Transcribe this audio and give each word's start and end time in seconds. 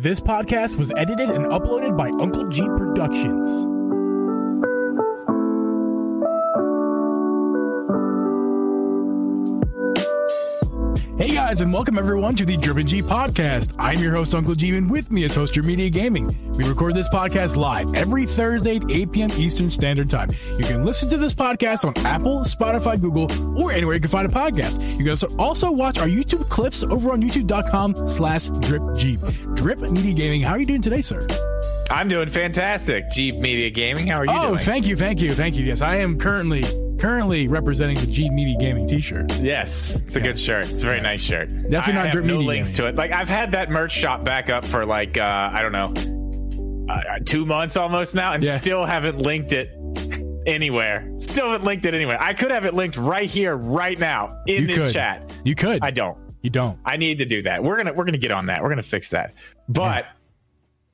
This 0.00 0.20
podcast 0.20 0.78
was 0.78 0.92
edited 0.96 1.28
and 1.28 1.46
uploaded 1.46 1.96
by 1.96 2.10
Uncle 2.20 2.44
Geeb 2.44 2.78
Productions. 2.78 3.77
Hey 11.18 11.34
guys, 11.34 11.62
and 11.62 11.72
welcome 11.72 11.98
everyone 11.98 12.36
to 12.36 12.46
the 12.46 12.56
Drip 12.56 12.76
and 12.76 12.88
Geeb 12.88 13.02
podcast. 13.02 13.74
I'm 13.76 13.98
your 13.98 14.12
host, 14.12 14.36
Uncle 14.36 14.54
Geeb, 14.54 14.78
and 14.78 14.88
with 14.88 15.10
me 15.10 15.24
is 15.24 15.34
Host 15.34 15.56
Your 15.56 15.64
Media 15.64 15.90
Gaming. 15.90 16.28
We 16.52 16.62
record 16.62 16.94
this 16.94 17.08
podcast 17.08 17.56
live 17.56 17.92
every 17.96 18.24
Thursday 18.24 18.76
at 18.76 18.88
8 18.88 19.10
p.m. 19.10 19.30
Eastern 19.32 19.68
Standard 19.68 20.08
Time. 20.08 20.30
You 20.56 20.64
can 20.64 20.84
listen 20.84 21.08
to 21.08 21.16
this 21.16 21.34
podcast 21.34 21.84
on 21.84 22.06
Apple, 22.06 22.42
Spotify, 22.42 23.00
Google, 23.00 23.26
or 23.60 23.72
anywhere 23.72 23.96
you 23.96 24.00
can 24.00 24.10
find 24.10 24.30
a 24.30 24.32
podcast. 24.32 24.80
You 24.96 25.04
can 25.04 25.38
also, 25.40 25.72
watch 25.72 25.98
our 25.98 26.06
YouTube 26.06 26.48
clips 26.48 26.84
over 26.84 27.10
on 27.10 27.20
youtube.com 27.20 28.06
slash 28.06 28.50
dripg. 28.50 29.56
Drip 29.56 29.80
Media 29.80 30.12
Gaming, 30.12 30.42
how 30.42 30.52
are 30.52 30.60
you 30.60 30.66
doing 30.66 30.82
today, 30.82 31.02
sir? 31.02 31.26
I'm 31.90 32.06
doing 32.06 32.28
fantastic. 32.28 33.06
Geeb 33.06 33.40
Media 33.40 33.70
Gaming. 33.70 34.06
How 34.06 34.18
are 34.18 34.24
you 34.24 34.30
oh, 34.32 34.46
doing? 34.50 34.58
thank 34.58 34.86
you, 34.86 34.94
thank 34.94 35.20
you, 35.20 35.30
thank 35.30 35.56
you. 35.56 35.64
Yes, 35.64 35.80
I 35.80 35.96
am 35.96 36.16
currently 36.16 36.62
currently 36.98 37.48
representing 37.48 37.96
the 37.96 38.06
Geeb 38.06 38.32
Media 38.32 38.56
Gaming 38.58 38.86
T-shirt. 38.86 39.32
Yes, 39.40 39.94
it's 39.96 40.16
a 40.16 40.20
good 40.20 40.38
shirt. 40.38 40.64
It's 40.70 40.82
a 40.82 40.84
very 40.86 40.96
Yes. 40.98 41.04
nice 41.04 41.20
shirt. 41.20 41.48
Definitely 41.70 42.00
I 42.00 42.04
not 42.04 42.12
Drip 42.12 42.24
no 42.24 42.34
Media 42.34 42.48
links 42.48 42.70
Gaming. 42.76 42.94
to 42.94 42.96
it. 42.96 42.98
Like 42.98 43.12
I've 43.12 43.28
had 43.28 43.52
that 43.52 43.70
merch 43.70 43.92
shop 43.92 44.24
back 44.24 44.50
up 44.50 44.64
for 44.64 44.84
like 44.84 45.16
uh, 45.18 45.50
I 45.52 45.62
don't 45.62 45.72
know, 45.72 46.92
uh, 46.92 47.18
two 47.24 47.46
months 47.46 47.76
almost 47.76 48.14
now, 48.14 48.32
and 48.32 48.42
Yeah. 48.44 48.56
still 48.56 48.84
haven't 48.84 49.18
linked 49.20 49.52
it 49.52 49.70
anywhere. 50.46 51.10
Still 51.18 51.46
haven't 51.50 51.64
linked 51.64 51.84
it 51.86 51.94
anywhere. 51.94 52.16
I 52.20 52.32
could 52.34 52.50
have 52.50 52.64
it 52.64 52.74
linked 52.74 52.96
right 52.96 53.28
here, 53.28 53.56
right 53.56 53.98
now 53.98 54.36
in 54.46 54.62
You 54.62 54.66
this 54.68 54.84
could. 54.86 54.92
chat. 54.94 55.32
You 55.44 55.54
could. 55.54 55.80
I 55.82 55.90
don't. 55.90 56.16
you 56.42 56.50
don't. 56.50 56.78
I 56.84 56.96
need 56.96 57.18
to 57.18 57.24
do 57.24 57.42
that. 57.42 57.62
We're 57.62 57.76
gonna 57.76 57.92
we're 57.92 58.04
gonna 58.04 58.16
get 58.18 58.32
on 58.32 58.46
that. 58.46 58.62
We're 58.62 58.68
gonna 58.70 58.82
fix 58.82 59.10
that. 59.10 59.34
But 59.68 60.06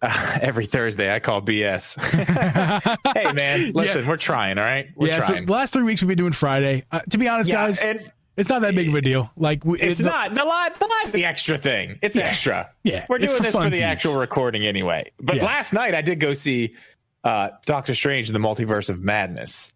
uh, 0.04 0.38
every 0.42 0.66
Thursday 0.66 1.12
I 1.14 1.20
call 1.20 1.40
BS. 1.42 1.98
hey 3.14 3.32
man, 3.32 3.72
listen, 3.72 4.02
Yeah. 4.02 4.08
we're 4.08 4.16
trying. 4.16 4.58
All 4.58 4.64
right, 4.64 4.88
we're 4.96 5.08
yeah, 5.08 5.20
trying. 5.20 5.46
the 5.46 5.52
last 5.52 5.72
three 5.74 5.82
weeks 5.84 6.02
we've 6.02 6.08
been 6.08 6.18
doing 6.18 6.32
Friday. 6.32 6.84
Uh, 6.92 7.00
to 7.10 7.18
be 7.18 7.28
honest, 7.28 7.48
Yeah, 7.50 7.56
guys, 7.66 7.82
and- 7.82 8.10
it's 8.36 8.48
not 8.48 8.62
that 8.62 8.74
big 8.74 8.88
of 8.88 8.94
a 8.96 9.00
deal. 9.00 9.30
Like 9.36 9.64
we, 9.64 9.78
It's 9.80 9.98
the- 10.00 10.06
not 10.06 10.34
the 10.34 10.44
live. 10.44 10.76
The 10.76 10.86
live's 10.88 11.12
the 11.12 11.24
extra 11.24 11.56
thing. 11.56 12.00
It's 12.02 12.16
extra. 12.16 12.68
Yeah, 12.82 13.06
we're 13.08 13.18
doing 13.18 13.32
for 13.36 13.42
this 13.42 13.54
for 13.54 13.70
the 13.70 13.84
actual 13.84 14.18
recording 14.18 14.64
anyway. 14.64 15.12
But 15.20 15.36
Yeah. 15.36 15.44
last 15.44 15.72
night 15.72 15.94
I 15.94 16.02
did 16.02 16.18
go 16.18 16.32
see 16.32 16.74
uh, 17.22 17.50
Doctor 17.64 17.94
Strange 17.94 18.28
in 18.28 18.32
the 18.32 18.40
Multiverse 18.40 18.90
of 18.90 19.00
Madness. 19.02 19.72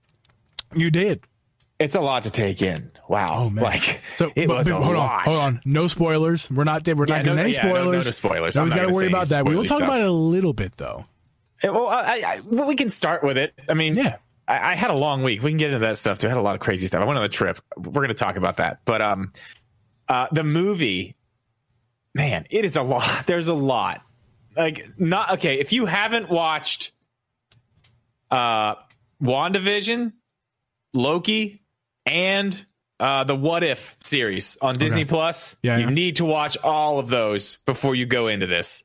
You 0.74 0.90
did. 0.90 1.22
It's 1.78 1.94
a 1.94 2.00
lot 2.00 2.24
to 2.24 2.30
take 2.32 2.60
in. 2.60 2.90
Wow. 3.08 3.28
Oh 3.44 3.50
man. 3.50 3.64
Like 3.64 4.00
so 4.16 4.30
it 4.36 4.48
was 4.48 4.68
a 4.68 4.74
hold 4.74 4.96
lot. 4.96 5.18
on, 5.18 5.24
hold 5.24 5.36
on. 5.38 5.60
No 5.64 5.86
spoilers. 5.86 6.50
We're 6.50 6.64
not. 6.64 6.86
We're 6.86 7.06
Yeah, 7.06 7.16
not 7.22 7.26
no- 7.26 7.36
any 7.36 7.52
yeah, 7.52 7.62
no- 7.62 7.68
no- 7.72 7.74
spoilers. 7.80 8.04
no 8.06 8.10
spoilers. 8.10 8.56
Nobody's 8.56 8.74
not 8.74 8.82
got 8.82 8.88
to 8.90 8.94
worry 8.96 9.06
about 9.08 9.28
that. 9.28 9.44
We 9.46 9.54
will 9.56 9.62
talk 9.64 9.78
stuff. 9.78 9.88
about 9.88 10.00
it 10.00 10.06
a 10.06 10.12
little 10.12 10.52
bit 10.52 10.76
though. 10.76 11.06
Yeah, 11.64 11.70
Well, 11.70 11.88
I, 11.88 12.22
I, 12.24 12.40
well, 12.46 12.68
we 12.68 12.76
can 12.76 12.90
start 12.90 13.24
with 13.24 13.36
it. 13.38 13.52
I 13.68 13.74
mean, 13.74 13.94
Yeah. 13.94 14.16
I, 14.46 14.72
I 14.72 14.74
had 14.76 14.90
a 14.90 14.94
long 14.94 15.22
week. 15.24 15.42
We 15.42 15.50
can 15.50 15.58
get 15.58 15.70
into 15.70 15.80
that 15.86 15.98
stuff 15.98 16.18
too. 16.18 16.26
I 16.28 16.30
had 16.30 16.38
a 16.38 16.42
lot 16.42 16.54
of 16.54 16.60
crazy 16.60 16.86
stuff. 16.86 17.00
I 17.02 17.04
went 17.04 17.18
on 17.18 17.24
a 17.24 17.28
trip. 17.28 17.60
We're 17.76 17.92
going 17.92 18.08
to 18.08 18.14
talk 18.14 18.36
about 18.36 18.58
that. 18.58 18.80
But 18.84 19.02
um, 19.02 19.32
uh, 20.08 20.28
the 20.30 20.44
movie, 20.44 21.16
man, 22.14 22.46
it 22.50 22.64
is 22.64 22.76
a 22.76 22.82
lot. 22.82 23.02
There's 23.26 23.48
a 23.48 23.54
lot. 23.54 24.02
Like, 24.56 24.86
not 24.98 25.32
okay. 25.32 25.58
If 25.58 25.72
you 25.72 25.86
haven't 25.86 26.28
watched 26.30 26.92
uh, 28.30 28.76
WandaVision, 29.22 30.12
Loki, 30.92 31.62
and 32.06 32.64
uh, 33.00 33.24
the 33.24 33.34
What 33.34 33.62
If 33.62 33.96
series 34.02 34.56
on 34.60 34.76
Disney 34.76 35.04
Plus, 35.04 35.56
Yeah, 35.62 35.76
you 35.78 35.84
yeah. 35.84 35.90
need 35.90 36.16
to 36.16 36.24
watch 36.24 36.56
all 36.58 36.98
of 36.98 37.08
those 37.08 37.56
before 37.66 37.94
you 37.94 38.06
go 38.06 38.28
into 38.28 38.46
this. 38.46 38.82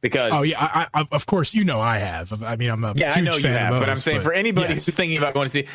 Because 0.00 0.32
Oh 0.34 0.42
yeah, 0.42 0.62
I, 0.62 0.86
I, 1.00 1.06
of 1.12 1.26
course 1.26 1.52
you 1.52 1.64
know 1.64 1.78
I 1.80 1.98
have. 1.98 2.42
I 2.42 2.56
mean, 2.56 2.70
I'm 2.70 2.82
a 2.84 2.94
yeah, 2.96 3.12
I 3.12 3.20
know 3.20 3.34
you 3.34 3.48
have, 3.48 3.74
of 3.74 3.80
but 3.80 3.88
I'm 3.90 3.96
those, 3.96 4.04
saying 4.04 4.22
for 4.22 4.32
anybody 4.32 4.74
yes. 4.74 4.86
who's 4.86 4.94
thinking 4.94 5.18
about 5.18 5.34
going 5.34 5.46
to 5.46 5.50
see, 5.50 5.66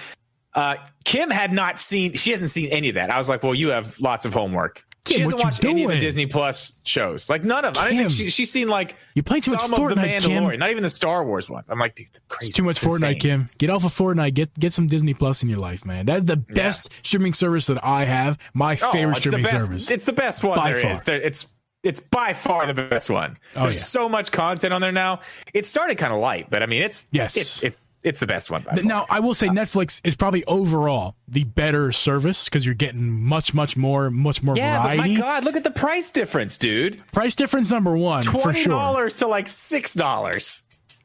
uh, 0.55 0.77
Kim 1.03 1.29
had 1.29 1.53
not 1.53 1.79
seen. 1.79 2.13
She 2.13 2.31
hasn't 2.31 2.49
seen 2.49 2.69
any 2.69 2.89
of 2.89 2.95
that. 2.95 3.11
I 3.11 3.19
was 3.19 3.29
like, 3.29 3.43
well, 3.43 3.53
you 3.53 3.69
have 3.69 3.99
lots 3.99 4.25
of 4.25 4.33
homework. 4.33 4.83
Kim, 5.05 5.15
she 5.15 5.21
hasn't 5.21 5.35
what 5.37 5.41
you 5.41 5.45
watched 5.47 5.63
any 5.65 5.83
of 5.85 5.91
the? 5.91 5.99
Disney 5.99 6.25
Plus 6.25 6.77
shows. 6.83 7.29
Like 7.29 7.43
none 7.43 7.63
of. 7.63 7.75
them. 7.75 7.83
I 7.83 7.89
don't 7.89 7.97
think 7.99 8.11
she, 8.11 8.29
she's 8.29 8.51
seen 8.51 8.67
like 8.67 8.95
You 9.13 9.23
play 9.23 9.39
too 9.39 9.51
much 9.51 9.61
some 9.61 9.73
of 9.73 9.77
the 9.79 9.95
Fortnite, 9.95 10.21
Kim. 10.21 10.31
Mandalorian, 10.43 10.59
not 10.59 10.71
even 10.71 10.83
the 10.83 10.89
Star 10.89 11.23
Wars 11.23 11.49
ones. 11.49 11.67
I'm 11.69 11.79
like, 11.79 11.95
dude, 11.95 12.07
crazy. 12.27 12.49
It's 12.49 12.57
too 12.57 12.63
much 12.63 12.83
It's 12.83 12.85
Fortnite, 12.85 13.15
insane. 13.15 13.19
Kim. 13.19 13.49
Get 13.57 13.69
off 13.69 13.85
of 13.85 13.93
Fortnite. 13.93 14.33
Get 14.33 14.53
get 14.59 14.73
some 14.73 14.87
Disney 14.87 15.13
Plus 15.13 15.43
in 15.43 15.49
your 15.49 15.59
life, 15.59 15.85
man. 15.85 16.05
That's 16.05 16.25
the 16.25 16.35
best 16.37 16.89
streaming 17.03 17.33
service 17.33 17.67
that 17.67 17.83
I 17.85 18.03
have. 18.05 18.37
My 18.53 18.77
Oh, 18.81 18.91
favorite 18.91 19.17
streaming 19.17 19.45
service. 19.45 19.89
It's 19.91 20.05
the 20.05 20.13
best 20.13 20.43
one 20.43 20.57
By 20.57 20.71
there 20.73 20.81
far. 20.81 20.91
is. 20.91 21.01
There- 21.01 21.21
It's 21.21 21.47
it's 21.83 21.99
by 21.99 22.33
far 22.33 22.65
the 22.65 22.73
best 22.73 23.11
one. 23.11 23.37
Oh, 23.55 23.61
There's 23.63 23.75
yeah. 23.75 23.81
so 23.83 24.09
much 24.09 24.31
content 24.31 24.73
on 24.73 24.81
there 24.81 24.91
now. 24.91 25.19
It 25.53 25.67
started 25.67 25.99
kind 25.99 26.11
of 26.13 26.19
light, 26.19 26.49
but 26.49 26.63
I 26.63 26.65
mean, 26.65 26.81
it's 26.81 27.05
Yes. 27.11 27.37
it's 27.37 27.61
it's, 27.61 27.77
it's 28.05 28.19
the 28.19 28.27
best 28.27 28.49
one. 28.51 28.61
By 28.61 28.75
Th- 28.75 28.85
far. 28.85 28.87
Now, 28.87 29.05
I 29.09 29.19
will 29.19 29.33
say 29.33 29.47
Netflix 29.47 29.99
is 30.05 30.15
probably 30.15 30.45
overall 30.45 31.15
the 31.27 31.43
better 31.43 31.91
service 31.91 32.45
because 32.45 32.65
you're 32.65 32.75
getting 32.75 33.11
much, 33.11 33.53
much 33.53 33.75
more, 33.75 34.09
much 34.11 34.43
more 34.43 34.55
yeah, 34.55 34.77
but 34.77 34.95
variety. 34.95 35.15
my 35.15 35.19
God, 35.19 35.43
look 35.43 35.55
at 35.55 35.63
the 35.63 35.71
price 35.71 36.11
difference, 36.11 36.57
dude. 36.57 37.01
Price 37.11 37.35
difference 37.35 37.69
number 37.71 37.97
one 37.97 38.21
twenty 38.21 38.61
sure. 38.61 38.71
dollars 38.73 39.17
to 39.17 39.27
like 39.27 39.47
six 39.47 39.93
dollars. 39.93 40.61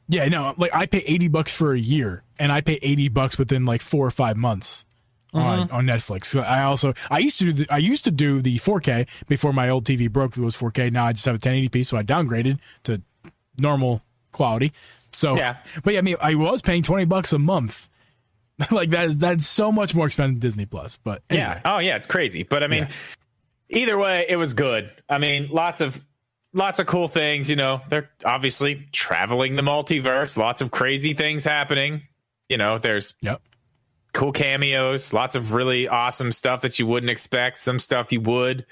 Yeah, 0.07 0.27
no, 0.27 0.53
like 0.57 0.73
I 0.75 0.85
pay 0.85 0.99
eighty 0.99 1.27
bucks 1.27 1.53
for 1.53 1.73
a 1.73 1.79
year, 1.79 2.23
and 2.37 2.51
I 2.51 2.61
pay 2.61 2.79
eighty 2.81 3.09
bucks 3.09 3.37
within 3.37 3.65
like 3.65 3.81
four 3.81 4.05
or 4.05 4.11
five 4.11 4.37
months 4.37 4.85
on 5.33 5.67
Mm-hmm. 5.67 5.75
on 5.75 5.85
Netflix. 5.85 6.25
So 6.25 6.41
I 6.41 6.63
also 6.63 6.93
I 7.09 7.19
used 7.19 7.39
to 7.39 7.45
do 7.45 7.53
the, 7.53 7.73
I 7.73 7.77
used 7.77 8.03
to 8.03 8.11
do 8.11 8.41
the 8.41 8.57
4K 8.57 9.07
before 9.27 9.53
my 9.53 9.69
old 9.69 9.85
TV 9.85 10.11
broke. 10.11 10.35
It 10.37 10.41
was 10.41 10.55
4K. 10.57 10.91
Now 10.91 11.05
I 11.05 11.13
just 11.13 11.25
have 11.25 11.35
a 11.35 11.39
1080p, 11.39 11.85
so 11.85 11.95
I 11.97 12.03
downgraded 12.03 12.59
to 12.83 13.01
normal 13.57 14.01
quality. 14.33 14.73
So 15.13 15.35
Yeah. 15.35 15.57
but 15.83 15.93
yeah, 15.93 15.99
I 15.99 16.01
mean 16.03 16.17
I 16.21 16.35
was 16.35 16.61
paying 16.61 16.83
twenty 16.83 17.05
bucks 17.05 17.33
a 17.33 17.39
month. 17.39 17.89
like 18.71 18.91
that 18.91 19.05
is 19.09 19.17
that's 19.19 19.47
so 19.47 19.71
much 19.71 19.95
more 19.95 20.05
expensive 20.05 20.35
than 20.35 20.39
Disney 20.39 20.65
Plus. 20.65 20.97
But 20.97 21.23
anyway. 21.29 21.45
Yeah. 21.45 21.61
Oh 21.65 21.79
yeah, 21.79 21.95
it's 21.95 22.07
crazy. 22.07 22.43
But 22.43 22.63
I 22.63 22.67
mean, 22.67 22.87
either 23.69 23.97
way, 23.97 24.25
it 24.29 24.35
was 24.35 24.53
good. 24.53 24.91
I 25.09 25.17
mean, 25.17 25.49
lots 25.51 25.81
of 25.81 26.03
lots 26.53 26.79
of 26.79 26.85
cool 26.85 27.07
things. 27.07 27.49
You 27.49 27.55
know, 27.55 27.81
they're 27.89 28.09
obviously 28.23 28.87
traveling 28.91 29.55
the 29.55 29.63
multiverse. 29.63 30.37
Lots 30.37 30.61
of 30.61 30.69
crazy 30.71 31.13
things 31.13 31.43
happening. 31.43 32.01
You 32.49 32.57
know, 32.57 32.77
there's 32.77 33.13
Yep. 33.21 33.41
cool 34.13 34.31
cameos. 34.31 35.11
Lots 35.13 35.35
of 35.35 35.53
really 35.53 35.87
awesome 35.87 36.31
stuff 36.31 36.61
that 36.61 36.77
you 36.77 36.85
wouldn't 36.85 37.09
expect. 37.09 37.59
Some 37.59 37.79
stuff 37.79 38.11
you 38.11 38.21
would. 38.21 38.65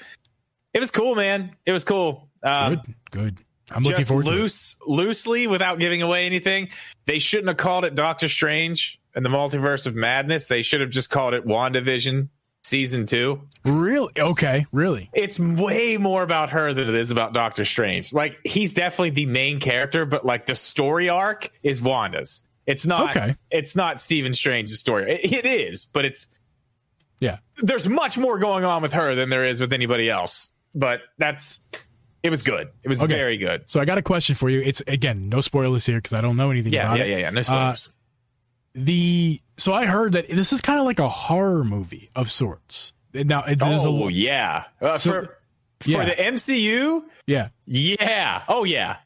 It 0.74 0.80
was 0.82 0.92
cool, 0.92 1.16
man. 1.16 1.56
It 1.66 1.72
was 1.72 1.84
cool. 1.84 2.30
Um, 2.44 2.76
Good. 2.76 2.96
Good. 3.12 3.38
I'm 3.72 3.84
looking 3.84 3.98
just 3.98 4.08
forward 4.10 4.26
to 4.28 4.32
it. 4.32 4.36
loose, 4.36 4.76
loosely, 4.86 5.48
without 5.48 5.80
giving 5.80 6.02
away 6.02 6.26
anything. 6.26 6.70
They 7.06 7.20
shouldn't 7.20 7.48
have 7.50 7.58
called 7.58 7.86
it 7.86 7.96
Doctor 7.96 8.28
Strange 8.30 9.00
and 9.16 9.24
the 9.26 9.30
Multiverse 9.30 9.86
of 9.88 9.96
Madness. 9.96 10.46
They 10.46 10.62
should 10.62 10.82
have 10.82 10.90
just 10.90 11.10
called 11.10 11.34
it 11.34 11.46
WandaVision 11.46 12.30
season 12.64 13.06
two. 13.06 13.42
Really? 13.64 14.12
Okay. 14.18 14.66
Really? 14.72 15.10
It's 15.14 15.40
way 15.40 15.98
more 15.98 16.24
about 16.24 16.50
her 16.52 16.74
than 16.74 16.90
it 16.90 16.96
is 16.96 17.10
about 17.12 17.34
Doctor 17.34 17.64
Strange. 17.66 18.14
Like 18.14 18.38
he's 18.44 18.74
definitely 18.74 19.12
the 19.12 19.26
main 19.28 19.60
character, 19.60 20.06
but 20.06 20.26
like 20.26 20.46
the 20.46 20.56
story 20.56 21.10
arc 21.10 21.50
is 21.64 21.82
Wanda's. 21.82 22.42
It's 22.68 22.86
not. 22.86 23.16
Okay. 23.16 23.36
It's 23.50 23.76
not 23.76 24.00
Stephen 24.02 24.34
Strange's 24.34 24.80
story. 24.80 25.12
It- 25.24 25.34
it 25.34 25.46
is, 25.46 25.86
but 25.86 26.06
it's 26.06 26.28
Yeah. 27.20 27.38
there's 27.58 27.88
much 27.90 28.18
more 28.18 28.38
going 28.40 28.64
on 28.64 28.82
with 28.82 28.94
her 28.94 29.16
than 29.16 29.30
there 29.30 29.46
is 29.46 29.60
with 29.60 29.74
anybody 29.74 30.10
else. 30.10 30.50
But 30.76 31.02
that's 31.18 31.64
it 32.24 32.30
was 32.30 32.44
good. 32.44 32.70
It 32.84 32.90
was 32.90 33.02
Okay. 33.02 33.14
very 33.14 33.38
good. 33.38 33.64
So 33.68 33.80
I 33.80 33.86
got 33.86 33.98
a 33.98 34.02
question 34.02 34.36
for 34.36 34.50
you. 34.50 34.62
It's 34.62 34.82
again 34.88 35.30
no 35.30 35.42
spoilers 35.42 35.86
here 35.86 35.98
because 35.98 36.14
I 36.14 36.22
don't 36.22 36.38
know 36.38 36.52
anything 36.52 36.74
Yeah, 36.74 36.86
about 36.88 36.98
yeah, 37.00 37.04
it. 37.06 37.10
yeah, 37.10 37.18
yeah. 37.18 37.30
No 37.30 37.42
spoilers. 37.42 37.90
the 38.76 39.42
so 39.58 39.74
I 39.74 39.86
heard 39.86 40.14
that 40.14 40.30
this 40.30 40.54
is 40.54 40.62
kind 40.62 40.80
of 40.80 40.86
like 40.86 41.00
a 41.00 41.10
horror 41.10 41.64
movie 41.64 42.10
of 42.16 42.32
sorts. 42.32 42.94
Now 43.14 43.44
it- 43.44 43.60
there's 43.60 43.86
oh 43.86 44.08
a 44.08 44.12
yeah. 44.12 44.66
Uh, 44.82 44.98
So- 44.98 45.12
for 45.12 45.38
for 45.82 45.90
yeah. 45.90 46.06
the 46.06 46.16
MCU, 46.20 47.04
yeah 47.26 47.50
yeah. 47.66 48.44
Oh 48.48 48.64
yeah. 48.64 48.98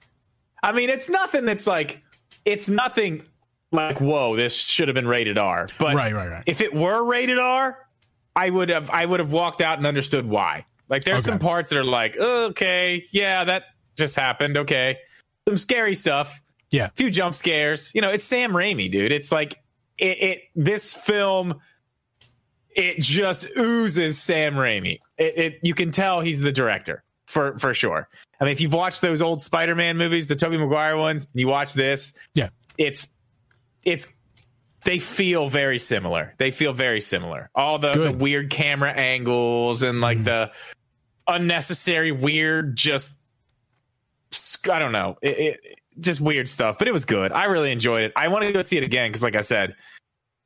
I 0.61 0.71
mean, 0.71 0.89
it's 0.89 1.09
nothing 1.09 1.45
that's 1.45 1.67
like 1.67 2.01
it's 2.45 2.67
nothing 2.69 3.23
like 3.71 3.99
whoa, 4.01 4.35
this 4.35 4.55
should 4.55 4.87
have 4.87 4.95
been 4.95 5.07
rated 5.07 5.37
R. 5.37 5.67
But 5.77 5.95
Right, 5.95 6.13
right, 6.13 6.29
right. 6.29 6.43
if 6.45 6.61
it 6.61 6.73
were 6.73 7.03
rated 7.03 7.37
R, 7.39 7.77
I 8.35 8.49
would 8.49 8.69
have 8.69 8.89
I 8.89 9.05
would 9.05 9.19
have 9.19 9.31
walked 9.31 9.61
out 9.61 9.77
and 9.77 9.87
understood 9.87 10.25
why. 10.27 10.65
Like 10.93 11.05
there's 11.05 11.25
Okay. 11.27 11.31
some 11.31 11.39
parts 11.39 11.71
that 11.71 11.79
are 11.79 11.83
like, 11.83 12.15
okay, 12.15 13.03
yeah, 13.11 13.45
that 13.45 13.63
just 13.97 14.15
happened. 14.15 14.59
Okay. 14.59 14.99
Some 15.47 15.57
scary 15.57 15.95
stuff. 15.95 16.39
yeah 16.69 16.85
a 16.85 16.91
few 16.91 17.09
jump 17.09 17.33
scares. 17.33 17.91
You 17.95 18.01
know, 18.01 18.11
it's 18.11 18.23
Sam 18.23 18.51
Raimi, 18.51 18.91
dude. 18.91 19.11
It's 19.11 19.31
like 19.31 19.55
it, 19.97 20.17
it 20.21 20.39
this 20.55 20.93
film 20.93 21.59
it 22.69 22.99
just 22.99 23.47
oozes 23.57 24.21
Sam 24.21 24.53
Raimi. 24.53 24.99
It, 25.17 25.37
it 25.37 25.59
you 25.63 25.73
can 25.73 25.91
tell 25.91 26.21
he's 26.21 26.41
the 26.41 26.51
director 26.51 27.03
for 27.25 27.57
for 27.57 27.73
sure. 27.73 28.07
I 28.39 28.43
mean, 28.43 28.51
if 28.51 28.61
you've 28.61 28.73
watched 28.73 29.01
those 29.01 29.23
old 29.23 29.41
Spider-Man 29.41 29.97
movies, 29.97 30.27
the 30.27 30.35
Tobey 30.35 30.57
Maguire 30.57 30.95
ones, 30.95 31.23
and 31.23 31.39
you 31.39 31.47
watch 31.47 31.73
this, 31.73 32.13
yeah 32.35 32.49
it's 32.77 33.07
it's 33.83 34.07
they 34.83 34.99
feel 34.99 35.49
very 35.49 35.79
similar. 35.79 36.35
They 36.37 36.51
feel 36.51 36.73
very 36.73 37.01
similar. 37.01 37.49
All 37.55 37.79
the, 37.79 37.93
the 37.93 38.11
weird 38.11 38.49
camera 38.51 38.91
angles 38.91 39.81
and 39.81 40.01
like 40.01 40.17
mm-hmm. 40.17 40.25
the 40.25 40.51
unnecessary 41.27 42.11
weird 42.11 42.75
just 42.75 43.11
I 44.69 44.79
don't 44.79 44.91
know, 44.91 45.17
it, 45.21 45.39
it, 45.39 45.79
just 45.99 46.19
weird 46.19 46.49
stuff, 46.49 46.79
but 46.79 46.87
it 46.87 46.91
was 46.91 47.05
good. 47.05 47.31
I 47.31 47.45
really 47.45 47.71
enjoyed 47.71 48.03
it. 48.03 48.13
I 48.15 48.27
want 48.29 48.43
to 48.45 48.51
go 48.51 48.61
see 48.61 48.77
it 48.77 48.83
again 48.83 49.09
because, 49.09 49.23
like 49.23 49.35
I 49.35 49.41
said, 49.41 49.75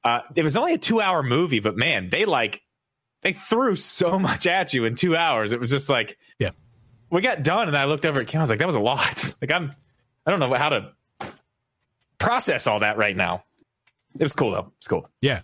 uh, 0.04 0.22
it 0.36 0.44
was 0.44 0.58
only 0.58 0.74
a 0.74 0.78
two 0.78 1.02
hour 1.02 1.24
movie, 1.24 1.60
but 1.60 1.78
man, 1.78 2.10
they 2.10 2.26
like 2.26 2.62
they 3.22 3.34
threw 3.34 3.76
so 3.76 4.20
much 4.20 4.48
at 4.48 4.74
you 4.74 4.86
in 4.86 4.96
two 4.96 5.16
hours. 5.16 5.52
It 5.52 5.60
was 5.60 5.70
just 5.70 5.90
like, 5.90 6.18
yeah, 6.40 6.52
we 7.10 7.22
got 7.22 7.44
done, 7.44 7.68
and 7.68 7.78
I 7.78 7.86
looked 7.86 8.06
over 8.06 8.22
at 8.22 8.28
Kim. 8.28 8.40
I 8.40 8.44
was 8.44 8.50
like, 8.50 8.60
that 8.60 8.68
was 8.68 8.76
a 8.76 8.80
lot. 8.80 9.36
like 9.42 9.52
I'm, 9.52 9.72
I 10.26 10.32
don't 10.32 10.40
know 10.40 10.54
how 10.54 10.70
to 10.70 10.92
process 12.18 12.68
all 12.68 12.80
that 12.80 12.98
right 12.98 13.16
now. 13.16 13.44
It 14.20 14.24
was 14.24 14.34
cool 14.34 14.52
though. 14.52 14.72
It's 14.78 14.88
cool. 14.88 15.10
Yeah. 15.22 15.42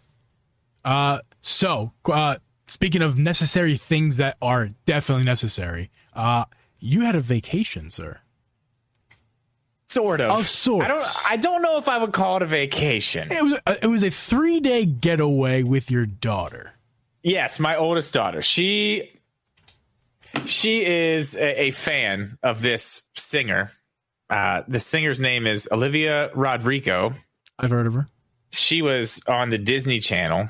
Uh, 0.83 1.19
so 1.41 1.93
uh, 2.05 2.37
speaking 2.67 3.01
of 3.01 3.17
necessary 3.17 3.77
things 3.77 4.17
that 4.17 4.37
are 4.41 4.69
definitely 4.85 5.25
necessary, 5.25 5.91
uh, 6.13 6.45
you 6.79 7.01
had 7.01 7.15
a 7.15 7.19
vacation, 7.19 7.89
sir. 7.89 8.19
Sort 9.89 10.21
of. 10.21 10.31
Of 10.39 10.47
sorts. 10.47 10.85
I 10.85 10.87
don't. 10.87 11.03
I 11.29 11.37
don't 11.37 11.61
know 11.61 11.77
if 11.77 11.87
I 11.87 11.99
would 11.99 12.13
call 12.13 12.37
it 12.37 12.43
a 12.43 12.47
vacation. 12.47 13.31
It 13.31 13.43
was 13.43 13.53
a, 13.67 13.83
it 13.83 13.87
was 13.87 14.03
a 14.03 14.09
three 14.09 14.59
day 14.59 14.85
getaway 14.85 15.61
with 15.61 15.91
your 15.91 16.07
daughter. 16.07 16.71
Yes, 17.21 17.59
my 17.59 17.75
oldest 17.75 18.11
daughter. 18.11 18.41
She 18.41 19.11
she 20.45 20.83
is 20.83 21.35
a, 21.35 21.65
a 21.65 21.71
fan 21.71 22.37
of 22.41 22.61
this 22.61 23.03
singer. 23.15 23.71
Uh, 24.29 24.63
the 24.67 24.79
singer's 24.79 25.21
name 25.21 25.45
is 25.45 25.69
Olivia 25.71 26.31
Rodrigo. 26.33 27.13
I've 27.59 27.69
heard 27.69 27.85
of 27.85 27.93
her. 27.93 28.07
She 28.51 28.81
was 28.81 29.21
on 29.27 29.49
the 29.49 29.57
Disney 29.57 29.99
Channel. 29.99 30.49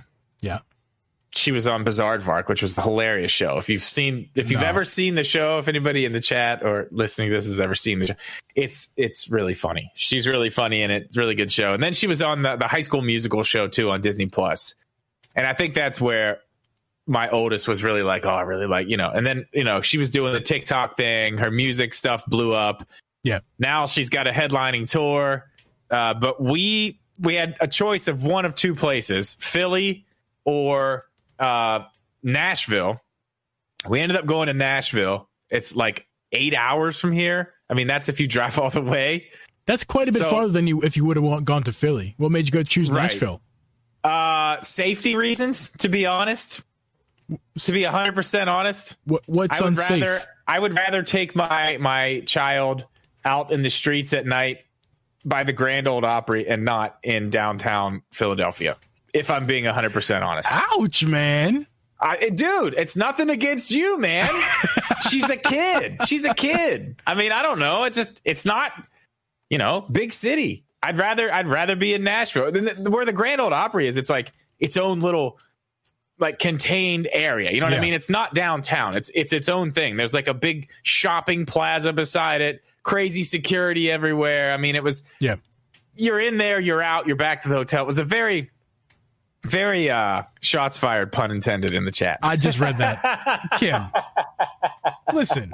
She 1.35 1.51
was 1.51 1.65
on 1.65 1.83
Bizaardvark, 1.83 2.47
which 2.47 2.61
was 2.61 2.77
a 2.77 2.81
hilarious 2.81 3.31
show. 3.31 3.57
If 3.57 3.67
you've 3.67 3.81
seen, 3.83 4.29
if 4.35 4.51
you've 4.51 4.61
No. 4.61 4.67
ever 4.67 4.83
seen 4.83 5.15
the 5.15 5.23
show, 5.23 5.57
if 5.57 5.67
anybody 5.67 6.05
in 6.05 6.13
the 6.13 6.19
chat 6.19 6.63
or 6.63 6.87
listening 6.91 7.29
to 7.29 7.35
this 7.35 7.47
has 7.47 7.59
ever 7.59 7.73
seen 7.73 7.99
the 7.99 8.07
show, 8.07 8.15
it's 8.55 8.89
it's 8.97 9.29
really 9.31 9.55
funny. 9.55 9.91
She's 9.95 10.27
really 10.27 10.51
funny 10.51 10.83
and 10.83 10.91
it's 10.91 11.17
a 11.17 11.19
really 11.19 11.33
good 11.33 11.51
show. 11.51 11.73
And 11.73 11.81
then 11.81 11.93
she 11.93 12.05
was 12.05 12.21
on 12.21 12.43
the, 12.43 12.55
the 12.57 12.67
High 12.67 12.81
School 12.81 13.01
Musical 13.01 13.41
show 13.43 13.67
too 13.67 13.89
on 13.89 14.01
Disney 14.01 14.27
Plus, 14.27 14.75
and 15.35 15.47
I 15.47 15.53
think 15.53 15.73
that's 15.73 15.99
where 15.99 16.39
my 17.07 17.29
oldest 17.29 17.67
was 17.67 17.83
really 17.83 18.03
like, 18.03 18.25
oh, 18.25 18.29
I 18.29 18.41
really 18.41 18.67
like, 18.67 18.87
you 18.87 18.97
know. 18.97 19.09
And 19.09 19.25
then 19.25 19.47
you 19.53 19.63
know 19.63 19.81
she 19.81 19.97
was 19.97 20.11
doing 20.11 20.33
the 20.33 20.39
TikTok 20.41 20.97
thing. 20.97 21.39
Her 21.39 21.49
music 21.49 21.95
stuff 21.95 22.23
blew 22.27 22.53
up. 22.53 22.87
Yeah. 23.23 23.39
Now 23.57 23.87
she's 23.87 24.09
got 24.09 24.27
a 24.27 24.31
headlining 24.31 24.87
tour, 24.87 25.49
uh, 25.89 26.13
but 26.13 26.39
we 26.39 26.99
we 27.19 27.33
had 27.33 27.55
a 27.59 27.67
choice 27.67 28.07
of 28.07 28.23
one 28.23 28.45
of 28.45 28.53
two 28.53 28.75
places: 28.75 29.33
Philly 29.39 30.05
or 30.45 31.05
uh, 31.43 31.85
Nashville. 32.23 33.01
We 33.87 33.99
ended 33.99 34.17
up 34.17 34.25
going 34.25 34.47
to 34.47 34.53
Nashville. 34.53 35.29
It's 35.49 35.75
like 35.75 36.07
eight 36.31 36.55
hours 36.55 36.99
from 36.99 37.11
here. 37.11 37.53
I 37.69 37.73
mean, 37.73 37.87
that's 37.87 38.09
if 38.09 38.19
you 38.19 38.27
drive 38.27 38.57
all 38.59 38.69
the 38.69 38.81
way. 38.81 39.27
That's 39.65 39.83
quite 39.83 40.09
a 40.09 40.11
bit 40.11 40.19
So- 40.19 40.29
farther 40.29 40.51
than 40.51 40.67
you 40.67 40.81
if 40.81 40.97
you 40.97 41.05
would 41.05 41.17
have 41.17 41.45
gone 41.45 41.63
to 41.63 41.71
Philly. 41.71 42.15
What 42.17 42.31
made 42.31 42.45
you 42.45 42.51
go 42.51 42.63
choose 42.63 42.89
Right. 42.91 43.03
Nashville? 43.03 43.41
Uh, 44.03 44.59
safety 44.61 45.15
reasons, 45.15 45.69
to 45.79 45.89
be 45.89 46.05
honest. 46.05 46.61
To 47.59 47.71
be 47.71 47.83
hundred 47.83 48.15
percent 48.15 48.49
honest, 48.49 48.97
What 49.05 49.23
what's 49.27 49.61
I 49.61 49.63
would 49.63 49.73
unsafe? 49.77 50.01
rather 50.03 50.21
I 50.45 50.59
would 50.59 50.73
rather 50.75 51.03
take 51.03 51.35
my 51.37 51.77
my 51.79 52.19
child 52.25 52.85
out 53.23 53.53
in 53.53 53.63
the 53.63 53.69
streets 53.69 54.11
at 54.11 54.25
night 54.25 54.57
by 55.23 55.43
the 55.43 55.53
Grand 55.53 55.87
Ole 55.87 56.05
Opry 56.05 56.45
and 56.49 56.65
not 56.65 56.97
in 57.01 57.29
downtown 57.29 58.01
Philadelphia. 58.11 58.75
If 59.13 59.29
I'm 59.29 59.45
being 59.45 59.65
hundred 59.65 59.93
percent 59.93 60.23
honest, 60.23 60.49
Ouch, 60.51 61.05
man. 61.05 61.67
I, 62.01 62.29
dude, 62.29 62.73
it's 62.73 62.95
nothing 62.97 63.29
against 63.29 63.71
you, 63.71 63.97
man. 63.97 64.29
She's 65.09 65.29
a 65.29 65.37
kid. 65.37 65.99
She's 66.05 66.25
a 66.25 66.33
kid. 66.33 67.01
I 67.07 67.13
mean, 67.13 67.31
I 67.31 67.41
don't 67.43 67.59
know. 67.59 67.85
It's 67.85 67.95
just 67.95 68.19
it's 68.25 68.43
not, 68.45 68.71
you 69.49 69.57
know, 69.57 69.85
big 69.89 70.11
city. 70.11 70.65
I'd 70.81 70.97
rather 70.97 71.31
I'd 71.33 71.47
rather 71.47 71.75
be 71.77 71.93
in 71.93 72.03
Nashville. 72.03 72.51
Than 72.51 72.91
Where 72.91 73.05
the 73.05 73.13
Grand 73.13 73.39
Ole 73.39 73.53
Opry 73.53 73.87
is, 73.87 73.95
it's 73.97 74.09
like 74.09 74.33
its 74.59 74.75
own 74.75 74.99
little 74.99 75.39
like 76.19 76.39
contained 76.39 77.07
area. 77.11 77.51
You 77.51 77.59
know 77.61 77.67
what 77.67 77.71
Yeah. 77.73 77.77
I 77.79 77.81
mean? 77.81 77.93
It's 77.93 78.09
not 78.09 78.33
downtown. 78.33 78.97
It's 78.97 79.09
it's 79.15 79.31
its 79.31 79.47
own 79.47 79.71
thing. 79.71 79.95
There's 79.95 80.13
like 80.13 80.27
a 80.27 80.33
big 80.33 80.69
shopping 80.81 81.45
plaza 81.45 81.93
beside 81.93 82.41
it. 82.41 82.63
Crazy 82.83 83.23
security 83.23 83.89
everywhere. 83.89 84.51
I 84.51 84.57
mean, 84.57 84.75
it 84.75 84.83
was 84.83 85.03
Yeah. 85.19 85.35
you're 85.95 86.19
in 86.19 86.37
there, 86.37 86.59
you're 86.59 86.81
out, 86.83 87.07
you're 87.07 87.15
back 87.15 87.43
to 87.43 87.49
the 87.49 87.55
hotel. 87.55 87.83
It 87.83 87.87
was 87.87 87.99
a 87.99 88.03
very, 88.03 88.49
very 89.45 89.89
uh 89.89 90.23
shots 90.41 90.77
fired, 90.77 91.11
pun 91.11 91.31
intended 91.31 91.73
in 91.73 91.85
the 91.85 91.91
chat. 91.91 92.19
I 92.23 92.35
just 92.35 92.59
read 92.59 92.77
that. 92.77 93.41
Kim. 93.57 93.85
Listen. 95.13 95.53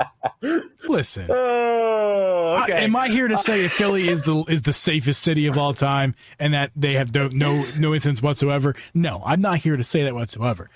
Listen. 0.88 1.28
oh, 1.30 2.64
I- 2.68 2.72
am 2.72 2.96
I 2.96 3.10
here 3.10 3.28
to 3.28 3.38
say 3.38 3.64
that 3.64 3.72
Philly 3.72 4.08
is 4.08 4.24
the 4.24 4.44
is 4.48 4.62
the 4.64 4.74
safest 4.74 5.22
city 5.22 5.48
of 5.48 5.58
all 5.58 5.74
time 5.74 6.16
and 6.40 6.54
that 6.54 6.72
they 6.76 6.94
have 6.94 7.14
no 7.14 7.30
no, 7.32 7.66
no 7.78 7.94
incidents 7.94 8.22
whatsoever? 8.22 8.76
No, 8.94 9.22
I'm 9.26 9.42
not 9.42 9.60
here 9.60 9.76
to 9.78 9.84
say 9.84 10.04
that 10.04 10.14
whatsoever. 10.14 10.70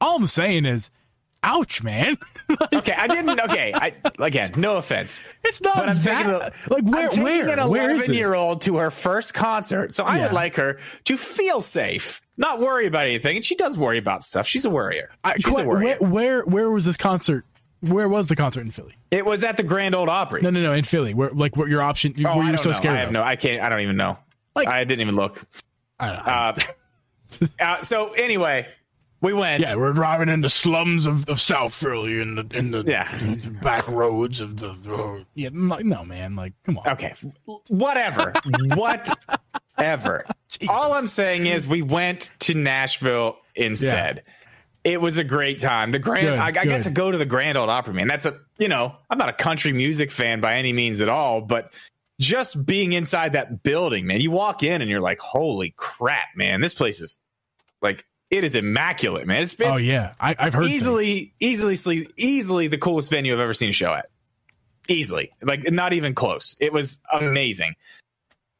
All 0.00 0.16
I'm 0.16 0.26
saying 0.28 0.64
is, 0.64 0.90
ouch, 1.42 1.82
man. 1.82 2.16
okay, 2.74 2.92
I 2.92 3.06
didn't. 3.08 3.40
Okay, 3.40 3.72
I 3.74 3.92
again, 4.18 4.52
no 4.56 4.76
offense. 4.76 5.22
it's 5.44 5.60
not 5.60 5.76
But 5.76 5.88
I'm 5.88 5.98
that. 6.00 6.16
taking 6.16 6.30
a, 6.32 6.74
like 6.74 6.84
where 6.84 7.04
I'm 7.04 7.08
taking 7.10 7.22
where 7.24 7.58
an 7.58 7.68
where 7.68 7.90
is 7.90 8.08
11 8.08 8.14
it? 8.14 8.18
year 8.18 8.34
old 8.34 8.60
to 8.62 8.76
her 8.76 8.90
first 8.90 9.34
concert, 9.34 9.94
so 9.94 10.04
I 10.04 10.16
Yeah. 10.16 10.22
would 10.24 10.32
like 10.32 10.56
her 10.56 10.78
to 11.04 11.16
feel 11.16 11.60
safe, 11.60 12.20
not 12.36 12.60
worry 12.60 12.86
about 12.86 13.04
anything. 13.04 13.36
And 13.36 13.44
she 13.44 13.54
does 13.54 13.78
worry 13.78 13.98
about 13.98 14.24
stuff. 14.24 14.46
She's 14.46 14.64
a 14.64 14.70
worrier. 14.70 15.10
I- 15.24 15.34
She's 15.36 15.44
qu- 15.46 15.56
a 15.58 15.66
worrier. 15.66 15.96
where, 16.00 16.10
where 16.10 16.42
where 16.44 16.70
was 16.70 16.84
this 16.84 16.96
concert? 16.96 17.44
Where 17.80 18.08
was 18.08 18.26
the 18.26 18.34
concert 18.34 18.62
in 18.62 18.72
Philly? 18.72 18.94
It 19.12 19.24
was 19.24 19.44
at 19.44 19.56
the 19.56 19.62
Grand 19.62 19.94
Ole 19.94 20.10
Opry. 20.10 20.42
No, 20.42 20.50
no, 20.50 20.60
no, 20.60 20.72
in 20.72 20.82
Philly. 20.82 21.14
Where 21.14 21.30
like 21.30 21.56
what 21.56 21.68
your 21.68 21.80
option? 21.82 22.12
oh, 22.18 22.36
where 22.36 22.44
I 22.46 22.48
you're 22.48 22.56
so 22.58 22.70
know. 22.70 22.76
scared 22.76 22.94
I 22.96 22.98
have 22.98 23.08
of? 23.08 23.12
no. 23.14 23.22
I 23.22 23.36
can't. 23.36 23.62
I 23.62 23.68
don't 23.68 23.80
even 23.80 23.96
know. 23.96 24.18
Like- 24.56 24.66
I 24.66 24.82
didn't 24.84 25.02
even 25.02 25.14
look. 25.14 25.44
I 26.00 26.06
don't 26.06 26.26
know. 26.26 26.32
Uh, 26.32 26.54
uh, 27.60 27.76
so 27.82 28.10
anyway, 28.14 28.66
we 29.20 29.32
went. 29.32 29.62
yeah, 29.62 29.74
we're 29.74 29.92
driving 29.92 30.28
in 30.28 30.40
the 30.42 30.48
slums 30.48 31.06
of, 31.06 31.28
of 31.28 31.40
South 31.40 31.74
Philly 31.74 32.20
in 32.20 32.34
the 32.36 32.46
in 32.52 32.70
the 32.70 32.84
Yeah. 32.86 33.08
back 33.62 33.88
roads 33.88 34.40
of 34.40 34.56
the. 34.58 34.68
oh, 34.88 35.24
yeah, 35.34 35.48
no, 35.52 35.76
no, 35.78 36.04
man. 36.04 36.36
Like, 36.36 36.52
come 36.64 36.78
on. 36.78 36.88
Okay, 36.88 37.14
whatever, 37.68 38.32
whatever. 39.76 40.24
All 40.68 40.92
I'm 40.94 41.08
saying 41.08 41.46
is 41.46 41.66
we 41.66 41.82
went 41.82 42.30
to 42.40 42.54
Nashville 42.54 43.38
instead. 43.54 44.22
It 44.84 45.00
was 45.00 45.18
a 45.18 45.24
great 45.24 45.58
time. 45.58 45.90
The 45.90 45.98
grand, 45.98 46.26
Good, 46.26 46.38
I, 46.38 46.46
I 46.46 46.64
got 46.64 46.84
to 46.84 46.90
go 46.90 47.10
to 47.10 47.18
the 47.18 47.26
Grand 47.26 47.58
Ole 47.58 47.68
Opry. 47.68 47.92
Man, 47.92 48.08
that's 48.08 48.24
a 48.26 48.38
you 48.58 48.68
know, 48.68 48.94
I'm 49.10 49.18
not 49.18 49.28
a 49.28 49.32
country 49.34 49.72
music 49.72 50.10
fan 50.10 50.40
by 50.40 50.54
any 50.54 50.72
means 50.72 51.00
at 51.00 51.08
all, 51.08 51.40
but 51.40 51.72
just 52.20 52.64
being 52.64 52.92
inside 52.92 53.32
that 53.34 53.62
building, 53.62 54.06
man, 54.06 54.20
you 54.20 54.30
walk 54.30 54.62
in 54.62 54.80
and 54.80 54.90
you're 54.90 55.00
like, 55.00 55.18
holy 55.18 55.74
crap, 55.76 56.28
man, 56.36 56.60
this 56.60 56.74
place 56.74 57.00
is 57.00 57.20
like 57.82 58.04
it 58.30 58.44
is 58.44 58.54
immaculate, 58.54 59.26
man. 59.26 59.42
It's 59.42 59.54
been 59.54 59.70
Oh 59.70 59.76
yeah, 59.76 60.12
I, 60.20 60.36
I've 60.38 60.54
heard 60.54 60.64
things. 60.64 60.74
easily, 60.76 61.32
easily, 61.40 62.06
easily 62.16 62.68
the 62.68 62.78
coolest 62.78 63.10
venue 63.10 63.32
I've 63.34 63.40
ever 63.40 63.54
seen 63.54 63.70
a 63.70 63.72
show 63.72 63.92
at. 63.94 64.10
Easily, 64.88 65.32
like 65.42 65.70
not 65.70 65.92
even 65.92 66.14
close. 66.14 66.56
It 66.60 66.72
was 66.72 67.02
amazing. 67.12 67.74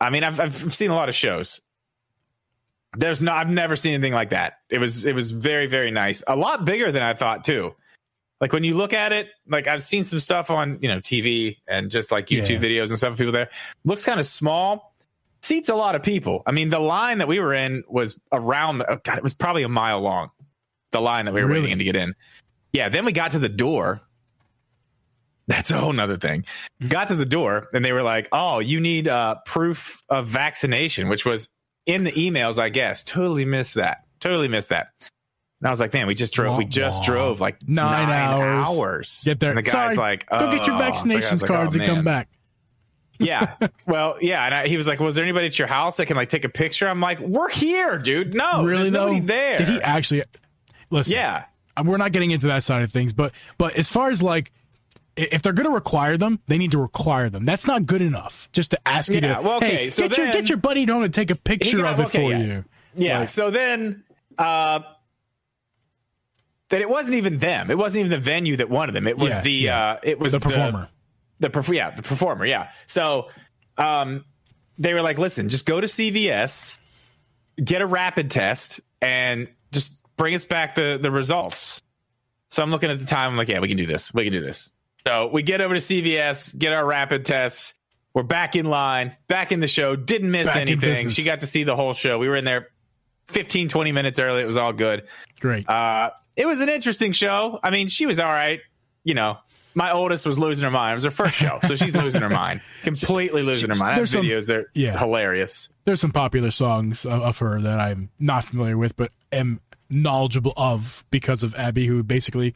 I 0.01 0.11
mean, 0.11 0.25
I've 0.25 0.39
I've 0.41 0.75
seen 0.75 0.91
a 0.91 0.95
lot 0.95 1.09
of 1.09 1.15
shows. 1.15 1.61
There's 2.97 3.21
no, 3.23 3.33
I've 3.33 3.51
never 3.51 3.77
seen 3.77 3.95
anything 3.95 4.15
like 4.15 4.31
that. 4.31 4.55
It 4.71 4.79
was 4.79 5.05
it 5.05 5.15
was 5.15 5.31
very 5.31 5.67
very 5.67 5.91
nice. 5.91 6.23
A 6.27 6.37
lot 6.37 6.65
bigger 6.65 6.91
than 6.93 7.03
I 7.03 7.15
thought 7.15 7.45
too. 7.45 7.75
Like 8.41 8.53
when 8.53 8.63
you 8.65 8.75
look 8.77 8.93
at 8.93 9.13
it, 9.13 9.29
like 9.49 9.67
I've 9.67 9.83
seen 9.83 10.05
some 10.05 10.21
stuff 10.21 10.51
on 10.51 10.79
you 10.81 10.89
know 10.89 11.01
TV 11.01 11.57
and 11.67 11.91
just 11.91 12.11
like 12.13 12.27
YouTube 12.27 12.63
Yeah. 12.63 12.69
videos 12.69 12.89
and 12.89 12.97
stuff 12.99 13.13
of 13.13 13.19
people 13.19 13.33
there. 13.33 13.51
Looks 13.85 14.05
kind 14.05 14.21
of 14.21 14.27
small. 14.27 14.88
Seats 15.49 15.71
a 15.71 15.75
lot 15.75 15.95
of 15.95 16.03
people. 16.03 16.43
I 16.47 16.53
mean, 16.53 16.69
the 16.69 16.79
line 16.79 17.19
that 17.19 17.27
we 17.29 17.41
were 17.41 17.55
in 17.55 17.83
was 17.89 18.21
around. 18.31 18.79
The, 18.79 18.93
oh 18.93 18.99
God, 19.03 19.17
it 19.17 19.23
was 19.23 19.33
probably 19.33 19.63
a 19.63 19.69
mile 19.69 20.01
long. 20.01 20.29
The 20.93 21.01
line 21.01 21.25
that 21.25 21.33
we 21.33 21.41
were 21.41 21.47
Really? 21.49 21.61
waiting 21.63 21.73
in 21.73 21.79
to 21.79 21.85
get 21.85 21.97
in. 21.97 22.15
Yeah. 22.75 22.91
Then 22.91 23.07
we 23.07 23.13
got 23.13 23.31
to 23.31 23.39
the 23.39 23.49
door. 23.49 24.03
That's 25.47 25.71
a 25.71 25.79
whole 25.79 25.95
nother 25.95 26.19
thing. 26.19 26.45
Got 26.87 27.09
to 27.09 27.15
the 27.17 27.25
door 27.25 27.69
and 27.73 27.83
they 27.83 27.93
were 27.93 28.03
like, 28.03 28.29
"Oh, 28.33 28.59
you 28.59 28.79
need 28.81 29.09
uh, 29.09 29.37
proof 29.47 30.03
of 30.11 30.27
vaccination," 30.27 31.09
which 31.09 31.25
was 31.25 31.49
in 31.87 32.05
the 32.05 32.13
emails, 32.13 32.59
I 32.59 32.69
guess. 32.69 33.03
Totally 33.03 33.47
missed 33.47 33.77
that. 33.77 34.05
Totally 34.21 34.49
missed 34.49 34.69
that. 34.69 34.89
And 35.63 35.69
I 35.69 35.71
was 35.71 35.81
like, 35.81 35.95
"Man, 35.95 36.07
we 36.07 36.15
just 36.15 36.35
drove. 36.35 36.59
we 36.59 36.67
just 36.67 37.01
wah. 37.01 37.07
drove 37.07 37.41
like 37.41 37.67
Nine 37.67 38.09
nine, 38.09 38.11
hours. 38.11 38.69
hours. 38.69 39.23
Get 39.25 39.41
there. 39.41 39.51
And 39.53 39.59
the 39.59 39.63
guy's 39.63 39.73
Sorry, 39.73 39.97
like, 39.97 40.29
Go 40.29 40.51
get 40.51 40.67
your 40.67 40.77
"Oh." 40.77 40.81
Vaccinations 40.81 41.41
like, 41.41 41.49
cards 41.49 41.75
"Oh, 41.77 41.81
and 41.81 41.89
come 41.89 42.05
back. 42.05 42.29
Yeah. 43.19 43.55
Well, 43.87 44.17
yeah. 44.21 44.45
And 44.45 44.55
I, 44.55 44.69
he 44.69 44.77
was 44.77 44.87
like, 44.87 45.01
"Was 45.01 45.15
there 45.15 45.25
anybody 45.25 45.47
at 45.47 45.59
your 45.59 45.69
house 45.69 45.97
that 45.99 46.07
can 46.07 46.17
like 46.17 46.29
take 46.29 46.45
a 46.45 46.49
picture?" 46.49 46.89
I'm 46.89 47.01
like, 47.01 47.19
"We're 47.21 47.49
here, 47.51 47.99
dude. 47.99 48.35
No, 48.35 48.65
really 48.65 48.83
there's 48.83 48.93
nobody 48.93 49.21
there." 49.21 49.59
Did 49.59 49.69
he 49.69 49.83
actually? 49.83 50.23
Listen. 50.91 51.15
yeah. 51.15 51.45
we're 51.85 51.97
not 51.99 52.13
getting 52.13 52.31
into 52.31 52.47
that 52.49 52.65
side 52.65 52.83
of 52.83 52.91
things, 52.91 53.13
but 53.13 53.33
but 53.59 53.75
as 53.77 53.89
far 53.89 54.11
as 54.11 54.23
like 54.23 54.53
if 55.17 55.43
they're 55.43 55.53
going 55.53 55.67
to 55.69 55.75
require 55.75 56.17
them, 56.17 56.39
they 56.47 56.59
need 56.59 56.71
to 56.71 56.79
require 56.79 57.29
them. 57.29 57.45
That's 57.45 57.67
not 57.67 57.87
good 57.87 58.01
enough. 58.03 58.49
Just 58.53 58.71
to 58.71 58.79
ask 58.89 59.11
you 59.11 59.19
Yeah, 59.21 59.37
to, 59.37 59.43
well, 59.43 59.57
okay, 59.57 59.69
hey, 59.77 59.91
so 59.91 60.09
get 60.09 60.17
your 60.17 60.27
then- 60.27 60.35
get 60.37 60.49
your 60.49 60.59
buddy 60.59 60.85
home 60.85 61.03
to 61.03 61.09
take 61.09 61.31
a 61.31 61.35
picture 61.35 61.79
got- 61.79 61.95
of 61.95 62.01
it 62.01 62.07
okay, 62.07 62.19
for 62.19 62.31
yeah. 62.31 62.39
you. 62.39 62.65
Yeah. 62.97 63.19
Like- 63.21 63.29
so 63.29 63.51
then, 63.51 64.05
uh, 64.39 64.81
that 66.69 66.81
it 66.83 66.89
wasn't 66.89 67.17
even 67.17 67.39
them. 67.39 67.71
It 67.71 67.79
wasn't 67.79 68.01
even 68.01 68.11
the 68.11 68.19
venue 68.19 68.57
that 68.59 68.69
wanted 68.71 68.93
them. 68.93 69.07
It 69.07 69.17
was 69.19 69.35
Yeah, 69.37 69.41
the 69.41 69.69
uh, 69.71 69.97
it 70.03 70.19
was 70.21 70.33
The 70.33 70.41
performer. 70.41 70.89
The 71.41 71.49
perf- 71.51 71.75
yeah 71.75 71.91
the 71.91 72.03
performer 72.03 72.47
yeah. 72.47 72.71
So 72.87 73.29
um, 73.77 74.25
they 74.79 74.95
were 74.95 75.03
like, 75.03 75.19
listen, 75.19 75.49
just 75.49 75.67
go 75.67 75.81
to 75.81 75.87
CVS, 75.87 76.79
get 77.63 77.81
a 77.81 77.87
rapid 77.87 78.31
test, 78.31 78.81
and 79.01 79.49
just 79.73 79.93
bring 80.17 80.35
us 80.35 80.45
back 80.45 80.75
the 80.75 80.99
the 81.01 81.11
results. 81.11 81.83
So 82.51 82.63
I'm 82.63 82.71
looking 82.71 82.91
at 82.91 82.99
the 82.99 83.07
time. 83.07 83.33
I'm 83.33 83.37
like, 83.37 83.49
yeah, 83.49 83.61
we 83.61 83.69
can 83.69 83.77
do 83.77 83.87
this. 83.87 84.13
We 84.13 84.25
can 84.25 84.33
do 84.33 84.41
this. 84.41 84.71
So 85.07 85.29
we 85.29 85.43
get 85.43 85.61
over 85.61 85.75
to 85.75 85.81
CVS, 85.81 86.57
get 86.57 86.73
our 86.73 86.85
rapid 86.85 87.25
tests. 87.25 87.75
We're 88.15 88.23
back 88.23 88.57
in 88.57 88.67
line, 88.67 89.17
back 89.29 89.53
in 89.53 89.61
the 89.61 89.69
show. 89.69 89.95
Didn't 89.95 90.31
miss 90.31 90.49
Back 90.49 90.57
anything. 90.57 91.11
She 91.11 91.25
got 91.25 91.41
to 91.41 91.47
see 91.47 91.63
the 91.63 91.77
whole 91.77 91.93
show. 91.95 92.19
We 92.19 92.29
were 92.29 92.37
in 92.37 92.45
there 92.45 92.69
15, 93.29 93.69
20 93.69 93.93
minutes 93.93 94.19
early. 94.19 94.43
It 94.43 94.47
was 94.47 94.57
all 94.57 94.73
good. 94.73 95.07
Great. 95.41 95.69
Uh, 95.69 96.11
it 96.37 96.47
was 96.47 96.61
an 96.61 96.69
interesting 96.69 97.13
show. 97.13 97.61
I 97.63 97.71
mean, 97.71 97.89
she 97.89 98.07
was 98.07 98.19
all 98.19 98.29
right. 98.29 98.61
You 99.05 99.15
know, 99.15 99.39
my 99.75 99.91
oldest 99.93 100.27
was 100.27 100.39
losing 100.39 100.65
her 100.65 100.71
mind. 100.71 100.93
It 100.93 100.95
was 100.95 101.05
her 101.05 101.11
first 101.11 101.37
show, 101.37 101.59
so 101.67 101.77
she's 101.77 101.95
losing 101.97 102.23
her 102.23 102.29
mind, 102.31 102.61
completely 102.83 103.43
losing 103.43 103.71
her 103.71 103.77
mind. 103.77 103.93
That 103.93 103.97
There's 103.97 104.11
some- 104.13 104.25
videos 104.25 104.55
are 104.55 104.71
yeah. 104.75 104.99
hilarious. 104.99 105.69
There's 105.85 106.01
some 106.01 106.13
popular 106.13 106.51
songs 106.51 107.07
of, 107.07 107.23
of 107.23 107.39
her 107.39 107.61
that 107.61 107.81
I'm 107.81 108.11
not 108.19 108.45
familiar 108.45 108.77
with, 108.77 108.97
but 108.97 109.11
am 109.33 109.61
knowledgeable 109.89 110.53
of 110.57 111.05
because 111.11 111.43
of 111.43 111.55
Abby, 111.55 111.87
who 111.87 112.03
basically 112.03 112.55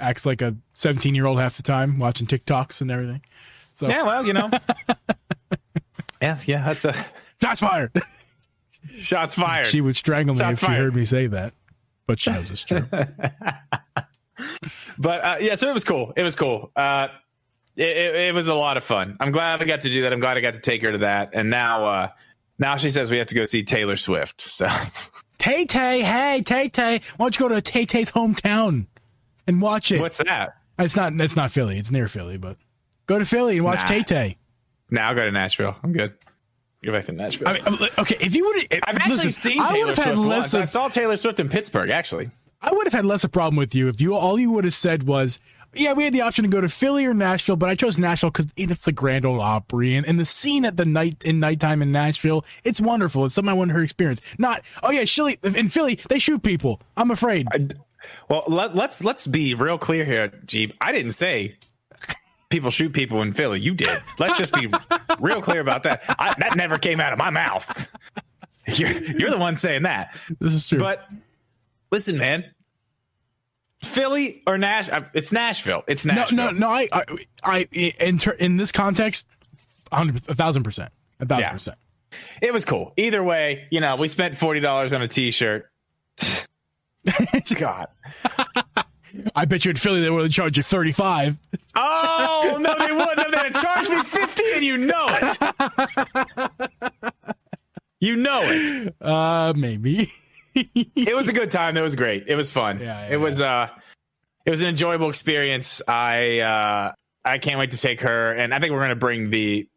acts 0.00 0.26
like 0.26 0.42
a 0.42 0.56
17 0.74 1.14
year 1.14 1.26
old 1.26 1.38
half 1.38 1.56
the 1.56 1.62
time, 1.62 1.98
watching 1.98 2.26
TikToks 2.26 2.80
and 2.80 2.90
everything. 2.90 3.22
So 3.72 3.88
Yeah, 3.88 4.02
well, 4.02 4.26
you 4.26 4.32
know. 4.32 4.50
yeah, 6.20 6.38
yeah, 6.44 6.72
that's 6.74 6.84
a 6.84 7.06
shots 7.40 7.60
fired. 7.60 7.92
shots 8.98 9.34
fired. 9.36 9.66
she 9.68 9.80
would 9.80 9.96
strangle 9.96 10.34
me 10.34 10.40
Shots 10.40 10.62
if 10.62 10.68
she 10.68 10.74
heard 10.74 10.94
me 10.96 11.04
say 11.04 11.26
that, 11.28 11.54
but 12.06 12.18
she 12.18 12.30
knows 12.32 12.50
it's 12.50 12.64
true. 12.64 12.82
But 14.98 15.24
uh, 15.24 15.36
yeah, 15.40 15.54
so 15.54 15.68
it 15.68 15.74
was 15.74 15.84
cool. 15.84 16.12
It 16.16 16.22
was 16.22 16.36
cool. 16.36 16.70
Uh, 16.76 17.08
it, 17.76 17.84
it, 17.88 18.14
it 18.14 18.34
was 18.34 18.48
a 18.48 18.54
lot 18.54 18.76
of 18.76 18.84
fun. 18.84 19.16
I'm 19.20 19.32
glad 19.32 19.62
I 19.62 19.64
got 19.64 19.82
to 19.82 19.90
do 19.90 20.02
that. 20.02 20.12
I'm 20.12 20.20
glad 20.20 20.36
I 20.36 20.40
got 20.40 20.54
to 20.54 20.60
take 20.60 20.82
her 20.82 20.92
to 20.92 20.98
that. 20.98 21.30
And 21.32 21.50
now, 21.50 21.86
uh, 21.86 22.08
now 22.58 22.76
she 22.76 22.90
says 22.90 23.10
we 23.10 23.18
have 23.18 23.28
to 23.28 23.34
go 23.34 23.44
see 23.44 23.62
Taylor 23.62 23.96
Swift. 23.96 24.42
So 24.42 24.68
Tay 25.38 25.64
Tay, 25.64 26.02
hey 26.02 26.42
Tay 26.44 26.68
Tay, 26.68 27.00
why 27.16 27.24
don't 27.24 27.38
you 27.38 27.48
go 27.48 27.54
to 27.54 27.62
Tay 27.62 27.84
Tay's 27.86 28.10
hometown 28.10 28.86
and 29.46 29.60
watch 29.62 29.90
it? 29.90 30.00
what's 30.00 30.18
that? 30.18 30.56
It's 30.78 30.96
not. 30.96 31.12
It's 31.20 31.36
not 31.36 31.50
Philly. 31.50 31.78
It's 31.78 31.90
near 31.90 32.08
Philly, 32.08 32.36
but 32.36 32.56
go 33.06 33.18
to 33.18 33.24
Philly 33.24 33.56
and 33.56 33.64
watch 33.64 33.80
Nah. 33.80 33.86
Tay 33.86 34.02
Tay. 34.02 34.36
Now 34.90 35.08
I'll 35.08 35.14
go 35.14 35.24
to 35.24 35.30
Nashville. 35.30 35.76
I'm 35.82 35.92
good. 35.92 36.14
Go 36.84 36.92
back 36.92 37.04
to 37.06 37.12
Nashville. 37.12 37.48
I 37.48 37.52
mean, 37.70 37.88
okay, 37.96 38.16
if 38.18 38.34
you 38.34 38.44
would, 38.44 38.82
I've 38.84 38.96
actually 38.96 39.30
seen 39.30 39.64
Taylor 39.66 39.94
Swift 39.94 40.16
less 40.16 40.52
I 40.52 40.64
saw 40.64 40.88
Taylor 40.88 41.16
Swift 41.16 41.38
in 41.38 41.48
Pittsburgh, 41.48 41.90
actually. 41.90 42.30
I 42.62 42.72
would 42.72 42.86
have 42.86 42.92
had 42.92 43.04
less 43.04 43.24
of 43.24 43.28
a 43.28 43.32
problem 43.32 43.56
with 43.56 43.74
you 43.74 43.88
if 43.88 44.00
you 44.00 44.14
all 44.14 44.38
you 44.38 44.50
would 44.52 44.64
have 44.64 44.74
said 44.74 45.02
was, 45.02 45.40
yeah, 45.74 45.94
we 45.94 46.04
had 46.04 46.12
the 46.12 46.20
option 46.20 46.44
to 46.44 46.48
go 46.48 46.60
to 46.60 46.68
Philly 46.68 47.06
or 47.06 47.14
Nashville, 47.14 47.56
but 47.56 47.68
I 47.68 47.74
chose 47.74 47.98
Nashville 47.98 48.30
because 48.30 48.48
it's 48.56 48.84
the 48.84 48.92
Grand 48.92 49.24
Ole 49.24 49.40
Opry 49.40 49.94
and, 49.96 50.06
and 50.06 50.20
the 50.20 50.24
scene 50.24 50.64
at 50.64 50.76
the 50.76 50.84
night 50.84 51.22
in 51.24 51.40
nighttime 51.40 51.82
in 51.82 51.90
Nashville. 51.90 52.44
It's 52.62 52.80
wonderful. 52.80 53.24
It's 53.24 53.34
something 53.34 53.50
I 53.50 53.54
wanted 53.54 53.74
her 53.74 53.82
experience. 53.82 54.20
Not, 54.38 54.62
oh 54.82 54.90
yeah, 54.90 55.04
Philly 55.04 55.38
in 55.42 55.68
Philly 55.68 55.98
they 56.08 56.18
shoot 56.18 56.42
people. 56.42 56.80
I'm 56.96 57.10
afraid. 57.10 57.48
Well, 58.28 58.44
let, 58.48 58.74
let's 58.74 59.02
let's 59.02 59.26
be 59.26 59.54
real 59.54 59.78
clear 59.78 60.04
here, 60.04 60.28
Geeb. 60.28 60.72
I 60.80 60.92
didn't 60.92 61.12
say 61.12 61.56
people 62.50 62.70
shoot 62.70 62.92
people 62.92 63.22
in 63.22 63.32
Philly. 63.32 63.60
You 63.60 63.74
did. 63.74 64.02
Let's 64.18 64.36
just 64.38 64.52
be 64.52 64.68
real 65.20 65.40
clear 65.40 65.60
about 65.60 65.84
that. 65.84 66.02
I, 66.08 66.34
that 66.38 66.56
never 66.56 66.78
came 66.78 67.00
out 67.00 67.12
of 67.12 67.18
my 67.18 67.30
mouth. 67.30 67.90
You're, 68.68 68.92
you're 68.92 69.30
the 69.30 69.38
one 69.38 69.56
saying 69.56 69.82
that. 69.82 70.16
this 70.38 70.54
is 70.54 70.68
true. 70.68 70.78
But 70.78 71.04
listen, 71.92 72.18
man, 72.18 72.44
Philly 73.84 74.42
or 74.46 74.58
Nash? 74.58 74.88
It's 75.14 75.30
Nashville. 75.30 75.84
It's 75.86 76.04
no, 76.04 76.14
Nashville. 76.14 76.36
no, 76.36 76.50
no. 76.50 76.58
no. 76.58 76.68
I, 76.70 76.88
I, 76.92 77.04
I 77.44 77.68
in 77.72 78.18
ter- 78.18 78.32
in 78.32 78.56
this 78.56 78.72
context, 78.72 79.28
a 79.92 79.96
hundred, 79.96 80.16
a 80.28 80.34
thousand 80.34 80.64
percent, 80.64 80.90
a 81.20 81.26
thousand 81.26 81.42
Yeah. 81.42 81.52
percent. 81.52 81.78
It 82.42 82.52
was 82.52 82.64
cool. 82.64 82.92
Either 82.96 83.22
way, 83.22 83.68
you 83.70 83.80
know, 83.80 83.94
we 83.96 84.08
spent 84.08 84.36
forty 84.36 84.58
dollars 84.60 84.92
on 84.92 85.00
a 85.02 85.08
T-shirt. 85.08 85.70
God. 87.58 87.86
I 89.34 89.44
bet 89.44 89.64
you 89.64 89.70
in 89.70 89.76
Philly 89.76 90.00
they 90.02 90.10
would 90.10 90.32
charge 90.32 90.56
you 90.56 90.62
thirty 90.62 90.92
five. 90.92 91.36
Oh 91.74 92.56
no, 92.60 92.74
they 92.78 92.92
wouldn't. 92.96 93.30
They'd 93.34 93.54
charge 93.54 93.88
me 93.88 94.02
fifty, 94.04 94.44
and 94.54 94.64
you 94.64 94.78
know 94.78 95.06
it. 95.08 95.38
You 98.00 98.16
know 98.16 98.42
it. 98.44 98.94
Uh, 99.00 99.52
maybe. 99.56 100.12
It 100.94 101.14
was 101.16 101.28
a 101.28 101.32
good 101.32 101.50
time. 101.50 101.76
It 101.76 101.80
was 101.82 101.94
great. 101.96 102.24
It 102.28 102.34
was 102.36 102.50
fun. 102.50 102.78
Yeah, 102.80 103.06
yeah, 103.08 103.14
it 103.14 103.16
was 103.16 103.40
uh, 103.40 103.68
it 104.44 104.50
was 104.50 104.62
an 104.62 104.68
enjoyable 104.68 105.08
experience. 105.08 105.80
I 105.86 106.40
uh, 106.40 106.92
I 107.24 107.38
can't 107.38 107.58
wait 107.58 107.70
to 107.72 107.78
take 107.78 108.00
her, 108.02 108.32
and 108.32 108.52
I 108.52 108.58
think 108.58 108.72
we're 108.72 108.80
gonna 108.80 108.96
bring 108.96 109.30
the 109.30 109.68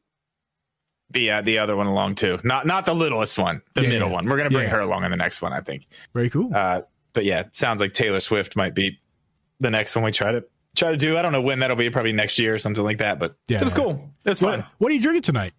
the 1.12 1.32
uh, 1.32 1.42
the 1.42 1.60
other 1.60 1.76
one 1.76 1.88
along 1.88 2.16
too. 2.16 2.40
Not 2.44 2.66
not 2.66 2.86
the 2.86 2.94
littlest 2.96 3.38
one, 3.38 3.62
the 3.74 3.84
Yeah, 3.84 3.90
middle 3.90 4.08
yeah. 4.10 4.14
one. 4.16 4.26
We're 4.28 4.38
gonna 4.38 4.50
bring 4.50 4.66
Yeah. 4.66 4.72
her 4.72 4.80
along 4.82 5.04
in 5.06 5.12
the 5.12 5.18
next 5.18 5.42
one. 5.42 5.54
I 5.54 5.62
think. 5.62 5.88
Very 6.14 6.30
cool. 6.30 6.52
Uh, 6.54 6.82
but 7.14 7.24
yeah, 7.26 7.44
sounds 7.54 7.80
like 7.80 7.94
Taylor 7.94 8.20
Swift 8.20 8.56
might 8.56 8.74
be 8.76 9.00
the 9.60 9.70
next 9.70 9.96
one 9.96 10.04
we 10.04 10.12
try 10.12 10.32
to 10.34 10.44
try 10.76 10.92
to 10.92 10.98
do. 10.98 11.18
I 11.18 11.22
don't 11.22 11.32
know 11.32 11.42
when 11.42 11.60
that'll 11.60 11.78
be. 11.78 11.90
Probably 11.90 12.12
next 12.12 12.40
year 12.40 12.54
or 12.56 12.60
something 12.60 12.84
like 12.84 12.98
that. 12.98 13.20
But 13.20 13.36
Yeah. 13.48 13.60
it 13.62 13.64
was 13.64 13.74
cool. 13.74 14.10
It 14.26 14.30
was 14.30 14.40
fun. 14.40 14.60
what, 14.60 14.68
what 14.80 14.92
are 14.92 14.96
you 14.96 15.02
drinking 15.02 15.22
tonight? 15.22 15.54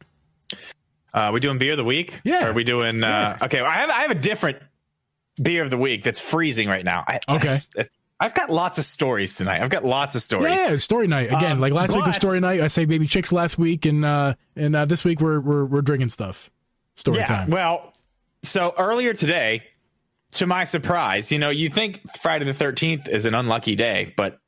Uh, 1.14 1.30
we 1.32 1.40
doing 1.40 1.56
beer 1.56 1.72
of 1.72 1.78
the 1.78 1.84
week? 1.84 2.20
Yeah. 2.24 2.44
Or 2.46 2.50
are 2.50 2.52
we 2.52 2.62
doing? 2.64 3.02
Uh, 3.02 3.38
okay, 3.42 3.60
I 3.60 3.72
have 3.76 3.88
I 3.90 4.00
have 4.02 4.10
a 4.10 4.14
different 4.16 4.58
beer 5.40 5.62
of 5.62 5.70
the 5.70 5.78
week 5.78 6.02
that's 6.02 6.20
freezing 6.20 6.68
right 6.68 6.84
now. 6.84 7.04
I, 7.06 7.20
Okay. 7.28 7.60
I, 8.18 8.24
have 8.24 8.34
got 8.34 8.50
lots 8.50 8.78
of 8.78 8.84
stories 8.84 9.36
tonight. 9.36 9.62
I've 9.62 9.70
got 9.70 9.84
lots 9.84 10.14
of 10.14 10.22
stories. 10.22 10.54
Yeah, 10.54 10.76
story 10.76 11.06
night 11.06 11.26
again. 11.26 11.52
Um, 11.52 11.60
like 11.60 11.72
last 11.72 11.94
week 11.94 12.06
was 12.06 12.16
story 12.16 12.40
night. 12.40 12.60
I 12.60 12.68
say 12.68 12.86
baby 12.86 13.06
chicks 13.06 13.30
last 13.30 13.58
week, 13.58 13.84
and 13.84 14.04
uh, 14.04 14.34
and 14.54 14.74
uh, 14.74 14.84
this 14.86 15.04
week 15.04 15.20
we're 15.20 15.38
we're 15.38 15.64
we're 15.66 15.82
drinking 15.82 16.08
stuff. 16.08 16.50
Story 16.94 17.18
Yeah, 17.18 17.26
time. 17.26 17.50
Well, 17.50 17.92
so 18.42 18.72
earlier 18.78 19.12
today, 19.12 19.64
to 20.32 20.46
my 20.46 20.64
surprise, 20.64 21.30
you 21.30 21.38
know, 21.38 21.50
you 21.50 21.68
think 21.68 22.00
Friday 22.20 22.44
the 22.44 22.52
13th 22.52 23.08
is 23.08 23.26
an 23.26 23.34
unlucky 23.34 23.76
day, 23.76 24.14
but 24.16 24.38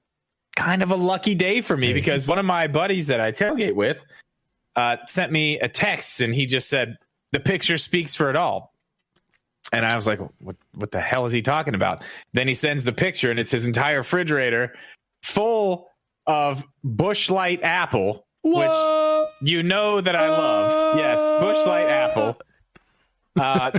kind 0.56 0.82
of 0.82 0.90
a 0.90 0.96
lucky 0.96 1.34
day 1.34 1.60
for 1.60 1.76
me 1.76 1.92
because 1.92 2.26
one 2.26 2.38
of 2.38 2.44
my 2.44 2.66
buddies 2.66 3.08
that 3.08 3.20
I 3.20 3.32
tailgate 3.32 3.74
with 3.74 4.04
uh, 4.76 4.96
sent 5.06 5.30
me 5.30 5.58
a 5.60 5.68
text 5.68 6.20
and 6.20 6.34
he 6.34 6.46
just 6.46 6.68
said, 6.68 6.96
the 7.32 7.40
picture 7.40 7.78
speaks 7.78 8.14
for 8.14 8.30
it 8.30 8.36
all. 8.36 8.74
And 9.72 9.84
I 9.84 9.94
was 9.94 10.06
like, 10.06 10.20
what, 10.38 10.56
what 10.74 10.90
the 10.90 11.00
hell 11.00 11.26
is 11.26 11.32
he 11.32 11.42
talking 11.42 11.74
about? 11.74 12.02
Then 12.32 12.48
he 12.48 12.54
sends 12.54 12.84
the 12.84 12.92
picture 12.92 13.30
and 13.30 13.38
it's 13.38 13.50
his 13.50 13.66
entire 13.66 13.98
refrigerator 13.98 14.74
full 15.22 15.88
of 16.26 16.64
Busch 16.82 17.30
Light 17.30 17.62
apple, 17.62 18.26
which 18.42 18.70
you 19.42 19.62
know 19.62 20.00
that 20.00 20.16
I 20.16 20.28
love. 20.28 20.98
Yes, 20.98 21.20
Busch 21.40 21.66
Light 21.66 21.88
apple. 21.88 22.38
Uh, 23.38 23.70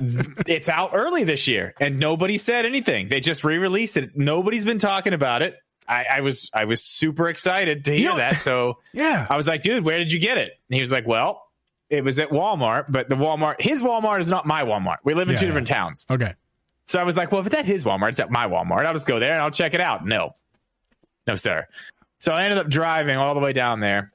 it's 0.47 0.69
out 0.69 0.91
early 0.93 1.25
this 1.25 1.47
year, 1.47 1.73
and 1.81 1.99
nobody 1.99 2.37
said 2.37 2.65
anything. 2.65 3.09
They 3.09 3.19
just 3.19 3.43
re-released 3.43 3.97
it. 3.97 4.15
Nobody's 4.15 4.63
been 4.63 4.79
talking 4.79 5.13
about 5.13 5.41
it. 5.41 5.57
I, 5.87 6.05
I 6.11 6.21
was 6.21 6.49
I 6.53 6.65
was 6.65 6.83
super 6.83 7.27
excited 7.29 7.85
to 7.85 7.97
hear 7.97 8.11
know- 8.11 8.17
that. 8.17 8.41
So 8.41 8.77
yeah. 8.93 9.25
I 9.29 9.35
was 9.35 9.47
like, 9.47 9.63
dude, 9.63 9.83
where 9.83 9.97
did 9.97 10.11
you 10.11 10.19
get 10.19 10.37
it? 10.37 10.51
And 10.69 10.75
he 10.75 10.81
was 10.81 10.91
like, 10.91 11.07
well, 11.07 11.48
it 11.89 12.03
was 12.03 12.19
at 12.19 12.29
Walmart, 12.29 12.85
but 12.89 13.09
the 13.09 13.15
Walmart, 13.15 13.59
his 13.59 13.81
Walmart 13.81 14.19
is 14.19 14.29
not 14.29 14.45
my 14.45 14.63
Walmart. 14.63 14.97
We 15.03 15.13
live 15.13 15.27
in 15.27 15.33
Yeah, 15.33 15.39
two 15.39 15.45
yeah. 15.45 15.49
different 15.49 15.67
towns. 15.67 16.05
Okay. 16.09 16.35
So 16.87 16.99
I 16.99 17.03
was 17.03 17.15
like, 17.17 17.31
well, 17.31 17.41
if 17.41 17.47
it's 17.47 17.55
at 17.55 17.65
his 17.65 17.85
Walmart, 17.85 18.09
it's 18.09 18.19
at 18.19 18.31
my 18.31 18.47
Walmart. 18.47 18.85
I'll 18.85 18.93
just 18.93 19.07
go 19.07 19.19
there 19.19 19.31
and 19.33 19.41
I'll 19.41 19.51
check 19.51 19.73
it 19.73 19.81
out. 19.81 20.05
No, 20.05 20.33
no, 21.27 21.35
sir. 21.35 21.67
So 22.17 22.33
I 22.33 22.43
ended 22.45 22.57
up 22.59 22.67
driving 22.69 23.17
all 23.17 23.33
the 23.33 23.39
way 23.39 23.53
down 23.53 23.79
there. 23.79 24.11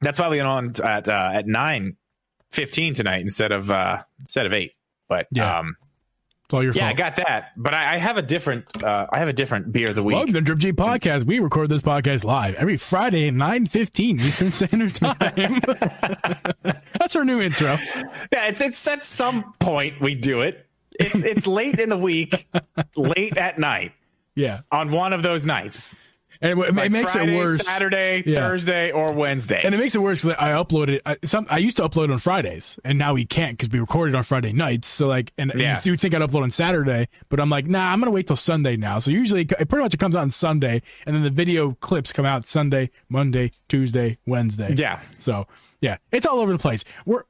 That's 0.00 0.18
why 0.18 0.28
we 0.28 0.36
went 0.38 0.48
on 0.48 0.72
at 0.84 1.08
uh, 1.08 1.30
at 1.34 1.46
nine 1.46 1.96
fifteen 2.50 2.94
tonight 2.94 3.20
instead 3.22 3.50
of 3.52 3.70
uh, 3.70 4.02
instead 4.20 4.46
of 4.46 4.52
eight. 4.52 4.72
But 5.08 5.26
Yeah. 5.32 5.58
um, 5.60 5.76
It's 6.46 6.54
all 6.54 6.62
your 6.62 6.74
yeah, 6.74 6.86
I 6.86 6.92
got 6.92 7.16
that. 7.16 7.50
But 7.56 7.74
I, 7.74 7.94
I 7.94 7.98
have 7.98 8.18
a 8.18 8.22
different 8.22 8.84
uh, 8.84 9.08
I 9.12 9.18
have 9.18 9.26
a 9.26 9.32
different 9.32 9.72
beer 9.72 9.88
of 9.88 9.96
the 9.96 10.02
week. 10.04 10.14
Welcome 10.14 10.34
to 10.34 10.40
Drip 10.40 10.58
G 10.58 10.72
Podcast. 10.72 11.24
We 11.24 11.40
record 11.40 11.70
this 11.70 11.82
podcast 11.82 12.22
live 12.22 12.54
every 12.54 12.76
Friday 12.76 13.26
at 13.26 13.34
nine 13.34 13.66
fifteen 13.66 14.20
Eastern 14.20 14.52
Standard 14.52 14.94
Time. 14.94 15.60
That's 17.00 17.16
our 17.16 17.24
new 17.24 17.40
intro. 17.40 17.78
Yeah, 18.32 18.46
it's 18.46 18.60
it's 18.60 18.86
at 18.86 19.04
some 19.04 19.54
point 19.58 20.00
we 20.00 20.14
do 20.14 20.42
it. 20.42 20.64
It's 21.00 21.16
it's 21.24 21.48
late 21.48 21.80
in 21.80 21.88
the 21.88 21.98
week, 21.98 22.46
late 22.94 23.36
at 23.36 23.58
night 23.58 23.92
Yeah, 24.36 24.60
on 24.70 24.92
one 24.92 25.12
of 25.12 25.22
those 25.22 25.44
nights. 25.44 25.96
And 26.50 26.60
it, 26.60 26.68
it 26.86 26.92
makes 26.92 27.12
Friday, 27.12 27.34
it 27.34 27.36
worse. 27.36 27.66
Saturday, 27.66 28.22
Yeah. 28.24 28.40
Thursday, 28.40 28.90
or 28.92 29.12
Wednesday. 29.12 29.60
And 29.64 29.74
it 29.74 29.78
makes 29.78 29.94
it 29.94 30.00
worse 30.00 30.22
because 30.24 30.36
I 30.40 30.50
uploaded. 30.52 31.00
I, 31.04 31.16
some 31.24 31.46
I 31.50 31.58
used 31.58 31.76
to 31.78 31.88
upload 31.88 32.10
on 32.12 32.18
Fridays, 32.18 32.78
and 32.84 32.98
now 32.98 33.14
we 33.14 33.24
can't 33.24 33.58
because 33.58 33.72
we 33.72 33.80
recorded 33.80 34.14
on 34.14 34.22
Friday 34.22 34.52
nights. 34.52 34.88
So 34.88 35.06
like, 35.08 35.32
and 35.38 35.52
Yeah. 35.56 35.80
you 35.84 35.92
would 35.92 36.00
think 36.00 36.14
I'd 36.14 36.22
upload 36.22 36.42
on 36.42 36.50
Saturday, 36.50 37.08
but 37.28 37.40
I'm 37.40 37.50
like, 37.50 37.66
nah, 37.66 37.92
I'm 37.92 37.98
gonna 38.00 38.10
wait 38.10 38.26
till 38.26 38.36
Sunday 38.36 38.76
now. 38.76 38.98
So 38.98 39.10
usually, 39.10 39.42
it 39.42 39.68
pretty 39.68 39.82
much 39.82 39.94
it 39.94 39.98
comes 39.98 40.14
out 40.16 40.22
on 40.22 40.30
Sunday, 40.30 40.82
and 41.06 41.14
then 41.16 41.22
the 41.22 41.30
video 41.30 41.72
clips 41.80 42.12
come 42.12 42.24
out 42.26 42.46
Sunday, 42.46 42.90
Monday, 43.08 43.52
Tuesday, 43.68 44.18
Wednesday. 44.26 44.74
yeah. 44.76 45.00
So 45.18 45.46
yeah, 45.80 45.96
it's 46.12 46.26
all 46.26 46.38
over 46.40 46.52
the 46.52 46.58
place. 46.58 46.84
We're 47.04 47.24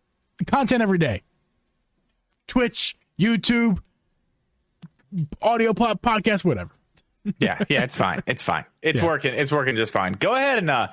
content 0.46 0.82
every 0.82 0.98
day. 0.98 1.22
Twitch, 2.46 2.96
YouTube, 3.18 3.78
audio 5.42 5.72
pod, 5.72 6.00
podcast, 6.02 6.44
whatever. 6.44 6.70
Yeah, 7.40 7.62
yeah, 7.68 7.82
it's 7.82 7.96
fine. 7.96 8.22
It's 8.26 8.42
fine. 8.42 8.64
It's 8.82 9.00
Yeah. 9.00 9.06
working. 9.06 9.34
It's 9.34 9.52
working 9.52 9.76
just 9.76 9.92
fine. 9.92 10.12
Go 10.12 10.34
ahead 10.34 10.58
and 10.58 10.70
uh, 10.70 10.88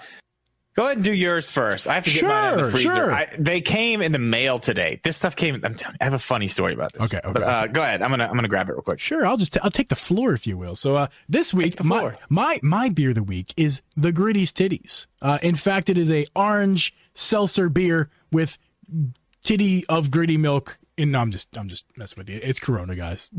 Go 0.75 0.85
ahead 0.85 0.97
and 0.97 1.03
do 1.03 1.13
yours 1.13 1.51
first. 1.51 1.87
I 1.87 1.93
have 1.93 2.03
to 2.05 2.09
get 2.09 2.23
mine 2.23 2.31
out 2.31 2.59
of 2.59 2.65
the 2.65 2.71
freezer. 2.71 2.93
sure. 2.93 3.13
I, 3.13 3.27
they 3.37 3.61
came 3.61 4.01
in 4.01 4.11
the 4.11 4.17
mail 4.17 4.57
today. 4.57 4.99
This 5.03 5.17
stuff 5.17 5.35
came. 5.35 5.53
I'm 5.63 5.75
telling 5.75 5.93
you, 5.93 5.97
I 6.01 6.05
have 6.05 6.15
a 6.15 6.19
funny 6.19 6.47
story 6.47 6.73
about 6.73 6.93
this. 6.93 7.03
Okay, 7.03 7.19
okay. 7.23 7.31
But, 7.31 7.43
uh, 7.43 7.67
go 7.67 7.83
ahead. 7.83 8.01
I'm 8.01 8.09
gonna 8.09 8.23
I'm 8.25 8.33
gonna 8.33 8.47
grab 8.47 8.69
it 8.69 8.71
real 8.71 8.81
quick. 8.81 8.99
Sure, 8.99 9.23
I'll 9.23 9.37
just 9.37 9.55
i 9.55 9.59
I'll 9.63 9.69
take 9.69 9.89
the 9.89 9.95
floor 9.95 10.33
if 10.33 10.47
you 10.47 10.57
will. 10.57 10.75
So 10.75 10.95
uh, 10.95 11.07
this 11.29 11.53
week, 11.53 11.83
my, 11.83 12.15
my 12.27 12.59
my 12.63 12.89
beer 12.89 13.09
of 13.09 13.15
the 13.15 13.21
week 13.23 13.53
is 13.55 13.83
the 13.95 14.11
Gritty's 14.11 14.51
Titties. 14.51 15.05
Uh, 15.21 15.37
in 15.43 15.53
fact, 15.53 15.89
it 15.89 15.97
is 15.99 16.09
a 16.09 16.25
orange 16.35 16.91
seltzer 17.13 17.69
beer 17.69 18.09
with 18.31 18.57
titty 19.43 19.85
of 19.87 20.09
gritty 20.09 20.37
milk. 20.37 20.79
In 20.97 21.11
no, 21.11 21.19
I'm 21.19 21.31
just 21.31 21.57
I'm 21.57 21.67
just 21.67 21.85
messing 21.97 22.19
with 22.19 22.29
you. 22.29 22.39
It's 22.41 22.59
Corona, 22.59 22.95
guys. 22.95 23.31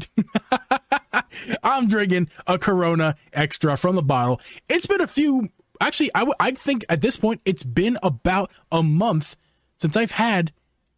I'm 1.62 1.86
drinking 1.86 2.28
a 2.46 2.58
Corona 2.58 3.16
extra 3.32 3.76
from 3.76 3.96
the 3.96 4.02
bottle. 4.02 4.40
It's 4.68 4.86
been 4.86 5.00
a 5.00 5.06
few. 5.06 5.48
Actually, 5.80 6.10
I 6.14 6.26
I 6.40 6.50
think 6.52 6.84
at 6.88 7.00
this 7.00 7.16
point 7.16 7.40
it's 7.44 7.62
been 7.62 7.98
about 8.02 8.50
a 8.72 8.82
month 8.82 9.36
since 9.78 9.96
I've 9.96 10.12
had 10.12 10.52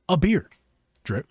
a 0.08 0.16
beer. 0.16 0.48
Drip. 1.04 1.28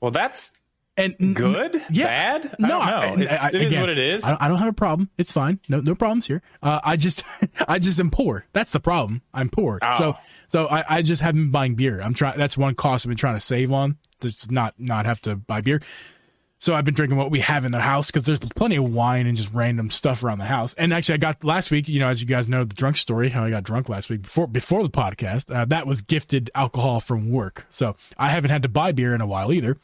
Well, 0.00 0.10
that's 0.10 0.58
And 0.96 1.16
n- 1.20 1.32
good. 1.32 1.82
Yeah. 1.90 2.06
Bad. 2.38 2.46
I 2.62 2.68
No, 2.68 2.68
don't 2.78 3.18
know. 3.18 3.22
It's, 3.24 3.32
I- 3.32 3.48
it 3.48 3.54
is 3.54 3.66
again, 3.72 3.80
what 3.80 3.88
it 3.88 3.98
is. 3.98 4.24
I, 4.24 4.36
I 4.40 4.48
don't 4.48 4.58
have 4.58 4.68
a 4.68 4.72
problem. 4.74 5.08
It's 5.16 5.32
fine. 5.32 5.58
No, 5.68 5.80
no 5.80 5.94
problems 5.94 6.26
here. 6.26 6.42
Uh, 6.62 6.80
I 6.84 6.96
just, 6.96 7.24
I 7.68 7.78
just 7.78 7.98
am 7.98 8.10
poor. 8.10 8.44
That's 8.52 8.72
the 8.72 8.80
problem. 8.80 9.22
I'm 9.32 9.48
poor. 9.48 9.78
Oh. 9.82 9.92
So, 9.98 10.14
so 10.48 10.66
I, 10.66 10.84
I 10.96 11.02
just 11.02 11.22
haven't 11.22 11.44
been 11.44 11.50
buying 11.50 11.74
beer. 11.76 12.00
I'm 12.02 12.12
trying. 12.14 12.36
That's 12.38 12.58
one 12.58 12.74
cost 12.74 13.06
I've 13.06 13.08
been 13.10 13.16
trying 13.16 13.36
to 13.36 13.40
save 13.40 13.72
on. 13.72 13.96
Just 14.20 14.50
not, 14.50 14.74
not 14.78 15.06
have 15.06 15.20
to 15.22 15.34
buy 15.36 15.62
beer. 15.62 15.80
So 16.58 16.74
I've 16.76 16.84
been 16.84 16.94
drinking 16.94 17.18
what 17.18 17.32
we 17.32 17.40
have 17.40 17.64
in 17.64 17.72
the 17.72 17.80
house 17.80 18.12
because 18.12 18.22
there's 18.24 18.38
plenty 18.38 18.76
of 18.76 18.88
wine 18.88 19.26
and 19.26 19.36
just 19.36 19.52
random 19.52 19.90
stuff 19.90 20.22
around 20.22 20.38
the 20.38 20.44
house. 20.44 20.74
And 20.74 20.92
actually, 20.92 21.14
I 21.14 21.18
got 21.18 21.42
last 21.42 21.72
week. 21.72 21.88
You 21.88 21.98
know, 21.98 22.06
as 22.08 22.20
you 22.20 22.28
guys 22.28 22.48
know, 22.48 22.62
the 22.62 22.74
drunk 22.76 22.98
story, 22.98 23.30
how 23.30 23.42
I 23.42 23.50
got 23.50 23.64
drunk 23.64 23.88
last 23.88 24.08
week 24.08 24.22
before 24.22 24.46
before 24.46 24.84
the 24.84 24.88
podcast. 24.90 25.52
Uh, 25.52 25.64
that 25.64 25.88
was 25.88 26.02
gifted 26.02 26.50
alcohol 26.54 27.00
from 27.00 27.32
work. 27.32 27.66
So 27.68 27.96
I 28.16 28.28
haven't 28.28 28.50
had 28.52 28.62
to 28.62 28.68
buy 28.68 28.92
beer 28.92 29.12
in 29.12 29.20
a 29.20 29.26
while 29.26 29.52
either. 29.52 29.76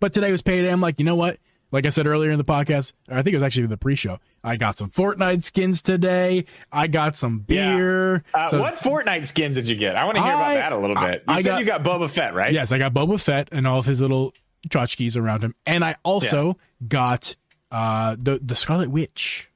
But 0.00 0.12
today 0.12 0.30
was 0.32 0.42
payday. 0.42 0.70
I'm 0.70 0.80
like, 0.80 0.98
you 0.98 1.04
know 1.04 1.14
what? 1.14 1.38
Like 1.70 1.86
I 1.86 1.88
said 1.88 2.06
earlier 2.06 2.30
in 2.30 2.36
the 2.38 2.44
podcast, 2.44 2.92
or 3.08 3.16
I 3.16 3.22
think 3.22 3.32
it 3.32 3.36
was 3.36 3.42
actually 3.42 3.66
the 3.66 3.78
pre-show. 3.78 4.18
I 4.44 4.56
got 4.56 4.76
some 4.76 4.90
Fortnite 4.90 5.42
skins 5.42 5.80
today. 5.80 6.44
I 6.70 6.86
got 6.86 7.14
some 7.16 7.44
Yeah. 7.48 7.76
beer. 7.76 8.24
Uh, 8.34 8.48
So- 8.48 8.60
what 8.60 8.74
Fortnite 8.74 9.26
skins 9.26 9.54
did 9.56 9.66
you 9.68 9.74
get? 9.76 9.96
I 9.96 10.04
want 10.04 10.16
to 10.18 10.22
hear 10.22 10.32
I- 10.32 10.52
about 10.52 10.54
that 10.60 10.72
a 10.72 10.76
little 10.78 10.98
I- 10.98 11.10
bit. 11.12 11.24
You 11.26 11.34
I 11.34 11.40
said 11.40 11.48
got- 11.50 11.60
you 11.60 11.64
got 11.64 11.82
Boba 11.82 12.10
Fett, 12.10 12.34
right? 12.34 12.52
Yes, 12.52 12.72
I 12.72 12.78
got 12.78 12.92
Boba 12.92 13.18
Fett 13.18 13.48
and 13.52 13.66
all 13.66 13.78
of 13.78 13.86
his 13.86 14.02
little 14.02 14.34
tchotchkes 14.68 15.16
around 15.16 15.42
him, 15.44 15.54
and 15.64 15.82
I 15.84 15.96
also 16.02 16.58
got 16.86 17.36
uh, 17.70 18.16
the 18.20 18.38
the 18.44 18.54
Scarlet 18.54 18.90
Witch, 18.90 19.48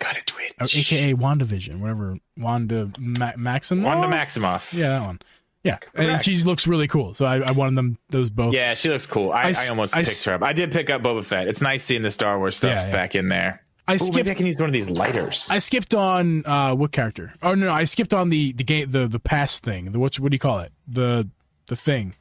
Got 0.00 0.16
a 0.18 0.24
Twitch. 0.24 0.52
or 0.60 0.64
aka 0.64 1.14
WandaVision, 1.14 1.76
whatever 1.78 2.18
Wanda 2.36 2.90
Ma- 2.98 3.32
Maximoff. 3.34 3.82
Wanda 3.84 4.08
Maximoff. 4.08 4.72
Yeah, 4.72 4.88
that 4.88 5.02
one. 5.02 5.20
Yeah, 5.66 5.78
and 5.94 6.22
she 6.24 6.36
looks 6.42 6.66
really 6.66 6.86
cool. 6.86 7.12
So 7.14 7.26
I, 7.26 7.40
I 7.40 7.52
wanted 7.52 7.74
them 7.74 7.98
those 8.10 8.30
both. 8.30 8.54
Yeah, 8.54 8.74
she 8.74 8.88
looks 8.88 9.06
cool. 9.06 9.32
I 9.32 9.52
almost 9.68 9.96
I 9.96 10.04
picked 10.04 10.24
her 10.26 10.34
up. 10.34 10.42
I 10.42 10.52
did 10.52 10.70
pick 10.70 10.90
up 10.90 11.02
Boba 11.02 11.24
Fett. 11.24 11.48
It's 11.48 11.60
nice 11.60 11.82
seeing 11.84 12.02
the 12.02 12.10
Star 12.10 12.38
Wars 12.38 12.56
stuff 12.56 12.76
Yeah, 12.76 12.86
yeah. 12.86 12.92
back 12.92 13.14
in 13.14 13.28
there. 13.28 13.62
I 13.88 13.94
Ooh, 13.94 14.12
maybe 14.12 14.30
I 14.30 14.34
can 14.34 14.46
use 14.46 14.58
one 14.58 14.68
of 14.68 14.72
these 14.72 14.90
lighters. 14.90 15.46
I 15.50 15.58
skipped 15.58 15.94
on 15.94 16.44
uh, 16.46 16.74
what 16.74 16.90
character? 16.92 17.32
Oh 17.42 17.54
no, 17.54 17.66
no, 17.66 17.72
I 17.72 17.84
skipped 17.84 18.12
on 18.14 18.28
the 18.30 18.52
the 18.52 18.64
game 18.64 18.90
the 18.90 19.06
the 19.06 19.20
past 19.20 19.62
thing. 19.64 19.92
The 19.92 19.98
what 19.98 20.18
what 20.20 20.30
do 20.30 20.34
you 20.34 20.40
call 20.40 20.60
it? 20.60 20.72
The 20.88 21.28
the 21.66 21.76
thing. 21.76 22.14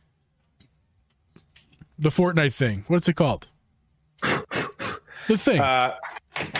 The 1.97 2.09
Fortnite 2.09 2.53
thing. 2.53 2.83
What's 2.87 3.07
it 3.07 3.13
called? 3.15 3.47
The 5.27 5.37
thing. 5.37 5.59
Uh, 5.59 5.95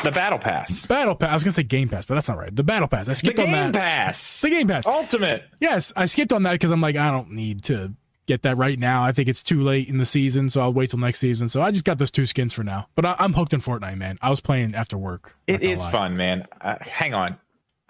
the 0.04 0.12
Battle 0.12 0.40
Pass. 0.40 0.86
Battle 0.86 1.16
Pass. 1.16 1.30
I 1.30 1.34
was 1.34 1.44
gonna 1.44 1.54
say 1.54 1.64
Game 1.64 1.90
Pass, 1.90 2.06
but 2.06 2.16
that's 2.16 2.28
not 2.28 2.38
right. 2.38 2.56
The 2.56 2.64
Battle 2.64 2.88
Pass. 2.88 3.10
I 3.10 3.14
skipped 3.14 3.40
on 3.40 3.52
that. 3.52 3.68
The 3.68 3.72
game. 3.74 3.82
Pass. 3.82 4.42
The 4.42 4.50
Game 4.50 4.68
Pass. 4.68 4.88
Ultimate. 4.88 5.44
Yes, 5.60 5.94
I 5.96 6.06
skipped 6.06 6.34
on 6.34 6.44
that 6.44 6.54
because 6.54 6.72
I'm 6.72 6.82
like, 6.82 6.96
I 6.96 7.12
don't 7.12 7.32
need 7.32 7.64
to 7.66 7.94
get 8.26 8.42
that 8.44 8.58
right 8.58 8.78
now. 8.80 9.04
I 9.04 9.12
think 9.12 9.30
it's 9.30 9.44
too 9.44 9.62
late 9.62 9.88
in 9.88 9.98
the 9.98 10.06
season, 10.06 10.50
so 10.50 10.62
I'll 10.62 10.74
wait 10.74 10.90
till 10.90 11.00
next 11.00 11.20
season. 11.20 11.48
So 11.48 11.62
I 11.62 11.72
just 11.72 11.86
got 11.86 11.98
those 11.98 12.12
two 12.12 12.26
skins 12.26 12.54
for 12.54 12.64
now. 12.64 12.88
But 12.96 13.06
I, 13.06 13.16
I'm 13.20 13.34
hooked 13.34 13.54
in 13.54 13.60
Fortnite, 13.60 13.98
man. 13.98 14.18
I 14.22 14.30
was 14.30 14.40
playing 14.40 14.76
after 14.76 14.98
work. 14.98 15.36
It 15.48 15.62
is 15.62 15.84
lie. 15.84 15.92
fun, 15.92 16.18
man. 16.18 16.48
Uh, 16.60 16.76
hang 16.82 17.14
on. 17.14 17.38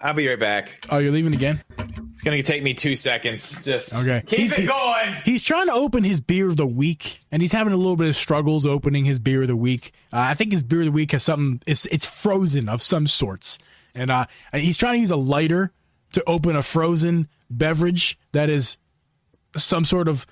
I'll 0.00 0.14
be 0.14 0.28
right 0.28 0.38
back. 0.38 0.84
Oh, 0.90 0.98
you're 0.98 1.12
leaving 1.12 1.34
again? 1.34 1.62
It's 2.16 2.22
going 2.22 2.38
to 2.38 2.42
take 2.42 2.62
me 2.62 2.72
two 2.72 2.96
seconds. 2.96 3.62
Just 3.62 3.94
Okay. 3.94 4.22
keep 4.24 4.38
He's- 4.38 4.58
it 4.58 4.66
going. 4.66 5.16
He's 5.26 5.42
trying 5.42 5.66
to 5.66 5.74
open 5.74 6.02
his 6.02 6.18
beer 6.22 6.48
of 6.48 6.56
the 6.56 6.66
week, 6.66 7.20
and 7.30 7.42
he's 7.42 7.52
having 7.52 7.74
a 7.74 7.76
little 7.76 7.94
bit 7.94 8.08
of 8.08 8.16
struggles 8.16 8.64
opening 8.64 9.04
his 9.04 9.18
beer 9.18 9.42
of 9.42 9.48
the 9.48 9.54
week. 9.56 9.92
Uh, 10.14 10.20
I 10.20 10.32
think 10.32 10.52
his 10.52 10.62
beer 10.62 10.78
of 10.80 10.86
the 10.86 10.92
week 10.92 11.12
has 11.12 11.22
something. 11.24 11.60
It's 11.66 11.84
it's 11.86 12.06
frozen 12.06 12.70
of 12.70 12.80
some 12.80 13.06
sorts, 13.06 13.58
and 13.94 14.10
uh, 14.10 14.24
he's 14.54 14.78
trying 14.78 14.94
to 14.94 15.00
use 15.00 15.10
a 15.10 15.16
lighter 15.16 15.72
to 16.12 16.24
open 16.26 16.56
a 16.56 16.62
frozen 16.62 17.28
beverage 17.50 18.18
that 18.32 18.48
is 18.48 18.78
some 19.54 19.84
sort 19.84 20.08
of 20.08 20.24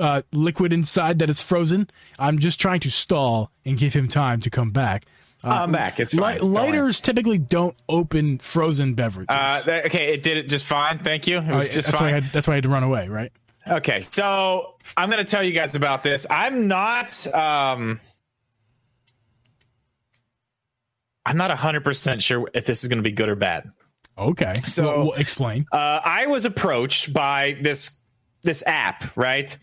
uh, 0.00 0.22
liquid 0.32 0.72
inside 0.72 1.20
that 1.20 1.30
is 1.30 1.40
frozen. 1.40 1.88
I'm 2.18 2.40
just 2.40 2.58
trying 2.60 2.80
to 2.80 2.90
stall 2.90 3.52
and 3.64 3.78
give 3.78 3.94
him 3.94 4.08
time 4.08 4.40
to 4.40 4.50
come 4.50 4.72
back. 4.72 5.04
Uh, 5.44 5.48
I'm 5.50 5.70
back. 5.72 6.00
It's 6.00 6.14
li- 6.14 6.20
fine. 6.20 6.38
Don't 6.38 6.52
lighters 6.52 7.00
typically 7.00 7.38
don't 7.38 7.76
open 7.88 8.38
frozen 8.38 8.94
beverages. 8.94 9.28
Uh, 9.30 9.62
that- 9.66 9.86
okay, 9.86 10.12
it 10.14 10.22
did 10.22 10.36
it 10.36 10.48
just 10.48 10.66
fine. 10.66 10.98
Thank 10.98 11.26
you. 11.26 11.38
It 11.38 11.46
was 11.54 11.68
Oh, 11.68 11.72
just 11.72 11.88
that's 11.88 12.00
why 12.00 12.08
I 12.08 12.12
fine. 12.12 12.22
had, 12.24 12.32
that's 12.32 12.46
why 12.48 12.54
I 12.54 12.56
had 12.56 12.64
to 12.64 12.68
run 12.68 12.82
away, 12.82 13.08
right? 13.08 13.30
Okay, 13.68 14.00
so 14.10 14.74
I'm 14.96 15.10
going 15.10 15.24
to 15.24 15.30
tell 15.30 15.42
you 15.42 15.52
guys 15.52 15.74
about 15.76 16.02
this. 16.02 16.26
I'm 16.30 16.66
not. 16.68 17.26
Um, 17.34 18.00
I'm 21.26 21.36
not 21.36 21.50
100% 21.50 22.22
sure 22.22 22.48
if 22.54 22.64
this 22.66 22.82
is 22.82 22.88
going 22.88 22.98
to 22.98 23.02
be 23.02 23.12
good 23.12 23.28
or 23.28 23.34
bad. 23.36 23.70
Okay, 24.16 24.54
So- 24.64 24.86
Well, 24.86 24.98
well, 25.08 25.12
explain. 25.12 25.66
Uh, 25.70 26.00
I 26.04 26.26
was 26.26 26.44
approached 26.44 27.12
by 27.12 27.56
this 27.60 27.90
this 28.42 28.62
app, 28.66 29.16
right? 29.16 29.54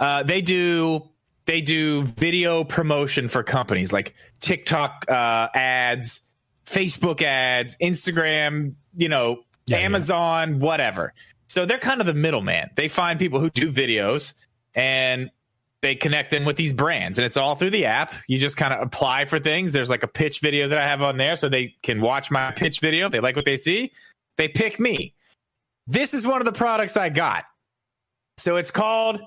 Uh, 0.00 0.22
they 0.24 0.40
do 0.40 1.08
they 1.46 1.60
do 1.60 2.02
video 2.02 2.64
promotion 2.64 3.28
for 3.28 3.42
companies 3.42 3.92
like 3.92 4.14
TikTok 4.40 5.04
uh, 5.08 5.48
ads, 5.54 6.26
Facebook 6.66 7.22
ads, 7.22 7.76
Instagram, 7.82 8.74
you 8.94 9.08
know, 9.08 9.44
Yeah, 9.66 9.78
yeah. 9.78 9.84
Amazon, 9.84 10.60
whatever. 10.60 11.12
So 11.46 11.66
they're 11.66 11.78
kind 11.78 12.00
of 12.00 12.06
the 12.06 12.14
middleman. 12.14 12.70
They 12.74 12.88
find 12.88 13.18
people 13.18 13.40
who 13.40 13.50
do 13.50 13.70
videos 13.70 14.32
and 14.74 15.30
they 15.82 15.94
connect 15.94 16.30
them 16.30 16.46
with 16.46 16.56
these 16.56 16.72
brands 16.72 17.18
and 17.18 17.26
it's 17.26 17.36
all 17.36 17.54
through 17.56 17.70
the 17.70 17.84
app. 17.84 18.14
You 18.26 18.38
just 18.38 18.56
kind 18.56 18.72
of 18.72 18.80
apply 18.80 19.26
for 19.26 19.38
things. 19.38 19.74
There's 19.74 19.90
like 19.90 20.02
a 20.02 20.08
pitch 20.08 20.40
video 20.40 20.68
that 20.68 20.78
I 20.78 20.88
have 20.88 21.02
on 21.02 21.18
there 21.18 21.36
so 21.36 21.50
they 21.50 21.74
can 21.82 22.00
watch 22.00 22.30
my 22.30 22.52
pitch 22.52 22.80
video. 22.80 23.06
If 23.06 23.12
They 23.12 23.20
like 23.20 23.36
what 23.36 23.44
they 23.44 23.58
see. 23.58 23.92
They 24.38 24.48
pick 24.48 24.80
me. 24.80 25.14
This 25.86 26.14
is 26.14 26.26
one 26.26 26.40
of 26.40 26.46
the 26.46 26.52
products 26.52 26.96
I 26.96 27.10
got. 27.10 27.44
So 28.38 28.56
it's 28.56 28.70
called 28.70 29.20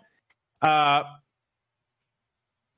uh 0.63 1.03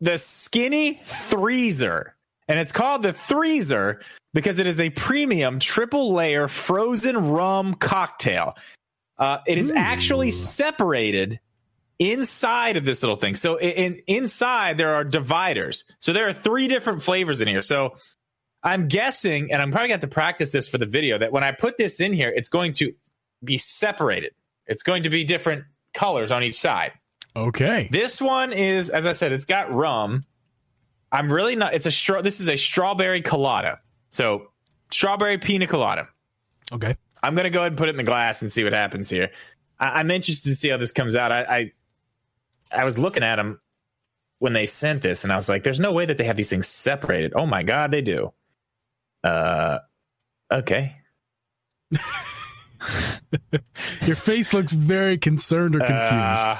the 0.02 0.18
Skinny 0.18 1.02
Freezer. 1.04 2.16
And 2.48 2.58
it's 2.58 2.72
called 2.72 3.04
the 3.04 3.14
Freezer 3.14 4.02
because 4.34 4.60
it 4.60 4.68
is 4.68 4.80
a 4.80 4.90
premium 4.90 5.60
triple 5.60 6.14
layer 6.14 6.48
frozen 6.48 7.32
rum 7.32 7.76
cocktail. 7.76 8.56
Uh, 9.18 9.40
it 9.46 9.58
is 9.58 9.70
Ooh. 9.70 9.76
actually 9.76 10.32
separated 10.32 11.40
inside 12.00 12.78
of 12.78 12.86
this 12.86 13.04
little 13.04 13.18
thing. 13.18 13.36
So 13.36 13.58
in, 13.58 13.96
in 13.96 14.02
inside 14.08 14.78
there 14.78 14.96
are 14.96 15.04
dividers. 15.04 15.84
So 16.00 16.14
there 16.14 16.28
are 16.28 16.34
three 16.34 16.68
different 16.68 17.04
flavors 17.04 17.42
in 17.42 17.48
here. 17.48 17.62
So 17.62 17.98
I'm 18.64 18.88
guessing, 18.88 19.52
and 19.52 19.62
I'm 19.62 19.72
probably 19.72 19.90
going 19.90 20.00
to 20.00 20.06
have 20.06 20.10
to 20.10 20.14
practice 20.14 20.52
this 20.52 20.68
for 20.68 20.78
the 20.78 20.86
video, 20.86 21.18
that 21.18 21.32
when 21.32 21.44
I 21.44 21.52
put 21.52 21.78
this 21.78 22.00
in 22.00 22.14
here, 22.14 22.32
it's 22.34 22.50
going 22.50 22.74
to 22.74 22.94
be 23.44 23.58
separated. 23.58 24.34
It's 24.66 24.84
going 24.84 25.04
to 25.04 25.10
be 25.10 25.24
different 25.24 25.66
colors 25.94 26.32
on 26.32 26.44
each 26.44 26.60
side. 26.60 26.92
Okay. 27.36 27.90
This 27.92 28.22
one 28.22 28.54
is, 28.54 28.90
as 28.90 29.06
I 29.06 29.12
said, 29.12 29.32
it's 29.32 29.46
got 29.46 29.74
rum. 29.74 30.24
I'm 31.12 31.32
really 31.32 31.56
not. 31.56 31.74
It's 31.74 31.86
a 31.86 31.92
straw. 31.92 32.22
This 32.22 32.40
is 32.40 32.50
a 32.50 32.56
strawberry 32.56 33.22
colada. 33.22 33.80
So 34.10 34.52
strawberry 34.92 35.38
pina 35.38 35.68
colada. 35.68 36.08
Okay. 36.72 36.96
I'm 37.22 37.36
gonna 37.36 37.50
go 37.50 37.60
ahead 37.60 37.74
and 37.74 37.78
put 37.78 37.90
it 37.90 37.92
in 37.92 37.98
the 37.98 38.04
glass 38.04 38.42
and 38.42 38.52
see 38.52 38.64
what 38.64 38.74
happens 38.74 39.10
here. 39.10 39.32
I, 39.80 40.00
I'm 40.00 40.12
interested 40.12 40.50
to 40.50 40.56
see 40.56 40.70
how 40.70 40.78
this 40.78 40.92
comes 40.92 41.16
out. 41.16 41.32
I, 41.32 41.42
I 41.42 41.72
I 42.72 42.86
was 42.86 42.98
looking 42.98 43.24
at 43.24 43.38
them 43.38 43.60
when 44.40 44.54
they 44.54 44.66
sent 44.66 45.02
this, 45.02 45.24
and 45.24 45.34
I 45.34 45.36
was 45.36 45.50
like, 45.50 45.64
"There's 45.64 45.80
no 45.80 45.92
way 45.92 46.06
that 46.06 46.18
they 46.18 46.26
have 46.26 46.38
these 46.38 46.50
things 46.50 46.68
separated." 46.68 47.34
Oh 47.36 47.46
my 47.46 47.64
god, 47.64 47.92
they 47.92 48.02
do. 48.02 48.34
Uh, 49.24 49.80
okay. 50.52 50.96
Your 54.06 54.16
face 54.16 54.54
looks 54.54 54.72
very 54.72 55.18
concerned 55.18 55.76
or 55.76 55.80
confused. 55.80 56.14
Uh, 56.14 56.58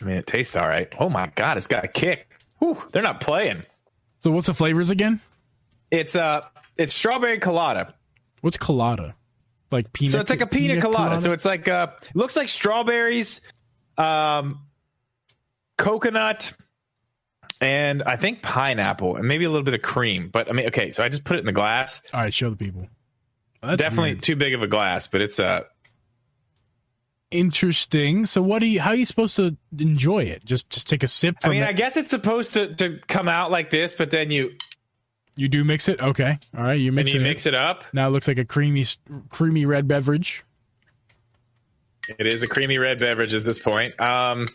I 0.00 0.04
mean, 0.04 0.16
it 0.16 0.26
tastes 0.26 0.56
all 0.56 0.68
right. 0.68 0.92
Oh 0.98 1.08
my 1.08 1.30
god, 1.34 1.56
it's 1.56 1.66
got 1.66 1.84
a 1.84 1.88
kick. 1.88 2.28
Whew, 2.58 2.82
they're 2.92 3.02
not 3.02 3.20
playing. 3.20 3.64
so 4.20 4.30
what's 4.30 4.46
the 4.46 4.54
flavors 4.54 4.90
again? 4.90 5.20
It's 5.90 6.14
uh, 6.16 6.42
it's 6.76 6.94
strawberry 6.94 7.38
colada. 7.38 7.94
What's 8.40 8.56
colada? 8.56 9.14
Like 9.70 9.92
pina. 9.92 10.10
So 10.12 10.20
it's 10.20 10.30
like 10.30 10.40
a 10.40 10.46
pina, 10.46 10.80
colada. 10.80 11.20
So 11.20 11.32
it's 11.32 11.44
like 11.44 11.68
uh, 11.68 11.88
looks 12.14 12.36
like 12.36 12.48
strawberries, 12.48 13.40
um, 13.98 14.60
coconut, 15.76 16.52
and 17.60 18.02
I 18.02 18.16
think 18.16 18.42
pineapple 18.42 19.16
and 19.16 19.26
maybe 19.26 19.44
a 19.44 19.50
little 19.50 19.64
bit 19.64 19.74
of 19.74 19.82
cream. 19.82 20.28
But 20.32 20.48
I 20.48 20.52
mean, 20.52 20.66
okay, 20.68 20.90
so 20.90 21.02
I 21.02 21.08
just 21.08 21.24
put 21.24 21.36
it 21.36 21.40
in 21.40 21.46
the 21.46 21.52
glass. 21.52 22.02
All 22.12 22.20
right, 22.20 22.32
show 22.32 22.50
the 22.50 22.56
people. 22.56 22.86
Oh, 23.62 23.68
that's 23.68 23.80
Definitely 23.80 24.12
weird. 24.12 24.22
too 24.22 24.36
big 24.36 24.54
of 24.54 24.62
a 24.62 24.68
glass, 24.68 25.08
but 25.08 25.20
it's 25.20 25.38
a 25.38 25.46
uh, 25.46 25.60
interesting. 27.30 28.26
So 28.26 28.42
what 28.42 28.60
do 28.60 28.66
you 28.66 28.80
how 28.80 28.90
are 28.90 28.96
you 28.96 29.06
supposed 29.06 29.36
to 29.36 29.56
enjoy 29.78 30.24
it? 30.24 30.44
Just 30.44 30.70
just 30.70 30.88
take 30.88 31.02
a 31.02 31.08
sip 31.08 31.36
I 31.44 31.48
mean, 31.48 31.62
it? 31.62 31.68
I 31.68 31.72
guess 31.72 31.96
it's 31.96 32.10
supposed 32.10 32.54
to 32.54 32.74
to 32.76 32.98
come 33.08 33.28
out 33.28 33.50
like 33.50 33.70
this, 33.70 33.94
but 33.94 34.10
then 34.10 34.30
you 34.30 34.54
you 35.36 35.48
do 35.48 35.64
mix 35.64 35.88
it. 35.88 36.00
Okay. 36.00 36.38
All 36.56 36.64
right, 36.64 36.80
you 36.80 36.92
mix 36.92 37.12
you 37.12 37.20
it. 37.20 37.24
mix 37.24 37.46
it 37.46 37.54
up. 37.54 37.84
Now 37.92 38.08
it 38.08 38.10
looks 38.10 38.28
like 38.28 38.38
a 38.38 38.44
creamy 38.44 38.86
creamy 39.28 39.66
red 39.66 39.86
beverage. 39.88 40.44
It 42.18 42.26
is 42.26 42.42
a 42.42 42.46
creamy 42.46 42.78
red 42.78 42.98
beverage 42.98 43.34
at 43.34 43.44
this 43.44 43.58
point. 43.58 43.98
Um 44.00 44.48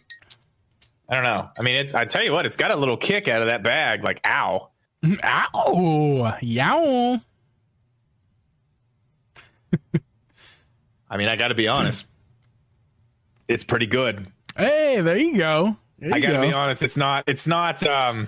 I 1.12 1.16
don't 1.16 1.26
know. 1.26 1.50
I 1.60 1.64
mean, 1.64 1.76
it's. 1.76 1.94
I 1.94 2.06
tell 2.06 2.24
you 2.24 2.32
what, 2.32 2.46
it's 2.46 2.56
got 2.56 2.72
a 2.72 2.76
little 2.78 2.96
kick 2.96 3.28
out 3.28 3.42
of 3.42 3.48
that 3.48 3.64
bag. 3.64 4.02
Like, 4.02 4.22
ow, 4.26 4.70
ow, 5.26 6.38
yow. 6.42 7.20
I 11.10 11.18
mean, 11.18 11.28
I 11.28 11.36
got 11.36 11.50
to 11.50 11.56
be 11.56 11.68
honest. 11.68 12.06
It's 13.52 13.64
pretty 13.64 13.88
good. 13.88 14.26
Hey, 14.56 15.02
there 15.02 15.18
you 15.18 15.38
go. 15.38 15.76
There 16.00 16.14
I 16.14 16.20
got 16.20 16.34
to 16.34 16.42
be 16.42 16.54
honest. 16.54 16.82
It's 16.82 16.98
not. 16.98 17.26
It's 17.28 17.46
not. 17.46 17.86
Um, 17.86 18.28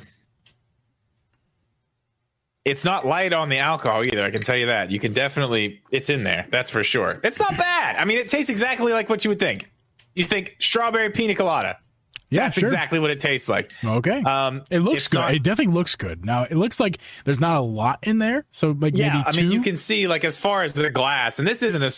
it's 2.66 2.86
not 2.86 3.06
light 3.06 3.34
on 3.34 3.50
the 3.50 3.60
alcohol 3.60 4.06
either. 4.06 4.24
I 4.24 4.32
can 4.32 4.42
tell 4.42 4.58
you 4.58 4.68
that. 4.68 4.92
You 4.92 5.00
can 5.00 5.14
definitely. 5.14 5.82
It's 5.92 6.10
in 6.10 6.24
there. 6.24 6.46
That's 6.52 6.70
for 6.70 6.84
sure. 6.84 7.20
It's 7.24 7.40
not 7.40 7.58
bad. 7.58 7.98
I 7.98 8.06
mean, 8.06 8.20
it 8.20 8.30
tastes 8.30 8.50
exactly 8.50 8.92
like 8.92 9.10
what 9.10 9.24
you 9.24 9.30
would 9.30 9.40
think. 9.40 9.70
You 10.14 10.26
think 10.26 10.58
strawberry 10.60 11.10
pina 11.10 11.36
colada. 11.36 11.78
Yeah, 12.30 12.46
that's 12.46 12.60
sure. 12.60 12.68
exactly 12.68 13.00
what 13.00 13.12
it 13.12 13.20
tastes 13.20 13.48
like. 13.48 13.72
Okay. 13.84 14.22
Um, 14.24 14.64
it 14.70 14.80
looks 14.80 15.08
good. 15.08 15.20
Not, 15.20 15.36
it 15.36 15.44
definitely 15.44 15.74
looks 15.74 15.96
good. 15.96 16.26
Now 16.26 16.44
it 16.44 16.56
looks 16.56 16.80
like 16.80 16.98
there's 17.26 17.40
not 17.40 17.58
a 17.58 17.62
lot 17.62 18.00
in 18.04 18.18
there. 18.18 18.46
So 18.52 18.76
like 18.78 18.98
yeah, 18.98 19.24
I 19.26 19.36
mean 19.36 19.52
you 19.52 19.62
can 19.62 19.78
see 19.78 20.08
like 20.08 20.24
as 20.24 20.38
far 20.38 20.64
as 20.64 20.74
the 20.74 20.90
glass, 20.90 21.40
and 21.40 21.48
this 21.48 21.64
isn't 21.64 21.82
a 21.82 21.92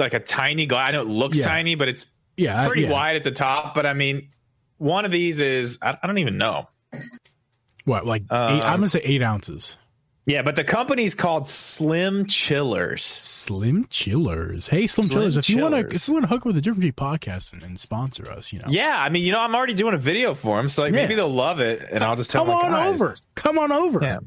like 0.00 0.14
a 0.14 0.20
tiny 0.20 0.66
glass. 0.66 0.88
I 0.88 0.92
know 0.92 1.02
it 1.02 1.08
looks 1.08 1.38
yeah. 1.38 1.46
tiny, 1.46 1.74
but 1.74 1.88
it's 1.88 2.06
yeah 2.36 2.66
pretty 2.66 2.82
yeah. 2.82 2.90
wide 2.90 3.16
at 3.16 3.24
the 3.24 3.30
top. 3.30 3.74
But 3.74 3.86
I 3.86 3.94
mean, 3.94 4.28
one 4.78 5.04
of 5.04 5.10
these 5.10 5.40
is 5.40 5.78
I, 5.82 5.96
I 6.02 6.06
don't 6.06 6.18
even 6.18 6.38
know. 6.38 6.68
What 7.84 8.06
like 8.06 8.24
um, 8.30 8.56
eight, 8.56 8.62
I'm 8.62 8.78
gonna 8.78 8.88
say 8.88 9.00
eight 9.02 9.22
ounces. 9.22 9.78
Yeah, 10.26 10.42
but 10.42 10.56
the 10.56 10.64
company's 10.64 11.14
called 11.14 11.48
Slim 11.48 12.26
Chillers. 12.26 13.04
Slim 13.04 13.86
Chillers. 13.90 14.66
Hey, 14.66 14.88
Slim, 14.88 15.06
Slim 15.06 15.18
Chillers, 15.20 15.36
if 15.36 15.48
you 15.48 15.62
want 15.62 15.74
to, 15.74 15.94
if 15.94 16.08
you 16.08 16.14
want 16.14 16.24
to 16.24 16.28
hook 16.28 16.40
up 16.40 16.46
with 16.46 16.56
the 16.56 16.60
Different 16.60 16.82
G 16.82 16.90
podcast 16.90 17.52
and, 17.52 17.62
and, 17.62 17.78
sponsor 17.78 18.28
us, 18.28 18.52
you 18.52 18.58
know. 18.58 18.64
Yeah, 18.68 18.96
I 18.98 19.08
mean, 19.08 19.22
you 19.22 19.30
know, 19.30 19.38
I'm 19.38 19.54
already 19.54 19.74
doing 19.74 19.94
a 19.94 19.98
video 19.98 20.34
for 20.34 20.56
them, 20.56 20.68
so 20.68 20.82
like 20.82 20.92
yeah. 20.92 21.02
maybe 21.02 21.14
they'll 21.14 21.28
love 21.28 21.60
it, 21.60 21.86
and 21.92 22.02
I'll 22.02 22.16
just 22.16 22.32
tell 22.32 22.44
Come 22.44 22.54
them. 22.54 22.60
Come 22.60 22.74
on 22.74 22.86
over. 22.88 23.14
Come 23.36 23.58
on 23.60 23.70
over. 23.70 24.00
Yeah. 24.02 24.18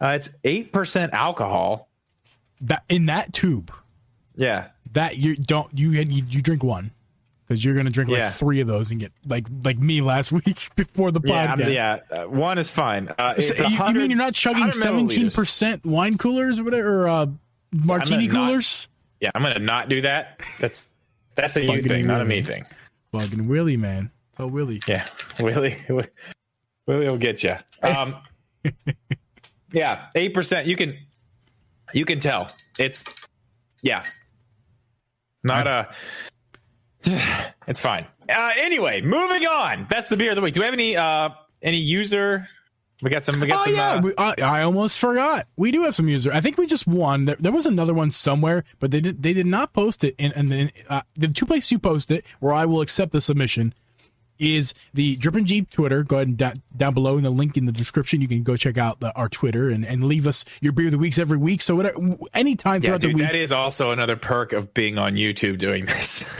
Uh, 0.00 0.12
it's 0.14 0.30
eight 0.44 0.72
percent 0.72 1.14
alcohol. 1.14 1.88
That 2.60 2.84
in 2.88 3.06
that 3.06 3.32
tube. 3.32 3.72
Yeah. 4.36 4.68
That 4.92 5.16
you 5.16 5.34
don't 5.34 5.76
you 5.76 5.90
you, 5.90 6.24
you 6.28 6.42
drink 6.42 6.62
one 6.62 6.92
because 7.52 7.62
you're 7.62 7.74
going 7.74 7.84
to 7.84 7.92
drink 7.92 8.08
like 8.08 8.18
yeah. 8.18 8.30
three 8.30 8.60
of 8.60 8.66
those 8.66 8.90
and 8.90 8.98
get 8.98 9.12
like 9.26 9.46
like 9.62 9.78
me 9.78 10.00
last 10.00 10.32
week 10.46 10.70
before 10.74 11.10
the 11.10 11.20
podcast. 11.20 11.58
Yeah, 11.58 11.68
yeah. 11.68 11.98
Uh, 12.10 12.24
one 12.24 12.56
is 12.56 12.70
fine. 12.70 13.10
Uh, 13.18 13.38
so 13.38 13.66
you, 13.66 13.78
mean 13.92 14.10
you're 14.10 14.16
not 14.16 14.34
chugging 14.34 14.72
seventeen 14.72 15.30
percent 15.30 15.84
wine 15.84 16.16
coolers 16.16 16.58
or 16.58 16.64
whatever, 16.64 17.02
or 17.02 17.08
uh, 17.08 17.26
martini 17.70 18.24
yeah, 18.24 18.32
coolers? 18.32 18.88
Not, 18.88 19.26
yeah, 19.26 19.30
I'm 19.34 19.42
going 19.42 19.54
to 19.54 19.60
not 19.60 19.90
do 19.90 20.00
that. 20.00 20.40
That's 20.58 20.88
that's 21.34 21.56
a 21.56 21.64
you 21.64 21.82
thing, 21.82 22.06
not 22.06 22.22
a 22.22 22.24
me 22.24 22.42
thing. 22.42 22.64
Fucking 23.12 23.46
Willie, 23.46 23.76
man. 23.76 24.10
Oh, 24.38 24.46
Willie. 24.46 24.80
Yeah, 24.86 25.06
Willie. 25.40 25.76
Willie 26.86 27.06
will 27.06 27.18
get 27.18 27.44
you. 27.44 27.56
Um, 27.82 28.16
yeah, 29.72 30.06
eight 30.14 30.32
percent. 30.32 30.66
You 30.66 30.76
can 30.76 30.96
you 31.92 32.06
can 32.06 32.18
tell 32.18 32.50
it's 32.78 33.04
yeah, 33.82 34.04
not 35.44 35.66
a 35.66 35.90
it's 37.66 37.80
fine. 37.80 38.06
Uh, 38.28 38.50
anyway, 38.56 39.00
moving 39.00 39.46
on. 39.46 39.86
That's 39.88 40.08
the 40.08 40.16
beer 40.16 40.30
of 40.30 40.36
the 40.36 40.42
week. 40.42 40.54
Do 40.54 40.60
we 40.60 40.64
have 40.64 40.74
any 40.74 40.96
uh 40.96 41.30
any 41.62 41.78
user? 41.78 42.48
We 43.02 43.10
got 43.10 43.24
some. 43.24 43.40
We 43.40 43.48
got 43.48 43.62
oh 43.62 43.64
some, 43.64 43.74
yeah, 43.74 43.92
uh, 43.92 44.00
we, 44.00 44.12
I, 44.16 44.34
I, 44.40 44.62
almost 44.62 44.98
forgot. 44.98 45.48
We 45.56 45.72
do 45.72 45.82
have 45.82 45.94
some 45.94 46.08
user. 46.08 46.32
I 46.32 46.40
think 46.40 46.56
we 46.56 46.66
just 46.66 46.86
won. 46.86 47.24
There, 47.24 47.36
there 47.36 47.50
was 47.50 47.66
another 47.66 47.92
one 47.92 48.12
somewhere, 48.12 48.62
but 48.78 48.92
they 48.92 49.00
did 49.00 49.22
they 49.24 49.32
did 49.32 49.46
not 49.46 49.72
post 49.72 50.04
it. 50.04 50.14
And 50.20 50.32
and 50.36 50.52
then 50.52 50.70
uh, 50.88 51.02
the 51.16 51.28
two 51.28 51.44
places 51.44 51.72
you 51.72 51.80
post 51.80 52.12
it, 52.12 52.24
where 52.38 52.52
I 52.52 52.64
will 52.64 52.80
accept 52.80 53.10
the 53.10 53.20
submission, 53.20 53.74
is 54.38 54.72
the 54.94 55.16
Drip 55.16 55.34
and 55.34 55.46
Geeb 55.46 55.68
Twitter. 55.70 56.04
Go 56.04 56.16
ahead 56.16 56.28
and 56.28 56.36
da- 56.36 56.54
down 56.76 56.94
below 56.94 57.16
in 57.16 57.24
the 57.24 57.30
link 57.30 57.56
in 57.56 57.64
the 57.64 57.72
description, 57.72 58.20
you 58.20 58.28
can 58.28 58.44
go 58.44 58.56
check 58.56 58.78
out 58.78 59.00
the, 59.00 59.12
our 59.16 59.28
Twitter 59.28 59.68
and, 59.70 59.84
and 59.84 60.04
leave 60.04 60.26
us 60.26 60.44
your 60.60 60.72
beer 60.72 60.86
of 60.86 60.92
the 60.92 60.98
weeks 60.98 61.18
every 61.18 61.38
week. 61.38 61.60
So 61.60 61.74
whatever, 61.74 61.98
anytime 62.34 62.82
yeah, 62.82 62.86
throughout 62.86 63.00
dude, 63.00 63.10
the 63.12 63.14
week. 63.16 63.32
That 63.32 63.36
is 63.36 63.52
also 63.52 63.90
another 63.90 64.16
perk 64.16 64.52
of 64.52 64.72
being 64.74 64.98
on 64.98 65.14
YouTube 65.14 65.58
doing 65.58 65.86
this. 65.86 66.24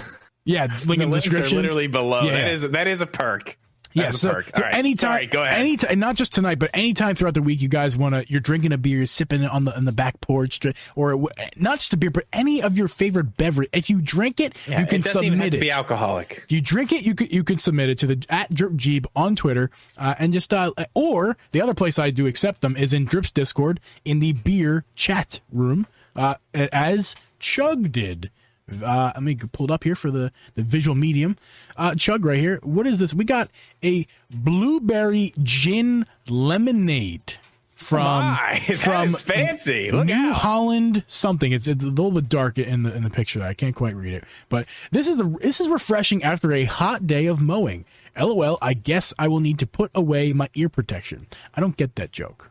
Yeah, 0.44 0.66
link 0.87 0.98
the 0.98 1.05
in 1.05 1.11
the 1.11 1.20
description. 1.20 1.59
literally 1.59 1.87
below. 1.87 2.22
Yeah. 2.22 2.33
That 2.33 2.52
is 2.52 2.70
that 2.70 2.87
is 2.87 3.00
a 3.00 3.07
perk. 3.07 3.57
Yeah, 3.94 4.11
so, 4.11 4.40
so 4.40 4.62
right. 4.62 4.74
anytime, 4.74 5.12
Sorry, 5.12 5.26
go 5.26 5.42
ahead. 5.42 5.59
Anytime, 5.59 5.98
not 5.98 6.16
just 6.16 6.33
tonight, 6.33 6.59
but 6.59 6.70
anytime 6.72 7.14
throughout 7.14 7.35
the 7.35 7.42
week, 7.42 7.61
you 7.61 7.68
guys 7.68 7.96
want 7.96 8.14
to, 8.14 8.24
you're 8.31 8.40
drinking 8.40 8.72
a 8.72 8.78
beer, 8.78 8.98
you're 8.98 9.07
sipping 9.07 9.42
it 9.42 9.50
on 9.50 9.64
the 9.64 9.76
on 9.76 9.85
the 9.85 9.92
back 9.92 10.20
porch, 10.20 10.61
or 10.96 11.28
not 11.57 11.78
just 11.78 11.92
a 11.92 11.96
beer, 11.96 12.11
but 12.11 12.24
any 12.33 12.62
of 12.62 12.76
your 12.76 12.88
favorite 12.88 13.37
beverage. 13.37 13.68
If 13.72 13.90
you 13.90 14.00
drink 14.00 14.40
it, 14.40 14.57
yeah, 14.66 14.81
you 14.81 14.87
can 14.87 15.00
it 15.00 15.05
submit 15.05 15.55
it. 15.55 15.61
be 15.61 15.70
alcoholic. 15.70 16.42
If 16.44 16.52
you 16.52 16.61
drink 16.61 16.92
it, 16.92 17.05
you 17.05 17.14
can 17.14 17.28
you 17.28 17.44
can 17.44 17.59
submit 17.59 17.90
it 17.90 17.98
to 17.98 18.07
the 18.07 18.26
at 18.31 18.52
Drip 18.55 18.72
Geeb 18.72 19.07
on 19.14 19.37
Twitter, 19.37 19.70
uh, 19.98 20.14
and 20.18 20.33
just 20.33 20.55
uh, 20.55 20.72
or 20.94 21.37
the 21.52 21.61
other 21.61 21.74
place 21.74 21.98
I 21.98 22.11
do 22.11 22.26
accept 22.26 22.62
them 22.62 22.76
is 22.76 22.94
in 22.94 23.05
Drips 23.05 23.31
Discord 23.31 23.78
in 24.05 24.20
the 24.20 24.33
beer 24.33 24.85
chat 24.94 25.40
room, 25.52 25.87
uh, 26.16 26.37
as 26.55 27.14
Chug 27.38 27.92
did. 27.92 28.31
Uh, 28.70 29.12
let 29.14 29.22
me 29.22 29.35
pull 29.35 29.64
it 29.64 29.70
up 29.70 29.85
here 29.85 29.94
for 29.94 30.11
the, 30.11 30.33
the 30.55 30.62
visual 30.62 30.94
medium. 30.94 31.37
Uh, 31.77 31.94
Chug 31.94 32.25
right 32.25 32.38
here. 32.38 32.61
What 32.62 32.87
is 32.87 32.98
this? 32.98 33.12
We 33.12 33.25
got 33.25 33.51
a 33.83 34.07
blueberry 34.31 35.35
gin 35.42 36.07
lemonade 36.29 37.35
from 37.83 38.38
oh 38.40 38.57
from 38.77 39.12
fancy. 39.12 39.90
Look 39.90 40.07
New 40.07 40.14
out. 40.14 40.37
Holland 40.37 41.05
something. 41.07 41.53
It's, 41.53 41.66
it's 41.66 41.85
a 41.85 41.88
little 41.88 42.12
bit 42.12 42.29
dark 42.29 42.59
in 42.59 42.85
the 42.85 42.94
in 42.94 43.03
the 43.03 43.11
picture. 43.11 43.42
I 43.42 43.55
can't 43.55 43.75
quite 43.75 43.96
read 43.96 44.14
it, 44.14 44.25
but 44.48 44.66
this 44.90 45.09
is 45.09 45.18
the 45.18 45.25
this 45.25 45.61
is 45.61 45.68
refreshing 45.68 46.22
after 46.22 46.53
a 46.53 46.64
hot 46.64 47.07
day 47.07 47.27
of 47.27 47.40
mowing. 47.40 47.85
LOL. 48.18 48.59
I 48.61 48.75
guess 48.75 49.14
I 49.18 49.29
will 49.29 49.40
need 49.40 49.59
to 49.61 49.66
put 49.66 49.90
away 49.94 50.33
my 50.33 50.48
ear 50.55 50.68
protection. 50.68 51.27
I 51.55 51.61
don't 51.61 51.77
get 51.77 51.96
that 51.96 52.12
joke. 52.12 52.51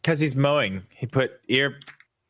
Because 0.00 0.18
he's 0.20 0.34
mowing, 0.34 0.82
he 0.90 1.06
put 1.06 1.40
ear 1.48 1.78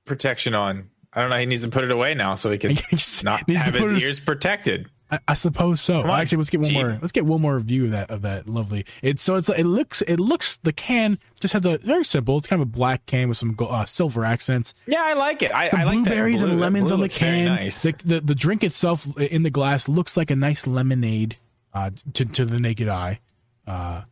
protection 0.05 0.55
on. 0.55 0.91
I 1.15 1.21
don't 1.21 1.31
know. 1.31 1.39
He 1.39 1.47
needs 1.47 1.65
to 1.65 1.71
put 1.71 1.85
it 1.85 1.91
away 1.91 2.15
now 2.15 2.37
so 2.37 2.51
he 2.51 2.59
can 2.59 2.73
not 3.25 3.49
have 3.51 3.75
his 3.75 3.93
ears 3.93 4.21
protected. 4.21 4.89
I, 5.11 5.19
I 5.29 5.35
suppose 5.35 5.83
so. 5.83 6.11
Actually, 6.11 6.39
let's 6.39 6.51
get 6.51 6.63
one 6.63 6.73
more. 6.73 6.99
Let's 7.01 7.13
get 7.13 7.27
one 7.27 7.43
more 7.43 7.59
view 7.61 7.85
of 7.85 7.91
that 7.91 8.11
of 8.11 8.23
that 8.23 8.49
lovely. 8.49 8.87
It's 9.03 9.23
so 9.23 9.37
it's 9.37 9.51
it 9.51 9.65
looks 9.65 10.01
it 10.03 10.19
looks 10.19 10.57
the 10.57 10.73
can 10.73 11.19
just 11.39 11.53
has 11.53 11.67
a 11.67 11.77
very 11.79 12.05
simple. 12.05 12.39
It's 12.39 12.47
kind 12.47 12.63
of 12.63 12.69
a 12.69 12.71
black 12.71 13.05
can 13.05 13.29
with 13.29 13.37
some 13.37 13.55
uh, 13.61 13.85
silver 13.85 14.25
accents. 14.25 14.73
Yeah, 14.87 15.03
I 15.05 15.13
like 15.13 15.43
it. 15.43 15.55
I, 15.55 15.69
the 15.69 15.81
I 15.81 15.85
like 15.85 16.05
blueberries 16.05 16.41
blue, 16.41 16.53
and 16.53 16.61
lemons 16.61 16.91
on 16.91 17.01
the 17.01 17.11
can. 17.11 17.45
Nice. 17.45 17.83
The, 17.83 17.93
the, 18.05 18.21
the 18.21 18.35
drink 18.35 18.65
itself 18.65 19.07
in 19.19 19.43
the 19.43 19.51
glass 19.51 19.87
looks 19.87 20.17
like 20.17 20.31
a 20.31 20.37
nice 20.37 20.67
lemonade 20.67 21.37
uh, 21.75 21.91
to 22.15 22.25
to 22.25 22.47
the 22.47 22.59
naked 22.59 22.89
eye. 22.89 23.21
Uh, 23.67 24.03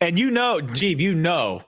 and 0.00 0.20
you 0.20 0.30
know, 0.30 0.60
Geeb, 0.60 1.00
you 1.00 1.14
know 1.14 1.62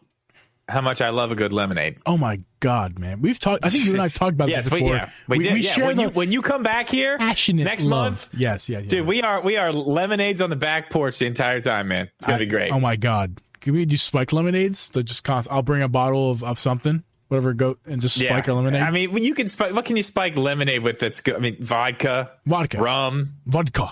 how 0.69 0.81
much 0.81 1.01
I 1.01 1.11
love 1.11 1.31
a 1.31 1.35
good 1.35 1.53
lemonade. 1.53 1.99
Oh 2.07 2.17
my 2.17 2.41
god, 2.61 2.99
man! 2.99 3.21
We've 3.21 3.39
talked. 3.39 3.65
I 3.65 3.69
think 3.69 3.85
you 3.85 3.93
and 3.93 4.03
I 4.03 4.09
talked 4.09 4.33
about 4.33 4.49
yes, 4.49 4.65
this 4.65 4.81
before. 4.81 4.97
yeah, 4.97 5.11
we, 5.29 5.39
we, 5.39 5.45
did. 5.45 5.53
We 5.55 5.61
yeah. 5.61 5.71
share 5.71 5.87
when, 5.87 6.01
you, 6.01 6.09
when 6.09 6.33
you 6.33 6.43
come 6.43 6.63
back 6.63 6.89
here 6.89 7.17
next 7.19 7.85
love. 7.85 7.89
month. 7.89 8.29
Yes, 8.37 8.69
yeah, 8.69 8.79
yeah, 8.79 8.89
dude. 8.89 9.07
We 9.07 9.23
are 9.23 9.41
we 9.41 9.57
are 9.57 9.73
lemonades 9.73 10.41
on 10.41 10.51
the 10.51 10.57
back 10.57 10.91
porch 10.91 11.19
the 11.19 11.27
entire 11.27 11.61
time, 11.61 11.89
man. 11.89 12.11
It's 12.17 12.27
gonna 12.27 12.37
I, 12.37 12.41
be 12.41 12.47
great. 12.47 12.73
Oh 12.73 12.81
my 12.81 12.97
god, 12.97 13.41
can 13.61 13.75
we 13.75 13.85
do 13.85 13.97
spike 13.97 14.33
lemonades? 14.33 14.91
That 14.91 15.05
just 15.05 15.25
cost. 15.25 15.49
I'll 15.51 15.63
bring 15.63 15.83
a 15.83 15.89
bottle 15.89 16.31
of, 16.31 16.43
of 16.43 16.59
something. 16.59 17.05
Whatever, 17.29 17.55
go 17.55 17.77
and 17.87 18.01
just 18.01 18.17
yeah. 18.19 18.31
spike 18.31 18.49
our 18.49 18.55
lemonade. 18.55 18.83
I 18.83 18.91
mean, 18.93 19.17
you 19.17 19.35
can 19.35 19.49
spike. 19.49 19.75
What 19.75 19.85
can 19.85 19.97
you 19.97 20.03
spike 20.03 20.37
lemonade 20.37 20.83
with? 20.83 21.01
That's 21.01 21.21
good. 21.21 21.37
I 21.37 21.39
mean, 21.39 21.57
vodka, 21.61 22.31
vodka, 22.45 22.79
rum, 22.79 23.35
vodka. 23.47 23.91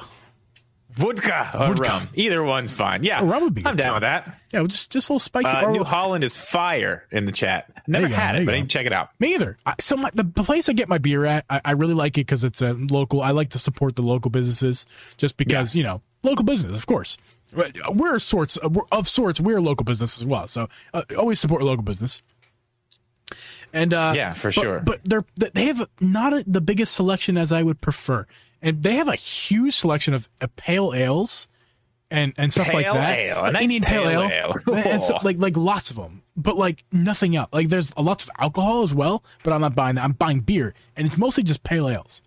Vodka 0.94 1.50
or 1.54 1.66
Vodka. 1.68 1.82
rum. 1.82 2.08
Either 2.14 2.42
one's 2.42 2.70
fine. 2.70 3.02
Yeah. 3.02 3.20
Oh, 3.20 3.26
rum 3.26 3.42
would 3.42 3.54
be 3.54 3.66
I'm 3.66 3.76
down 3.76 3.88
too. 3.88 3.94
with 3.94 4.02
that. 4.02 4.40
Yeah, 4.52 4.60
well, 4.60 4.68
just 4.68 4.92
just 4.92 5.08
a 5.08 5.12
little 5.12 5.20
spiky. 5.20 5.48
Uh, 5.48 5.70
New 5.70 5.82
Holland 5.82 6.22
is 6.22 6.36
fire 6.36 7.04
in 7.10 7.26
the 7.26 7.32
chat. 7.32 7.70
Never 7.86 8.06
had 8.08 8.36
it, 8.36 8.46
but 8.46 8.54
I 8.54 8.58
need 8.58 8.70
to 8.70 8.78
check 8.78 8.86
it 8.86 8.92
out. 8.92 9.08
Me 9.18 9.34
either. 9.34 9.58
I, 9.66 9.74
so 9.80 9.96
my, 9.96 10.10
the 10.14 10.24
place 10.24 10.68
I 10.68 10.72
get 10.72 10.88
my 10.88 10.98
beer 10.98 11.24
at, 11.24 11.44
I, 11.50 11.60
I 11.64 11.70
really 11.72 11.94
like 11.94 12.16
it 12.16 12.22
because 12.22 12.44
it's 12.44 12.62
a 12.62 12.74
local. 12.74 13.22
I 13.22 13.32
like 13.32 13.50
to 13.50 13.58
support 13.58 13.96
the 13.96 14.02
local 14.02 14.30
businesses 14.30 14.86
just 15.16 15.36
because, 15.36 15.74
yeah. 15.74 15.80
you 15.80 15.84
know, 15.84 16.02
local 16.22 16.44
business, 16.44 16.76
of 16.76 16.86
course. 16.86 17.18
We're 17.88 18.18
sorts 18.18 18.56
of, 18.56 18.76
of 18.90 19.08
sorts. 19.08 19.40
We're 19.40 19.58
a 19.58 19.62
local 19.62 19.84
business 19.84 20.16
as 20.16 20.24
well. 20.24 20.48
So 20.48 20.68
uh, 20.92 21.02
always 21.16 21.38
support 21.38 21.62
local 21.62 21.84
business. 21.84 22.20
And 23.72 23.92
uh, 23.92 24.12
yeah, 24.14 24.32
for 24.32 24.48
but, 24.48 24.54
sure. 24.54 24.80
But 24.80 25.00
they're 25.04 25.24
they 25.36 25.66
have 25.66 25.88
not 26.00 26.32
a, 26.32 26.44
the 26.46 26.60
biggest 26.60 26.94
selection 26.94 27.36
as 27.36 27.52
I 27.52 27.62
would 27.62 27.80
prefer 27.80 28.26
and 28.64 28.82
they 28.82 28.96
have 28.96 29.06
a 29.08 29.14
huge 29.14 29.74
selection 29.76 30.14
of, 30.14 30.28
pale 30.56 30.92
ales 30.94 31.46
and 32.10 32.32
and 32.36 32.52
stuff 32.52 32.72
like 32.74 32.84
Pale 32.86 32.94
that. 32.94 33.18
ale, 33.18 33.36
Like 33.42 33.52
nice 33.54 33.62
Indian 33.62 33.82
pale, 33.82 34.02
pale 34.04 34.20
ale, 34.30 34.54
ale. 34.66 34.74
and 34.74 35.02
so, 35.02 35.18
like 35.22 35.38
like 35.38 35.56
lots 35.56 35.90
of 35.90 35.96
them, 35.96 36.22
but 36.36 36.56
like 36.56 36.84
nothing 36.92 37.34
else. 37.36 37.48
Like 37.52 37.68
there's 37.68 37.96
lots 37.96 38.24
of 38.24 38.30
alcohol 38.38 38.82
as 38.82 38.92
well, 38.94 39.24
but 39.42 39.52
I'm 39.52 39.60
not 39.60 39.74
buying 39.74 39.94
that. 39.96 40.04
I'm 40.04 40.12
buying 40.12 40.40
beer, 40.40 40.74
and 40.96 41.06
it's 41.06 41.16
mostly 41.16 41.42
just 41.44 41.62
pale 41.64 41.88
ales, 41.88 42.20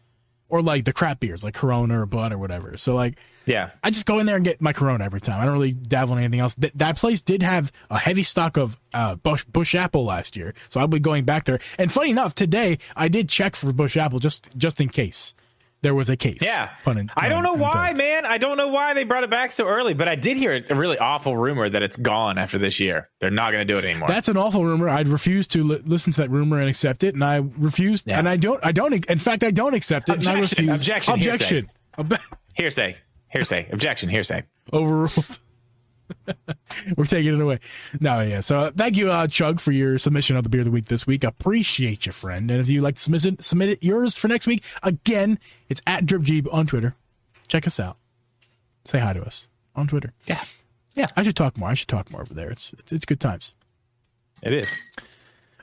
or 0.50 0.62
like 0.62 0.86
the 0.86 0.94
crap 0.94 1.20
beers, 1.20 1.44
like 1.44 1.54
Corona 1.54 2.02
or 2.02 2.06
Bud 2.06 2.32
or 2.34 2.38
whatever. 2.38 2.76
So 2.78 2.96
like 2.96 3.18
Yeah. 3.46 3.70
I 3.84 3.92
just 3.92 4.06
go 4.08 4.18
in 4.20 4.26
there 4.26 4.36
and 4.36 4.44
get 4.44 4.60
my 4.62 4.74
Corona 4.74 5.06
every 5.06 5.22
time. 5.22 5.40
I 5.40 5.46
don't 5.46 5.54
really 5.54 5.72
dabble 5.74 6.14
in 6.14 6.20
anything 6.24 6.40
else. 6.42 6.56
Th- 6.56 6.74
that 6.76 6.98
place 6.98 7.22
did 7.22 7.42
have 7.44 7.72
a 7.90 7.98
heavy 8.00 8.24
stock 8.24 8.58
of 8.58 8.78
uh, 8.94 9.16
Busch, 9.16 9.46
Busch 9.46 9.74
Apple 9.76 10.04
last 10.06 10.36
year, 10.36 10.54
so 10.70 10.80
I'll 10.82 10.88
be 10.88 11.00
going 11.00 11.24
back 11.24 11.46
there. 11.46 11.60
And 11.78 11.90
funny 11.92 12.10
enough, 12.10 12.34
today 12.36 12.80
I 12.96 13.08
did 13.10 13.30
check 13.30 13.56
for 13.56 13.72
Busch 13.72 13.96
Apple 13.96 14.20
just 14.20 14.50
just 14.58 14.82
in 14.82 14.90
case 14.90 15.34
there 15.82 15.94
was 15.94 16.10
a 16.10 16.18
case. 16.18 16.40
Yeah. 16.42 16.70
Pun 16.84 16.98
in- 16.98 17.12
I 17.16 17.30
don't 17.30 17.44
know 17.44 17.54
why, 17.54 17.90
intended. 17.92 17.98
man. 18.04 18.26
I 18.26 18.38
don't 18.38 18.58
know 18.58 18.70
why 18.70 18.94
they 18.94 19.04
brought 19.04 19.24
it 19.24 19.30
back 19.30 19.52
so 19.52 19.68
early, 19.68 19.94
but 19.94 20.08
I 20.08 20.16
did 20.16 20.36
hear 20.38 20.64
a 20.70 20.76
really 20.76 20.98
awful 20.98 21.38
rumor 21.38 21.70
that 21.70 21.84
it's 21.84 21.98
gone 21.98 22.38
after 22.38 22.58
this 22.58 22.80
year. 22.80 23.10
They're 23.20 23.30
not 23.32 23.52
going 23.52 23.66
to 23.68 23.74
do 23.74 23.78
it 23.78 23.86
anymore. 23.86 24.08
That's 24.08 24.28
an 24.28 24.38
awful 24.38 24.66
rumor. 24.66 24.90
I'd 24.90 25.08
refuse 25.08 25.46
to 25.48 25.64
li- 25.64 25.82
listen 25.86 26.14
to 26.14 26.22
that 26.22 26.30
rumor 26.32 26.60
and 26.60 26.68
accept 26.70 27.04
it, 27.04 27.14
and 27.14 27.24
I 27.24 27.38
refused, 27.58 28.10
Yeah. 28.10 28.20
and 28.20 28.28
I 28.28 28.38
don't. 28.38 28.60
I 28.66 28.72
don't. 28.72 28.94
In 29.06 29.20
fact, 29.20 29.44
I 29.44 29.52
don't 29.52 29.74
accept 29.76 30.10
it, 30.10 30.18
and 30.18 30.28
I 30.28 30.34
Objection. 30.34 30.66
refuse. 30.68 30.82
Objection. 30.82 31.14
Objection. 31.14 31.70
Ob- 32.00 32.20
hearsay. 32.56 32.96
Hearsay. 33.30 33.68
Objection. 33.72 34.10
Hearsay. 34.10 34.44
Overruled. 34.74 35.40
We're 36.96 37.06
taking 37.06 37.34
it 37.34 37.42
away. 37.42 37.60
No, 38.00 38.22
yeah. 38.22 38.40
So 38.42 38.60
uh, 38.60 38.72
thank 38.76 38.98
you, 38.98 39.12
uh, 39.12 39.28
Chug, 39.28 39.60
for 39.60 39.72
your 39.72 39.98
submission 39.98 40.38
of 40.38 40.44
the 40.44 40.50
beer 40.50 40.62
of 40.62 40.66
the 40.66 40.72
week 40.72 40.86
this 40.86 41.06
week. 41.08 41.24
Appreciate 41.24 42.06
you, 42.06 42.12
friend. 42.12 42.50
And 42.52 42.60
if 42.60 42.70
you'd 42.70 42.84
like 42.84 42.96
to 42.96 43.02
submit 43.02 43.26
it, 43.26 43.44
submit 43.44 43.70
it 43.70 43.84
yours 43.84 44.18
for 44.18 44.28
next 44.28 44.48
week, 44.48 44.64
again, 44.84 45.40
it's 45.70 45.82
at 45.88 46.06
DripGeeb 46.06 46.52
on 46.54 46.68
Twitter. 46.68 46.96
Check 47.48 47.66
us 47.68 47.80
out. 47.80 47.98
Say 48.86 49.00
hi 49.00 49.14
to 49.14 49.22
us 49.22 49.48
on 49.76 49.88
Twitter. 49.88 50.14
Yeah. 50.26 50.44
Yeah. 50.96 51.08
I 51.16 51.24
should 51.24 51.36
talk 51.36 51.58
more. 51.58 51.70
I 51.70 51.74
should 51.74 51.88
talk 51.88 52.12
more 52.12 52.22
over 52.22 52.34
there. 52.34 52.50
It's 52.50 52.74
it's 52.90 53.06
good 53.06 53.20
times. 53.20 53.54
It 54.42 54.54
is. 54.54 54.82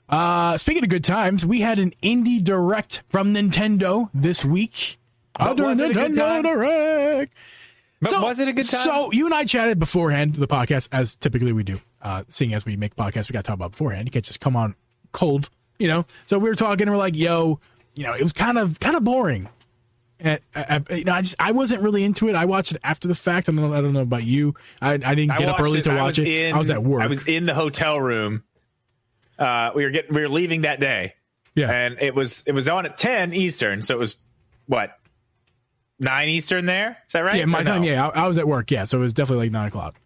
Uh, 0.09 0.57
speaking 0.59 0.85
of 0.85 0.91
good 0.91 1.05
times, 1.05 1.47
we 1.47 1.61
had 1.61 1.79
an 1.79 1.93
indie 2.03 2.43
direct 2.43 3.03
from 3.09 3.33
Nintendo 3.35 4.11
this 4.13 4.45
week. 4.45 4.99
But 5.39 5.59
was 5.59 5.81
it 5.81 5.91
a 5.91 5.95
good 5.95 6.15
time? 6.15 6.43
Direct. 6.43 7.33
But 8.11 8.23
was 8.23 8.41
it 8.41 8.49
a 8.49 8.53
good 8.53 8.69
time? 8.69 8.81
So 8.83 9.13
you 9.13 9.27
and 9.27 9.35
I 9.35 9.45
chatted 9.45 9.79
beforehand 9.79 10.35
the 10.35 10.47
podcast, 10.47 10.89
as 10.93 11.17
typically 11.17 11.53
we 11.53 11.63
do. 11.63 11.81
Uh, 12.03 12.25
seeing 12.29 12.55
as 12.55 12.65
we 12.65 12.77
make 12.77 12.97
podcasts, 12.97 13.29
we 13.29 13.33
got 13.33 13.45
to 13.45 13.49
talk 13.49 13.55
about 13.55 13.73
beforehand. 13.73 14.07
You 14.07 14.11
can't 14.11 14.25
just 14.25 14.41
come 14.41 14.57
on 14.57 14.75
cold, 15.13 15.49
you 15.79 15.89
know. 15.89 16.05
So 16.27 16.39
we 16.39 16.49
were 16.49 16.55
talking, 16.55 16.83
and 16.83 16.91
we're 16.91 16.99
like, 16.99 17.17
"Yo, 17.17 17.61
you 17.95 18.05
know, 18.05 18.13
it 18.15 18.23
was 18.23 18.33
kind 18.33 18.59
of 18.59 18.79
kind 18.81 18.97
of 18.97 19.05
boring." 19.05 19.49
And, 20.21 20.41
uh, 20.55 20.65
uh, 20.69 20.81
you 20.95 21.05
know, 21.05 21.13
I 21.13 21.23
just 21.23 21.37
I 21.39 21.53
wasn't 21.53 21.83
really 21.83 22.05
into 22.05 22.29
it. 22.29 22.35
I 22.35 22.45
watched 22.45 22.73
it 22.73 22.81
after 22.85 23.09
the 23.09 23.15
fact. 23.15 23.49
I 23.49 23.53
don't 23.53 23.71
know, 23.71 23.77
I 23.77 23.81
don't 23.81 23.93
know 23.93 24.01
about 24.01 24.25
you. 24.25 24.55
I, 24.81 24.93
I 24.93 24.97
didn't 24.97 25.33
I 25.33 25.39
get 25.39 25.49
up 25.49 25.61
early 25.61 25.81
it. 25.81 25.85
to 25.85 25.95
watch 25.95 26.19
it. 26.19 26.29
In, 26.29 26.55
I 26.55 26.59
was 26.59 26.71
at 26.71 26.83
work. 26.83 27.03
I 27.03 27.07
was 27.09 27.27
in 27.27 27.47
the 27.47 27.55
hotel 27.55 28.01
room. 28.01 28.45
Uh, 29.39 29.71
we 29.75 29.85
were 29.85 29.91
getting 29.91 30.15
we 30.15 30.21
were 30.21 30.29
leaving 30.29 30.63
that 30.63 30.79
day, 30.79 31.15
yeah, 31.55 31.71
and 31.71 31.99
it 32.01 32.15
was 32.15 32.43
it 32.47 32.53
was 32.53 32.69
on 32.69 32.87
at 32.87 32.97
ten 32.97 33.35
Eastern, 33.35 33.83
so 33.83 33.95
it 33.95 33.99
was 33.99 34.17
what 34.67 34.97
nine 35.99 36.29
Eastern 36.29 36.67
there. 36.67 36.99
Is 37.07 37.13
that 37.13 37.21
right? 37.21 37.37
yeah. 37.37 37.45
My 37.47 37.61
Or 37.61 37.65
time, 37.65 37.83
no? 37.83 37.89
yeah. 37.89 38.09
I, 38.09 38.25
I 38.25 38.27
was 38.27 38.39
at 38.39 38.47
work. 38.47 38.71
Yeah, 38.71 38.85
so 38.85 38.99
it 38.99 39.03
was 39.03 39.15
definitely 39.15 39.47
like 39.47 39.53
nine 39.53 39.69
o'clock. 39.69 39.97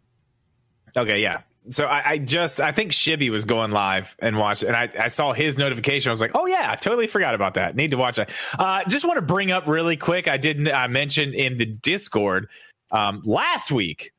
Okay, 0.96 1.20
yeah. 1.20 1.42
So 1.70 1.84
I, 1.84 2.10
I 2.12 2.18
just 2.18 2.60
I 2.60 2.72
think 2.72 2.92
Shibby 2.92 3.30
was 3.30 3.44
going 3.44 3.72
live 3.72 4.16
and 4.20 4.38
watched, 4.38 4.62
and 4.62 4.74
I, 4.74 4.88
I 4.98 5.08
saw 5.08 5.34
his 5.34 5.58
notification. 5.58 6.08
I 6.08 6.12
was 6.12 6.20
like, 6.20 6.30
oh 6.34 6.46
yeah, 6.46 6.66
I 6.70 6.76
totally 6.76 7.06
forgot 7.06 7.34
about 7.34 7.54
that. 7.54 7.76
Need 7.76 7.90
to 7.90 7.98
watch 7.98 8.16
that. 8.16 8.30
Uh, 8.58 8.84
just 8.88 9.04
want 9.06 9.18
to 9.18 9.22
bring 9.22 9.50
up 9.50 9.66
really 9.66 9.96
quick. 9.98 10.28
I 10.28 10.38
didn't 10.38 10.68
I 10.68 10.86
mentioned 10.86 11.34
in 11.34 11.58
the 11.58 11.66
Discord 11.66 12.48
um, 12.90 13.20
last 13.26 13.70
week 13.70 14.12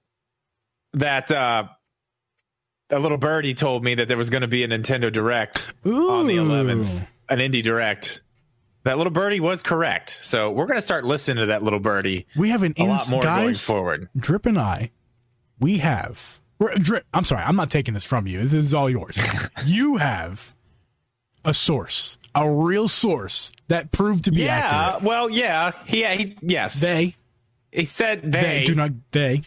that 0.93 1.32
uh, 1.32 1.63
a 2.91 2.99
little 2.99 3.17
birdie 3.17 3.55
told 3.55 3.84
me 3.84 3.95
that 3.95 4.08
there 4.08 4.17
was 4.17 4.29
going 4.29 4.41
to 4.41 4.47
be 4.47 4.63
a 4.63 4.67
Nintendo 4.67 5.12
Direct 5.12 5.73
on 5.86 6.27
the 6.27 6.36
11th, 6.38 7.08
an 7.29 7.39
indie 7.39 7.63
Direct. 7.63 8.21
That 8.84 8.98
little 8.98 9.12
birdie 9.12 9.39
was 9.42 9.62
correct. 9.62 10.20
So 10.24 10.52
we're 10.52 10.65
going 10.65 10.78
to 10.78 10.82
start 10.86 11.04
listening 11.06 11.38
to 11.38 11.46
that 11.48 11.63
little 11.63 11.80
birdie 11.80 12.26
We 12.38 12.50
have 12.50 12.63
an 12.63 12.74
a 12.78 12.84
lot 12.86 13.02
ins- 13.02 13.12
more 13.12 13.22
going 13.22 13.54
forward. 13.54 14.10
Drip 14.18 14.46
and 14.46 14.58
I, 14.58 14.92
we 15.60 15.80
have. 15.80 16.39
Drip, 16.78 17.06
I'm 17.13 17.24
sorry, 17.24 17.44
I'm 17.44 17.56
not 17.56 17.70
taking 17.70 17.94
this 17.94 18.04
from 18.04 18.26
you. 18.28 18.44
This 18.44 18.54
is 18.54 18.74
all 18.74 18.89
yours. 18.89 19.20
you 19.65 19.98
have 19.98 20.56
a 21.46 21.54
source, 21.54 22.18
a 22.36 22.50
real 22.50 22.88
source 22.88 23.52
that 23.68 23.92
proved 23.92 24.26
to 24.26 24.32
be 24.32 24.44
Yeah. 24.44 24.56
accurate. 24.58 25.04
Well, 25.04 25.30
yeah. 25.30 25.72
He, 25.86 26.06
he 26.06 26.38
yes. 26.42 26.80
They, 26.82 27.15
He 27.72 27.86
said 27.86 28.24
they, 28.24 28.42
they, 28.42 28.63
do 28.65 28.76
not. 28.76 28.92
They 29.12 29.42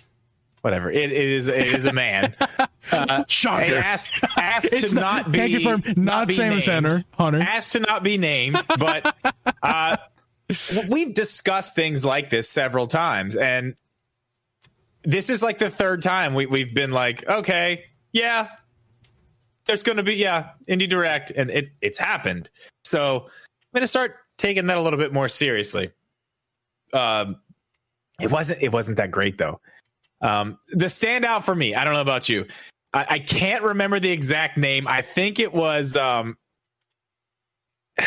whatever. 0.62 0.90
It, 0.90 1.12
it 1.12 1.28
is 1.28 1.48
it 1.48 1.66
is 1.66 1.84
a 1.84 1.92
man. 1.92 2.34
and 2.92 3.30
shocker. 3.30 3.76
asked 3.76 4.14
asked 4.36 4.72
It's 4.72 4.90
to 4.90 4.94
not, 4.94 5.30
be 5.30 5.38
can't 5.38 5.52
confirm. 5.52 6.04
Not, 6.04 6.28
be 6.28 6.34
Samus 6.34 6.66
named. 6.66 6.84
Hunter. 6.84 7.04
Hunter. 7.12 7.40
Asked 7.40 7.72
to 7.72 7.80
not 7.80 8.02
be 8.02 8.18
named, 8.18 8.58
but 8.78 9.14
uh, 9.62 9.96
we've 10.88 11.12
discussed 11.12 11.74
things 11.74 12.04
like 12.04 12.30
this 12.30 12.48
several 12.48 12.86
times, 12.86 13.36
and 13.36 13.74
this 15.04 15.28
is 15.28 15.42
like 15.42 15.58
the 15.58 15.70
third 15.70 16.02
time 16.02 16.34
we 16.34 16.46
we've 16.46 16.72
been 16.72 16.92
like, 16.92 17.28
okay, 17.28 17.84
yeah, 18.12 18.48
there's 19.66 19.82
going 19.82 19.96
to 19.96 20.02
be 20.02 20.14
yeah 20.14 20.50
indie 20.68 20.88
direct, 20.88 21.30
and 21.30 21.50
it 21.50 21.70
it's 21.80 21.98
happened. 21.98 22.48
So 22.84 23.16
I'm 23.18 23.78
going 23.78 23.82
to 23.82 23.88
start 23.88 24.16
taking 24.38 24.66
that 24.66 24.78
a 24.78 24.80
little 24.80 24.98
bit 24.98 25.12
more 25.12 25.28
seriously. 25.28 25.90
Um, 26.92 27.36
it 28.20 28.30
wasn't 28.30 28.62
it 28.62 28.72
wasn't 28.72 28.98
that 28.98 29.10
great 29.10 29.38
though. 29.38 29.60
Um, 30.22 30.58
the 30.70 30.86
standout 30.86 31.44
for 31.44 31.54
me, 31.54 31.74
I 31.74 31.84
don't 31.84 31.94
know 31.94 32.00
about 32.00 32.28
you. 32.28 32.46
I, 32.94 33.06
I 33.10 33.18
can't 33.18 33.64
remember 33.64 33.98
the 34.00 34.10
exact 34.10 34.56
name. 34.56 34.86
I 34.86 35.02
think 35.02 35.38
it 35.38 35.52
was 35.52 35.96
um 35.96 36.36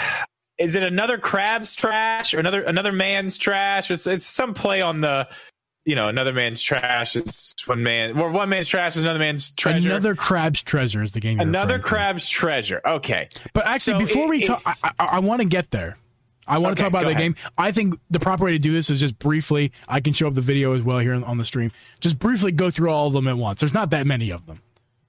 is 0.58 0.75
it 0.75 0.84
another 0.84 1.17
crab's 1.17 1.75
trash 1.75 2.34
or 2.34 2.39
another 2.39 2.62
another 2.63 2.91
man's 2.91 3.38
trash? 3.38 3.91
It's 3.91 4.08
it's 4.08 4.25
some 4.25 4.54
play 4.54 4.82
on 4.82 5.01
the 5.01 5.28
you 5.86 5.93
know, 5.95 6.08
another 6.08 6.34
man's 6.34 6.62
trash 6.62 7.15
is 7.15 7.54
one 7.65 7.84
man 7.84 8.17
or 8.19 8.32
one 8.32 8.49
man's 8.49 8.67
trash 8.67 8.95
is 8.95 9.04
another 9.04 9.19
man's 9.19 9.51
treasure. 9.51 9.89
Another 9.89 10.15
crab's 10.15 10.63
treasure 10.63 11.04
is 11.04 11.12
the 11.12 11.19
game. 11.19 11.39
Another 11.39 11.75
referring 11.75 11.82
to. 11.84 11.88
crab's 11.88 12.30
treasure. 12.30 12.82
Okay. 12.84 13.30
But 13.54 13.67
actually, 13.67 13.93
So 13.93 13.99
before 13.99 14.25
it- 14.25 14.30
we 14.30 14.41
talk, 14.43 14.62
I, 14.65 14.91
I, 14.99 15.06
I 15.06 15.19
want 15.19 15.41
to 15.41 15.47
get 15.47 15.69
there. 15.69 15.97
I 16.48 16.58
want 16.60 16.78
to 16.78 16.82
talk 16.84 16.90
about 16.92 17.06
ahead. 17.06 17.18
game. 17.18 17.36
I 17.58 17.72
think 17.72 17.96
the 18.10 18.20
proper 18.20 18.46
way 18.46 18.52
to 18.52 18.60
do 18.60 18.72
this 18.72 18.90
is 18.90 19.00
just 19.00 19.18
briefly. 19.20 19.72
I 19.88 20.00
can 20.00 20.14
show 20.14 20.28
up 20.28 20.34
the 20.36 20.42
video 20.42 20.74
as 20.74 20.84
well 20.84 21.00
here 21.00 21.14
on, 21.14 21.24
on 21.24 21.38
the 21.38 21.46
stream. 21.46 21.72
Just 22.00 22.20
briefly 22.20 22.52
go 22.52 22.70
through 22.70 22.92
all 22.92 23.08
of 23.08 23.14
them 23.14 23.28
at 23.28 23.38
once. 23.38 23.60
There's 23.62 23.74
not 23.74 23.90
that 23.92 24.06
many 24.06 24.32
of 24.32 24.46
them, 24.46 24.62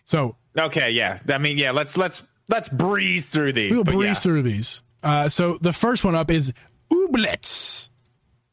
so 0.04 0.36
Okay, 0.58 0.90
yeah. 0.90 1.18
I 1.28 1.38
mean, 1.38 1.58
yeah, 1.58 1.72
let's 1.72 1.96
let's 1.96 2.26
let's 2.48 2.68
breeze 2.68 3.28
through 3.30 3.52
these. 3.52 3.74
we'll 3.74 3.84
breeze 3.84 4.06
yeah. 4.06 4.14
through 4.14 4.42
these. 4.42 4.82
Uh, 5.02 5.28
so 5.28 5.58
the 5.60 5.72
first 5.72 6.04
one 6.04 6.14
up 6.14 6.30
is 6.30 6.52
Ooblets. 6.90 7.88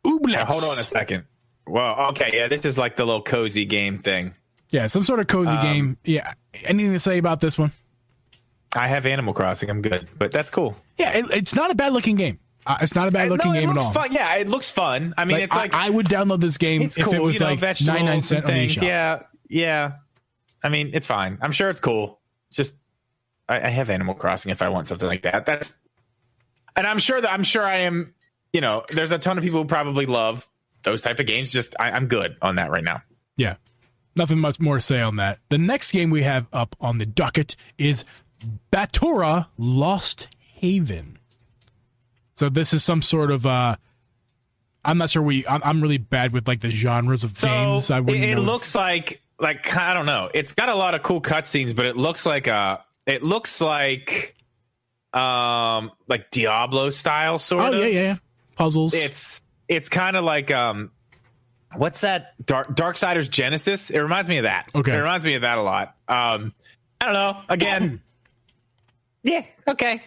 Ooblets. 0.06 0.34
Now, 0.34 0.46
hold 0.46 0.63
on 0.63 0.72
a 0.72 0.84
second. 0.84 1.26
Well, 1.65 2.10
okay, 2.10 2.32
yeah, 2.34 2.48
this 2.48 2.65
is 2.65 2.78
like 2.78 2.98
the 2.98 3.06
little 3.06 3.22
cozy 3.22 3.65
game 3.65 4.00
thing. 4.00 4.34
Yeah, 4.69 4.88
some 4.88 5.04
sort 5.04 5.19
of 5.19 5.24
Um, 5.26 5.46
cozy 5.46 5.58
game. 5.62 5.98
Yeah. 6.04 6.34
Anything 6.65 6.91
to 6.93 7.00
say 7.00 7.17
about 7.17 7.39
this 7.39 7.58
one? 7.58 7.72
I 8.76 8.88
have 8.88 9.06
Animal 9.06 9.34
Crossing. 9.34 9.69
I'm 9.69 9.82
good, 9.82 10.08
but 10.17 10.32
that's 10.32 10.50
cool. 10.50 10.76
Yeah, 10.98 11.17
it, 11.17 11.26
it's 11.32 11.56
not 11.56 11.72
a 11.72 11.76
bad 11.76 11.93
looking 11.93 12.15
game. 12.15 12.39
Uh, 12.65 12.78
it's 12.82 12.95
not 12.95 13.08
a 13.08 13.12
bad 13.12 13.30
looking 13.30 13.52
no, 13.54 13.60
game 13.60 13.69
at 13.69 13.78
all. 13.78 13.91
fun. 13.91 14.12
Yeah, 14.12 14.36
it 14.36 14.47
looks 14.47 14.71
fun. 14.71 15.13
I 15.17 15.26
mean, 15.26 15.36
Like, 15.36 15.43
it's 15.43 15.56
like 15.56 15.73
I, 15.73 15.88
I 15.88 15.89
would 15.89 16.08
download 16.08 16.39
this 16.41 16.58
game 16.58 16.84
if 16.84 16.95
cool. 16.95 17.13
it 17.13 17.21
was 17.21 17.36
you 17.36 17.41
know, 17.41 17.47
like 17.47 17.62
99 17.62 18.08
and 18.08 18.23
cent 18.23 18.45
on 18.45 18.52
things. 18.52 18.82
Yeah, 18.82 19.23
yeah. 19.49 19.93
I 20.63 20.69
mean, 20.69 20.91
it's 20.93 21.08
fine. 21.08 21.38
I'm 21.41 21.52
sure 21.52 21.69
it's 21.69 21.82
cool. 21.82 22.19
It's 22.47 22.58
just 22.58 22.76
I, 23.49 23.62
I 23.67 23.69
have 23.69 23.89
Animal 23.89 24.15
Crossing 24.15 24.52
if 24.52 24.62
I 24.62 24.69
want 24.69 24.88
something 24.88 25.08
like 25.08 25.23
that. 25.23 25.45
That's 25.45 25.73
and 26.76 26.88
I'm 26.88 26.99
sure 26.99 27.19
that 27.19 27.32
I'm 27.32 27.43
sure 27.43 27.63
I 27.63 27.80
am. 27.80 28.13
You 28.54 28.62
know, 28.62 28.84
there's 28.93 29.12
a 29.12 29.17
ton 29.17 29.38
of 29.38 29.43
people 29.43 29.62
who 29.62 29.67
probably 29.67 30.06
love 30.06 30.47
those 30.84 31.02
type 31.02 31.19
of 31.19 31.26
games. 31.26 31.52
Just 31.52 31.76
I, 31.80 31.91
I'm 31.91 32.08
good 32.08 32.38
on 32.41 32.56
that 32.56 32.69
right 32.69 32.84
now. 32.84 33.02
Yeah. 33.36 33.56
Nothing 34.15 34.39
much 34.39 34.60
more 34.60 34.76
to 34.76 34.82
say 34.82 35.02
on 35.02 35.15
that. 35.15 35.39
The 35.49 35.58
next 35.58 35.91
game 35.91 36.12
we 36.12 36.21
have 36.21 36.45
up 36.54 36.76
on 36.80 36.99
the 36.99 37.06
docket 37.06 37.56
is 37.80 38.06
Batora 38.71 39.47
Lost 39.58 40.28
Haven. 40.38 41.12
So 42.36 42.50
this 42.50 42.74
is 42.74 42.84
some 42.84 43.02
sort 43.02 43.32
of 43.32 43.46
uh 43.46 43.76
I'm 44.86 44.98
not 44.98 45.10
sure 45.10 45.22
we 45.22 45.46
I'm, 45.48 45.62
I'm 45.63 45.82
really 45.82 45.98
bad 45.98 46.32
with 46.34 46.48
like 46.48 46.60
the 46.60 46.72
genres 46.72 47.24
of 47.24 47.38
So 47.38 47.48
games. 47.48 47.91
I 47.91 47.98
it, 48.00 48.06
wouldn't 48.06 48.24
it 48.24 48.36
know. 48.36 48.41
looks 48.41 48.76
like 48.76 49.22
like 49.39 49.76
I 49.76 49.93
don't 49.93 50.06
know. 50.06 50.30
It's 50.34 50.52
got 50.54 50.69
a 50.69 50.76
lot 50.76 50.96
of 50.96 51.04
cool 51.04 51.22
cutscenes, 51.22 51.76
but 51.76 51.86
it 51.86 51.96
looks 51.98 52.26
like 52.26 52.48
a 52.48 52.84
it 53.06 53.24
looks 53.24 53.62
like 53.62 54.36
um 55.13 55.91
like 56.08 56.32
Diablo 56.32 56.89
style 56.89 57.38
sort 57.39 57.63
Oh 57.65 57.74
of. 57.74 57.80
yeah, 57.80 57.86
yeah, 57.86 58.02
yeah. 58.02 58.15
Puzzles. 58.56 58.93
It's 58.93 59.41
it's 59.67 59.89
kind 59.89 60.15
of 60.17 60.24
like 60.24 60.50
um 60.52 60.91
what's 61.76 62.02
that 62.02 62.34
Dark 62.46 62.76
Darksiders 62.76 63.30
Genesis? 63.30 63.89
It 63.89 64.00
reminds 64.00 64.28
me 64.30 64.38
of 64.38 64.43
that. 64.43 64.69
Okay. 64.76 64.93
It 64.96 65.00
reminds 65.00 65.26
me 65.26 65.36
of 65.36 65.41
that 65.43 65.58
a 65.58 65.62
lot. 65.63 65.96
Um 66.08 66.54
I 67.00 67.06
don't 67.06 67.13
know. 67.13 67.41
Again, 67.50 68.02
yeah, 69.24 69.43
okay. 69.67 70.02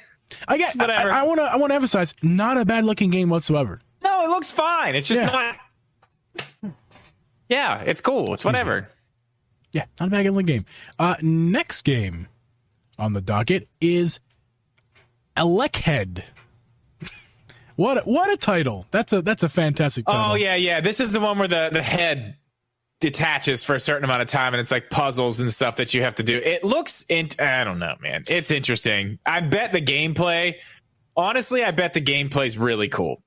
I 0.48 0.58
get 0.58 0.74
whatever. 0.76 1.12
I, 1.12 1.22
want 1.22 1.38
to 1.38 1.44
I 1.44 1.56
want 1.56 1.70
to 1.70 1.74
emphasize 1.74 2.14
not 2.22 2.58
a 2.58 2.64
bad 2.64 2.84
looking 2.84 3.10
game 3.10 3.28
whatsoever. 3.30 3.80
No, 4.02 4.24
it 4.24 4.28
looks 4.28 4.50
fine. 4.50 4.94
It's 4.94 5.08
just 5.08 5.20
Yeah. 5.22 5.54
not 6.62 6.72
Yeah, 7.48 7.80
it's 7.82 8.00
cool. 8.00 8.34
It's 8.34 8.44
whatever. 8.44 8.88
Yeah, 9.72 9.84
not 10.00 10.08
a 10.08 10.10
bad 10.10 10.26
looking 10.26 10.46
game. 10.46 10.64
Uh, 10.98 11.16
next 11.22 11.82
game 11.82 12.28
on 12.98 13.12
the 13.12 13.20
docket 13.20 13.68
is 13.80 14.18
ElecHead. 15.36 16.22
what 17.76 18.06
what 18.06 18.32
a 18.32 18.36
title! 18.36 18.86
That's 18.90 19.12
a 19.12 19.22
that's 19.22 19.42
a 19.42 19.48
fantastic 19.48 20.06
title. 20.06 20.32
Oh 20.32 20.34
yeah, 20.34 20.56
yeah. 20.56 20.80
This 20.80 20.98
is 20.98 21.12
the 21.12 21.20
one 21.20 21.38
where 21.38 21.48
the 21.48 21.68
the 21.72 21.82
head 21.82 22.36
detaches 23.00 23.62
for 23.62 23.74
a 23.74 23.80
certain 23.80 24.04
amount 24.04 24.22
of 24.22 24.28
time 24.28 24.54
and 24.54 24.60
it's 24.60 24.70
like 24.70 24.88
puzzles 24.88 25.40
and 25.40 25.52
stuff 25.52 25.76
that 25.76 25.92
you 25.92 26.02
have 26.02 26.14
to 26.14 26.22
do. 26.22 26.36
It 26.38 26.64
looks 26.64 27.04
in 27.08 27.28
I 27.38 27.64
don't 27.64 27.78
know, 27.78 27.94
man. 28.00 28.24
It's 28.26 28.50
interesting. 28.50 29.18
I 29.26 29.40
bet 29.40 29.72
the 29.72 29.82
gameplay 29.82 30.56
honestly, 31.16 31.64
I 31.64 31.70
bet 31.70 31.94
the 31.94 32.00
gameplay's 32.00 32.56
really 32.58 32.88
cool. 32.88 33.22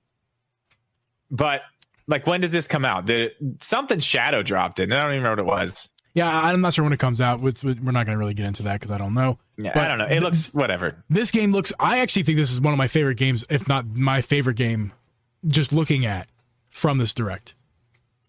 But 1.31 1.61
like 2.07 2.25
when 2.25 2.41
does 2.41 2.51
this 2.51 2.67
come 2.67 2.85
out? 2.85 3.05
Did 3.05 3.31
it, 3.31 3.63
something 3.63 3.99
shadow 3.99 4.41
dropped 4.43 4.79
in? 4.79 4.91
I 4.91 5.03
don't 5.03 5.11
even 5.11 5.23
remember 5.23 5.43
what 5.43 5.59
it 5.59 5.65
was. 5.65 5.89
Yeah, 6.15 6.27
I'm 6.27 6.61
not 6.61 6.73
sure 6.73 6.83
when 6.83 6.91
it 6.91 6.99
comes 6.99 7.21
out. 7.21 7.39
We're 7.39 7.53
not 7.53 8.05
going 8.05 8.07
to 8.07 8.17
really 8.17 8.33
get 8.33 8.47
into 8.47 8.63
that 8.63 8.73
because 8.73 8.89
I 8.89 8.97
don't 8.97 9.13
know. 9.13 9.37
Yeah, 9.57 9.71
but 9.73 9.83
I 9.83 9.87
don't 9.87 9.99
know. 9.99 10.07
It 10.07 10.21
looks 10.21 10.51
whatever. 10.53 11.03
This 11.09 11.29
game 11.29 11.51
looks. 11.51 11.71
I 11.79 11.99
actually 11.99 12.23
think 12.23 12.37
this 12.37 12.51
is 12.51 12.59
one 12.59 12.73
of 12.73 12.77
my 12.77 12.87
favorite 12.87 13.15
games, 13.15 13.45
if 13.49 13.67
not 13.67 13.85
my 13.85 14.21
favorite 14.21 14.55
game. 14.55 14.91
Just 15.47 15.71
looking 15.71 16.05
at 16.05 16.27
from 16.71 16.97
this 16.97 17.13
direct, 17.13 17.53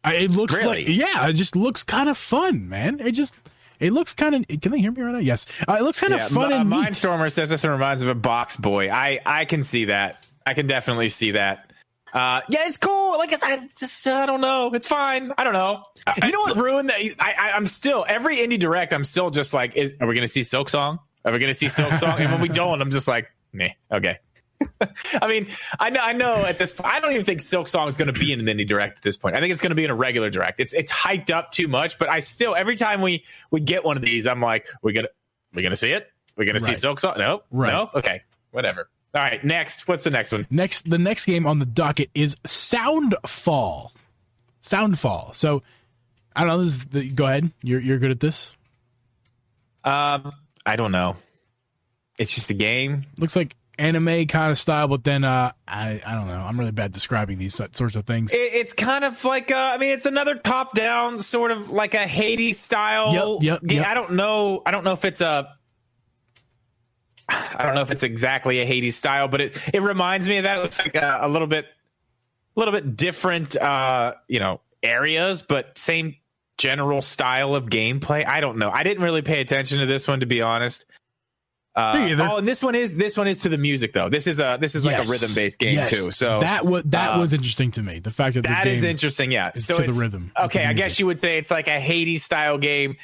it 0.04 0.30
looks 0.30 0.56
really? 0.56 0.84
like 0.84 0.88
yeah, 0.88 1.28
it 1.28 1.34
just 1.34 1.56
looks 1.56 1.82
kind 1.82 2.08
of 2.08 2.16
fun, 2.16 2.68
man. 2.68 3.00
It 3.00 3.12
just 3.12 3.34
it 3.78 3.92
looks 3.92 4.14
kind 4.14 4.34
of. 4.34 4.60
Can 4.60 4.72
they 4.72 4.80
hear 4.80 4.92
me 4.92 5.02
right 5.02 5.12
now? 5.12 5.18
Yes, 5.18 5.46
uh, 5.68 5.76
it 5.78 5.82
looks 5.82 6.00
kind 6.00 6.12
of 6.12 6.20
yeah, 6.20 6.28
fun. 6.28 6.52
M- 6.52 6.72
and 6.72 6.86
Mindstormer 6.86 7.32
says 7.32 7.50
this 7.50 7.64
reminds 7.64 8.02
of 8.02 8.08
a 8.08 8.14
BoxBoy. 8.14 8.90
I 8.90 9.20
I 9.24 9.44
can 9.44 9.64
see 9.64 9.86
that. 9.86 10.24
I 10.46 10.54
can 10.54 10.66
definitely 10.66 11.08
see 11.08 11.32
that. 11.32 11.70
Uh, 12.12 12.40
yeah, 12.48 12.66
it's 12.66 12.76
cool. 12.76 13.18
Like 13.18 13.32
I 13.42 13.58
just 13.78 14.06
I 14.06 14.26
don't 14.26 14.40
know. 14.40 14.72
It's 14.74 14.86
fine. 14.86 15.32
I 15.38 15.44
don't 15.44 15.52
know. 15.52 15.84
You 16.22 16.32
know 16.32 16.40
what 16.40 16.56
ruined 16.56 16.90
that? 16.90 17.00
I, 17.20 17.34
I 17.38 17.56
am 17.56 17.66
still 17.66 18.04
every 18.06 18.38
indie 18.38 18.58
direct. 18.58 18.92
I'm 18.92 19.04
still 19.04 19.30
just 19.30 19.54
like, 19.54 19.76
is, 19.76 19.94
are 20.00 20.06
we 20.06 20.14
going 20.14 20.24
to 20.24 20.28
see 20.28 20.40
Silksong? 20.40 20.98
Are 21.24 21.32
we 21.32 21.38
going 21.38 21.52
to 21.52 21.54
see 21.54 21.66
Silksong? 21.66 22.18
and 22.18 22.32
when 22.32 22.40
we 22.40 22.48
don't, 22.60 22.82
I'm 22.82 22.90
just 22.90 23.06
like, 23.06 23.30
meh. 23.52 23.70
Okay. 23.92 24.18
I 25.20 25.28
mean, 25.28 25.48
I 25.78 25.90
know, 25.90 26.00
I 26.00 26.12
know. 26.12 26.44
At 26.44 26.58
this 26.58 26.72
point, 26.72 26.92
I 26.92 27.00
don't 27.00 27.12
even 27.12 27.24
think 27.24 27.40
Silksong 27.40 27.88
is 27.88 27.96
going 27.96 28.12
to 28.12 28.18
be 28.18 28.32
in 28.32 28.40
an 28.40 28.46
indie 28.46 28.66
direct 28.66 28.98
at 28.98 29.02
this 29.02 29.16
point. 29.16 29.36
I 29.36 29.40
think 29.40 29.52
it's 29.52 29.60
going 29.60 29.70
to 29.70 29.76
be 29.76 29.84
in 29.84 29.90
a 29.90 29.94
regular 29.94 30.30
direct. 30.30 30.60
It's 30.60 30.72
it's 30.72 30.92
hyped 30.92 31.30
up 31.30 31.52
too 31.52 31.68
much. 31.68 31.98
But 31.98 32.10
I 32.10 32.20
still, 32.20 32.54
every 32.54 32.76
time 32.76 33.00
we 33.00 33.24
we 33.50 33.60
get 33.60 33.84
one 33.84 33.96
of 33.96 34.02
these, 34.02 34.26
I'm 34.26 34.40
like, 34.40 34.68
we're 34.82 34.92
gonna 34.92 35.08
we're 35.54 35.62
gonna 35.62 35.76
see 35.76 35.90
it. 35.90 36.10
We're 36.36 36.44
gonna 36.44 36.58
right. 36.58 36.76
see 36.76 36.86
Silksong. 36.86 37.18
No, 37.18 37.42
right. 37.50 37.72
no. 37.72 37.90
Okay, 37.94 38.22
whatever. 38.50 38.88
All 39.14 39.22
right, 39.22 39.44
next. 39.44 39.88
What's 39.88 40.04
the 40.04 40.10
next 40.10 40.32
one? 40.32 40.46
Next, 40.50 40.88
the 40.88 40.98
next 40.98 41.26
game 41.26 41.46
on 41.46 41.58
the 41.58 41.66
docket 41.66 42.10
is 42.14 42.36
Soundfall. 42.46 43.90
Soundfall. 44.62 45.34
So, 45.34 45.62
I 46.36 46.40
don't 46.40 46.48
know. 46.48 46.58
This 46.58 46.76
is 46.76 46.84
the, 46.86 47.10
go 47.10 47.26
ahead. 47.26 47.50
You're 47.62 47.80
you're 47.80 47.98
good 47.98 48.12
at 48.12 48.20
this. 48.20 48.54
Um, 49.82 50.32
I 50.64 50.76
don't 50.76 50.92
know. 50.92 51.16
It's 52.18 52.34
just 52.34 52.50
a 52.50 52.54
game. 52.54 53.06
Looks 53.18 53.34
like 53.34 53.56
anime 53.80 54.26
kind 54.26 54.50
of 54.50 54.58
style, 54.58 54.86
but 54.88 55.04
then 55.04 55.24
uh, 55.24 55.52
I 55.66 56.02
I 56.06 56.14
don't 56.14 56.28
know. 56.28 56.40
I'm 56.40 56.58
really 56.58 56.72
bad 56.72 56.92
describing 56.92 57.38
these 57.38 57.54
sorts 57.54 57.96
of 57.96 58.04
things. 58.04 58.34
It, 58.34 58.38
it's 58.38 58.72
kind 58.72 59.04
of 59.04 59.24
like 59.24 59.50
uh, 59.50 59.56
I 59.56 59.78
mean, 59.78 59.92
it's 59.92 60.06
another 60.06 60.34
top 60.36 60.74
down 60.74 61.20
sort 61.20 61.50
of 61.50 61.70
like 61.70 61.94
a 61.94 62.06
Hades 62.06 62.58
style. 62.58 63.40
Yep, 63.40 63.62
yep, 63.62 63.72
yep. 63.72 63.86
I 63.86 63.94
don't 63.94 64.12
know. 64.12 64.62
I 64.66 64.70
don't 64.70 64.84
know 64.84 64.92
if 64.92 65.04
it's 65.04 65.20
a 65.20 65.48
I 67.30 67.64
don't 67.64 67.74
know 67.74 67.82
if 67.82 67.90
it's 67.90 68.02
exactly 68.02 68.60
a 68.60 68.64
Hades 68.64 68.96
style, 68.96 69.28
but 69.28 69.40
it 69.40 69.56
it 69.72 69.82
reminds 69.82 70.28
me 70.28 70.38
of 70.38 70.44
that. 70.44 70.58
It 70.58 70.62
looks 70.62 70.78
like 70.78 70.96
a, 70.96 71.20
a 71.22 71.28
little 71.28 71.46
bit, 71.46 71.64
a 71.64 72.60
little 72.60 72.72
bit 72.72 72.96
different, 72.96 73.56
uh, 73.56 74.14
you 74.28 74.40
know, 74.40 74.60
areas, 74.82 75.42
but 75.42 75.76
same 75.78 76.16
general 76.58 77.02
style 77.02 77.54
of 77.54 77.66
gameplay. 77.66 78.26
I 78.26 78.40
don't 78.40 78.58
know. 78.58 78.70
I 78.70 78.82
didn't 78.82 79.02
really 79.02 79.22
pay 79.22 79.40
attention 79.40 79.78
to 79.78 79.86
this 79.86 80.06
one 80.06 80.20
to 80.20 80.26
be 80.26 80.42
honest. 80.42 80.84
Uh, 81.76 82.16
oh, 82.18 82.38
and 82.38 82.48
this 82.48 82.62
one 82.62 82.74
is 82.74 82.96
this 82.96 83.16
one 83.16 83.28
is 83.28 83.42
to 83.42 83.48
the 83.48 83.58
music 83.58 83.92
though. 83.92 84.08
This 84.08 84.26
is 84.26 84.40
a 84.40 84.58
this 84.60 84.74
is 84.74 84.84
like 84.84 84.98
yes. 84.98 85.08
a 85.08 85.12
rhythm 85.12 85.30
based 85.34 85.58
game 85.58 85.76
yes. 85.76 85.90
too. 85.90 86.10
So 86.10 86.40
that 86.40 86.66
was 86.66 86.82
that 86.86 87.16
uh, 87.16 87.20
was 87.20 87.32
interesting 87.32 87.70
to 87.72 87.82
me. 87.82 88.00
The 88.00 88.10
fact 88.10 88.34
that 88.34 88.42
that 88.44 88.66
is 88.66 88.82
interesting. 88.82 89.30
Yeah, 89.30 89.52
so 89.58 89.74
to 89.74 89.82
the 89.82 89.92
rhythm. 89.92 90.32
Okay, 90.36 90.64
I 90.64 90.72
guess 90.72 90.98
you 90.98 91.06
would 91.06 91.20
say 91.20 91.38
it's 91.38 91.50
like 91.50 91.68
a 91.68 91.78
Hades 91.78 92.24
style 92.24 92.58
game 92.58 92.96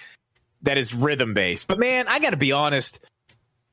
that 0.63 0.79
is 0.79 0.93
rhythm 0.93 1.33
based. 1.33 1.69
But 1.69 1.79
man, 1.79 2.09
I 2.09 2.19
got 2.19 2.31
to 2.31 2.37
be 2.37 2.51
honest 2.51 3.01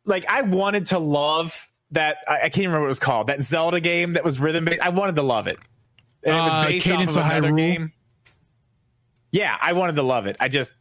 like 0.06 0.26
I 0.30 0.42
wanted 0.42 0.88
to 0.88 1.00
love 1.00 1.70
that. 1.92 2.18
I, 2.28 2.34
I, 2.34 2.50
can't 2.50 2.58
remember 2.68 2.82
what 2.82 2.86
it 2.86 2.90
was 2.90 3.00
called. 3.00 3.28
That 3.28 3.42
Zelda 3.42 3.80
game 3.80 4.14
that 4.14 4.24
was 4.24 4.40
rhythm 4.40 4.66
based. 4.66 4.82
I 4.82 4.90
wanted 4.90 5.16
to 5.16 5.22
love 5.22 5.48
it. 5.48 5.58
And 6.24 6.36
it 6.36 6.40
was 6.40 6.54
uh, 6.54 6.66
based 6.68 6.88
uh, 6.88 6.96
off 6.96 7.02
of 7.02 7.18
another 7.18 7.50
Hyrule. 7.50 7.58
game. 7.58 7.92
Yeah, 9.32 9.58
I 9.60 9.74
wanted 9.74 9.96
to 9.96 10.04
love 10.04 10.28
it. 10.28 10.38
I 10.40 10.48
just, 10.48 10.74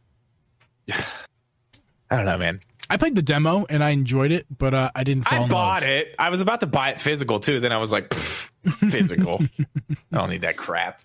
I 0.91 2.15
don't 2.15 2.25
know, 2.25 2.37
man. 2.37 2.61
I 2.93 2.97
played 2.97 3.15
the 3.15 3.23
demo 3.23 3.65
and 3.67 3.83
I 3.83 3.89
enjoyed 3.89 4.31
it, 4.31 4.45
but 4.55 4.75
uh, 4.75 4.91
I 4.93 5.03
didn't. 5.03 5.33
I 5.33 5.47
bought 5.47 5.81
love. 5.81 5.89
it. 5.89 6.13
I 6.19 6.29
was 6.29 6.41
about 6.41 6.59
to 6.59 6.67
buy 6.67 6.91
it 6.91 7.01
physical 7.01 7.39
too. 7.39 7.59
Then 7.59 7.71
I 7.71 7.77
was 7.77 7.91
like, 7.91 8.13
physical. 8.13 9.41
I 10.11 10.15
don't 10.15 10.29
need 10.29 10.41
that 10.41 10.57
crap. 10.57 11.01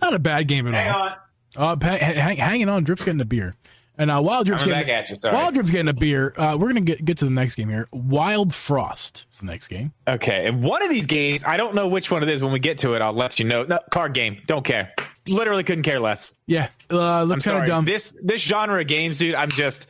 Not 0.00 0.14
a 0.14 0.20
bad 0.20 0.46
game 0.46 0.68
at 0.68 0.74
all. 0.74 0.80
hang 0.80 1.16
all. 1.56 1.72
On. 1.72 1.82
Uh, 1.82 1.96
hang, 1.96 2.36
hanging 2.36 2.68
on. 2.68 2.84
Drip's 2.84 3.04
getting 3.04 3.20
a 3.20 3.24
beer. 3.24 3.56
And 3.98 4.12
uh, 4.12 4.20
Wild 4.22 4.46
Drip's 4.46 4.62
getting 4.62 4.88
you, 4.88 5.16
Wild 5.24 5.54
Drip's 5.54 5.72
getting 5.72 5.88
a 5.88 5.92
beer. 5.92 6.32
Uh, 6.36 6.56
we're 6.58 6.68
gonna 6.68 6.82
get 6.82 7.04
get 7.04 7.18
to 7.18 7.24
the 7.24 7.30
next 7.32 7.56
game 7.56 7.68
here. 7.68 7.88
Wildfrost 7.92 9.26
is 9.32 9.40
the 9.40 9.46
next 9.46 9.66
game. 9.68 9.92
Okay, 10.06 10.46
and 10.46 10.62
one 10.62 10.82
of 10.84 10.90
these 10.90 11.06
games, 11.06 11.42
I 11.44 11.56
don't 11.56 11.74
know 11.74 11.88
which 11.88 12.10
one 12.12 12.22
it 12.22 12.28
is. 12.28 12.42
When 12.42 12.52
we 12.52 12.60
get 12.60 12.78
to 12.78 12.94
it, 12.94 13.02
I'll 13.02 13.12
let 13.12 13.40
you 13.40 13.44
know. 13.44 13.64
No, 13.64 13.80
card 13.90 14.12
game. 14.14 14.40
Don't 14.46 14.64
care. 14.64 14.92
Literally 15.26 15.64
couldn't 15.64 15.84
care 15.84 16.00
less. 16.00 16.32
Yeah, 16.46 16.68
uh, 16.90 17.22
looks 17.24 17.44
kind 17.44 17.58
of 17.58 17.66
dumb. 17.66 17.84
This 17.84 18.12
this 18.20 18.40
genre 18.40 18.80
of 18.80 18.86
games, 18.88 19.18
dude. 19.18 19.36
I'm 19.36 19.50
just, 19.50 19.86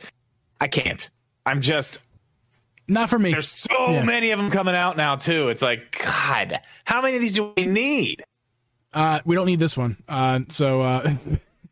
I 0.59 0.67
can't. 0.67 1.09
I'm 1.45 1.61
just 1.61 1.99
not 2.87 3.09
for 3.09 3.19
me. 3.19 3.31
There's 3.31 3.49
so 3.49 3.91
yeah. 3.91 4.03
many 4.03 4.31
of 4.31 4.39
them 4.39 4.51
coming 4.51 4.75
out 4.75 4.97
now 4.97 5.15
too. 5.15 5.49
It's 5.49 5.61
like 5.61 6.01
God, 6.03 6.59
how 6.85 7.01
many 7.01 7.15
of 7.15 7.21
these 7.21 7.33
do 7.33 7.53
we 7.55 7.65
need? 7.65 8.23
Uh, 8.93 9.19
we 9.25 9.35
don't 9.35 9.45
need 9.45 9.59
this 9.59 9.75
one. 9.75 9.97
Uh, 10.07 10.41
so 10.49 10.81
uh, 10.81 11.13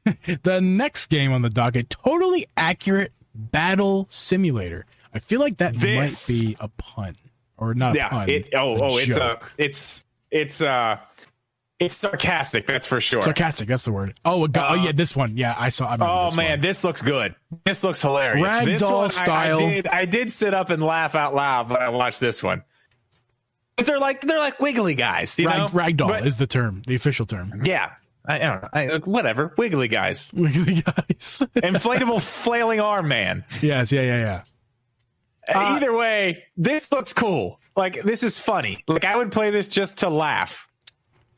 the 0.44 0.60
next 0.62 1.08
game 1.08 1.32
on 1.32 1.42
the 1.42 1.50
docket, 1.50 1.90
totally 1.90 2.48
accurate 2.58 3.14
battle 3.34 4.08
simulator. 4.10 4.86
I 5.14 5.20
feel 5.20 5.40
like 5.40 5.58
that 5.58 5.76
this, 5.76 6.30
might 6.30 6.36
be 6.36 6.58
a 6.60 6.68
pun 6.68 7.16
or 7.58 7.74
not 7.74 7.96
yeah, 7.96 8.08
a 8.08 8.10
pun. 8.10 8.30
It, 8.30 8.50
oh, 8.54 8.78
oh, 8.80 8.98
it's 8.98 9.18
a, 9.18 9.40
it's 9.58 10.06
it's 10.32 10.62
uh 10.62 10.98
it's 11.86 11.96
sarcastic, 11.96 12.68
that's 12.68 12.88
for 12.88 13.02
sure. 13.02 13.22
Sarcastic, 13.22 13.68
that's 13.68 13.86
the 13.86 13.92
word. 13.92 14.20
Oh, 14.26 14.46
uh, 14.46 14.68
oh 14.70 14.74
yeah, 14.76 14.92
this 14.92 15.16
one. 15.16 15.38
Yeah, 15.38 15.56
I 15.58 15.70
saw. 15.70 15.88
I 15.88 15.98
oh 16.00 16.26
this 16.26 16.38
man, 16.38 16.50
one. 16.52 16.62
this 16.62 16.84
looks 16.84 17.02
good. 17.02 17.36
This 17.66 17.84
looks 17.84 18.02
hilarious. 18.02 18.48
Ragdoll 18.48 19.12
style. 19.12 19.60
I, 19.60 19.64
I, 19.64 19.70
did, 19.70 19.88
I 19.88 20.06
did 20.06 20.32
sit 20.32 20.54
up 20.54 20.70
and 20.70 20.82
laugh 20.84 21.16
out 21.16 21.34
loud 21.34 21.70
when 21.70 21.82
I 21.82 21.90
watched 21.90 22.20
this 22.20 22.42
one. 22.42 22.64
They're 23.78 24.00
like 24.00 24.22
they're 24.22 24.40
like 24.40 24.60
wiggly 24.60 24.96
guys, 24.96 25.38
you 25.40 25.48
Rag, 25.48 25.58
know. 25.58 25.68
Ragdoll 25.68 26.08
but, 26.08 26.28
is 26.28 26.38
the 26.38 26.48
term, 26.48 26.84
the 26.86 26.96
official 26.96 27.26
term. 27.26 27.62
Yeah, 27.64 27.92
I, 28.26 28.36
I 28.36 28.40
don't 28.40 28.62
know. 28.62 28.70
I, 28.74 28.86
whatever. 29.04 29.54
Wiggly 29.58 29.88
guys. 29.88 30.32
Wiggly 30.34 30.82
guys. 30.82 31.44
Inflatable 31.56 32.22
flailing 32.22 32.80
arm 32.80 33.08
man. 33.08 33.46
Yes. 33.62 33.92
Yeah. 33.92 34.02
Yeah. 34.02 34.18
Yeah. 34.20 34.44
Uh, 35.56 35.76
Either 35.76 35.94
way, 35.94 36.46
this 36.56 36.92
looks 36.92 37.14
cool. 37.14 37.60
Like 37.76 38.02
this 38.04 38.24
is 38.24 38.38
funny. 38.40 38.84
Like 38.88 39.06
I 39.06 39.18
would 39.18 39.32
play 39.32 39.52
this 39.52 39.68
just 39.68 40.00
to 40.00 40.10
laugh. 40.10 40.70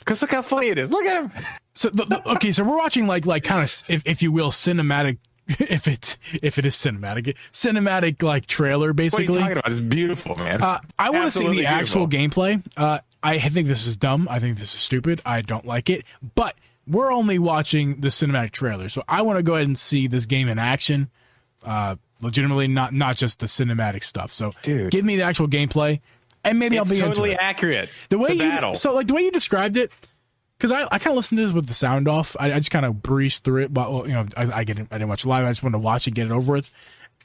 Cause 0.05 0.21
look 0.21 0.31
how 0.31 0.41
funny 0.41 0.67
it 0.67 0.77
is. 0.77 0.91
Look 0.91 1.05
at 1.05 1.23
him. 1.23 1.31
So 1.73 1.89
the, 1.89 2.05
the, 2.05 2.31
okay, 2.33 2.51
so 2.51 2.63
we're 2.63 2.77
watching 2.77 3.07
like 3.07 3.25
like 3.25 3.43
kind 3.43 3.63
of 3.63 3.83
if, 3.89 4.03
if 4.05 4.21
you 4.21 4.31
will 4.31 4.51
cinematic 4.51 5.17
if 5.47 5.87
it's 5.87 6.17
if 6.41 6.57
it 6.57 6.65
is 6.65 6.75
cinematic 6.75 7.35
cinematic 7.51 8.23
like 8.23 8.45
trailer 8.45 8.93
basically. 8.93 9.27
What 9.27 9.29
are 9.29 9.33
you 9.33 9.39
talking 9.39 9.57
about? 9.57 9.71
It's 9.71 9.79
beautiful, 9.79 10.35
man. 10.37 10.61
Uh, 10.61 10.79
I 10.97 11.09
want 11.09 11.25
to 11.25 11.31
see 11.31 11.45
the 11.45 11.51
beautiful. 11.51 11.75
actual 11.75 12.07
gameplay. 12.07 12.63
Uh, 12.77 12.99
I 13.21 13.39
think 13.39 13.67
this 13.67 13.87
is 13.87 13.97
dumb. 13.97 14.27
I 14.29 14.39
think 14.39 14.57
this 14.57 14.73
is 14.73 14.79
stupid. 14.79 15.21
I 15.25 15.41
don't 15.41 15.65
like 15.65 15.89
it. 15.89 16.05
But 16.35 16.55
we're 16.87 17.11
only 17.11 17.39
watching 17.39 18.01
the 18.01 18.09
cinematic 18.09 18.51
trailer, 18.51 18.89
so 18.89 19.03
I 19.07 19.23
want 19.23 19.37
to 19.37 19.43
go 19.43 19.55
ahead 19.55 19.67
and 19.67 19.77
see 19.77 20.07
this 20.07 20.25
game 20.25 20.47
in 20.47 20.59
action. 20.59 21.09
Uh, 21.63 21.95
legitimately, 22.21 22.67
not 22.67 22.93
not 22.93 23.15
just 23.15 23.39
the 23.39 23.47
cinematic 23.47 24.03
stuff. 24.03 24.31
So, 24.31 24.51
Dude. 24.61 24.91
give 24.91 25.03
me 25.03 25.15
the 25.15 25.23
actual 25.23 25.47
gameplay, 25.47 25.99
and 26.45 26.59
maybe 26.59 26.77
it's 26.77 26.91
I'll 26.91 26.95
be 26.95 27.01
totally 27.01 27.35
accurate. 27.35 27.89
The 28.09 28.17
way 28.17 28.33
you 28.33 28.75
so 28.75 28.93
like 28.93 29.07
the 29.07 29.13
way 29.13 29.23
you 29.23 29.31
described 29.31 29.77
it, 29.77 29.91
because 30.57 30.71
I, 30.71 30.83
I 30.83 30.99
kind 30.99 31.07
of 31.07 31.15
listened 31.15 31.37
to 31.39 31.45
this 31.45 31.53
with 31.53 31.67
the 31.67 31.73
sound 31.73 32.07
off. 32.07 32.35
I, 32.39 32.53
I 32.53 32.57
just 32.57 32.71
kind 32.71 32.85
of 32.85 33.01
breezed 33.01 33.43
through 33.43 33.63
it, 33.63 33.73
but 33.73 33.91
well, 33.91 34.07
you 34.07 34.13
know, 34.13 34.25
I, 34.37 34.59
I 34.59 34.63
get 34.63 34.79
I 34.79 34.83
didn't 34.83 35.09
watch 35.09 35.25
live. 35.25 35.45
I 35.45 35.49
just 35.49 35.63
wanted 35.63 35.73
to 35.73 35.79
watch 35.79 36.07
it, 36.07 36.11
get 36.13 36.25
it 36.25 36.31
over 36.31 36.53
with. 36.53 36.71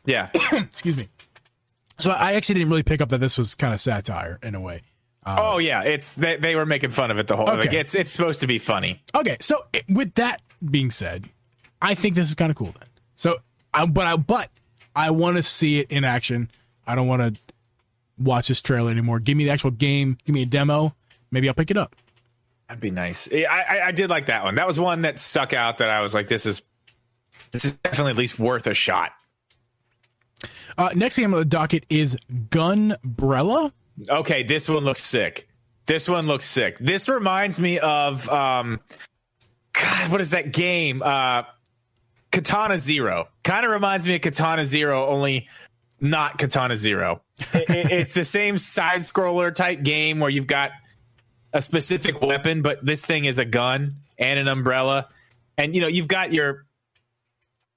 Yeah. 0.05 0.31
Excuse 0.53 0.97
me. 0.97 1.09
So 1.99 2.11
I 2.11 2.33
actually 2.33 2.57
didn't 2.57 2.71
really 2.71 2.83
pick 2.83 3.01
up 3.01 3.11
that 3.11 3.19
this 3.19 3.37
was 3.37 3.55
kind 3.55 3.75
of 3.75 3.81
satire 3.81 4.39
in 4.43 4.55
a 4.55 4.61
way. 4.61 4.83
Uh, 5.25 5.37
oh 5.39 5.59
yeah, 5.59 5.83
it's 5.83 6.15
they, 6.15 6.37
they 6.37 6.57
were 6.57 6.65
making 6.65 6.91
fun 6.91 7.11
of 7.11 7.19
it 7.19 7.27
the 7.27 7.37
whole. 7.37 7.49
Okay. 7.49 7.61
Like 7.61 7.73
it's 7.75 7.95
it's 7.95 8.11
supposed 8.11 8.41
to 8.41 8.47
be 8.47 8.59
funny. 8.59 9.03
Okay, 9.15 9.37
so 9.41 9.65
with 9.89 10.15
that 10.15 10.41
being 10.71 10.91
said, 10.91 11.29
I 11.83 11.95
think 11.95 12.15
this 12.15 12.29
is 12.29 12.35
kind 12.35 12.51
of 12.51 12.57
cool 12.57 12.75
then. 12.79 12.89
So, 13.17 13.37
I, 13.75 13.85
but 13.85 14.07
I 14.07 14.17
but 14.17 14.51
I 14.97 15.11
want 15.11 15.37
to 15.37 15.43
see 15.43 15.81
it 15.81 15.91
in 15.91 16.05
action. 16.05 16.51
I 16.87 16.95
don't 16.95 17.07
want 17.07 17.35
to 17.35 17.41
watch 18.21 18.49
this 18.49 18.63
trailer 18.63 18.91
anymore. 18.91 19.19
Give 19.19 19.37
me 19.37 19.45
the 19.45 19.51
actual 19.51 19.71
game. 19.71 20.19
Give 20.25 20.35
me 20.35 20.43
a 20.43 20.47
demo. 20.47 20.95
Maybe 21.31 21.49
I'll 21.49 21.55
pick 21.55 21.71
it 21.71 21.77
up. 21.77 21.97
That'd 22.69 22.81
be 22.81 22.91
nice. 22.91 23.29
I, 23.33 23.45
I, 23.47 23.87
I 23.87 23.93
did 23.93 24.11
like 24.11 24.27
that 24.27 24.45
one. 24.45 24.55
That 24.55 24.67
was 24.67 24.79
one 24.79 25.03
that 25.03 25.19
stuck 25.19 25.53
out. 25.53 25.79
That 25.79 25.91
I 25.91 26.01
was 26.03 26.15
like, 26.15 26.29
this 26.29 26.47
is 26.47 26.63
this 27.51 27.65
is 27.65 27.73
definitely 27.79 28.13
at 28.13 28.17
least 28.17 28.39
worth 28.39 28.67
a 28.67 28.75
shot. 28.75 29.13
Uh, 30.79 30.91
next 30.95 31.17
game 31.17 31.35
on 31.35 31.41
the 31.41 31.45
docket 31.45 31.85
is 31.91 32.17
Gunbrella. 32.33 33.73
Okay, 34.09 34.45
this 34.45 34.69
one 34.69 34.85
looks 34.85 35.05
sick. 35.05 35.49
This 35.87 36.09
one 36.09 36.27
looks 36.27 36.45
sick. 36.45 36.79
This 36.79 37.09
reminds 37.09 37.59
me 37.59 37.81
of 37.81 38.29
um, 38.29 38.81
God, 39.73 40.13
what 40.13 40.21
is 40.21 40.31
that 40.31 40.53
game? 40.53 41.03
Uh, 41.03 41.43
Katana 42.31 42.79
Zero. 42.79 43.29
Kind 43.43 43.67
of 43.67 43.73
reminds 43.73 44.07
me 44.07 44.15
of 44.15 44.21
Katana 44.21 44.65
Zero, 44.65 45.09
only 45.09 45.49
not 46.01 46.39
Katana 46.39 46.77
Zero. 46.77 47.23
it, 47.53 47.71
it, 47.71 47.93
it's 47.93 48.15
the 48.15 48.25
same 48.25 48.59
side 48.59 49.01
scroller 49.01 49.55
type 49.55 49.83
game 49.83 50.19
where 50.21 50.31
you've 50.31 50.47
got 50.47 50.73
a 51.53 51.63
specific 51.63 52.21
weapon, 52.21 52.63
but 52.63 52.85
this 52.85 53.05
thing 53.05 53.25
is 53.25 53.39
a 53.39 53.45
gun 53.45 53.97
and 54.19 54.39
an 54.39 54.49
umbrella. 54.49 55.09
And 55.59 55.75
you 55.75 55.81
know, 55.81 55.89
you've 55.89 56.09
got 56.09 56.33
your 56.33 56.65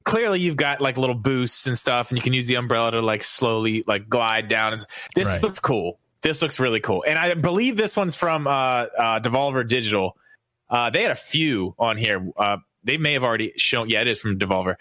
clearly 0.03 0.39
you've 0.39 0.55
got 0.55 0.81
like 0.81 0.97
little 0.97 1.15
boosts 1.15 1.67
and 1.67 1.77
stuff, 1.77 2.09
and 2.09 2.17
you 2.17 2.21
can 2.21 2.33
use 2.33 2.47
the 2.47 2.55
umbrella 2.55 2.91
to 2.91 3.01
like 3.01 3.23
slowly 3.23 3.83
like 3.87 4.07
glide 4.07 4.47
down. 4.47 4.77
This 5.15 5.27
right. 5.27 5.43
looks 5.43 5.59
cool. 5.59 5.99
This 6.21 6.41
looks 6.41 6.59
really 6.59 6.79
cool, 6.79 7.03
and 7.05 7.19
I 7.19 7.33
believe 7.33 7.75
this 7.75 7.97
one's 7.97 8.15
from 8.15 8.47
uh, 8.47 8.51
uh, 8.51 9.19
Devolver 9.19 9.67
Digital. 9.67 10.15
Uh, 10.69 10.89
they 10.89 11.01
had 11.01 11.11
a 11.11 11.15
few 11.15 11.75
on 11.77 11.97
here. 11.97 12.25
Uh, 12.37 12.57
they 12.83 12.97
may 12.97 13.13
have 13.13 13.23
already 13.23 13.53
shown. 13.57 13.89
Yeah, 13.89 14.01
it 14.01 14.07
is 14.07 14.19
from 14.19 14.39
Devolver. 14.39 14.75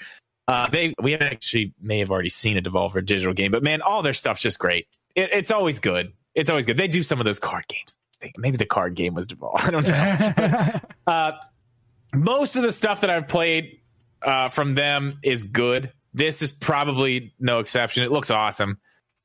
Uh, 0.48 0.68
they 0.70 0.94
we 1.00 1.14
actually 1.14 1.72
may 1.80 2.00
have 2.00 2.10
already 2.10 2.28
seen 2.28 2.56
a 2.56 2.62
Devolver 2.62 3.04
Digital 3.04 3.32
game, 3.32 3.52
but 3.52 3.62
man, 3.62 3.80
all 3.80 4.02
their 4.02 4.14
stuff's 4.14 4.40
just 4.40 4.58
great. 4.58 4.86
It, 5.14 5.30
it's 5.32 5.50
always 5.50 5.78
good. 5.78 6.12
It's 6.34 6.50
always 6.50 6.64
good. 6.64 6.76
They 6.76 6.88
do 6.88 7.02
some 7.02 7.20
of 7.20 7.26
those 7.26 7.38
card 7.38 7.64
games. 7.68 7.96
Maybe 8.36 8.56
the 8.56 8.66
card 8.66 8.94
game 8.94 9.14
was 9.14 9.26
Devolver. 9.26 9.52
I 9.60 9.70
don't 9.70 9.86
know. 9.86 10.80
uh, 11.12 11.32
most 12.14 12.56
of 12.56 12.62
the 12.62 12.72
stuff 12.72 13.02
that 13.02 13.10
I've 13.10 13.28
played 13.28 13.80
uh, 14.20 14.48
from 14.48 14.74
them 14.74 15.18
is 15.22 15.44
good. 15.44 15.92
This 16.14 16.42
is 16.42 16.52
probably 16.52 17.34
no 17.38 17.58
exception. 17.58 18.04
It 18.04 18.12
looks 18.12 18.30
awesome. 18.30 18.78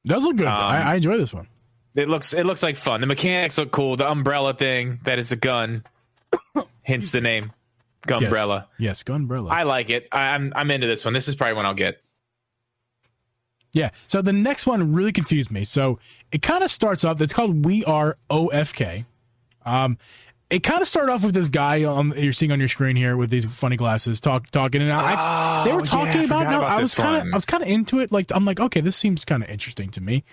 It 0.06 0.10
does 0.10 0.24
look 0.24 0.38
good. 0.38 0.48
Um, 0.48 0.54
I, 0.54 0.94
I 0.94 0.96
enjoy 0.96 1.18
this 1.18 1.34
one. 1.34 1.48
It 1.96 2.08
looks 2.08 2.34
it 2.34 2.46
looks 2.46 2.62
like 2.62 2.76
fun. 2.76 3.02
The 3.02 3.08
mechanics 3.08 3.58
look 3.58 3.72
cool. 3.72 3.96
The 3.96 4.08
umbrella 4.08 4.54
thing 4.54 5.00
that 5.04 5.18
is 5.18 5.32
a 5.32 5.36
gun, 5.36 5.84
hence 6.84 7.12
the 7.12 7.22
name, 7.22 7.52
Gunbrella. 8.06 8.66
Yes, 8.78 9.02
yes 9.02 9.04
Gunbrella. 9.04 9.52
I 9.52 9.64
like 9.64 9.90
it. 9.90 10.08
I, 10.12 10.30
I'm 10.30 10.54
I'm 10.56 10.70
into 10.72 10.88
this 10.88 11.04
one. 11.06 11.14
This 11.14 11.28
is 11.28 11.36
probably 11.36 11.56
one 11.56 11.66
I'll 11.66 11.74
get. 11.74 12.02
Yeah. 13.74 13.92
So 14.08 14.22
the 14.22 14.34
next 14.34 14.66
one 14.66 14.94
really 14.94 15.12
confused 15.12 15.52
me. 15.52 15.64
So 15.64 16.00
it 16.32 16.42
kind 16.42 16.64
of 16.64 16.72
starts 16.72 17.04
off. 17.04 17.22
It's 17.22 17.34
called 17.34 17.66
We 17.66 17.84
Are 17.86 18.18
OFK. 18.30 19.06
Um, 19.66 19.98
it 20.50 20.64
kind 20.64 20.82
of 20.82 20.88
started 20.88 21.12
off 21.12 21.24
with 21.24 21.34
this 21.34 21.50
guy 21.50 21.84
on 21.84 22.14
you're 22.18 22.34
seeing 22.34 22.52
on 22.52 22.60
your 22.60 22.70
screen 22.70 22.96
here 22.96 23.18
with 23.18 23.30
these 23.30 23.46
funny 23.46 23.76
glasses 23.76 24.20
talk 24.22 24.50
talking 24.50 24.82
and 24.82 24.94
I, 24.94 25.18
oh, 25.20 25.70
they 25.70 25.76
were 25.76 25.82
talking 25.82 26.22
yeah, 26.22 26.26
about, 26.26 26.44
about 26.44 26.64
I 26.64 26.80
was 26.80 26.96
kind 26.96 27.28
of 27.28 27.34
I 27.34 27.36
was 27.36 27.46
kind 27.46 27.64
of 27.64 27.70
into 27.70 28.00
it 28.00 28.12
like 28.12 28.28
I'm 28.32 28.46
like 28.46 28.60
okay 28.60 28.80
this 28.80 28.96
seems 28.96 29.26
kind 29.26 29.44
of 29.44 29.50
interesting 29.50 29.90
to 29.92 30.02
me 30.02 30.24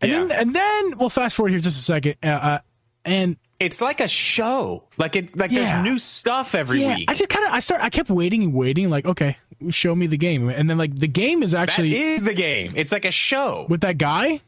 and 0.00 0.10
yeah. 0.10 0.18
then 0.24 0.32
and 0.32 0.56
then 0.56 0.98
we'll 0.98 1.10
fast 1.10 1.36
forward 1.36 1.50
here 1.50 1.60
just 1.60 1.78
a 1.78 1.82
second 1.82 2.16
uh, 2.24 2.26
uh, 2.26 2.58
and 3.06 3.36
it's 3.58 3.80
like 3.80 4.00
a 4.00 4.08
show 4.08 4.84
like 4.98 5.16
it 5.16 5.36
like 5.36 5.50
yeah. 5.50 5.64
there's 5.64 5.84
new 5.84 5.98
stuff 5.98 6.54
every 6.54 6.82
yeah. 6.82 6.96
week 6.96 7.10
I 7.10 7.14
just 7.14 7.30
kind 7.30 7.46
of 7.46 7.52
I 7.52 7.60
start 7.60 7.82
I 7.82 7.90
kept 7.90 8.10
waiting 8.10 8.42
and 8.42 8.52
waiting 8.52 8.90
like 8.90 9.06
okay 9.06 9.38
show 9.70 9.94
me 9.94 10.06
the 10.06 10.18
game 10.18 10.50
and 10.50 10.68
then 10.68 10.76
like 10.76 10.94
the 10.94 11.08
game 11.08 11.42
is 11.42 11.54
actually 11.54 11.90
that 11.90 11.96
is 11.96 12.22
the 12.22 12.34
game 12.34 12.74
it's 12.76 12.92
like 12.92 13.04
a 13.04 13.10
show 13.10 13.66
with 13.68 13.80
that 13.80 13.96
guy 13.96 14.42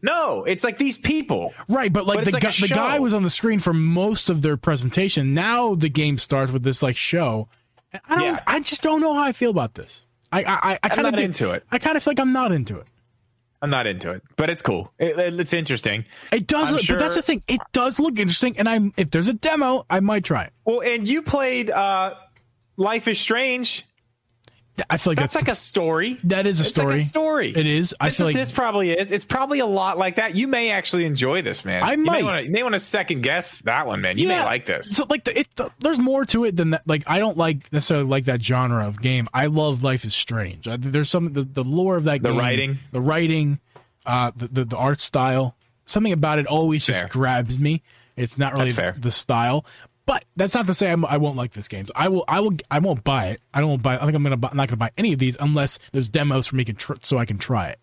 no, 0.00 0.44
it's 0.44 0.62
like 0.62 0.78
these 0.78 0.96
people. 0.96 1.52
Right, 1.68 1.92
but 1.92 2.06
like, 2.06 2.18
but 2.18 2.24
the, 2.26 2.30
like 2.30 2.42
gu- 2.42 2.68
the 2.68 2.72
guy 2.72 2.98
was 3.00 3.14
on 3.14 3.24
the 3.24 3.30
screen 3.30 3.58
for 3.58 3.72
most 3.72 4.30
of 4.30 4.42
their 4.42 4.56
presentation. 4.56 5.34
Now 5.34 5.74
the 5.74 5.88
game 5.88 6.18
starts 6.18 6.52
with 6.52 6.62
this 6.62 6.82
like 6.82 6.96
show. 6.96 7.48
I 7.92 8.14
don't 8.14 8.24
yeah. 8.24 8.42
I 8.46 8.60
just 8.60 8.82
don't 8.82 9.00
know 9.00 9.14
how 9.14 9.22
I 9.22 9.32
feel 9.32 9.50
about 9.50 9.74
this. 9.74 10.04
I 10.30 10.44
I, 10.44 10.78
I 10.82 10.88
kind 10.88 11.06
of 11.06 11.14
into 11.18 11.50
it. 11.50 11.64
I 11.72 11.78
kind 11.78 11.96
of 11.96 12.02
feel 12.02 12.12
like 12.12 12.20
I'm 12.20 12.32
not 12.32 12.52
into 12.52 12.78
it. 12.78 12.86
I'm 13.60 13.70
not 13.70 13.86
into 13.86 14.12
it, 14.12 14.22
but 14.36 14.50
it's 14.50 14.62
cool. 14.62 14.92
It, 14.98 15.18
it, 15.18 15.40
it's 15.40 15.52
interesting. 15.52 16.04
It 16.32 16.46
does, 16.46 16.72
look, 16.72 16.82
sure, 16.82 16.96
but 16.96 17.02
that's 17.02 17.16
the 17.16 17.22
thing. 17.22 17.42
It 17.48 17.60
does 17.72 17.98
look 17.98 18.18
interesting, 18.18 18.56
and 18.58 18.68
I'm 18.68 18.92
if 18.96 19.10
there's 19.10 19.28
a 19.28 19.34
demo, 19.34 19.84
I 19.90 20.00
might 20.00 20.24
try 20.24 20.44
it. 20.44 20.52
Well, 20.64 20.80
and 20.80 21.08
you 21.08 21.22
played 21.22 21.70
uh, 21.70 22.14
Life 22.76 23.08
is 23.08 23.18
Strange. 23.18 23.84
I 24.88 24.96
feel 24.96 25.12
like 25.12 25.18
that's, 25.18 25.34
that's 25.34 25.46
like 25.46 25.52
a 25.52 25.54
story. 25.54 26.14
That 26.24 26.46
is 26.46 26.60
a 26.60 26.62
it's 26.62 26.70
story. 26.70 26.94
Like 26.94 27.00
a 27.00 27.04
story. 27.04 27.52
It 27.56 27.66
is. 27.66 27.94
I 28.00 28.10
feel 28.10 28.26
like 28.26 28.34
this 28.34 28.52
probably 28.52 28.90
is. 28.90 29.12
It's 29.12 29.24
probably 29.24 29.60
a 29.60 29.66
lot 29.66 29.98
like 29.98 30.16
that. 30.16 30.36
You 30.36 30.48
may 30.48 30.70
actually 30.70 31.04
enjoy 31.04 31.42
this, 31.42 31.64
man. 31.64 31.82
I 31.82 31.92
you 31.92 31.98
might. 31.98 32.24
Wanna, 32.24 32.42
you 32.42 32.50
may 32.50 32.62
want 32.62 32.74
to 32.74 32.80
second 32.80 33.22
guess 33.22 33.60
that 33.62 33.86
one, 33.86 34.00
man. 34.00 34.18
You 34.18 34.28
yeah. 34.28 34.40
may 34.40 34.44
like 34.44 34.66
this. 34.66 34.96
So 34.96 35.06
like, 35.08 35.24
the, 35.24 35.40
it, 35.40 35.48
the, 35.56 35.70
there's 35.78 35.98
more 35.98 36.24
to 36.26 36.44
it 36.44 36.56
than 36.56 36.70
that. 36.70 36.86
Like, 36.86 37.04
I 37.06 37.18
don't 37.18 37.36
like 37.36 37.72
necessarily 37.72 38.06
like 38.06 38.24
that 38.26 38.42
genre 38.42 38.86
of 38.86 39.00
game. 39.00 39.28
I 39.32 39.46
love 39.46 39.82
Life 39.82 40.04
is 40.04 40.14
Strange. 40.14 40.68
There's 40.70 41.10
some 41.10 41.32
the, 41.32 41.42
the 41.42 41.64
lore 41.64 41.96
of 41.96 42.04
that. 42.04 42.22
The 42.22 42.30
game, 42.30 42.38
writing, 42.38 42.78
the 42.92 43.00
writing, 43.00 43.60
uh, 44.06 44.32
the, 44.36 44.48
the, 44.48 44.64
the 44.64 44.76
art 44.76 45.00
style. 45.00 45.54
Something 45.86 46.12
about 46.12 46.38
it 46.38 46.46
always 46.46 46.84
fair. 46.84 47.00
just 47.00 47.12
grabs 47.12 47.58
me. 47.58 47.82
It's 48.16 48.36
not 48.36 48.54
really 48.54 48.72
the 48.72 49.12
style, 49.12 49.64
but 50.08 50.24
that's 50.36 50.54
not 50.54 50.66
to 50.66 50.72
say 50.72 50.90
I'm, 50.90 51.04
I 51.04 51.18
will 51.18 51.28
not 51.28 51.36
like 51.36 51.52
this 51.52 51.68
game. 51.68 51.84
I 51.94 52.08
will. 52.08 52.24
I 52.26 52.40
will. 52.40 52.56
I 52.70 52.78
won't 52.78 53.04
buy 53.04 53.26
it. 53.26 53.42
I 53.52 53.60
don't 53.60 53.82
buy. 53.82 53.96
I 53.96 54.06
think 54.06 54.14
I'm 54.14 54.22
gonna. 54.22 54.38
Buy, 54.38 54.48
I'm 54.50 54.56
not 54.56 54.68
gonna 54.68 54.78
buy 54.78 54.90
any 54.96 55.12
of 55.12 55.18
these 55.18 55.36
unless 55.38 55.78
there's 55.92 56.08
demos 56.08 56.46
for 56.46 56.56
me 56.56 56.64
can 56.64 56.76
tr- 56.76 56.94
so 57.02 57.18
I 57.18 57.26
can 57.26 57.36
try 57.36 57.68
it. 57.68 57.78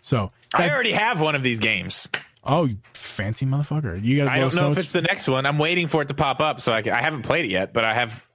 So 0.00 0.32
that, 0.52 0.62
I 0.62 0.72
already 0.72 0.92
have 0.92 1.20
one 1.20 1.34
of 1.34 1.42
these 1.42 1.58
games. 1.58 2.08
Oh, 2.42 2.70
fancy 2.94 3.44
motherfucker! 3.44 4.02
You 4.02 4.16
got. 4.16 4.28
I 4.28 4.38
don't 4.38 4.56
know 4.56 4.72
if 4.72 4.78
it's 4.78 4.92
the 4.92 5.02
next 5.02 5.28
one. 5.28 5.44
I'm 5.44 5.58
waiting 5.58 5.88
for 5.88 6.00
it 6.00 6.08
to 6.08 6.14
pop 6.14 6.40
up, 6.40 6.62
so 6.62 6.72
I, 6.72 6.80
can, 6.80 6.94
I 6.94 7.02
haven't 7.02 7.20
played 7.20 7.44
it 7.44 7.50
yet, 7.50 7.74
but 7.74 7.84
I 7.84 7.92
have. 7.92 8.26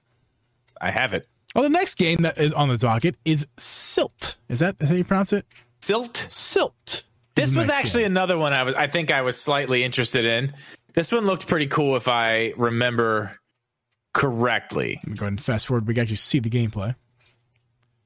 I 0.80 0.92
have 0.92 1.12
it. 1.12 1.26
Well, 1.56 1.64
the 1.64 1.70
next 1.70 1.96
game 1.96 2.18
that 2.18 2.38
is 2.38 2.52
on 2.52 2.68
the 2.68 2.76
docket 2.76 3.16
is 3.24 3.48
Silt. 3.58 4.36
Is 4.48 4.60
that 4.60 4.76
how 4.80 4.94
you 4.94 5.02
pronounce 5.02 5.32
it? 5.32 5.44
Silt. 5.82 6.24
Silt. 6.28 7.02
This 7.34 7.56
was 7.56 7.68
actually 7.68 8.04
game. 8.04 8.12
another 8.12 8.38
one 8.38 8.52
I 8.52 8.62
was. 8.62 8.76
I 8.76 8.86
think 8.86 9.10
I 9.10 9.22
was 9.22 9.36
slightly 9.40 9.82
interested 9.82 10.24
in. 10.24 10.54
This 10.94 11.12
one 11.12 11.26
looked 11.26 11.46
pretty 11.46 11.66
cool 11.66 11.96
if 11.96 12.08
I 12.08 12.54
remember 12.56 13.38
correctly. 14.12 15.00
Let 15.02 15.08
me 15.08 15.16
go 15.16 15.24
ahead 15.24 15.32
and 15.32 15.40
fast 15.40 15.66
forward. 15.66 15.86
We 15.86 15.94
can 15.94 16.02
actually 16.02 16.16
see 16.16 16.38
the 16.40 16.50
gameplay. 16.50 16.94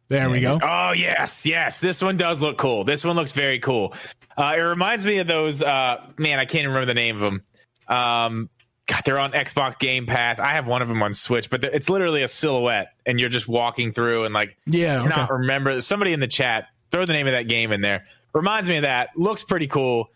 There 0.08 0.28
we 0.28 0.40
go. 0.40 0.58
Oh 0.62 0.92
yes, 0.92 1.46
yes. 1.46 1.80
This 1.80 2.02
one 2.02 2.18
does 2.18 2.42
look 2.42 2.58
cool. 2.58 2.84
This 2.84 3.02
one 3.02 3.16
looks 3.16 3.32
very 3.32 3.60
cool. 3.60 3.94
Uh, 4.36 4.56
it 4.58 4.60
reminds 4.60 5.06
me 5.06 5.18
of 5.18 5.26
those. 5.26 5.62
Uh, 5.62 6.04
man, 6.18 6.38
I 6.38 6.44
can't 6.44 6.66
remember 6.66 6.86
the 6.86 6.94
name 6.94 7.16
of 7.16 7.22
them. 7.22 7.42
Um, 7.88 8.50
God, 8.88 9.02
they're 9.06 9.18
on 9.18 9.32
Xbox 9.32 9.78
Game 9.78 10.04
Pass. 10.04 10.38
I 10.38 10.48
have 10.48 10.66
one 10.66 10.82
of 10.82 10.88
them 10.88 11.02
on 11.02 11.14
Switch, 11.14 11.48
but 11.48 11.64
it's 11.64 11.88
literally 11.88 12.22
a 12.22 12.28
silhouette, 12.28 12.88
and 13.06 13.18
you're 13.18 13.30
just 13.30 13.48
walking 13.48 13.92
through 13.92 14.24
and 14.24 14.34
like, 14.34 14.56
yeah, 14.66 14.98
cannot 14.98 15.30
okay. 15.30 15.32
remember. 15.32 15.80
Somebody 15.80 16.12
in 16.12 16.20
the 16.20 16.26
chat 16.26 16.66
throw 16.90 17.06
the 17.06 17.14
name 17.14 17.26
of 17.26 17.32
that 17.32 17.48
game 17.48 17.72
in 17.72 17.80
there. 17.80 18.04
Reminds 18.34 18.68
me 18.68 18.76
of 18.76 18.82
that. 18.82 19.10
Looks 19.16 19.44
pretty 19.44 19.66
cool. 19.66 20.08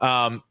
Um, 0.00 0.42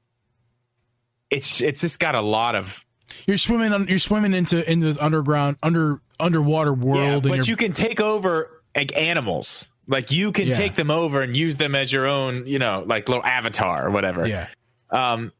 it's 1.30 1.62
it's 1.62 1.82
just 1.82 2.00
got 2.00 2.16
a 2.16 2.22
lot 2.22 2.56
of 2.56 2.86
you're 3.26 3.38
swimming 3.38 3.74
on 3.74 3.88
you're 3.88 4.00
swimming 4.00 4.34
into 4.34 4.70
into 4.70 4.86
this 4.86 5.00
underground 5.00 5.58
under 5.62 6.02
underwater 6.20 6.74
world 6.74 7.26
yeah, 7.26 7.36
but 7.38 7.48
you 7.48 7.56
can 7.56 7.74
take 7.74 8.00
over 8.00 8.62
like 8.76 8.96
animals. 8.96 9.66
Like 9.90 10.12
you 10.12 10.32
can 10.32 10.48
yeah. 10.48 10.54
take 10.54 10.76
them 10.76 10.92
over 10.92 11.22
and 11.22 11.36
use 11.36 11.58
them 11.58 11.74
as 11.76 11.92
your 11.92 12.08
own 12.08 12.46
you 12.48 12.60
know 12.60 12.84
like 12.86 13.08
little 13.08 13.24
avatar 13.24 13.88
or 13.88 13.92
whatever. 13.92 14.28
Yeah. 14.28 14.48
Um 14.90 15.32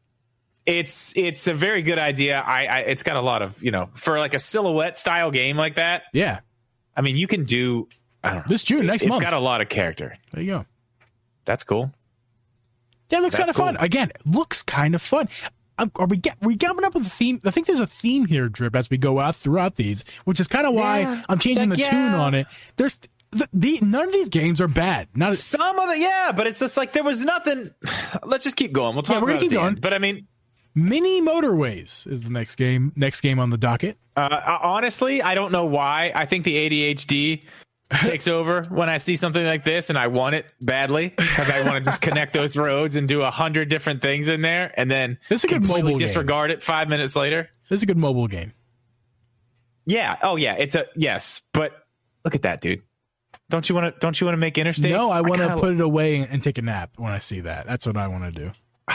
it's 0.66 1.16
it's 1.16 1.46
a 1.46 1.54
very 1.54 1.82
good 1.82 1.98
idea. 1.98 2.40
I, 2.40 2.66
I 2.66 2.78
it's 2.80 3.02
got 3.02 3.16
a 3.16 3.20
lot 3.20 3.42
of 3.42 3.62
you 3.62 3.70
know 3.70 3.90
for 3.94 4.18
like 4.18 4.34
a 4.34 4.38
silhouette 4.38 4.98
style 4.98 5.30
game 5.30 5.56
like 5.56 5.76
that 5.76 6.04
yeah. 6.12 6.40
I 6.96 7.00
mean 7.00 7.16
you 7.16 7.26
can 7.26 7.44
do 7.44 7.88
i 8.22 8.28
don't 8.30 8.38
know. 8.38 8.44
This 8.48 8.64
june 8.64 8.86
next 8.86 9.06
month. 9.06 9.22
it's 9.22 9.30
got 9.30 9.38
a 9.38 9.42
lot 9.42 9.60
of 9.60 9.68
character. 9.68 10.16
There 10.32 10.42
you 10.42 10.50
go. 10.50 10.66
That's 11.44 11.64
cool. 11.64 11.90
Yeah, 13.10 13.18
it 13.18 13.22
looks 13.22 13.38
kind 13.38 13.48
of 13.48 13.56
cool. 13.56 13.64
fun. 13.64 13.76
Again, 13.78 14.12
looks 14.26 14.62
kind 14.62 14.94
of 14.94 15.00
fun 15.00 15.30
are 15.78 16.06
we 16.06 16.16
get 16.16 16.36
we 16.40 16.56
coming 16.56 16.84
up 16.84 16.94
with 16.94 17.06
a 17.06 17.10
theme? 17.10 17.40
I 17.44 17.50
think 17.50 17.66
there's 17.66 17.80
a 17.80 17.86
theme 17.86 18.26
here, 18.26 18.48
drip, 18.48 18.74
as 18.74 18.90
we 18.90 18.98
go 18.98 19.20
out 19.20 19.36
throughout 19.36 19.76
these, 19.76 20.04
which 20.24 20.40
is 20.40 20.48
kind 20.48 20.66
of 20.66 20.74
why 20.74 21.00
yeah, 21.00 21.22
I'm 21.28 21.38
changing 21.38 21.70
like, 21.70 21.78
the 21.78 21.84
yeah. 21.84 21.90
tune 21.90 22.14
on 22.14 22.34
it. 22.34 22.46
There's 22.76 22.98
the, 23.30 23.48
the, 23.52 23.78
none 23.82 24.06
of 24.06 24.12
these 24.12 24.28
games 24.28 24.60
are 24.60 24.68
bad. 24.68 25.08
Not 25.14 25.36
some 25.36 25.78
of 25.78 25.90
it, 25.90 26.00
yeah, 26.00 26.32
but 26.32 26.46
it's 26.46 26.60
just 26.60 26.76
like 26.76 26.92
there 26.92 27.04
was 27.04 27.24
nothing. 27.24 27.72
Let's 28.24 28.44
just 28.44 28.56
keep 28.56 28.72
going. 28.72 28.94
We'll 28.94 29.02
talk. 29.02 29.16
Yeah, 29.16 29.20
we're 29.20 29.28
gonna 29.28 29.40
keep 29.40 29.52
going. 29.52 29.66
End. 29.68 29.80
But 29.80 29.94
I 29.94 29.98
mean, 29.98 30.26
Mini 30.74 31.20
Motorways 31.20 32.10
is 32.10 32.22
the 32.22 32.30
next 32.30 32.56
game. 32.56 32.92
Next 32.96 33.20
game 33.20 33.38
on 33.38 33.50
the 33.50 33.58
docket. 33.58 33.98
Uh, 34.16 34.58
honestly, 34.62 35.22
I 35.22 35.34
don't 35.34 35.52
know 35.52 35.66
why. 35.66 36.12
I 36.14 36.24
think 36.24 36.44
the 36.44 36.56
ADHD 36.56 37.42
takes 37.90 38.28
over 38.28 38.64
when 38.64 38.88
I 38.88 38.98
see 38.98 39.16
something 39.16 39.44
like 39.44 39.64
this, 39.64 39.88
and 39.88 39.98
I 39.98 40.08
want 40.08 40.34
it 40.34 40.52
badly 40.60 41.08
because 41.08 41.50
I 41.50 41.64
want 41.64 41.76
to 41.76 41.90
just 41.90 42.02
connect 42.02 42.34
those 42.34 42.56
roads 42.56 42.96
and 42.96 43.08
do 43.08 43.22
a 43.22 43.30
hundred 43.30 43.68
different 43.68 44.02
things 44.02 44.28
in 44.28 44.42
there, 44.42 44.72
and 44.76 44.90
then 44.90 45.18
this 45.28 45.40
is 45.40 45.44
a 45.44 45.48
good 45.48 45.62
completely 45.62 45.92
mobile 45.92 45.98
disregard 45.98 46.50
game. 46.50 46.58
it 46.58 46.62
five 46.62 46.88
minutes 46.88 47.16
later. 47.16 47.48
This 47.68 47.78
is 47.78 47.82
a 47.82 47.86
good 47.86 47.96
mobile 47.96 48.28
game. 48.28 48.52
Yeah. 49.86 50.16
Oh 50.22 50.36
yeah. 50.36 50.54
It's 50.54 50.74
a 50.74 50.86
yes, 50.96 51.40
but 51.52 51.72
look 52.24 52.34
at 52.34 52.42
that, 52.42 52.60
dude. 52.60 52.82
Don't 53.50 53.66
you 53.68 53.74
want 53.74 53.94
to? 53.94 54.00
Don't 54.00 54.20
you 54.20 54.26
want 54.26 54.34
to 54.34 54.38
make 54.38 54.54
interstates? 54.54 54.90
No, 54.90 55.10
I 55.10 55.22
want 55.22 55.40
to 55.40 55.56
put 55.56 55.72
it 55.72 55.80
away 55.80 56.18
and 56.18 56.42
take 56.42 56.58
a 56.58 56.62
nap 56.62 56.90
when 56.96 57.12
I 57.12 57.18
see 57.18 57.40
that. 57.40 57.66
That's 57.66 57.86
what 57.86 57.96
I 57.96 58.08
want 58.08 58.24
to 58.24 58.30
do. 58.30 58.50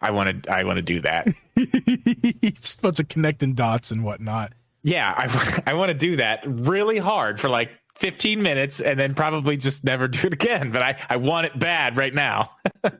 I 0.00 0.10
want 0.10 0.44
to 0.44 0.52
I 0.52 0.64
want 0.64 0.76
to 0.76 0.82
do 0.82 1.00
that. 1.00 1.28
just 2.42 2.82
bunch 2.82 3.00
of 3.00 3.08
connecting 3.08 3.54
dots 3.54 3.90
and 3.90 4.04
whatnot. 4.04 4.52
Yeah, 4.82 5.12
I 5.16 5.62
I 5.70 5.74
want 5.74 5.88
to 5.88 5.94
do 5.94 6.16
that 6.16 6.42
really 6.46 6.98
hard 6.98 7.40
for 7.40 7.48
like 7.48 7.70
15 7.96 8.42
minutes 8.42 8.80
and 8.80 8.98
then 8.98 9.14
probably 9.14 9.56
just 9.56 9.84
never 9.84 10.08
do 10.08 10.26
it 10.26 10.32
again. 10.32 10.70
But 10.70 10.82
I 10.82 11.00
I 11.08 11.16
want 11.16 11.46
it 11.46 11.58
bad 11.58 11.96
right 11.96 12.14
now. 12.14 12.50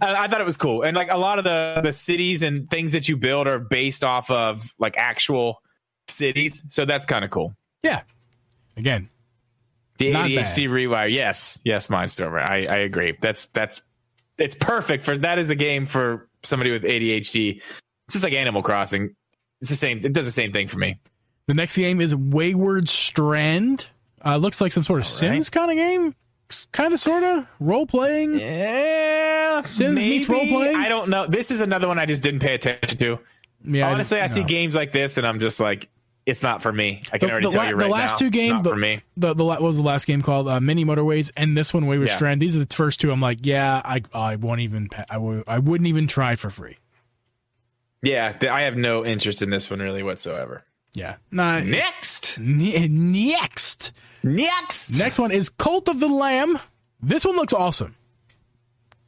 I 0.00 0.28
thought 0.28 0.40
it 0.40 0.46
was 0.46 0.58
cool, 0.58 0.82
and 0.82 0.94
like 0.94 1.10
a 1.10 1.16
lot 1.16 1.38
of 1.38 1.44
the 1.44 1.80
the 1.82 1.92
cities 1.92 2.42
and 2.42 2.68
things 2.68 2.92
that 2.92 3.08
you 3.08 3.16
build 3.16 3.48
are 3.48 3.58
based 3.58 4.04
off 4.04 4.30
of 4.30 4.74
like 4.78 4.96
actual 4.98 5.62
cities, 6.08 6.62
so 6.68 6.84
that's 6.84 7.06
kind 7.06 7.24
of 7.24 7.30
cool. 7.30 7.54
Yeah. 7.82 8.02
Again, 8.76 9.08
The 9.96 10.12
ADHD 10.12 10.68
rewire, 10.68 11.10
yes, 11.10 11.58
yes, 11.64 11.86
Mindstormer. 11.86 12.44
I 12.44 12.66
I 12.68 12.78
agree. 12.80 13.16
That's 13.18 13.46
that's 13.46 13.80
it's 14.36 14.54
perfect 14.54 15.02
for 15.04 15.16
that 15.16 15.38
is 15.38 15.48
a 15.48 15.54
game 15.54 15.86
for 15.86 16.28
somebody 16.42 16.70
with 16.70 16.82
ADHD. 16.82 17.56
It's 17.56 18.12
just 18.12 18.24
like 18.24 18.34
Animal 18.34 18.62
Crossing. 18.62 19.16
It's 19.62 19.70
the 19.70 19.76
same. 19.76 19.98
It 20.04 20.12
does 20.12 20.26
the 20.26 20.32
same 20.32 20.52
thing 20.52 20.68
for 20.68 20.78
me. 20.78 20.98
The 21.46 21.54
next 21.54 21.76
game 21.76 22.00
is 22.00 22.14
Wayward 22.14 22.88
Strand. 22.88 23.86
Uh, 24.24 24.36
looks 24.36 24.60
like 24.60 24.72
some 24.72 24.82
sort 24.82 25.00
of 25.00 25.06
Sims 25.06 25.50
kind 25.50 25.70
of 25.70 25.76
game, 25.76 26.14
kind 26.72 26.92
of, 26.92 27.00
sort 27.00 27.22
of 27.22 27.46
role 27.60 27.86
playing. 27.86 28.38
Yeah, 28.38 29.62
Sims 29.62 29.96
meets 29.96 30.28
role-playing? 30.28 30.76
I 30.76 30.88
don't 30.88 31.08
know. 31.08 31.26
This 31.26 31.50
is 31.50 31.60
another 31.60 31.86
one 31.86 31.98
I 31.98 32.06
just 32.06 32.22
didn't 32.22 32.40
pay 32.40 32.54
attention 32.54 32.98
to. 32.98 33.18
Yeah, 33.64 33.90
Honestly, 33.90 34.20
I 34.20 34.26
see 34.26 34.40
no. 34.42 34.46
games 34.48 34.74
like 34.74 34.92
this, 34.92 35.16
and 35.16 35.26
I'm 35.26 35.38
just 35.38 35.60
like, 35.60 35.88
it's 36.24 36.42
not 36.42 36.60
for 36.62 36.72
me. 36.72 37.02
I 37.12 37.18
can 37.18 37.28
The- 37.28 37.32
already 37.32 37.46
the 37.46 37.50
tell 37.52 37.62
la- 37.62 37.68
you 37.70 37.76
the 37.76 37.88
last 37.88 38.14
now, 38.14 38.18
two 38.26 38.30
games, 38.30 38.62
the- 38.64 38.70
for 38.70 38.76
me. 38.76 39.00
The, 39.16 39.34
the 39.34 39.44
what 39.44 39.62
was 39.62 39.76
the 39.76 39.82
last 39.84 40.06
game 40.06 40.22
called? 40.22 40.48
Uh, 40.48 40.60
Mini 40.60 40.84
Motorways, 40.84 41.30
and 41.36 41.56
this 41.56 41.72
one 41.72 41.86
Wayward 41.86 42.08
Yeah. 42.08 42.16
Strand. 42.16 42.42
These 42.42 42.56
are 42.56 42.64
the 42.64 42.74
first 42.74 43.00
two. 43.00 43.12
I'm 43.12 43.20
like, 43.20 43.38
yeah, 43.46 43.80
I 43.84 44.02
I 44.12 44.34
won't 44.36 44.60
even 44.60 44.88
I 45.08 45.14
w- 45.14 45.44
I 45.46 45.58
wouldn't 45.60 45.86
even 45.88 46.06
try 46.08 46.34
for 46.34 46.50
free. 46.50 46.78
Yeah, 48.02 48.36
I 48.50 48.62
have 48.62 48.76
no 48.76 49.04
interest 49.04 49.40
in 49.42 49.50
this 49.50 49.70
one 49.70 49.78
really 49.80 50.02
whatsoever. 50.02 50.64
Yeah. 50.96 51.16
Nah, 51.30 51.60
Next, 51.60 52.38
ne- 52.38 52.88
next, 52.88 53.92
next, 54.22 54.98
next 54.98 55.18
one 55.18 55.30
is 55.30 55.50
Cult 55.50 55.88
of 55.90 56.00
the 56.00 56.08
Lamb. 56.08 56.58
This 57.02 57.22
one 57.26 57.36
looks 57.36 57.52
awesome. 57.52 57.96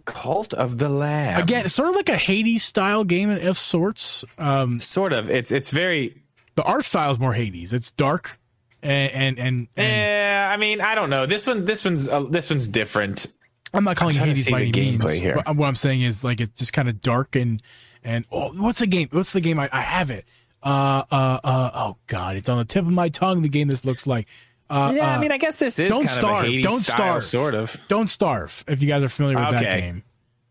Cult 0.05 0.53
of 0.53 0.77
the 0.77 0.91
Lamb. 0.91 1.41
Again, 1.41 1.65
it's 1.65 1.75
sort 1.75 1.89
of 1.89 1.95
like 1.95 2.11
a 2.11 2.17
Hades 2.17 2.63
style 2.63 3.05
game 3.05 3.31
of 3.31 3.57
sorts. 3.57 4.23
Um, 4.37 4.81
sort 4.81 5.15
of. 5.15 5.31
It's 5.31 5.51
it's 5.51 5.71
very. 5.71 6.23
the 6.57 6.63
art 6.63 6.85
style 6.85 7.11
is 7.11 7.19
more 7.19 7.33
Hades. 7.33 7.73
It's 7.73 7.91
dark 7.91 8.39
and 8.83 9.11
and 9.13 9.39
and, 9.39 9.69
and 9.77 9.87
Yeah, 9.87 10.49
I 10.51 10.59
mean, 10.59 10.83
I 10.83 10.95
don't 10.95 11.09
know. 11.09 11.25
This 11.25 11.47
one, 11.47 11.65
this 11.65 11.87
one's 11.87 12.07
uh, 12.07 12.25
this 12.25 12.51
one's 12.51 12.69
different. 12.69 13.27
I'm 13.73 13.85
not 13.85 13.97
calling 13.97 14.15
to 14.15 14.21
Hades 14.21 14.51
by 14.51 14.61
any 14.63 14.73
means. 14.73 15.01
gameplay 15.01 15.21
here. 15.21 15.41
But 15.43 15.57
what 15.57 15.67
I'm 15.67 15.75
saying 15.75 16.03
is 16.03 16.23
like 16.23 16.41
it's 16.43 16.59
just 16.59 16.75
kind 16.75 16.89
of 16.91 17.01
dark 17.01 17.35
and 17.35 17.63
and 18.05 18.27
oh, 18.31 18.53
what's 18.53 18.79
the 18.79 18.87
game? 18.87 19.09
What's 19.11 19.33
the 19.33 19.41
game? 19.41 19.59
I, 19.59 19.69
I 19.73 19.81
have 19.81 20.11
it. 20.11 20.27
Uh 20.63 21.03
uh 21.11 21.39
uh. 21.45 21.71
Oh 21.75 21.97
God, 22.07 22.37
it's 22.37 22.49
on 22.49 22.59
the 22.59 22.65
tip 22.65 22.85
of 22.85 22.93
my 22.93 23.09
tongue. 23.09 23.43
The 23.43 23.49
game 23.49 23.69
this 23.69 23.85
looks 23.85 24.07
like. 24.07 24.27
Uh, 24.71 24.93
Yeah, 24.95 25.13
uh, 25.13 25.17
I 25.17 25.19
mean, 25.21 25.33
I 25.33 25.39
guess 25.39 25.59
this 25.59 25.79
is 25.79 25.89
Don't 25.91 26.01
kind 26.01 26.11
Starve. 26.11 26.45
Of 26.47 26.51
a 26.55 26.63
Don't 26.63 26.81
style, 26.81 26.97
Starve. 27.21 27.23
sort 27.25 27.55
of. 27.55 27.77
Don't 27.89 28.09
Starve. 28.09 28.65
If 28.69 28.83
you 28.83 28.89
guys 28.89 29.03
are 29.03 29.09
familiar 29.09 29.39
with 29.39 29.51
that 29.61 29.81
game, 29.81 30.03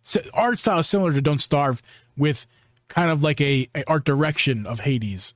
so, 0.02 0.22
art 0.34 0.58
style 0.60 0.80
is 0.80 0.88
similar 0.88 1.14
to 1.14 1.22
Don't 1.22 1.40
Starve 1.42 1.82
with 2.18 2.48
kind 2.88 3.12
of 3.12 3.22
like 3.22 3.40
a, 3.42 3.70
a 3.76 3.84
art 3.86 4.06
direction 4.06 4.66
of 4.66 4.80
Hades. 4.80 5.34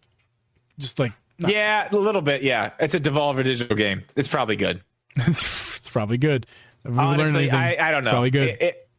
Just 0.80 0.98
like 0.98 1.12
Yeah, 1.38 1.88
a 1.92 1.96
little 1.96 2.22
bit. 2.22 2.42
Yeah, 2.42 2.72
it's 2.80 2.96
a 2.96 3.00
Devolver 3.00 3.44
Digital 3.44 3.76
game. 3.76 4.04
It's 4.16 4.28
probably 4.30 4.56
good. 4.56 4.82
it's 5.18 5.90
probably 5.90 6.18
good. 6.18 6.48
If 6.86 6.92
we 6.92 6.98
learn 6.98 7.06
Honestly, 7.20 7.50
anything, 7.52 7.60
I, 7.60 7.90
I 7.90 7.92
don't 7.92 8.00
it's 8.00 8.06
know. 8.06 8.12
Probably 8.12 8.32
good. 8.32 8.48
It, 8.50 8.62
it 8.62 8.90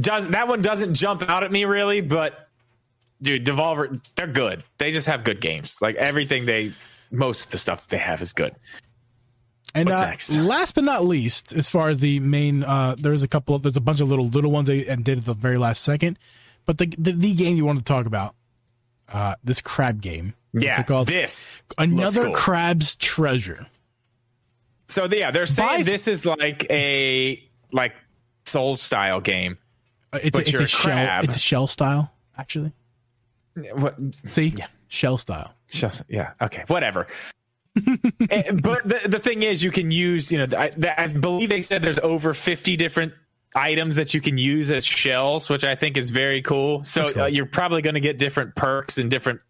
does 0.00 0.28
that 0.28 0.48
one 0.48 0.62
doesn't 0.62 0.94
jump 0.94 1.28
out 1.28 1.42
at 1.42 1.50
me 1.52 1.64
really, 1.66 2.00
but 2.00 2.45
dude, 3.22 3.44
Devolver, 3.46 4.00
they're 4.16 4.26
good. 4.26 4.62
They 4.78 4.92
just 4.92 5.06
have 5.06 5.24
good 5.24 5.40
games. 5.40 5.76
Like 5.80 5.96
everything 5.96 6.44
they, 6.46 6.72
most 7.10 7.46
of 7.46 7.50
the 7.52 7.58
stuff 7.58 7.80
that 7.82 7.88
they 7.90 7.98
have 7.98 8.22
is 8.22 8.32
good. 8.32 8.54
And 9.74 9.90
uh, 9.90 10.12
last 10.38 10.74
but 10.74 10.84
not 10.84 11.04
least, 11.04 11.52
as 11.54 11.68
far 11.68 11.88
as 11.88 12.00
the 12.00 12.18
main, 12.20 12.64
uh, 12.64 12.94
there's 12.98 13.22
a 13.22 13.28
couple. 13.28 13.54
Of, 13.56 13.62
there's 13.62 13.76
a 13.76 13.80
bunch 13.80 14.00
of 14.00 14.08
little 14.08 14.26
little 14.28 14.50
ones 14.50 14.68
they 14.68 14.86
and 14.86 15.04
did 15.04 15.18
at 15.18 15.24
the 15.26 15.34
very 15.34 15.58
last 15.58 15.82
second. 15.82 16.18
But 16.64 16.78
the 16.78 16.86
the, 16.96 17.12
the 17.12 17.34
game 17.34 17.56
you 17.58 17.66
want 17.66 17.78
to 17.78 17.84
talk 17.84 18.06
about, 18.06 18.34
uh, 19.12 19.34
this 19.44 19.60
crab 19.60 20.00
game. 20.00 20.32
What's 20.52 20.64
Yeah, 20.64 20.80
it 20.80 20.86
called? 20.86 21.08
this 21.08 21.62
Another 21.76 22.24
cool. 22.26 22.32
crab's 22.34 22.94
treasure. 22.96 23.66
So 24.88 25.06
yeah, 25.10 25.30
they're 25.30 25.46
saying 25.46 25.80
By- 25.80 25.82
this 25.82 26.08
is 26.08 26.24
like 26.24 26.64
a 26.70 27.42
like 27.72 27.92
soul 28.46 28.76
style 28.76 29.20
game. 29.20 29.58
Uh, 30.12 30.20
It's 30.22 30.38
a, 30.38 30.40
it's 30.40 30.60
a 30.60 30.64
a 30.64 30.66
shell. 30.68 31.24
It's 31.24 31.36
a 31.36 31.40
shell 31.40 31.66
style, 31.66 32.12
actually. 32.38 32.72
What? 33.72 33.96
See, 34.26 34.54
shell 34.88 35.18
style. 35.18 35.52
Just, 35.70 36.02
yeah. 36.08 36.32
Okay. 36.40 36.64
Whatever. 36.66 37.06
Eh, 38.30 38.52
but 38.52 38.88
the, 38.88 39.02
the 39.06 39.18
thing 39.18 39.42
is, 39.42 39.62
you 39.62 39.70
can 39.70 39.90
use, 39.90 40.32
you 40.32 40.38
know, 40.38 40.58
I, 40.58 40.70
I 40.96 41.08
believe 41.08 41.50
they 41.50 41.60
said 41.60 41.82
there's 41.82 41.98
over 41.98 42.32
50 42.32 42.74
different 42.76 43.12
items 43.54 43.96
that 43.96 44.14
you 44.14 44.20
can 44.20 44.38
use 44.38 44.70
as 44.70 44.84
shells, 44.84 45.50
which 45.50 45.62
I 45.62 45.74
think 45.74 45.96
is 45.96 46.08
very 46.10 46.40
cool. 46.40 46.84
So 46.84 47.12
cool. 47.12 47.22
Uh, 47.24 47.26
you're 47.26 47.44
probably 47.46 47.82
going 47.82 47.94
to 47.94 48.00
get 48.00 48.18
different 48.18 48.54
perks 48.54 48.96
and 48.98 49.10
different, 49.10 49.40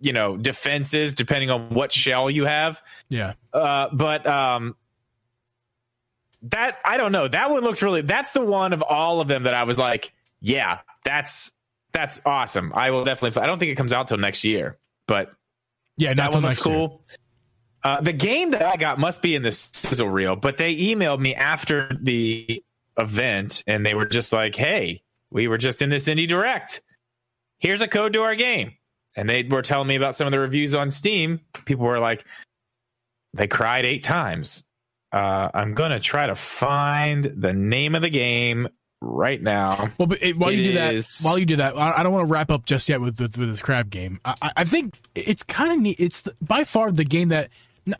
you 0.00 0.12
know, 0.12 0.36
defenses 0.36 1.12
depending 1.12 1.50
on 1.50 1.68
what 1.70 1.92
shell 1.92 2.30
you 2.30 2.46
have. 2.46 2.82
Yeah. 3.10 3.34
Uh, 3.52 3.88
but 3.92 4.26
um, 4.26 4.76
that 6.42 6.78
I 6.84 6.96
don't 6.96 7.12
know. 7.12 7.28
That 7.28 7.50
one 7.50 7.62
looks 7.62 7.82
really. 7.82 8.02
That's 8.02 8.32
the 8.32 8.44
one 8.44 8.72
of 8.72 8.82
all 8.82 9.20
of 9.20 9.28
them 9.28 9.44
that 9.44 9.54
I 9.54 9.64
was 9.64 9.78
like, 9.78 10.12
yeah, 10.40 10.80
that's 11.04 11.50
that's 11.94 12.20
awesome. 12.26 12.72
I 12.74 12.90
will 12.90 13.04
definitely. 13.04 13.30
Play. 13.30 13.44
I 13.44 13.46
don't 13.46 13.58
think 13.58 13.72
it 13.72 13.76
comes 13.76 13.94
out 13.94 14.08
till 14.08 14.18
next 14.18 14.44
year, 14.44 14.76
but 15.08 15.32
Yeah. 15.96 16.12
That 16.12 16.34
one 16.34 16.42
looks 16.42 16.62
cool. 16.62 17.02
Uh, 17.82 18.00
the 18.00 18.12
game 18.12 18.50
that 18.50 18.62
I 18.62 18.76
got 18.76 18.98
must 18.98 19.22
be 19.22 19.34
in 19.34 19.42
the 19.42 19.52
sizzle 19.52 20.08
reel, 20.08 20.36
but 20.36 20.56
they 20.56 20.74
emailed 20.76 21.20
me 21.20 21.34
after 21.34 21.90
the 22.00 22.62
event 22.98 23.62
and 23.66 23.84
they 23.86 23.94
were 23.94 24.06
just 24.06 24.32
like, 24.32 24.54
"Hey, 24.54 25.02
we 25.30 25.48
were 25.48 25.58
just 25.58 25.82
in 25.82 25.90
this 25.90 26.08
indie 26.08 26.26
direct. 26.28 26.80
Here's 27.58 27.80
a 27.80 27.88
code 27.88 28.14
to 28.14 28.22
our 28.22 28.34
game." 28.34 28.72
And 29.16 29.28
they 29.30 29.42
were 29.44 29.62
telling 29.62 29.86
me 29.86 29.94
about 29.96 30.14
some 30.14 30.26
of 30.26 30.30
the 30.32 30.38
reviews 30.40 30.74
on 30.74 30.90
Steam. 30.90 31.40
People 31.66 31.84
were 31.86 32.00
like, 32.00 32.26
"They 33.34 33.46
cried 33.46 33.84
eight 33.84 34.02
times." 34.02 34.66
Uh, 35.12 35.48
I'm 35.54 35.74
gonna 35.74 36.00
try 36.00 36.26
to 36.26 36.34
find 36.34 37.24
the 37.24 37.52
name 37.52 37.94
of 37.94 38.02
the 38.02 38.10
game 38.10 38.68
right 39.04 39.40
now. 39.42 39.90
Well, 39.98 40.06
but 40.08 40.22
it, 40.22 40.36
while 40.36 40.50
It 40.50 40.58
you 40.58 40.64
do 40.64 40.72
that, 40.74 40.94
is- 40.94 41.20
while 41.22 41.38
you 41.38 41.46
do 41.46 41.56
that, 41.56 41.76
I, 41.76 41.98
I 41.98 42.02
don't 42.02 42.12
want 42.12 42.26
to 42.26 42.32
wrap 42.32 42.50
up 42.50 42.64
just 42.66 42.88
yet 42.88 43.00
with 43.00 43.20
with, 43.20 43.36
with 43.38 43.48
this 43.50 43.60
crab 43.62 43.90
game. 43.90 44.20
I, 44.24 44.52
I- 44.56 44.64
think 44.64 44.98
it's 45.14 45.42
kind 45.42 45.72
of 45.72 45.78
neat. 45.78 45.96
It's 46.00 46.22
the, 46.22 46.34
by 46.42 46.64
far 46.64 46.90
the 46.90 47.04
game 47.04 47.28
that 47.28 47.50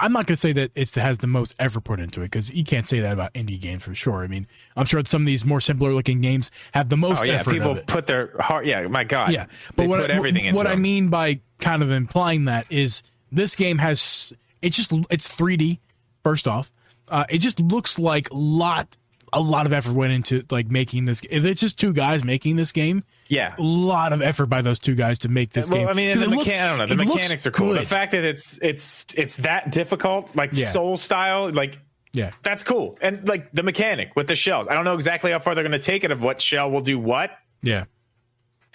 I'm 0.01 0.13
not 0.15 0.27
going 0.27 0.35
to 0.35 0.41
say 0.41 0.53
that 0.55 0.71
it 0.75 0.95
has 0.95 1.19
the 1.19 1.27
most 1.27 1.55
effort 1.59 1.83
put 1.85 2.01
into 2.01 2.23
it 2.23 2.25
because 2.31 2.51
you 2.51 2.65
can't 2.65 2.89
say 2.89 3.01
that 3.01 3.13
about 3.13 3.35
indie 3.35 3.61
games 3.61 3.83
for 3.83 3.95
sure. 3.95 4.25
I 4.25 4.29
mean, 4.29 4.47
I'm 4.77 4.87
sure 4.87 5.03
some 5.05 5.21
of 5.23 5.27
these 5.27 5.45
more 5.45 5.61
simpler 5.61 5.93
looking 5.93 6.23
games 6.23 6.51
have 6.73 6.89
the 6.89 6.97
most 6.97 7.23
Oh 7.23 7.27
yeah, 7.27 7.35
effort. 7.35 7.51
people 7.51 7.77
put 7.87 8.07
their 8.07 8.31
heart. 8.41 8.65
Yeah, 8.65 8.87
my 8.89 9.05
God. 9.05 9.31
Yeah, 9.33 9.45
they 9.77 9.87
but 9.87 9.89
what 9.89 10.11
everything 10.11 10.47
into 10.47 10.57
what 10.57 10.67
I 10.67 10.77
mean 10.77 11.09
by 11.11 11.41
kind 11.61 11.83
of 11.83 11.91
implying 11.91 12.47
that 12.47 12.65
is 12.71 13.03
this 13.31 13.57
game 13.57 13.77
has 13.79 14.33
it's 14.63 14.75
just 14.77 14.91
it's 15.11 15.29
3D. 15.29 15.81
First 16.23 16.49
off, 16.49 16.73
uh, 17.11 17.27
it 17.29 17.39
just 17.39 17.61
looks 17.61 17.99
like 17.99 18.29
lot 18.33 18.97
a 19.35 19.41
lot 19.41 19.67
of 19.67 19.73
effort 19.73 19.93
went 19.93 20.13
into 20.13 20.45
like 20.51 20.69
making 20.71 21.05
this. 21.05 21.21
If 21.29 21.45
it's 21.45 21.61
just 21.61 21.79
two 21.79 21.93
guys 21.93 22.25
making 22.25 22.57
this 22.57 22.73
game, 22.73 23.05
Yeah, 23.29 23.55
a 23.59 23.63
lot 23.63 24.13
of 24.13 24.23
effort 24.23 24.47
by 24.47 24.63
those 24.63 24.79
two 24.79 24.95
guys 24.95 25.19
to 25.21 25.29
make 25.29 25.51
this 25.51 25.71
well, 25.71 25.81
game. 25.81 25.89
I 25.89 25.93
mean, 25.93 26.17
the 26.19 26.25
it 26.25 26.31
looks- 26.31 26.49
I 26.49 26.67
don't 26.69 26.79
know. 26.79 26.87
The 26.87 26.97
mechanics 26.97 27.47
are 27.47 27.51
cool. 27.51 27.75
The 27.75 27.83
fact 27.83 28.13
that 28.13 28.25
it's 28.25 28.59
it's 28.63 29.07
it's 29.17 29.37
that 29.39 29.71
difficult, 29.73 30.35
like 30.35 30.51
Yeah. 30.55 30.67
soul 30.67 30.97
style, 30.97 31.51
like 31.53 31.79
yeah, 32.13 32.31
that's 32.43 32.63
cool. 32.63 32.97
And 33.03 33.27
like 33.29 33.51
the 33.53 33.63
mechanic 33.65 34.15
with 34.17 34.29
the 34.29 34.37
shells, 34.37 34.69
I 34.69 34.75
don't 34.75 34.85
know 34.85 34.95
exactly 34.95 35.33
how 35.33 35.41
far 35.41 35.55
they're 35.55 35.65
going 35.65 35.73
to 35.73 35.85
take 35.85 36.05
it 36.05 36.11
of 36.13 36.23
what 36.23 36.41
shell 36.41 36.71
will 36.71 36.81
do 36.83 36.99
what. 36.99 37.31
yeah, 37.61 37.85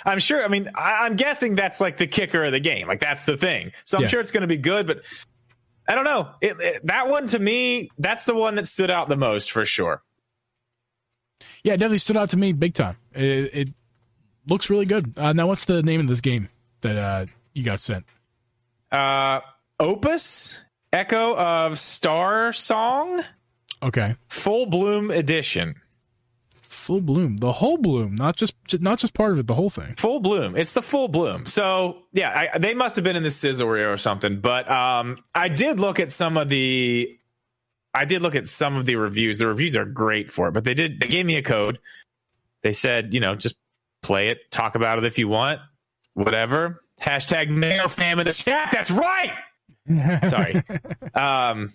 I'm 0.06 0.20
sure. 0.20 0.44
I 0.44 0.48
mean, 0.50 0.70
I, 0.76 1.06
I'm 1.06 1.16
guessing 1.16 1.56
that's 1.56 1.80
like 1.80 1.98
the 1.98 2.08
kicker 2.08 2.44
of 2.44 2.52
the 2.52 2.60
game. 2.60 2.88
Like 2.88 3.00
that's 3.00 3.26
the 3.26 3.38
thing. 3.38 3.72
So 3.86 3.98
I'm 3.98 4.04
Yeah. 4.04 4.10
sure 4.10 4.20
it's 4.22 4.32
going 4.32 4.42
to 4.42 4.48
be 4.48 4.58
good, 4.58 4.88
but 4.88 5.02
I 5.88 5.96
don't 5.96 6.04
know. 6.06 6.30
It, 6.42 6.58
it- 6.60 6.86
that 6.88 7.08
one 7.08 7.28
to 7.28 7.40
me, 7.40 7.90
that's 7.98 8.26
the 8.26 8.36
one 8.36 8.56
that 8.56 8.68
stood 8.68 8.90
out 8.92 9.08
the 9.10 9.16
most 9.18 9.52
for 9.52 9.66
sure. 9.66 10.02
Yeah. 11.64 11.74
It 11.74 11.78
definitely 11.78 11.98
stood 12.00 12.18
out 12.18 12.30
to 12.32 12.38
me 12.38 12.54
big 12.54 12.74
time. 12.74 12.98
It, 13.14 13.50
it 13.54 13.70
looks 14.48 14.70
really 14.70 14.86
good. 14.86 15.18
Uh, 15.18 15.34
now, 15.34 15.48
what's 15.48 15.66
the 15.66 15.82
name 15.82 16.00
of 16.00 16.08
this 16.08 16.22
game 16.22 16.50
that 16.82 16.96
uh, 16.98 17.26
you 17.54 17.64
got 17.64 17.80
sent? 17.80 18.06
Uh, 18.92 19.42
Opus 19.80 20.58
Echo 20.92 21.36
of 21.36 21.74
Starsong 21.74 23.24
Okay, 23.82 24.16
Full 24.28 24.66
Bloom 24.66 25.10
Edition. 25.10 25.76
full 26.62 27.00
bloom, 27.02 27.38
the 27.38 27.52
whole 27.52 27.78
bloom, 27.78 28.16
not 28.16 28.36
just 28.36 28.54
not 28.82 29.00
just 29.00 29.14
part 29.14 29.32
of 29.32 29.40
it, 29.40 29.48
the 29.48 29.54
whole 29.54 29.70
thing. 29.70 29.94
Full 29.96 30.20
bloom. 30.20 30.58
It's 30.58 30.74
the 30.74 30.82
full 30.82 31.08
bloom. 31.08 31.46
So 31.46 32.00
yeah, 32.12 32.48
I, 32.54 32.58
they 32.58 32.74
must 32.74 32.96
have 32.98 33.04
been 33.04 33.16
in 33.16 33.24
the 33.24 33.32
sizzle 33.32 33.68
reel 33.70 33.90
or 33.90 33.98
something. 33.98 34.42
But 34.42 34.70
um, 34.70 35.18
I 35.34 35.48
did 35.50 35.80
look 35.80 36.00
at 36.00 36.12
some 36.12 36.36
of 36.36 36.50
the, 36.50 37.18
I 37.94 38.06
did 38.06 38.22
look 38.22 38.36
at 38.36 38.48
some 38.48 38.76
of 38.76 38.86
the 38.86 38.96
reviews. 38.96 39.38
The 39.38 39.48
reviews 39.48 39.76
are 39.76 39.86
great 39.86 40.32
for 40.32 40.48
it, 40.48 40.52
but 40.52 40.64
they 40.64 40.74
did 40.74 41.00
they 41.00 41.08
gave 41.08 41.26
me 41.26 41.36
a 41.38 41.42
code. 41.42 41.80
They 42.62 42.74
said, 42.74 43.14
you 43.14 43.20
know, 43.20 43.36
just 43.36 43.56
play 44.02 44.30
it, 44.30 44.52
talk 44.52 44.76
about 44.76 44.98
it 44.98 45.06
if 45.06 45.18
you 45.18 45.28
want, 45.28 45.60
whatever. 46.14 46.84
Hashtag 47.02 47.50
mayor 47.50 47.88
fam 47.88 48.20
in 48.20 48.26
the 48.26 48.34
chat. 48.34 48.70
That's 48.72 48.92
right. 48.92 49.34
Sorry. 50.28 50.64
Um, 51.16 51.74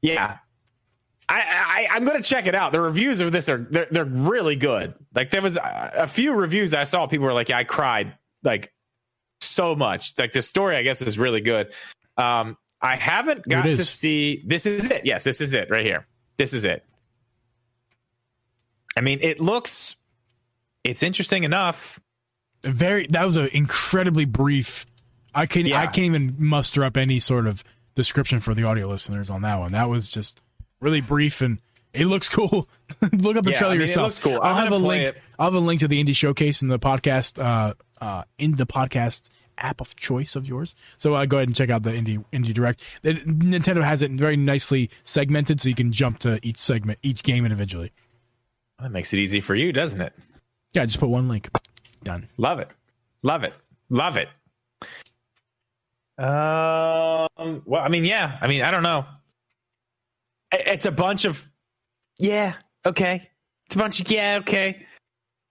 yeah, 0.00 0.38
I, 1.28 1.86
I 1.90 1.96
am 1.96 2.04
gonna 2.04 2.22
check 2.22 2.46
it 2.46 2.54
out. 2.54 2.72
The 2.72 2.80
reviews 2.80 3.20
of 3.20 3.32
this 3.32 3.48
are 3.48 3.58
they're 3.58 3.86
they're 3.90 4.04
really 4.04 4.56
good. 4.56 4.94
Like 5.14 5.30
there 5.30 5.42
was 5.42 5.56
a, 5.56 5.92
a 5.98 6.06
few 6.06 6.34
reviews 6.34 6.74
I 6.74 6.84
saw. 6.84 7.06
People 7.06 7.26
were 7.26 7.32
like, 7.32 7.48
yeah, 7.48 7.58
I 7.58 7.64
cried 7.64 8.16
like 8.42 8.72
so 9.40 9.74
much. 9.74 10.18
Like 10.18 10.32
the 10.32 10.42
story, 10.42 10.76
I 10.76 10.82
guess, 10.82 11.02
is 11.02 11.18
really 11.18 11.40
good. 11.40 11.72
Um, 12.16 12.56
I 12.82 12.96
haven't 12.96 13.48
got 13.48 13.62
to 13.62 13.76
see. 13.76 14.42
This 14.44 14.66
is 14.66 14.90
it. 14.90 15.02
Yes, 15.04 15.22
this 15.24 15.40
is 15.40 15.54
it 15.54 15.70
right 15.70 15.86
here. 15.86 16.06
This 16.36 16.52
is 16.52 16.64
it. 16.64 16.84
I 18.96 19.00
mean, 19.00 19.20
it 19.22 19.40
looks. 19.40 19.96
It's 20.82 21.02
interesting 21.02 21.44
enough. 21.44 22.00
Very. 22.64 23.06
That 23.06 23.24
was 23.24 23.36
an 23.36 23.50
incredibly 23.52 24.24
brief. 24.24 24.84
I 25.34 25.46
can 25.46 25.66
yeah. 25.66 25.80
I 25.80 25.86
can't 25.86 26.06
even 26.06 26.34
muster 26.38 26.84
up 26.84 26.96
any 26.96 27.20
sort 27.20 27.46
of 27.46 27.62
description 27.94 28.40
for 28.40 28.54
the 28.54 28.64
audio 28.64 28.88
listeners 28.88 29.30
on 29.30 29.42
that 29.42 29.60
one. 29.60 29.72
That 29.72 29.88
was 29.88 30.10
just 30.10 30.42
really 30.80 31.00
brief 31.00 31.40
and 31.40 31.58
it 31.94 32.06
looks 32.06 32.28
cool. 32.28 32.68
Look 33.12 33.36
up 33.36 33.44
the 33.44 33.50
yeah, 33.50 33.58
trailer 33.58 33.72
I 33.72 33.74
mean, 33.74 33.80
yourself. 33.82 34.20
Cool. 34.20 34.40
I'll 34.42 34.54
have 34.54 34.72
a 34.72 34.76
link. 34.76 35.08
It. 35.08 35.22
I'll 35.38 35.46
have 35.46 35.54
a 35.54 35.60
link 35.60 35.80
to 35.80 35.88
the 35.88 36.02
indie 36.02 36.16
showcase 36.16 36.62
in 36.62 36.68
the 36.68 36.78
podcast 36.78 37.42
uh, 37.42 37.74
uh, 38.00 38.24
in 38.38 38.56
the 38.56 38.66
podcast 38.66 39.28
app 39.62 39.80
of 39.80 39.96
choice 39.96 40.36
of 40.36 40.48
yours. 40.48 40.74
So 40.98 41.14
uh, 41.14 41.24
go 41.26 41.38
ahead 41.38 41.48
and 41.48 41.56
check 41.56 41.70
out 41.70 41.82
the 41.82 41.90
indie 41.90 42.24
indie 42.32 42.52
direct. 42.52 42.82
The, 43.02 43.14
Nintendo 43.14 43.82
has 43.82 44.02
it 44.02 44.10
very 44.12 44.36
nicely 44.36 44.90
segmented, 45.04 45.60
so 45.60 45.68
you 45.68 45.74
can 45.74 45.92
jump 45.92 46.18
to 46.20 46.38
each 46.42 46.58
segment, 46.58 46.98
each 47.02 47.22
game 47.22 47.44
individually. 47.44 47.92
That 48.80 48.90
makes 48.90 49.12
it 49.12 49.18
easy 49.18 49.40
for 49.40 49.54
you, 49.54 49.72
doesn't 49.72 50.00
it? 50.00 50.12
Yeah, 50.72 50.84
just 50.84 50.98
put 50.98 51.08
one 51.08 51.28
link. 51.28 51.48
Done. 52.02 52.28
Love 52.36 52.58
it. 52.58 52.68
Love 53.22 53.44
it. 53.44 53.54
Love 53.88 54.16
it. 54.16 54.28
Um. 56.18 57.62
Well, 57.64 57.82
I 57.82 57.88
mean, 57.88 58.04
yeah. 58.04 58.38
I 58.40 58.48
mean, 58.48 58.62
I 58.62 58.70
don't 58.70 58.82
know. 58.82 59.06
It's 60.52 60.84
a 60.84 60.92
bunch 60.92 61.24
of, 61.24 61.48
yeah, 62.18 62.54
okay. 62.84 63.30
It's 63.66 63.74
a 63.74 63.78
bunch 63.78 64.00
of 64.00 64.10
yeah, 64.10 64.38
okay. 64.42 64.84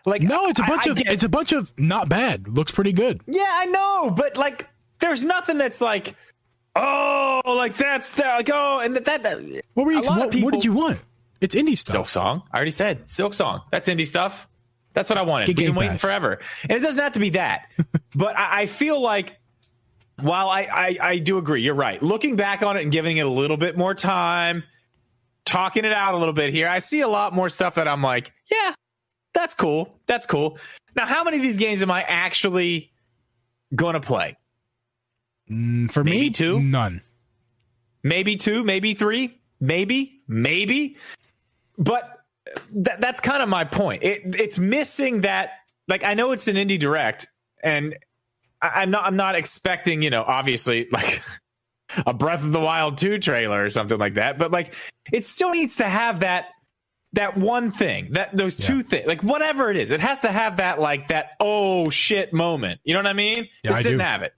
Like 0.05 0.21
no, 0.21 0.47
it's 0.47 0.59
a 0.59 0.63
bunch 0.63 0.87
I, 0.87 0.91
of 0.91 0.97
I 0.97 1.03
it's 1.07 1.23
a 1.23 1.29
bunch 1.29 1.51
of 1.51 1.73
not 1.77 2.09
bad. 2.09 2.47
Looks 2.47 2.71
pretty 2.71 2.93
good. 2.93 3.21
Yeah, 3.27 3.47
I 3.47 3.65
know, 3.65 4.11
but 4.11 4.35
like, 4.35 4.67
there's 4.99 5.23
nothing 5.23 5.57
that's 5.57 5.81
like, 5.81 6.15
oh, 6.75 7.41
like 7.45 7.77
that's 7.77 8.11
the, 8.13 8.23
like 8.23 8.49
oh, 8.51 8.79
and 8.83 8.95
that. 8.95 9.23
that 9.23 9.61
what 9.73 9.85
were 9.85 9.91
you? 9.91 10.01
What, 10.01 10.31
people, 10.31 10.47
what, 10.47 10.53
did 10.53 10.65
you 10.65 10.73
want? 10.73 10.99
It's 11.39 11.55
indie 11.55 11.77
stuff. 11.77 12.11
Silksong. 12.11 12.43
I 12.51 12.55
already 12.55 12.71
said 12.71 13.05
silksong. 13.05 13.63
That's 13.71 13.87
indie 13.87 14.07
stuff. 14.07 14.47
That's 14.93 15.09
what 15.09 15.17
I 15.17 15.21
wanted. 15.21 15.47
Get 15.47 15.57
We've 15.57 15.67
been 15.67 15.75
waiting 15.75 15.97
forever, 15.97 16.39
and 16.63 16.71
it 16.71 16.81
doesn't 16.81 17.01
have 17.01 17.13
to 17.13 17.19
be 17.19 17.31
that. 17.31 17.67
but 18.15 18.37
I, 18.37 18.61
I, 18.61 18.65
feel 18.65 18.99
like 18.99 19.37
while 20.19 20.49
I, 20.49 20.67
I 20.71 20.97
I 21.01 21.17
do 21.19 21.37
agree, 21.37 21.61
you're 21.61 21.75
right. 21.75 22.01
Looking 22.01 22.35
back 22.35 22.63
on 22.63 22.75
it 22.75 22.83
and 22.83 22.91
giving 22.91 23.17
it 23.17 23.25
a 23.25 23.29
little 23.29 23.57
bit 23.57 23.77
more 23.77 23.93
time, 23.93 24.63
talking 25.45 25.85
it 25.85 25.93
out 25.93 26.13
a 26.13 26.17
little 26.17 26.33
bit 26.33 26.53
here, 26.53 26.67
I 26.67 26.79
see 26.79 27.01
a 27.01 27.07
lot 27.07 27.33
more 27.33 27.49
stuff 27.49 27.75
that 27.75 27.87
I'm 27.87 28.01
like, 28.01 28.33
yeah, 28.49 28.73
that's 29.33 29.55
cool. 29.55 29.93
That's 30.07 30.25
cool. 30.25 30.57
Now, 30.95 31.05
how 31.05 31.23
many 31.23 31.37
of 31.37 31.43
these 31.43 31.57
games 31.57 31.81
am 31.81 31.91
I 31.91 32.03
actually 32.03 32.91
going 33.73 33.93
to 33.93 34.01
play? 34.01 34.37
Mm, 35.49 35.91
for 35.91 36.03
maybe 36.03 36.19
me, 36.19 36.29
two. 36.29 36.61
None. 36.61 37.01
Maybe 38.03 38.35
two. 38.35 38.63
Maybe 38.63 38.93
three. 38.93 39.39
Maybe. 39.59 40.21
Maybe. 40.27 40.97
But 41.77 42.19
th- 42.73 42.97
that's 42.99 43.21
kind 43.21 43.41
of 43.41 43.49
my 43.49 43.63
point. 43.63 44.03
It, 44.03 44.21
it's 44.25 44.59
missing 44.59 45.21
that. 45.21 45.51
Like, 45.87 46.03
I 46.03 46.13
know 46.13 46.31
it's 46.31 46.47
an 46.47 46.55
indie 46.55 46.79
direct, 46.79 47.27
and 47.63 47.95
I, 48.61 48.81
I'm 48.81 48.91
not. 48.91 49.05
I'm 49.05 49.15
not 49.15 49.35
expecting. 49.35 50.01
You 50.01 50.09
know, 50.09 50.23
obviously, 50.23 50.87
like 50.91 51.21
a 52.05 52.13
Breath 52.13 52.43
of 52.43 52.51
the 52.51 52.59
Wild 52.59 52.97
2 52.97 53.19
trailer 53.19 53.63
or 53.63 53.69
something 53.69 53.97
like 53.97 54.15
that. 54.15 54.37
But 54.37 54.51
like 54.51 54.73
it 55.11 55.25
still 55.25 55.51
needs 55.51 55.77
to 55.77 55.85
have 55.85 56.21
that 56.21 56.45
that 57.13 57.37
one 57.37 57.71
thing, 57.71 58.13
that 58.13 58.35
those 58.35 58.59
yeah. 58.59 58.67
two 58.67 58.81
things, 58.83 59.07
like 59.07 59.23
whatever 59.23 59.69
it 59.69 59.77
is, 59.77 59.91
it 59.91 59.99
has 59.99 60.21
to 60.21 60.31
have 60.31 60.57
that 60.57 60.79
like 60.79 61.09
that 61.09 61.31
oh 61.39 61.89
shit 61.89 62.33
moment. 62.33 62.79
You 62.83 62.93
know 62.93 62.99
what 62.99 63.07
I 63.07 63.13
mean? 63.13 63.47
Yeah, 63.63 63.71
this 63.71 63.79
I 63.79 63.83
didn't 63.83 63.99
do. 63.99 64.03
have 64.03 64.21
it. 64.23 64.33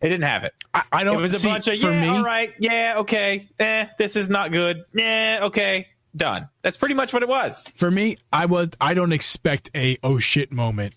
It 0.00 0.08
didn't 0.08 0.24
have 0.24 0.44
it. 0.44 0.52
I, 0.74 0.82
I 0.92 1.04
don't. 1.04 1.18
It 1.18 1.22
was 1.22 1.34
a 1.34 1.38
see, 1.38 1.48
bunch 1.48 1.68
of 1.68 1.76
yeah, 1.76 2.00
me, 2.00 2.08
all 2.08 2.24
right, 2.24 2.52
yeah, 2.58 2.94
okay, 2.98 3.48
eh, 3.58 3.86
this 3.98 4.16
is 4.16 4.28
not 4.28 4.52
good. 4.52 4.84
Yeah, 4.92 5.40
okay, 5.44 5.88
done. 6.14 6.48
That's 6.62 6.76
pretty 6.76 6.94
much 6.94 7.12
what 7.12 7.22
it 7.22 7.28
was. 7.28 7.64
For 7.76 7.90
me, 7.90 8.16
I 8.32 8.46
was. 8.46 8.70
I 8.80 8.94
don't 8.94 9.12
expect 9.12 9.70
a 9.74 9.98
oh 10.02 10.18
shit 10.18 10.52
moment 10.52 10.94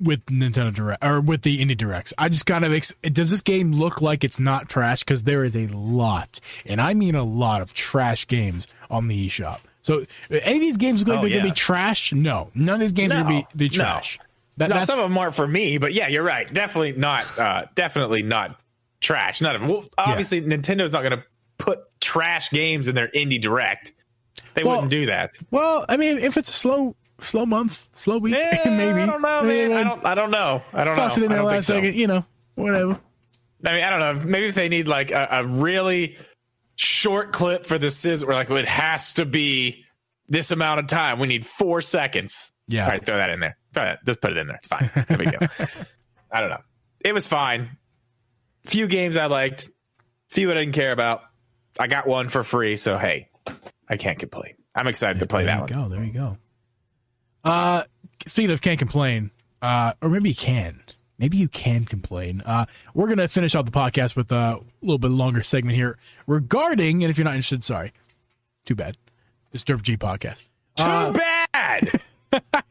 with 0.00 0.26
Nintendo 0.26 0.72
Direct 0.72 1.04
or 1.04 1.20
with 1.20 1.42
the 1.42 1.58
Indie 1.64 1.76
Directs. 1.76 2.12
I 2.18 2.28
just 2.28 2.46
kind 2.46 2.64
of 2.64 2.72
ex- 2.72 2.94
does 3.02 3.30
this 3.30 3.42
game 3.42 3.72
look 3.72 4.02
like 4.02 4.24
it's 4.24 4.38
not 4.38 4.68
trash 4.68 5.00
because 5.00 5.22
there 5.22 5.44
is 5.44 5.56
a 5.56 5.66
lot, 5.68 6.40
and 6.66 6.80
I 6.80 6.94
mean 6.94 7.14
a 7.14 7.24
lot 7.24 7.62
of 7.62 7.72
trash 7.72 8.26
games 8.26 8.66
on 8.90 9.08
the 9.08 9.28
eShop. 9.28 9.60
So 9.82 10.04
any 10.30 10.56
of 10.56 10.60
these 10.60 10.76
games 10.76 11.00
look 11.00 11.08
like 11.08 11.18
oh, 11.18 11.20
they're 11.22 11.30
yeah. 11.30 11.36
gonna 11.38 11.50
be 11.50 11.54
trash? 11.54 12.12
No, 12.12 12.50
none 12.54 12.74
of 12.74 12.80
these 12.80 12.92
games 12.92 13.12
no, 13.12 13.20
are 13.20 13.22
gonna 13.22 13.40
be 13.40 13.46
the 13.54 13.68
trash. 13.68 14.18
No. 14.18 14.24
That, 14.58 14.70
now, 14.70 14.84
some 14.84 14.98
of 14.98 15.08
them 15.08 15.16
aren't 15.16 15.36
for 15.36 15.46
me, 15.46 15.78
but 15.78 15.94
yeah, 15.94 16.08
you're 16.08 16.24
right. 16.24 16.52
Definitely 16.52 16.92
not. 16.92 17.38
Uh, 17.38 17.66
definitely 17.76 18.22
not 18.22 18.60
trash. 19.00 19.40
None 19.40 19.54
of 19.54 19.60
them. 19.60 19.70
Well, 19.70 19.84
obviously, 19.96 20.40
yeah. 20.40 20.56
Nintendo's 20.56 20.92
not 20.92 21.02
gonna 21.02 21.24
put 21.58 21.80
trash 22.00 22.50
games 22.50 22.88
in 22.88 22.94
their 22.94 23.08
Indie 23.08 23.40
Direct. 23.40 23.92
They 24.54 24.64
well, 24.64 24.76
wouldn't 24.76 24.90
do 24.90 25.06
that. 25.06 25.36
Well, 25.50 25.84
I 25.88 25.96
mean, 25.96 26.18
if 26.18 26.36
it's 26.36 26.50
a 26.50 26.52
slow 26.52 26.96
slow 27.20 27.46
month, 27.46 27.88
slow 27.92 28.18
week, 28.18 28.34
yeah, 28.38 28.68
maybe. 28.68 29.00
I 29.00 29.06
don't 29.06 29.22
know, 29.22 29.42
man. 29.42 29.72
I 29.72 29.84
don't. 29.84 30.06
I 30.06 30.14
don't 30.14 30.30
know. 30.30 30.62
I 30.72 30.84
don't 30.84 30.94
toss 30.94 31.16
know. 31.16 31.22
it 31.22 31.26
in 31.26 31.32
there 31.32 31.44
last 31.44 31.66
so. 31.66 31.74
second. 31.74 31.94
You 31.94 32.08
know, 32.08 32.24
whatever. 32.56 32.98
I 33.66 33.72
mean, 33.72 33.84
I 33.84 33.90
don't 33.90 34.00
know. 34.00 34.26
Maybe 34.26 34.46
if 34.46 34.54
they 34.54 34.68
need 34.68 34.88
like 34.88 35.10
a, 35.10 35.28
a 35.30 35.44
really 35.44 36.16
short 36.78 37.32
clip 37.32 37.66
for 37.66 37.76
the 37.76 37.90
scissor. 37.90 38.26
We're 38.26 38.34
like 38.34 38.50
it 38.50 38.68
has 38.68 39.14
to 39.14 39.26
be 39.26 39.84
this 40.28 40.50
amount 40.50 40.80
of 40.80 40.86
time. 40.86 41.18
We 41.18 41.26
need 41.26 41.44
four 41.44 41.82
seconds. 41.82 42.52
Yeah. 42.68 42.84
All 42.84 42.90
right, 42.90 43.04
throw 43.04 43.16
that 43.16 43.30
in 43.30 43.40
there. 43.40 43.58
Throw 43.74 43.84
that. 43.84 44.04
Just 44.06 44.20
put 44.20 44.30
it 44.30 44.38
in 44.38 44.46
there. 44.46 44.56
It's 44.56 44.68
fine. 44.68 44.90
There 45.08 45.18
we 45.18 45.26
go. 45.26 45.38
I 46.30 46.40
don't 46.40 46.50
know. 46.50 46.62
It 47.04 47.12
was 47.12 47.26
fine. 47.26 47.76
Few 48.64 48.86
games 48.86 49.16
I 49.16 49.26
liked. 49.26 49.68
Few 50.28 50.50
I 50.50 50.54
didn't 50.54 50.72
care 50.72 50.92
about. 50.92 51.22
I 51.80 51.86
got 51.86 52.06
one 52.06 52.28
for 52.28 52.44
free, 52.44 52.76
so 52.76 52.96
hey, 52.96 53.28
I 53.88 53.96
can't 53.96 54.18
complain. 54.18 54.54
I'm 54.74 54.86
excited 54.86 55.16
there, 55.16 55.26
to 55.26 55.26
play 55.26 55.44
that 55.46 55.60
one. 55.60 55.68
Go 55.68 55.88
there 55.88 56.04
you 56.04 56.12
go. 56.12 56.36
Uh, 57.44 57.84
speaking 58.26 58.50
of 58.50 58.60
can't 58.60 58.78
complain, 58.78 59.30
uh, 59.62 59.94
or 60.00 60.08
maybe 60.08 60.28
you 60.28 60.34
can. 60.34 60.82
Maybe 61.18 61.36
you 61.36 61.48
can 61.48 61.84
complain. 61.84 62.42
Uh, 62.42 62.66
we're 62.94 63.08
gonna 63.08 63.28
finish 63.28 63.54
out 63.54 63.66
the 63.66 63.72
podcast 63.72 64.16
with 64.16 64.30
a 64.30 64.60
little 64.82 64.98
bit 64.98 65.10
longer 65.10 65.42
segment 65.42 65.76
here 65.76 65.98
regarding, 66.26 67.02
and 67.02 67.10
if 67.10 67.18
you're 67.18 67.24
not 67.24 67.34
interested, 67.34 67.64
sorry, 67.64 67.92
too 68.64 68.74
bad. 68.74 68.96
This 69.50 69.64
Derp 69.64 69.82
G 69.82 69.96
podcast. 69.96 70.44
Too 70.76 70.84
uh, 70.84 71.12
bad. 71.12 72.02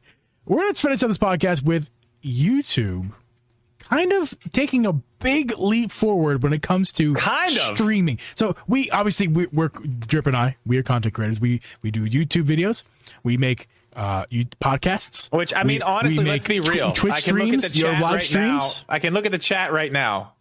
we're 0.45 0.61
gonna 0.61 0.73
finish 0.73 1.03
up 1.03 1.09
this 1.09 1.17
podcast 1.17 1.63
with 1.63 1.89
YouTube 2.23 3.11
kind 3.79 4.11
of 4.11 4.37
taking 4.51 4.85
a 4.85 4.93
big 4.93 5.57
leap 5.57 5.91
forward 5.91 6.43
when 6.43 6.53
it 6.53 6.61
comes 6.61 6.91
to 6.93 7.13
kind 7.15 7.51
of 7.51 7.77
streaming. 7.77 8.19
So 8.35 8.55
we 8.67 8.89
obviously 8.91 9.27
we, 9.27 9.47
are 9.57 9.69
Drip 9.69 10.27
and 10.27 10.35
I 10.35 10.57
we 10.65 10.77
are 10.77 10.83
content 10.83 11.13
creators. 11.13 11.39
We 11.39 11.61
we 11.81 11.91
do 11.91 12.07
YouTube 12.07 12.43
videos. 12.43 12.83
We 13.23 13.37
make 13.37 13.67
uh, 13.97 14.25
you, 14.29 14.45
podcasts. 14.45 15.29
Which 15.35 15.53
I 15.53 15.63
mean, 15.63 15.79
we, 15.79 15.81
honestly, 15.81 16.23
we 16.23 16.29
let's 16.29 16.47
be 16.47 16.59
real. 16.61 16.91
Twitch 16.91 17.13
I 17.13 17.19
can 17.19 17.33
streams, 17.33 17.51
look 17.51 17.65
at 17.65 17.71
the 17.73 17.79
chat 17.79 18.01
live 18.01 18.13
right 18.13 18.21
streams. 18.21 18.85
Now. 18.87 18.93
I 18.93 18.99
can 18.99 19.13
look 19.13 19.25
at 19.25 19.31
the 19.31 19.37
chat 19.37 19.73
right 19.73 19.91
now. 19.91 20.33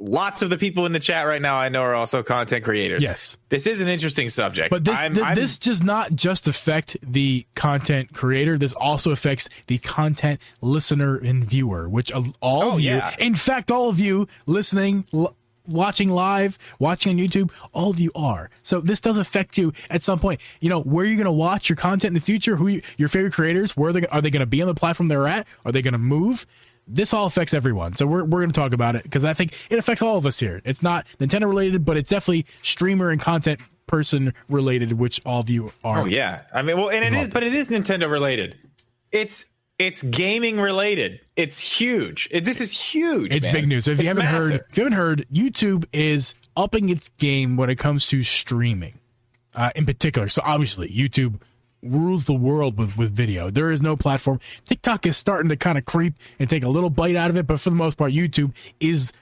Lots 0.00 0.42
of 0.42 0.50
the 0.50 0.58
people 0.58 0.86
in 0.86 0.92
the 0.92 0.98
chat 0.98 1.26
right 1.26 1.40
now 1.40 1.56
I 1.56 1.68
know 1.68 1.80
are 1.80 1.94
also 1.94 2.22
content 2.22 2.64
creators. 2.64 3.02
Yes, 3.02 3.38
this 3.48 3.66
is 3.66 3.80
an 3.80 3.88
interesting 3.88 4.28
subject. 4.28 4.70
But 4.70 4.84
this 4.84 4.98
I'm, 4.98 5.14
th- 5.14 5.26
I'm, 5.26 5.34
this 5.34 5.58
does 5.58 5.82
not 5.82 6.14
just 6.14 6.48
affect 6.48 6.96
the 7.00 7.46
content 7.54 8.12
creator. 8.12 8.58
This 8.58 8.72
also 8.72 9.12
affects 9.12 9.48
the 9.66 9.78
content 9.78 10.40
listener 10.60 11.16
and 11.16 11.44
viewer, 11.44 11.88
which 11.88 12.12
all 12.12 12.32
oh, 12.42 12.72
of 12.72 12.80
you, 12.80 12.96
yeah. 12.96 13.14
in 13.18 13.34
fact, 13.34 13.70
all 13.70 13.88
of 13.88 14.00
you 14.00 14.28
listening. 14.46 15.04
L- 15.14 15.36
watching 15.66 16.08
live, 16.08 16.58
watching 16.78 17.12
on 17.12 17.24
YouTube, 17.24 17.52
all 17.72 17.90
of 17.90 18.00
you 18.00 18.10
are. 18.14 18.50
So 18.62 18.80
this 18.80 19.00
does 19.00 19.18
affect 19.18 19.58
you 19.58 19.72
at 19.90 20.02
some 20.02 20.18
point. 20.18 20.40
You 20.60 20.70
know, 20.70 20.80
where 20.80 21.04
are 21.04 21.08
you 21.08 21.16
going 21.16 21.24
to 21.26 21.32
watch 21.32 21.68
your 21.68 21.76
content 21.76 22.10
in 22.10 22.14
the 22.14 22.20
future? 22.20 22.56
Who 22.56 22.68
you, 22.68 22.82
your 22.96 23.08
favorite 23.08 23.32
creators? 23.32 23.76
Where 23.76 23.90
are 23.90 23.92
they, 23.92 24.06
are 24.08 24.20
they 24.20 24.30
going 24.30 24.40
to 24.40 24.46
be 24.46 24.62
on 24.62 24.68
the 24.68 24.74
platform 24.74 25.08
they're 25.08 25.26
at? 25.26 25.46
Are 25.64 25.72
they 25.72 25.82
going 25.82 25.92
to 25.92 25.98
move? 25.98 26.46
This 26.86 27.14
all 27.14 27.26
affects 27.26 27.54
everyone. 27.54 27.94
So 27.96 28.06
we're, 28.06 28.24
we're 28.24 28.40
going 28.40 28.52
to 28.52 28.60
talk 28.60 28.74
about 28.74 28.94
it 28.94 29.04
because 29.04 29.24
I 29.24 29.32
think 29.32 29.54
it 29.70 29.78
affects 29.78 30.02
all 30.02 30.16
of 30.16 30.26
us 30.26 30.38
here. 30.38 30.60
It's 30.64 30.82
not 30.82 31.06
Nintendo 31.18 31.48
related, 31.48 31.84
but 31.84 31.96
it's 31.96 32.10
definitely 32.10 32.46
streamer 32.62 33.10
and 33.10 33.20
content 33.20 33.60
person 33.86 34.34
related, 34.48 34.92
which 34.92 35.20
all 35.24 35.40
of 35.40 35.48
you 35.48 35.72
are. 35.82 36.00
Oh 36.00 36.04
yeah. 36.04 36.42
I 36.52 36.62
mean, 36.62 36.76
well, 36.76 36.90
and 36.90 37.04
it 37.04 37.14
is, 37.14 37.28
but 37.28 37.42
it 37.42 37.54
is 37.54 37.70
Nintendo 37.70 38.10
related. 38.10 38.56
It's 39.12 39.46
it's 39.78 40.02
gaming 40.02 40.60
related. 40.60 41.20
It's 41.36 41.58
huge. 41.58 42.28
It, 42.30 42.44
this 42.44 42.60
is 42.60 42.72
huge. 42.72 43.34
It's 43.34 43.46
man. 43.46 43.54
big 43.54 43.68
news. 43.68 43.86
So 43.86 43.92
if 43.92 43.98
it's 43.98 44.02
you 44.02 44.08
haven't 44.08 44.24
massive. 44.24 44.50
heard, 44.50 44.64
if 44.70 44.78
you 44.78 44.84
haven't 44.84 44.98
heard, 44.98 45.26
YouTube 45.32 45.84
is 45.92 46.34
upping 46.56 46.88
its 46.88 47.08
game 47.18 47.56
when 47.56 47.70
it 47.70 47.76
comes 47.76 48.06
to 48.08 48.22
streaming, 48.22 48.98
uh, 49.54 49.70
in 49.74 49.86
particular. 49.86 50.28
So 50.28 50.42
obviously, 50.44 50.88
YouTube 50.88 51.40
rules 51.82 52.24
the 52.24 52.34
world 52.34 52.78
with 52.78 52.96
with 52.96 53.14
video. 53.14 53.50
There 53.50 53.70
is 53.70 53.82
no 53.82 53.96
platform. 53.96 54.40
TikTok 54.64 55.06
is 55.06 55.16
starting 55.16 55.48
to 55.48 55.56
kind 55.56 55.76
of 55.76 55.84
creep 55.84 56.14
and 56.38 56.48
take 56.48 56.64
a 56.64 56.68
little 56.68 56.90
bite 56.90 57.16
out 57.16 57.30
of 57.30 57.36
it, 57.36 57.46
but 57.46 57.60
for 57.60 57.70
the 57.70 57.76
most 57.76 57.96
part, 57.96 58.12
YouTube 58.12 58.54
is 58.80 59.12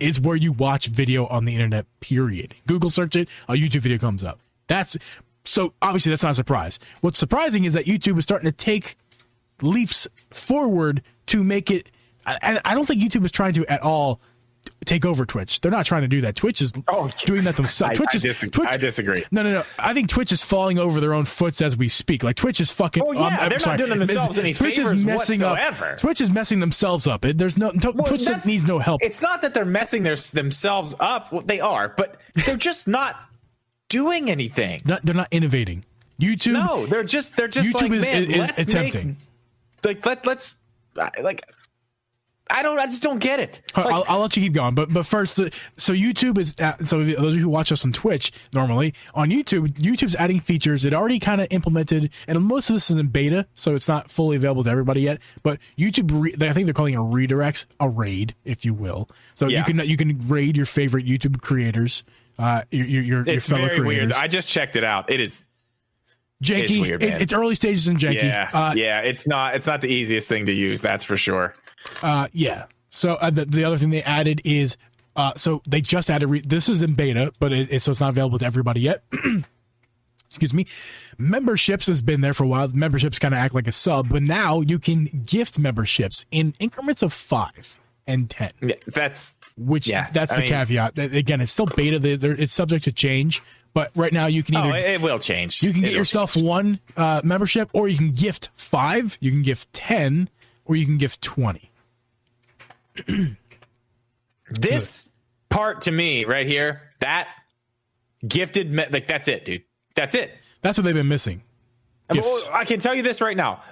is 0.00 0.20
where 0.20 0.36
you 0.36 0.52
watch 0.52 0.86
video 0.86 1.26
on 1.26 1.44
the 1.44 1.54
internet. 1.54 1.86
Period. 2.00 2.54
Google 2.66 2.90
search 2.90 3.14
it, 3.14 3.28
a 3.48 3.52
YouTube 3.52 3.80
video 3.80 3.98
comes 3.98 4.24
up. 4.24 4.40
That's 4.66 4.96
so 5.44 5.72
obviously 5.80 6.10
that's 6.10 6.24
not 6.24 6.32
a 6.32 6.34
surprise. 6.34 6.80
What's 7.00 7.18
surprising 7.18 7.64
is 7.64 7.74
that 7.74 7.86
YouTube 7.86 8.18
is 8.18 8.24
starting 8.24 8.50
to 8.50 8.56
take 8.56 8.96
leaps 9.62 10.06
forward 10.30 11.02
to 11.26 11.42
make 11.44 11.70
it. 11.70 11.90
And 12.42 12.60
I 12.64 12.74
don't 12.74 12.86
think 12.86 13.02
YouTube 13.02 13.24
is 13.24 13.32
trying 13.32 13.54
to 13.54 13.66
at 13.66 13.82
all 13.82 14.20
take 14.84 15.04
over 15.06 15.24
Twitch. 15.24 15.60
They're 15.62 15.70
not 15.70 15.86
trying 15.86 16.02
to 16.02 16.08
do 16.08 16.20
that. 16.22 16.34
Twitch 16.36 16.60
is 16.60 16.72
Oh, 16.86 17.10
doing 17.24 17.44
that 17.44 17.56
themselves. 17.56 17.92
I- 17.94 17.96
Twitch 17.96 18.08
I 18.12 18.16
is 18.16 18.22
disagree. 18.22 18.50
Twitch, 18.50 18.68
I 18.68 18.76
disagree. 18.76 19.24
No, 19.30 19.42
no, 19.42 19.50
no. 19.52 19.62
I 19.78 19.94
think 19.94 20.08
Twitch 20.10 20.32
is 20.32 20.42
falling 20.42 20.78
over 20.78 21.00
their 21.00 21.14
own 21.14 21.24
foots 21.24 21.62
as 21.62 21.76
we 21.76 21.88
speak. 21.88 22.22
Like 22.22 22.36
Twitch 22.36 22.60
is 22.60 22.70
fucking. 22.70 23.02
Oh, 23.02 23.10
um, 23.10 23.16
yeah, 23.16 23.22
I'm- 23.22 23.38
I'm 23.40 23.48
they're 23.48 23.58
not 23.66 23.78
doing 23.78 23.98
themselves 23.98 24.38
any 24.38 24.52
favors 24.52 25.04
whatsoever. 25.04 25.92
Up, 25.92 25.98
Twitch 25.98 26.20
is 26.20 26.30
messing 26.30 26.60
themselves 26.60 27.06
up. 27.06 27.24
It- 27.24 27.38
There's 27.38 27.56
no 27.56 27.72
Well, 27.74 28.06
Twitch 28.06 28.28
needs 28.46 28.66
no 28.66 28.78
help. 28.78 29.02
It's 29.02 29.22
not 29.22 29.42
that 29.42 29.54
they're 29.54 29.64
messing 29.64 30.02
their, 30.02 30.16
themselves 30.16 30.94
up. 31.00 31.32
Well, 31.32 31.42
they 31.42 31.60
are, 31.60 31.88
but 31.96 32.20
they're 32.46 32.56
just 32.56 32.86
not 32.86 33.16
doing 33.88 34.30
anything. 34.30 34.82
Not, 34.84 35.04
they're 35.04 35.14
not 35.14 35.28
innovating. 35.30 35.84
YouTube. 36.20 36.52
No, 36.52 36.84
they're 36.86 37.02
just 37.02 37.34
they're 37.36 37.48
just 37.48 37.74
YouTube 37.74 37.80
like 37.80 37.92
is- 37.92 38.06
man, 38.06 38.24
is 38.30 38.50
attempting. 38.50 39.06
Make, 39.08 39.16
like 39.84 40.04
let 40.04 40.26
let's 40.26 40.56
like 40.94 41.42
I 42.50 42.62
don't 42.62 42.78
I 42.78 42.86
just 42.86 43.02
don't 43.02 43.20
get 43.20 43.40
it. 43.40 43.62
I'll, 43.74 43.84
Like, 43.84 43.94
I'll, 43.94 44.04
I'll 44.08 44.18
let 44.20 44.36
you 44.36 44.42
keep 44.42 44.52
going, 44.52 44.74
but 44.74 44.92
but 44.92 45.06
first, 45.06 45.40
uh, 45.40 45.50
so 45.76 45.92
YouTube 45.92 46.36
is 46.38 46.54
uh, 46.60 46.76
so 46.78 47.02
those 47.02 47.34
of 47.34 47.36
you 47.36 47.42
who 47.42 47.48
watch 47.48 47.70
us 47.70 47.84
on 47.84 47.92
Twitch 47.92 48.32
normally 48.52 48.94
on 49.14 49.30
YouTube, 49.30 49.68
YouTube's 49.74 50.16
adding 50.16 50.40
features 50.40 50.84
it 50.84 50.92
already 50.92 51.18
kind 51.18 51.40
of 51.40 51.46
implemented, 51.50 52.10
and 52.26 52.42
most 52.42 52.68
of 52.68 52.74
this 52.74 52.90
is 52.90 52.98
in 52.98 53.08
beta, 53.08 53.46
so 53.54 53.74
it's 53.74 53.88
not 53.88 54.10
fully 54.10 54.36
available 54.36 54.64
to 54.64 54.70
everybody 54.70 55.02
yet. 55.02 55.20
But 55.42 55.60
YouTube, 55.78 56.10
re, 56.12 56.48
I 56.48 56.52
think 56.52 56.66
they're 56.66 56.74
calling 56.74 56.94
it 56.94 56.98
redirects, 56.98 57.66
a 57.78 57.88
raid, 57.88 58.34
if 58.44 58.64
you 58.64 58.74
will. 58.74 59.08
So 59.34 59.46
you 59.46 59.62
can 59.62 59.78
you 59.78 59.96
can 59.96 60.18
raid 60.28 60.56
your 60.56 60.66
favorite 60.66 61.06
YouTube 61.06 61.40
creators, 61.40 62.04
uh, 62.38 62.62
your 62.70 62.86
your, 62.86 63.02
your, 63.02 63.28
it's 63.28 63.46
fellow 63.46 63.66
very 63.66 63.80
weird. 63.80 63.98
creators. 63.98 64.16
I 64.16 64.26
just 64.26 64.48
checked 64.48 64.76
it 64.76 64.84
out. 64.84 65.10
It 65.10 65.20
is 65.20 65.44
janky. 66.42 66.62
it's 66.62 66.78
weird, 66.78 67.02
It- 67.02 67.22
it's 67.22 67.32
early 67.32 67.54
stages 67.54 67.86
in 67.88 67.96
janky. 67.96 68.22
yeah 68.22 68.48
Uh, 68.52 68.72
yeah. 68.76 69.00
It's 69.00 69.26
not 69.26 69.54
it's 69.54 69.66
not 69.66 69.80
the 69.80 69.88
easiest 69.88 70.28
thing 70.28 70.46
to 70.46 70.52
use. 70.52 70.80
That's 70.80 71.04
for 71.04 71.16
sure. 71.16 71.54
Uh, 72.02 72.28
yeah. 72.32 72.64
So 72.90 73.14
uh, 73.14 73.30
the, 73.30 73.44
the 73.44 73.64
other 73.64 73.76
thing 73.78 73.90
they 73.90 74.02
added 74.02 74.40
is, 74.44 74.76
uh, 75.16 75.32
so 75.36 75.62
they 75.68 75.80
just 75.80 76.10
added. 76.10 76.28
Re- 76.28 76.40
this 76.40 76.68
is 76.68 76.82
in 76.82 76.94
beta, 76.94 77.32
but 77.40 77.52
it, 77.52 77.72
it, 77.72 77.80
so 77.80 77.90
it's 77.92 78.00
not 78.00 78.08
available 78.10 78.38
to 78.38 78.46
everybody 78.46 78.80
yet. 78.80 79.02
Excuse 80.28 80.54
me. 80.54 80.66
Memberships 81.18 81.88
has 81.88 82.02
been 82.02 82.20
there 82.20 82.34
for 82.34 82.44
a 82.44 82.48
while. 82.48 82.68
Memberships 82.68 83.18
kind 83.18 83.34
of 83.34 83.38
act 83.38 83.52
like 83.54 83.66
a 83.66 83.72
sub, 83.72 84.08
but 84.08 84.22
now 84.22 84.60
you 84.60 84.78
can 84.78 85.22
gift 85.26 85.58
memberships 85.58 86.24
in 86.30 86.54
increments 86.60 87.02
of 87.02 87.12
five 87.12 87.80
and 88.06 88.30
ten. 88.30 88.50
Yeah, 88.62 88.76
that's 88.86 89.36
Which 89.56 89.88
Yeah, 89.88 90.08
that's 90.12 90.32
I 90.32 90.36
the 90.36 90.42
mean- 90.42 90.50
caveat. 90.50 90.98
Again, 90.98 91.40
it's 91.40 91.50
still 91.52 91.66
beta. 91.66 91.98
They're- 91.98 92.32
It's 92.32 92.52
subject 92.52 92.84
to 92.84 92.92
change, 92.92 93.42
but 93.74 93.90
right 93.96 94.12
now 94.12 94.26
you 94.26 94.42
can 94.42 94.56
oh, 94.56 94.60
either 94.60 94.76
it, 94.78 94.84
it 94.86 95.00
will 95.00 95.18
change. 95.18 95.62
you 95.62 95.72
can 95.72 95.82
It 95.82 95.88
get 95.88 95.92
will 95.92 95.98
yourself 95.98 96.36
one 96.36 96.80
uh, 96.96 97.20
membership, 97.24 97.70
or 97.72 97.88
you 97.88 97.96
can 97.96 98.12
gift 98.12 98.50
five. 98.54 99.16
You 99.20 99.30
can 99.30 99.42
gift 99.42 99.72
ten, 99.72 100.28
or 100.64 100.76
you 100.76 100.84
can 100.86 100.98
gift 100.98 101.22
twenty. 101.22 101.70
this 104.50 105.12
part 105.48 105.82
to 105.82 105.90
me 105.90 106.24
right 106.24 106.46
here 106.46 106.82
that 107.00 107.28
gifted 108.26 108.70
me- 108.70 108.86
like 108.90 109.06
that's 109.06 109.28
it 109.28 109.44
dude 109.44 109.62
that's 109.94 110.14
it 110.14 110.32
That's 110.62 110.76
what 110.78 110.84
they've 110.84 110.94
been 110.94 111.08
missing. 111.08 111.42
I 112.08 112.14
Gifts. 112.14 112.48
i 112.52 112.64
can 112.64 112.80
tell 112.80 112.94
you 112.94 113.02
this 113.02 113.20
right 113.20 113.36
now 113.36 113.62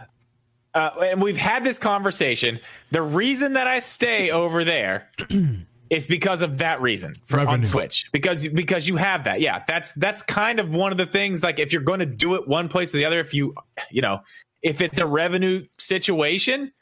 uh, 0.74 0.90
and 1.02 1.20
we've 1.22 1.36
had 1.36 1.64
this 1.64 1.78
conversation 1.78 2.60
the 2.90 3.02
reason 3.02 3.54
that 3.54 3.66
i 3.66 3.80
stay 3.80 4.30
over 4.30 4.64
there 4.64 5.10
is 5.90 6.06
because 6.06 6.42
of 6.42 6.58
that 6.58 6.80
reason 6.80 7.14
for, 7.24 7.40
on 7.40 7.62
twitch 7.62 8.08
because 8.12 8.46
because 8.48 8.86
you 8.86 8.96
have 8.96 9.24
that 9.24 9.40
yeah 9.40 9.62
that's 9.66 9.92
that's 9.94 10.22
kind 10.22 10.60
of 10.60 10.74
one 10.74 10.92
of 10.92 10.98
the 10.98 11.06
things 11.06 11.42
like 11.42 11.58
if 11.58 11.72
you're 11.72 11.82
going 11.82 12.00
to 12.00 12.06
do 12.06 12.34
it 12.34 12.46
one 12.46 12.68
place 12.68 12.94
or 12.94 12.98
the 12.98 13.04
other 13.04 13.20
if 13.20 13.32
you 13.32 13.54
you 13.90 14.02
know 14.02 14.20
if 14.62 14.80
it's 14.80 15.00
a 15.00 15.06
revenue 15.06 15.64
situation 15.78 16.72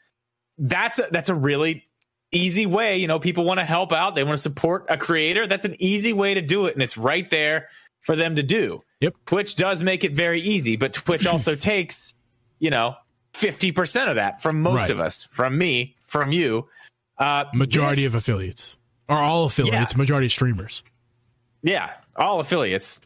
that's 0.57 0.99
a, 0.99 1.07
that's 1.11 1.29
a 1.29 1.35
really 1.35 1.87
easy 2.31 2.65
way. 2.65 2.97
You 2.97 3.07
know, 3.07 3.19
people 3.19 3.43
want 3.43 3.59
to 3.59 3.65
help 3.65 3.93
out. 3.93 4.15
They 4.15 4.23
want 4.23 4.37
to 4.37 4.41
support 4.41 4.85
a 4.89 4.97
creator. 4.97 5.47
That's 5.47 5.65
an 5.65 5.75
easy 5.79 6.13
way 6.13 6.33
to 6.33 6.41
do 6.41 6.65
it. 6.65 6.73
And 6.73 6.83
it's 6.83 6.97
right 6.97 7.29
there 7.29 7.69
for 8.01 8.15
them 8.15 8.35
to 8.35 8.43
do. 8.43 8.81
Yep. 9.01 9.15
Twitch 9.25 9.55
does 9.55 9.83
make 9.83 10.03
it 10.03 10.13
very 10.13 10.41
easy, 10.41 10.75
but 10.77 10.93
Twitch 10.93 11.25
also 11.27 11.55
takes, 11.55 12.13
you 12.59 12.69
know, 12.69 12.95
50% 13.33 14.09
of 14.09 14.15
that 14.15 14.41
from 14.41 14.61
most 14.61 14.81
Right. 14.81 14.89
of 14.91 14.99
us, 14.99 15.23
from 15.25 15.57
me, 15.57 15.95
from 16.03 16.31
you. 16.31 16.67
Uh, 17.17 17.45
majority 17.53 18.03
this- 18.03 18.13
of 18.13 18.19
affiliates 18.19 18.76
or 19.09 19.17
all 19.17 19.45
affiliates 19.45 19.93
Yeah. 19.93 19.97
majority 19.97 20.25
of 20.27 20.31
streamers 20.31 20.83
Yeah, 21.63 21.89
all 22.15 22.39
affiliates. 22.39 22.99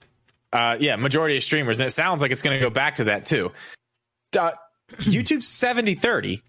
Uh, 0.54 0.76
yeah, 0.80 0.98
majority 0.98 1.38
of 1.38 1.44
streamers. 1.44 1.80
And 1.80 1.88
it 1.88 1.92
sounds 1.92 2.22
like 2.22 2.32
it's 2.32 2.42
going 2.42 2.60
to 2.60 2.64
go 2.64 2.70
back 2.70 2.96
to 2.96 3.06
that 3.06 3.26
too. 3.26 3.52
Uh, 4.38 4.52
YouTube 5.00 5.44
70 5.44 5.96
30 5.96 6.42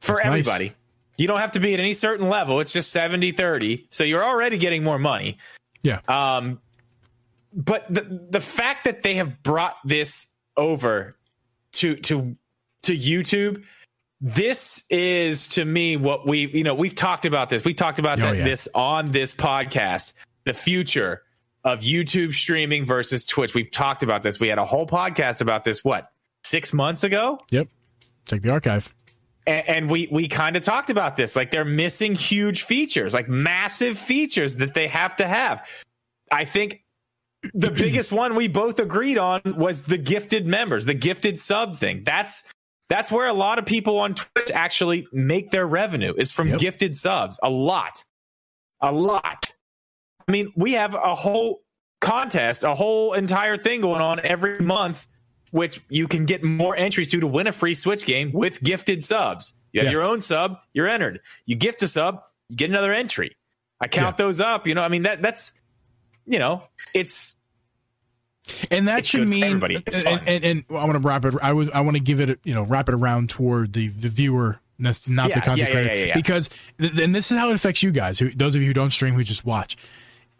for 0.00 0.12
That's 0.14 0.24
nice. 0.24 0.26
everybody. 0.26 0.72
You 1.16 1.28
don't 1.28 1.38
have 1.40 1.52
to 1.52 1.60
be 1.60 1.72
at 1.74 1.80
any 1.80 1.94
certain 1.94 2.28
level. 2.28 2.60
It's 2.60 2.72
just 2.72 2.90
70 2.92 3.32
30. 3.32 3.86
So 3.90 4.04
you're 4.04 4.24
already 4.24 4.58
getting 4.58 4.82
more 4.84 4.98
money. 4.98 5.38
yeah 5.82 6.00
Um, 6.08 6.60
but 7.54 7.86
the, 7.92 8.26
the 8.30 8.40
fact 8.40 8.84
that 8.84 9.02
they 9.02 9.14
have 9.16 9.42
brought 9.42 9.76
this 9.84 10.32
over 10.56 11.14
to, 11.74 11.96
to, 11.96 12.36
to 12.82 12.96
YouTube, 12.96 13.64
this 14.24 14.84
is 14.88 15.48
to 15.50 15.64
me 15.64 15.96
what 15.96 16.26
we, 16.26 16.46
you 16.48 16.62
know, 16.64 16.74
we've 16.74 16.94
talked 16.94 17.26
about 17.26 17.50
this. 17.50 17.64
We 17.64 17.74
talked 17.74 17.98
about 17.98 18.20
Oh, 18.20 18.22
that, 18.22 18.36
yeah. 18.38 18.44
this 18.44 18.68
on 18.74 19.10
this 19.10 19.34
podcast, 19.34 20.12
the 20.44 20.54
future 20.54 21.22
of 21.64 21.80
YouTube 21.80 22.32
streaming 22.34 22.84
versus 22.84 23.26
Twitch. 23.26 23.52
We've 23.52 23.70
talked 23.70 24.02
about 24.04 24.22
this. 24.22 24.38
We 24.38 24.46
had 24.48 24.58
a 24.58 24.64
whole 24.64 24.86
podcast 24.86 25.40
about 25.40 25.64
this, 25.64 25.84
what, 25.84 26.08
six 26.44 26.72
months 26.72 27.02
ago? 27.04 27.38
yep 27.50 27.68
check 28.28 28.40
the 28.42 28.50
archive 28.50 28.94
and, 29.48 29.68
and 29.68 29.90
we 29.90 30.08
we 30.12 30.28
kind 30.28 30.54
of 30.54 30.62
talked 30.62 30.90
about 30.90 31.16
this 31.16 31.34
like 31.34 31.50
they're 31.50 31.64
missing 31.64 32.14
huge 32.14 32.62
features 32.62 33.12
like 33.12 33.28
massive 33.28 33.98
features 33.98 34.56
that 34.56 34.74
they 34.74 34.86
have 34.86 35.16
to 35.16 35.26
have 35.26 35.68
i 36.30 36.44
think 36.44 36.84
the 37.52 37.72
biggest 37.72 38.12
one 38.12 38.36
we 38.36 38.46
both 38.46 38.78
agreed 38.78 39.18
on 39.18 39.40
was 39.56 39.82
the 39.82 39.98
gifted 39.98 40.46
members 40.46 40.84
the 40.84 40.94
gifted 40.94 41.40
sub 41.40 41.76
thing 41.78 42.02
that's 42.04 42.44
that's 42.88 43.10
where 43.10 43.28
a 43.28 43.32
lot 43.34 43.58
of 43.58 43.66
people 43.66 43.98
on 43.98 44.14
twitch 44.14 44.50
actually 44.52 45.06
make 45.12 45.50
their 45.50 45.66
revenue 45.66 46.12
is 46.16 46.30
from 46.30 46.48
Yep. 46.48 46.58
gifted 46.58 46.96
subs 46.96 47.38
a 47.42 47.50
lot 47.50 48.04
a 48.80 48.92
lot 48.92 49.52
i 50.28 50.32
mean 50.32 50.52
we 50.56 50.72
have 50.72 50.94
a 50.94 51.14
whole 51.14 51.62
contest 52.00 52.64
a 52.64 52.74
whole 52.74 53.12
entire 53.12 53.56
thing 53.56 53.80
going 53.80 54.00
on 54.02 54.20
every 54.20 54.58
month 54.60 55.06
which 55.50 55.80
you 55.90 56.08
can 56.08 56.24
get 56.24 56.42
more 56.42 56.74
entries 56.74 57.10
to 57.10 57.20
to 57.20 57.26
win 57.26 57.46
a 57.46 57.52
free 57.52 57.74
Switch 57.74 58.06
game 58.06 58.32
with 58.32 58.58
gifted 58.62 59.04
subs. 59.04 59.52
You 59.72 59.80
have 59.80 59.84
Yeah. 59.84 59.90
your 59.92 60.02
own 60.02 60.22
sub, 60.22 60.56
you're 60.72 60.88
entered. 60.88 61.20
You 61.44 61.56
gift 61.56 61.82
a 61.82 61.88
sub, 61.88 62.22
you 62.48 62.56
get 62.56 62.70
another 62.70 62.90
entry. 62.90 63.36
I 63.78 63.86
count 63.86 64.16
those 64.16 64.40
up. 64.40 64.66
You 64.66 64.74
know, 64.74 64.80
I 64.82 64.88
mean 64.88 65.02
that 65.02 65.20
that's 65.20 65.52
you 66.24 66.38
know, 66.38 66.62
it's 66.94 67.36
and 68.70 68.88
that 68.88 69.00
It's 69.00 69.08
should 69.08 69.28
mean 69.28 69.62
and, 69.62 70.28
and, 70.28 70.44
and 70.44 70.64
I 70.70 70.84
want 70.84 70.94
to 70.94 70.98
wrap 70.98 71.24
it 71.24 71.34
I 71.42 71.52
was 71.52 71.68
I 71.70 71.80
want 71.80 71.96
to 71.96 72.02
give 72.02 72.20
it 72.20 72.40
you 72.44 72.54
know 72.54 72.62
wrap 72.62 72.88
it 72.88 72.94
around 72.94 73.30
toward 73.30 73.72
the 73.72 73.88
the 73.88 74.08
viewer 74.08 74.58
that's 74.78 75.08
not 75.08 75.28
Yeah, 75.28 75.36
the 75.36 75.40
content 75.42 75.68
yeah, 75.68 75.72
creator. 75.74 76.06
yeah, 76.06 76.14
because 76.16 76.50
th- 76.78 76.98
and 76.98 77.14
this 77.14 77.30
is 77.30 77.38
how 77.38 77.50
it 77.50 77.54
affects 77.54 77.82
you 77.82 77.92
guys 77.92 78.18
who 78.18 78.30
those 78.30 78.56
of 78.56 78.62
you 78.62 78.68
who 78.68 78.74
don't 78.74 78.90
stream 78.90 79.14
who 79.14 79.22
just 79.22 79.44
watch. 79.44 79.76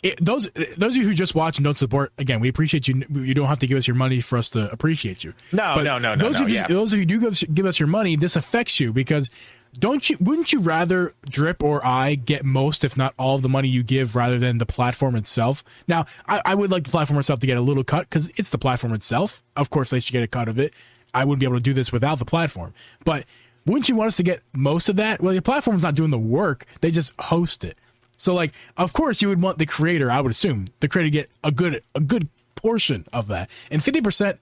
It, 0.03 0.19
those 0.25 0.51
those 0.77 0.97
of 0.97 1.03
you 1.03 1.05
who 1.09 1.15
just 1.15 1.37
watch 1.37 1.59
and 1.59 1.65
don't 1.65 1.77
support 1.79 2.13
again 2.19 2.41
we 2.41 2.49
appreciate 2.49 2.89
you 2.89 3.05
you 3.13 3.35
don't 3.35 3.47
have 3.47 3.61
to 3.61 3.69
give 3.69 3.79
us 3.79 3.87
your 3.87 3.95
money 3.95 4.21
for 4.21 4.37
us 4.37 4.49
to 4.51 4.69
appreciate 4.73 5.23
you. 5.23 5.33
No, 5.53 5.77
no, 5.77 5.99
no, 5.99 6.17
no, 6.17 6.25
those 6.25 6.41
no, 6.41 6.47
of 6.47 6.51
you 6.51 6.61
those 6.67 6.93
of 6.93 6.99
you 6.99 7.03
who 7.05 7.07
do 7.07 7.21
give 7.21 7.55
give 7.55 7.67
us 7.67 7.79
your 7.79 7.87
money 7.87 8.17
this 8.17 8.35
affects 8.35 8.81
you 8.81 8.93
because 8.93 9.31
don't 9.79 10.11
you 10.11 10.19
wouldn't 10.21 10.53
you 10.53 10.61
rather 10.61 11.15
drip 11.29 11.63
or 11.63 11.85
i 11.85 12.15
get 12.15 12.45
most 12.45 12.85
if 12.85 12.95
not 12.97 13.15
all 13.19 13.37
of 13.37 13.43
the 13.43 13.49
money 13.49 13.69
you 13.69 13.83
give 13.83 14.15
rather 14.15 14.39
than 14.39 14.59
the 14.59 14.67
platform 14.67 15.17
itself? 15.17 15.65
Now 15.89 16.07
i, 16.27 16.43
I 16.45 16.55
would 16.55 16.71
like 16.71 16.85
the 16.85 16.91
platform 16.91 17.19
itself 17.19 17.41
to 17.41 17.47
get 17.47 17.57
a 17.57 17.63
little 17.63 17.85
cut 17.85 18.09
because 18.09 18.29
it's 18.37 18.51
the 18.51 18.59
platform 18.59 18.93
itself. 18.93 19.43
Of 19.57 19.71
course 19.71 19.91
they 19.91 20.01
should 20.01 20.13
get 20.13 20.23
a 20.23 20.29
cut 20.29 20.49
of 20.49 20.59
it. 20.59 20.75
I 21.15 21.25
wouldn't 21.25 21.41
be 21.41 21.47
able 21.47 21.57
to 21.57 21.63
do 21.63 21.73
this 21.73 21.91
without 21.93 22.19
the 22.19 22.25
platform. 22.25 22.75
But 23.05 23.25
wouldn't 23.65 23.89
you 23.89 23.97
want 23.97 24.09
us 24.09 24.17
to 24.17 24.23
get 24.23 24.43
most 24.53 24.89
of 24.89 24.97
that? 24.97 25.23
Well 25.23 25.33
your 25.33 25.43
platform's 25.43 25.83
not 25.83 25.95
doing 25.95 26.11
the 26.11 26.19
work. 26.19 26.67
They 26.81 26.91
just 26.91 27.15
host 27.19 27.65
it. 27.65 27.79
So 28.19 28.35
like 28.35 28.53
of 28.77 28.93
course 28.93 29.23
you 29.23 29.29
would 29.29 29.41
want 29.41 29.59
the 29.59 29.67
creator 29.67 30.11
i 30.11 30.21
would 30.21 30.31
assume 30.31 30.67
the 30.81 30.89
creator 30.89 31.07
to 31.07 31.11
get 31.11 31.31
a 31.43 31.51
good 31.51 31.81
a 31.95 32.01
good 32.01 32.29
portion 32.57 33.07
of 33.13 33.29
that. 33.29 33.49
And 33.71 33.83
50% 33.83 34.39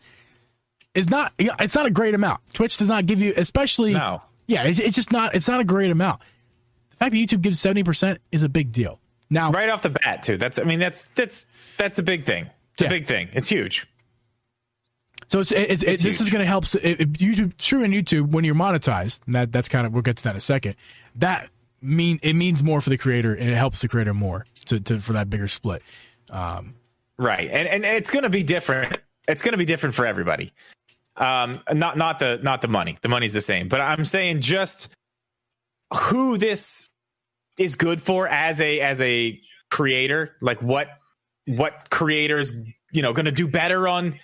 is 0.95 1.09
not 1.09 1.33
it's 1.39 1.75
not 1.75 1.87
a 1.87 1.91
great 1.91 2.15
amount. 2.15 2.41
Twitch 2.53 2.77
does 2.77 2.89
not 2.89 3.07
give 3.07 3.23
you 3.23 3.33
especially 3.37 3.95
No. 3.95 4.23
Yeah, 4.51 4.65
it's, 4.65 4.81
it's 4.81 4.97
just 4.97 5.13
not 5.13 5.35
it's 5.35 5.47
not 5.49 5.61
a 5.61 5.65
great 5.65 5.91
amount. 5.91 6.21
The 6.91 6.97
fact 6.97 7.13
that 7.13 7.19
YouTube 7.19 7.41
gives 7.41 7.63
70% 7.63 8.19
is 8.33 8.43
a 8.43 8.49
big 8.49 8.73
deal. 8.73 8.99
Now, 9.31 9.53
right 9.53 9.69
off 9.69 9.83
the 9.83 9.91
bat 9.91 10.25
too. 10.25 10.37
That's 10.37 10.59
I 10.59 10.65
mean 10.65 10.81
that's 10.81 11.05
that's 11.05 11.47
that's 11.79 11.99
a 12.01 12.03
big 12.03 12.25
thing. 12.25 12.51
It's 12.75 12.83
Yeah. 12.83 12.89
a 12.89 12.91
big 12.91 13.07
thing. 13.07 13.29
It's 13.33 13.49
huge. 13.49 13.87
So 15.29 15.39
it's, 15.39 15.53
it's, 15.53 15.85
it's 15.85 16.03
this 16.03 16.21
is 16.21 16.29
going 16.31 16.41
to 16.41 16.47
help 16.47 16.65
YouTube, 16.65 17.57
true 17.57 17.85
in 17.85 17.93
YouTube 17.93 18.33
when 18.33 18.43
you're 18.43 18.57
monetized. 18.57 19.21
And 19.27 19.37
that 19.37 19.53
that's 19.53 19.69
kind 19.69 19.87
of 19.87 19.93
we'll 19.93 20.03
get 20.03 20.17
to 20.17 20.25
that 20.25 20.31
in 20.31 20.37
a 20.37 20.41
second. 20.41 20.75
That 21.17 21.49
mean 21.81 22.19
it 22.23 22.35
means 22.35 22.63
more 22.63 22.81
for 22.81 22.91
the 22.91 22.99
creator 22.99 23.33
and 23.33 23.49
it 23.49 23.55
helps 23.55 23.81
the 23.83 23.89
creator 23.89 24.13
more 24.13 24.45
to, 24.67 24.81
to 24.81 24.99
for 24.99 25.13
that 25.13 25.31
bigger 25.31 25.47
split. 25.47 25.83
Um, 26.31 26.75
right, 27.19 27.49
and 27.49 27.69
and 27.69 27.85
it's 27.85 28.11
going 28.11 28.25
to 28.25 28.31
be 28.31 28.43
different. 28.43 28.99
It's 29.29 29.43
going 29.43 29.53
to 29.53 29.59
be 29.59 29.65
different 29.65 29.95
for 29.95 30.07
everybody. 30.07 30.53
Um, 31.21 31.61
not 31.71 31.99
not 31.99 32.19
the 32.19 32.41
not 32.43 32.63
the 32.63 32.69
money. 32.69 32.97
The 33.03 33.09
money's 33.09 33.35
the 33.35 33.43
same, 33.43 33.69
but 33.69 33.81
I'm 33.81 34.07
saying 34.07 34.41
just 34.41 34.89
who 35.93 36.39
this 36.39 36.89
is 37.59 37.77
good 37.77 38.01
for 38.01 38.27
as 38.27 38.61
a 38.61 38.81
as 38.81 39.01
a 39.03 39.39
creator. 39.71 40.37
Like 40.41 40.63
what 40.63 40.89
what 41.47 41.75
creators 41.91 42.53
you 42.91 43.03
know 43.03 43.13
going 43.13 43.27
to 43.27 43.33
do 43.33 43.47
better 43.47 43.87
on 43.87 44.19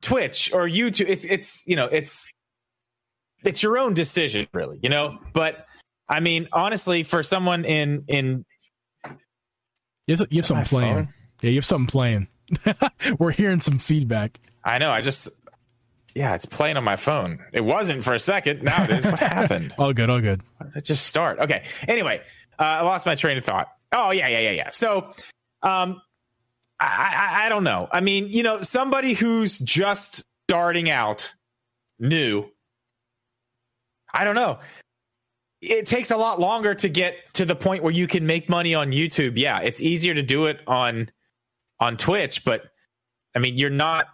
Twitch 0.00 0.52
or 0.54 0.66
YouTube. 0.66 1.08
It's 1.08 1.26
it's 1.26 1.62
you 1.66 1.76
know 1.76 1.86
it's 1.86 2.32
it's 3.44 3.62
your 3.62 3.76
own 3.76 3.92
decision, 3.92 4.48
really. 4.54 4.78
You 4.82 4.88
know, 4.88 5.18
but 5.34 5.66
I 6.08 6.20
mean, 6.20 6.48
honestly, 6.52 7.02
for 7.02 7.22
someone 7.22 7.66
in 7.66 8.04
in 8.08 8.46
you 10.06 10.16
have, 10.16 10.26
you 10.30 10.38
have 10.38 10.46
something 10.46 10.64
playing. 10.64 10.94
Phone? 10.94 11.08
Yeah, 11.42 11.50
you 11.50 11.56
have 11.56 11.66
something 11.66 11.86
playing. 11.86 12.28
We're 13.18 13.32
hearing 13.32 13.60
some 13.60 13.78
feedback. 13.78 14.38
I 14.64 14.78
know. 14.78 14.90
I 14.90 15.00
just 15.00 15.28
yeah, 16.14 16.34
it's 16.34 16.46
playing 16.46 16.76
on 16.76 16.84
my 16.84 16.96
phone. 16.96 17.44
It 17.52 17.64
wasn't 17.64 18.04
for 18.04 18.12
a 18.12 18.18
second. 18.20 18.62
Now 18.62 18.84
it 18.84 18.90
is. 18.90 19.04
What 19.04 19.18
happened? 19.20 19.74
all 19.78 19.92
good. 19.92 20.10
All 20.10 20.20
good. 20.20 20.42
It 20.74 20.84
just 20.84 21.06
start. 21.06 21.38
Okay. 21.40 21.64
Anyway, 21.88 22.20
uh, 22.58 22.62
I 22.62 22.80
lost 22.82 23.06
my 23.06 23.14
train 23.14 23.38
of 23.38 23.44
thought. 23.44 23.68
Oh 23.92 24.10
yeah, 24.10 24.28
yeah, 24.28 24.40
yeah, 24.40 24.50
yeah. 24.50 24.70
So, 24.70 25.12
um, 25.62 26.00
I, 26.80 26.86
I, 27.42 27.46
I 27.46 27.48
don't 27.48 27.64
know. 27.64 27.88
I 27.90 28.00
mean, 28.00 28.28
you 28.28 28.42
know, 28.42 28.62
somebody 28.62 29.14
who's 29.14 29.58
just 29.58 30.24
starting 30.48 30.90
out, 30.90 31.32
new. 31.98 32.46
I 34.12 34.24
don't 34.24 34.34
know. 34.34 34.58
It 35.60 35.86
takes 35.86 36.10
a 36.10 36.16
lot 36.16 36.40
longer 36.40 36.74
to 36.74 36.88
get 36.88 37.14
to 37.34 37.44
the 37.44 37.54
point 37.54 37.82
where 37.84 37.92
you 37.92 38.06
can 38.06 38.26
make 38.26 38.48
money 38.48 38.74
on 38.74 38.90
YouTube. 38.90 39.34
Yeah, 39.36 39.60
it's 39.60 39.80
easier 39.80 40.12
to 40.14 40.22
do 40.22 40.46
it 40.46 40.60
on 40.66 41.10
on 41.78 41.96
Twitch, 41.96 42.44
but 42.44 42.62
I 43.34 43.38
mean, 43.38 43.56
you're 43.58 43.70
not. 43.70 44.06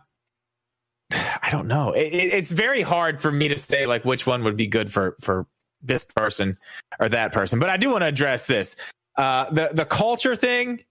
I 1.48 1.50
don't 1.50 1.66
know. 1.66 1.92
It, 1.92 2.12
it, 2.12 2.34
it's 2.34 2.52
very 2.52 2.82
hard 2.82 3.18
for 3.18 3.32
me 3.32 3.48
to 3.48 3.56
say 3.56 3.86
like 3.86 4.04
which 4.04 4.26
one 4.26 4.44
would 4.44 4.58
be 4.58 4.66
good 4.66 4.92
for 4.92 5.16
for 5.22 5.46
this 5.80 6.04
person 6.04 6.58
or 7.00 7.08
that 7.08 7.32
person. 7.32 7.58
But 7.58 7.70
I 7.70 7.78
do 7.78 7.88
want 7.88 8.02
to 8.02 8.06
address 8.06 8.46
this. 8.46 8.76
Uh, 9.16 9.50
the 9.50 9.70
the 9.72 9.86
culture 9.86 10.36
thing 10.36 10.84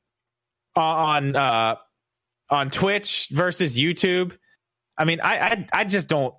on 0.76 1.36
uh, 1.36 1.76
on 2.50 2.72
Twitch 2.72 3.28
versus 3.30 3.78
YouTube. 3.78 4.36
I 4.98 5.06
mean, 5.06 5.22
I, 5.22 5.38
I 5.38 5.68
I 5.74 5.84
just 5.84 6.10
don't. 6.10 6.34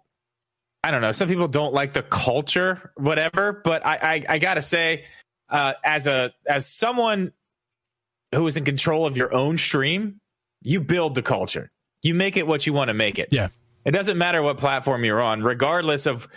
I 0.83 0.91
don't 0.91 1.01
know. 1.01 1.13
Some 1.13 1.29
people 1.29 1.47
don't 1.47 1.73
like 1.73 1.93
the 1.93 2.03
culture, 2.03 2.91
whatever. 2.97 3.61
But 3.65 3.87
I 3.87 3.99
I, 4.03 4.25
I 4.31 4.39
gotta 4.39 4.63
say, 4.63 5.05
uh, 5.49 5.75
as 5.85 6.09
a 6.09 6.33
as 6.45 6.67
someone 6.67 7.31
who 8.35 8.49
is 8.49 8.57
in 8.57 8.65
control 8.65 9.07
of 9.07 9.17
your 9.17 9.33
own 9.33 9.59
stream, 9.59 10.21
you 10.61 10.81
build 10.81 11.15
the 11.15 11.23
culture. 11.23 11.71
You 12.03 12.17
make 12.17 12.37
it 12.37 12.49
what 12.49 12.67
you 12.67 12.73
want 12.73 12.89
to 12.89 12.95
make 12.95 13.21
it. 13.21 13.29
Yeah. 13.31 13.51
It 13.85 13.93
doesn't 13.93 14.19
matter 14.19 14.43
what 14.43 14.59
platform 14.59 15.05
you're 15.05 15.23
on, 15.23 15.43
regardless 15.43 16.07
of 16.07 16.29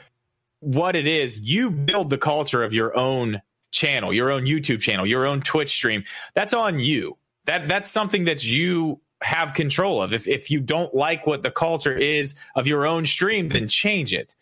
what 0.60 0.96
it 0.96 1.08
is. 1.08 1.39
You 1.50 1.70
build 1.72 2.10
the 2.10 2.18
culture 2.18 2.64
of 2.64 2.74
your 2.74 2.96
own 2.98 3.42
channel, 3.72 4.14
your 4.14 4.32
own 4.32 4.44
YouTube 4.44 4.82
channel, 4.82 5.06
your 5.06 5.26
own 5.26 5.42
Twitch 5.42 5.70
stream. 5.70 6.04
That's 6.34 6.54
on 6.54 6.80
you 6.80 7.18
that 7.46 7.68
that's 7.68 7.92
something 7.92 8.26
that 8.26 8.46
you 8.46 9.00
have 9.22 9.54
control 9.54 10.02
of. 10.02 10.14
If 10.14 10.28
if 10.28 10.52
you 10.52 10.60
don't 10.60 10.94
like 10.94 11.26
what 11.26 11.42
the 11.42 11.52
culture 11.52 11.96
is 11.96 12.36
of 12.56 12.68
your 12.68 12.86
own 12.86 13.06
stream, 13.06 13.50
then 13.50 13.68
change 13.68 14.14
it. 14.14 14.36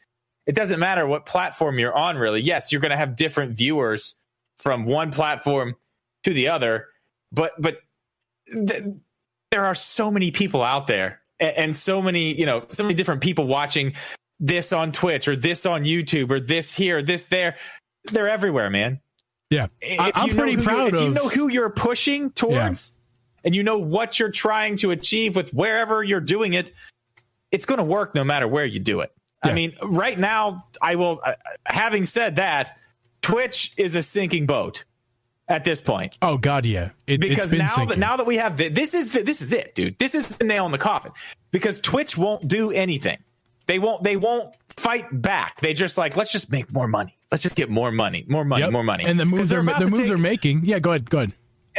It 0.45 0.55
doesn't 0.55 0.79
matter 0.79 1.05
what 1.05 1.25
platform 1.25 1.79
you're 1.79 1.95
on, 1.95 2.17
really. 2.17 2.41
Yes, 2.41 2.71
you're 2.71 2.81
going 2.81 2.91
to 2.91 2.97
have 2.97 3.15
different 3.15 3.55
viewers 3.55 4.15
from 4.57 4.85
one 4.85 5.11
platform 5.11 5.75
to 6.23 6.33
the 6.33 6.49
other, 6.49 6.87
but 7.31 7.53
but 7.59 7.79
th- 8.51 8.83
there 9.51 9.65
are 9.65 9.75
so 9.75 10.11
many 10.11 10.31
people 10.31 10.63
out 10.63 10.87
there, 10.87 11.18
and, 11.39 11.57
and 11.57 11.77
so 11.77 12.01
many 12.01 12.33
you 12.33 12.45
know 12.45 12.65
so 12.67 12.83
many 12.83 12.93
different 12.93 13.21
people 13.21 13.47
watching 13.47 13.93
this 14.39 14.71
on 14.71 14.91
Twitch 14.91 15.27
or 15.27 15.35
this 15.35 15.65
on 15.65 15.83
YouTube 15.83 16.31
or 16.31 16.39
this 16.39 16.73
here, 16.73 17.01
this 17.01 17.25
there. 17.25 17.57
They're 18.05 18.29
everywhere, 18.29 18.69
man. 18.69 19.01
Yeah, 19.49 19.67
I, 19.83 20.11
am 20.15 20.29
pretty 20.35 20.61
proud 20.61 20.89
of. 20.89 20.95
If 20.95 21.01
you 21.01 21.09
know 21.09 21.27
who 21.27 21.47
you're 21.47 21.71
pushing 21.71 22.31
towards, 22.31 22.91
yeah. 22.95 23.41
and 23.45 23.55
you 23.55 23.63
know 23.63 23.79
what 23.79 24.19
you're 24.19 24.31
trying 24.31 24.77
to 24.77 24.91
achieve 24.91 25.35
with 25.35 25.53
wherever 25.53 26.03
you're 26.03 26.21
doing 26.21 26.53
it, 26.53 26.71
it's 27.51 27.65
going 27.65 27.79
to 27.79 27.83
work 27.83 28.13
no 28.13 28.23
matter 28.23 28.47
where 28.47 28.65
you 28.65 28.79
do 28.79 29.01
it. 29.01 29.11
Yeah. 29.43 29.51
I 29.51 29.53
mean, 29.55 29.75
right 29.81 30.17
now, 30.17 30.67
I 30.81 30.95
will. 30.95 31.19
Uh, 31.25 31.33
having 31.65 32.05
said 32.05 32.35
that, 32.35 32.77
Twitch 33.21 33.73
is 33.75 33.95
a 33.95 34.03
sinking 34.03 34.45
boat 34.45 34.85
at 35.49 35.63
this 35.63 35.81
point. 35.81 36.17
Oh 36.21 36.37
God, 36.37 36.65
yeah. 36.65 36.91
It, 37.07 37.19
because 37.19 37.51
now 37.51 37.65
sinking. 37.65 37.89
that 37.89 37.99
now 37.99 38.17
that 38.17 38.27
we 38.27 38.37
have 38.37 38.57
this 38.57 38.93
is 38.93 39.11
the, 39.11 39.23
this 39.23 39.41
is 39.41 39.51
it, 39.51 39.75
dude. 39.75 39.97
This 39.97 40.15
is 40.15 40.29
the 40.29 40.45
nail 40.45 40.65
in 40.65 40.71
the 40.71 40.77
coffin. 40.77 41.11
Because 41.51 41.81
Twitch 41.81 42.15
won't 42.17 42.47
do 42.47 42.71
anything. 42.71 43.17
They 43.65 43.79
won't. 43.79 44.03
They 44.03 44.15
won't 44.15 44.55
fight 44.77 45.05
back. 45.11 45.59
They 45.61 45.73
just 45.73 45.97
like 45.97 46.15
let's 46.15 46.31
just 46.31 46.51
make 46.51 46.71
more 46.71 46.87
money. 46.87 47.15
Let's 47.31 47.43
just 47.43 47.55
get 47.55 47.69
more 47.69 47.91
money, 47.91 48.25
more 48.27 48.45
money, 48.45 48.63
yep. 48.63 48.71
more 48.71 48.83
money. 48.83 49.05
And 49.05 49.19
the 49.19 49.25
moves 49.25 49.51
are 49.51 49.63
the 49.63 49.87
moves 49.87 49.99
take, 49.99 50.11
are 50.11 50.17
making. 50.17 50.65
Yeah, 50.65 50.79
go 50.79 50.91
ahead, 50.91 51.09
go 51.09 51.19
ahead. 51.19 51.33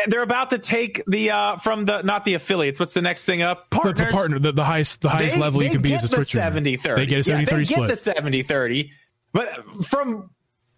They're 0.07 0.23
about 0.23 0.51
to 0.51 0.59
take 0.59 1.03
the 1.07 1.31
uh 1.31 1.57
from 1.57 1.85
the 1.85 2.03
not 2.03 2.25
the 2.25 2.35
affiliates. 2.35 2.79
What's 2.79 2.95
the 2.95 3.03
next 3.03 3.25
thing 3.25 3.43
up? 3.43 3.71
Partners. 3.71 3.99
The, 3.99 4.05
the 4.05 4.11
partner, 4.13 4.39
the, 4.39 4.53
the, 4.53 4.65
highest 4.65 5.01
the 5.03 5.09
highest 5.09 5.35
they, 5.35 5.41
level 5.41 5.63
you 5.63 5.71
can 5.71 5.83
be 5.83 5.93
as 5.95 6.05
a 6.05 6.15
Twitch 6.15 6.31
70 6.31 6.77
30. 6.77 7.01
They 7.01 7.07
get 7.07 7.19
a 7.19 7.23
70 7.25 7.45
yeah, 7.45 7.51
30 7.51 7.65
split. 7.65 7.81
Get 7.81 7.89
the 7.89 7.97
70 7.97 8.43
30. 8.45 8.93
But 9.33 9.65
from 9.87 10.31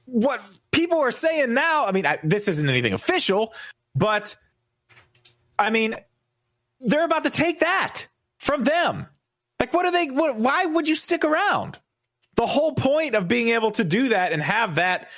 what 0.06 0.42
people 0.72 0.98
are 0.98 1.10
saying 1.10 1.54
now, 1.54 1.86
I 1.86 1.92
mean, 1.92 2.06
I, 2.06 2.18
this 2.24 2.48
isn't 2.48 2.68
anything 2.68 2.92
official, 2.92 3.54
but 3.94 4.36
I 5.58 5.70
mean, 5.70 5.94
they're 6.80 7.04
about 7.04 7.24
to 7.24 7.30
take 7.30 7.60
that 7.60 8.06
from 8.38 8.64
them. 8.64 9.06
Like, 9.60 9.72
what 9.72 9.86
are 9.86 9.92
they? 9.92 10.06
What, 10.06 10.36
why 10.36 10.64
would 10.64 10.88
you 10.88 10.96
stick 10.96 11.24
around? 11.24 11.78
The 12.34 12.46
whole 12.46 12.72
point 12.72 13.14
of 13.14 13.28
being 13.28 13.50
able 13.50 13.70
to 13.72 13.84
do 13.84 14.08
that 14.08 14.32
and 14.32 14.42
have 14.42 14.74
that 14.76 15.08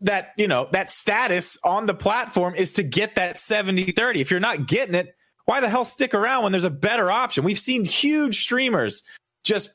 that 0.00 0.32
you 0.36 0.46
know 0.46 0.68
that 0.72 0.90
status 0.90 1.58
on 1.64 1.86
the 1.86 1.94
platform 1.94 2.54
is 2.54 2.74
to 2.74 2.82
get 2.82 3.14
that 3.14 3.38
70 3.38 3.92
30 3.92 4.20
if 4.20 4.30
you're 4.30 4.40
not 4.40 4.66
getting 4.66 4.94
it 4.94 5.14
why 5.46 5.60
the 5.60 5.70
hell 5.70 5.86
stick 5.86 6.12
around 6.12 6.42
when 6.42 6.52
there's 6.52 6.64
a 6.64 6.70
better 6.70 7.10
option 7.10 7.44
we've 7.44 7.58
seen 7.58 7.84
huge 7.84 8.42
streamers 8.42 9.02
just 9.42 9.70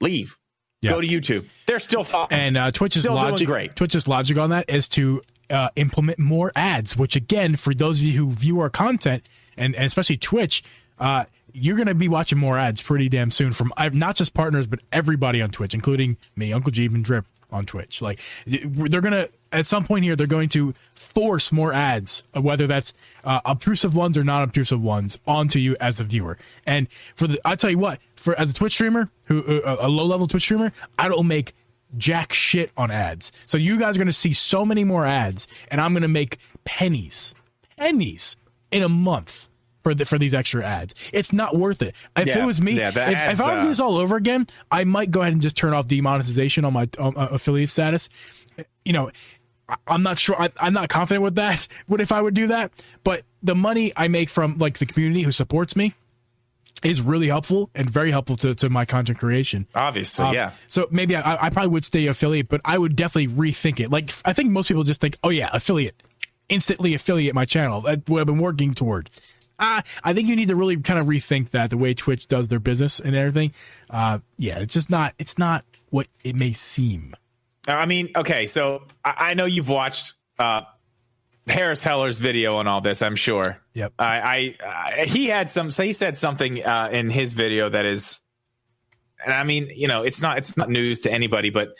leave 0.00 0.38
yeah. 0.84 0.90
go 0.90 1.00
to 1.00 1.06
youtube 1.06 1.46
they're 1.66 1.78
still 1.78 2.04
fine 2.04 2.26
and 2.30 2.56
uh, 2.56 2.70
twitch's 2.70 3.02
still 3.02 3.14
logic 3.14 3.46
great 3.46 3.74
twitch's 3.76 4.06
logic 4.06 4.36
on 4.36 4.50
that 4.50 4.68
is 4.68 4.88
to 4.88 5.22
uh, 5.50 5.68
implement 5.76 6.18
more 6.18 6.52
ads 6.54 6.96
which 6.96 7.16
again 7.16 7.56
for 7.56 7.74
those 7.74 8.00
of 8.00 8.06
you 8.06 8.12
who 8.12 8.30
view 8.30 8.60
our 8.60 8.70
content 8.70 9.22
and, 9.56 9.74
and 9.74 9.84
especially 9.84 10.16
twitch 10.16 10.62
uh, 10.98 11.24
you're 11.54 11.76
going 11.76 11.88
to 11.88 11.94
be 11.94 12.08
watching 12.08 12.38
more 12.38 12.58
ads 12.58 12.82
pretty 12.82 13.08
damn 13.08 13.30
soon 13.30 13.52
from 13.52 13.72
not 13.92 14.16
just 14.16 14.34
partners, 14.34 14.66
but 14.66 14.80
everybody 14.92 15.40
on 15.40 15.50
Twitch, 15.50 15.72
including 15.72 16.16
me, 16.34 16.52
Uncle 16.52 16.72
Geeb, 16.72 16.92
and 16.94 17.04
Drip 17.04 17.24
on 17.50 17.64
Twitch. 17.64 18.02
Like 18.02 18.20
they're 18.44 19.00
going 19.00 19.12
to, 19.12 19.30
at 19.54 19.66
some 19.66 19.84
point 19.84 20.04
here, 20.04 20.16
they're 20.16 20.26
going 20.26 20.48
to 20.50 20.74
force 20.94 21.52
more 21.52 21.72
ads, 21.72 22.22
uh, 22.36 22.40
whether 22.40 22.66
that's 22.66 22.92
uh, 23.24 23.40
obtrusive 23.44 23.94
ones 23.94 24.18
or 24.18 24.24
non 24.24 24.42
obtrusive 24.42 24.82
ones, 24.82 25.18
onto 25.26 25.58
you 25.58 25.76
as 25.80 26.00
a 26.00 26.04
viewer. 26.04 26.36
And 26.66 26.88
for 27.14 27.26
the, 27.26 27.40
I'll 27.44 27.56
tell 27.56 27.70
you 27.70 27.78
what, 27.78 28.00
for 28.16 28.38
as 28.38 28.50
a 28.50 28.54
Twitch 28.54 28.74
streamer, 28.74 29.10
who 29.24 29.62
uh, 29.62 29.76
a 29.80 29.88
low 29.88 30.04
level 30.04 30.26
Twitch 30.26 30.42
streamer, 30.42 30.72
I 30.98 31.08
don't 31.08 31.26
make 31.26 31.54
jack 31.96 32.32
shit 32.32 32.70
on 32.76 32.90
ads. 32.90 33.32
So 33.46 33.56
you 33.56 33.78
guys 33.78 33.96
are 33.96 33.98
going 33.98 34.06
to 34.06 34.12
see 34.12 34.32
so 34.32 34.64
many 34.64 34.84
more 34.84 35.06
ads, 35.06 35.46
and 35.68 35.80
I'm 35.80 35.92
going 35.92 36.02
to 36.02 36.08
make 36.08 36.38
pennies, 36.64 37.34
pennies 37.76 38.36
in 38.70 38.82
a 38.82 38.88
month 38.88 39.48
for 39.84 39.94
the, 39.94 40.04
for 40.04 40.18
these 40.18 40.34
extra 40.34 40.64
ads. 40.64 40.94
It's 41.12 41.32
not 41.32 41.56
worth 41.56 41.82
it. 41.82 41.94
If 42.16 42.26
yeah, 42.26 42.42
it 42.42 42.46
was 42.46 42.60
me, 42.60 42.72
yeah, 42.72 42.88
if, 42.88 43.40
if, 43.40 43.40
I 43.40 43.62
do 43.62 43.68
this 43.68 43.78
all 43.78 43.98
over 43.98 44.16
again, 44.16 44.48
I 44.70 44.84
might 44.84 45.10
go 45.10 45.20
ahead 45.20 45.34
and 45.34 45.42
just 45.42 45.56
turn 45.56 45.74
off 45.74 45.86
demonetization 45.86 46.64
on 46.64 46.72
my 46.72 46.88
um, 46.98 47.14
uh, 47.16 47.28
affiliate 47.30 47.70
status. 47.70 48.08
You 48.84 48.92
know, 48.92 49.10
I'm 49.86 50.02
not 50.02 50.18
sure. 50.18 50.40
I, 50.40 50.50
am 50.60 50.74
not 50.74 50.88
confident 50.88 51.22
with 51.22 51.36
that. 51.36 51.66
What 51.86 52.00
if 52.00 52.12
I 52.12 52.20
would 52.20 52.34
do 52.34 52.48
that? 52.48 52.72
But 53.02 53.22
the 53.42 53.54
money 53.54 53.92
I 53.96 54.08
make 54.08 54.28
from 54.28 54.58
like 54.58 54.78
the 54.78 54.86
community 54.86 55.22
who 55.22 55.32
supports 55.32 55.76
me 55.76 55.94
is 56.82 57.00
really 57.00 57.28
helpful 57.28 57.70
and 57.74 57.88
very 57.88 58.10
helpful 58.10 58.36
to, 58.36 58.54
to 58.54 58.68
my 58.68 58.84
content 58.84 59.18
creation. 59.18 59.66
Obviously, 59.74 60.26
um, 60.26 60.34
yeah. 60.34 60.52
So 60.68 60.86
maybe 60.90 61.16
I, 61.16 61.46
I 61.46 61.50
probably 61.50 61.70
would 61.70 61.84
stay 61.84 62.06
affiliate, 62.06 62.48
but 62.48 62.60
I 62.64 62.76
would 62.78 62.96
definitely 62.96 63.34
rethink 63.34 63.80
it. 63.80 63.90
Like 63.90 64.10
I 64.24 64.32
think 64.32 64.50
most 64.50 64.68
people 64.68 64.82
just 64.82 65.00
think, 65.00 65.18
oh 65.24 65.30
yeah, 65.30 65.50
affiliate, 65.52 66.02
instantly 66.48 66.94
affiliate 66.94 67.34
my 67.34 67.44
channel. 67.44 67.80
That's 67.80 68.08
what 68.08 68.20
I've 68.20 68.26
been 68.26 68.38
working 68.38 68.74
toward 68.74 69.10
uh, 69.58 69.82
I 70.02 70.12
think 70.12 70.28
you 70.28 70.36
need 70.36 70.48
to 70.48 70.56
really 70.56 70.76
kind 70.78 70.98
of 70.98 71.06
rethink 71.06 71.50
that 71.50 71.70
the 71.70 71.76
way 71.76 71.94
Twitch 71.94 72.26
does 72.26 72.48
their 72.48 72.58
business 72.58 73.00
and 73.00 73.14
everything. 73.14 73.52
Uh, 73.90 74.18
yeah, 74.36 74.58
it's 74.58 74.74
just 74.74 74.90
not. 74.90 75.14
It's 75.18 75.38
not 75.38 75.64
what 75.90 76.08
it 76.24 76.34
may 76.34 76.52
seem. 76.52 77.14
I 77.66 77.86
mean, 77.86 78.10
okay, 78.16 78.46
so 78.46 78.84
I, 79.04 79.30
I 79.30 79.34
know 79.34 79.46
you've 79.46 79.68
watched 79.68 80.14
uh, 80.38 80.62
Harris 81.46 81.82
Heller's 81.82 82.18
video 82.18 82.56
on 82.56 82.66
all 82.66 82.80
this. 82.80 83.02
I'm 83.02 83.16
sure. 83.16 83.58
Yep. 83.74 83.92
I, 83.98 84.56
I 84.62 84.94
uh, 85.02 85.04
he 85.06 85.26
had 85.26 85.50
some. 85.50 85.70
So 85.70 85.82
he 85.82 85.92
said 85.92 86.16
something 86.18 86.64
uh, 86.64 86.88
in 86.92 87.10
his 87.10 87.32
video 87.32 87.68
that 87.68 87.84
is 87.84 88.18
and 89.24 89.32
I 89.32 89.44
mean, 89.44 89.68
you 89.74 89.88
know, 89.88 90.02
it's 90.02 90.20
not 90.20 90.38
it's 90.38 90.56
not 90.56 90.68
news 90.68 91.00
to 91.02 91.12
anybody, 91.12 91.50
but 91.50 91.74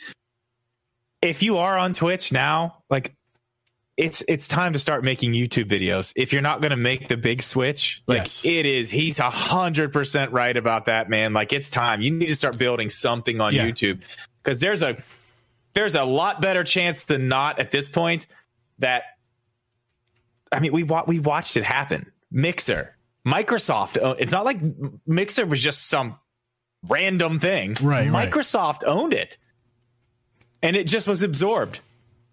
if 1.23 1.43
you 1.43 1.59
are 1.59 1.77
on 1.79 1.95
Twitch 1.95 2.33
now, 2.33 2.83
like 2.91 3.15
it's 3.97 4.23
it's 4.29 4.49
time 4.49 4.73
to 4.73 4.79
start 4.79 5.05
making 5.05 5.33
YouTube 5.35 5.69
videos. 5.69 6.13
If 6.17 6.33
you're 6.33 6.43
not 6.43 6.61
going 6.61 6.71
to 6.71 6.77
make 6.77 7.09
the 7.09 7.17
big 7.17 7.43
switch, 7.43 8.03
like 8.07 8.25
Yes. 8.25 8.45
it 8.45 8.67
is, 8.67 8.91
he's 8.91 9.19
a 9.19 9.31
hundred 9.31 9.93
percent 9.93 10.33
right 10.33 10.57
about 10.57 10.87
that, 10.87 11.09
man. 11.09 11.33
Like 11.33 11.53
it's 11.53 11.69
time. 11.71 12.01
You 12.01 12.11
need 12.11 12.29
to 12.29 12.35
start 12.37 12.59
building 12.59 12.91
something 12.91 13.41
on 13.41 13.55
Yeah. 13.55 13.67
YouTube 13.67 14.03
because 14.43 14.61
there's 14.61 14.83
a 14.83 14.97
there's 15.75 15.95
a 15.95 16.05
lot 16.05 16.41
better 16.41 16.65
chance 16.65 17.05
than 17.05 17.29
not 17.29 17.59
at 17.59 17.71
this 17.71 17.89
point 17.89 18.27
that 18.79 19.05
I 20.51 20.61
mean 20.61 20.73
we 20.73 20.83
wa- 20.83 21.05
we 21.07 21.19
watched 21.19 21.57
it 21.57 21.65
happen. 21.65 22.11
Mixer, 22.31 22.97
Microsoft. 23.27 24.03
Uh, 24.03 24.15
it's 24.19 24.33
not 24.33 24.45
like 24.45 24.59
Mixer 25.07 25.47
was 25.47 25.63
just 25.63 25.87
some 25.89 26.17
random 26.89 27.39
thing. 27.39 27.77
Right, 27.81 28.11
right. 28.11 28.31
Microsoft 28.31 28.83
owned 28.87 29.13
it, 29.15 29.37
and 30.63 30.77
it 30.77 30.87
just 30.87 31.07
was 31.09 31.23
absorbed 31.23 31.81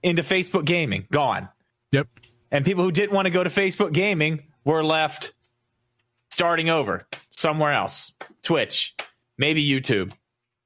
into 0.03 0.23
Facebook 0.23 0.65
gaming. 0.65 1.05
Gone. 1.11 1.49
Yep. 1.91 2.07
And 2.51 2.65
people 2.65 2.83
who 2.83 2.91
didn't 2.91 3.13
want 3.13 3.25
to 3.27 3.29
go 3.31 3.43
to 3.43 3.49
Facebook 3.49 3.93
gaming 3.93 4.43
were 4.65 4.83
left 4.83 5.33
starting 6.29 6.69
over 6.69 7.07
somewhere 7.29 7.71
else. 7.71 8.11
Twitch, 8.43 8.95
maybe 9.37 9.65
YouTube, 9.67 10.11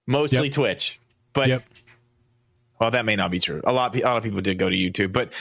mostly 0.08 0.48
Yep. 0.48 0.54
Twitch. 0.54 1.00
But 1.34 1.50
Yep. 1.50 1.64
Well, 2.80 2.92
that 2.92 3.06
may 3.06 3.16
not 3.16 3.32
be 3.32 3.40
true. 3.40 3.62
A 3.64 3.72
lot, 3.72 3.96
a 3.96 4.02
lot 4.02 4.18
of 4.18 4.24
people 4.24 4.42
did 4.42 4.58
go 4.58 4.70
to 4.70 4.76
YouTube, 4.76 5.12
but 5.14 5.32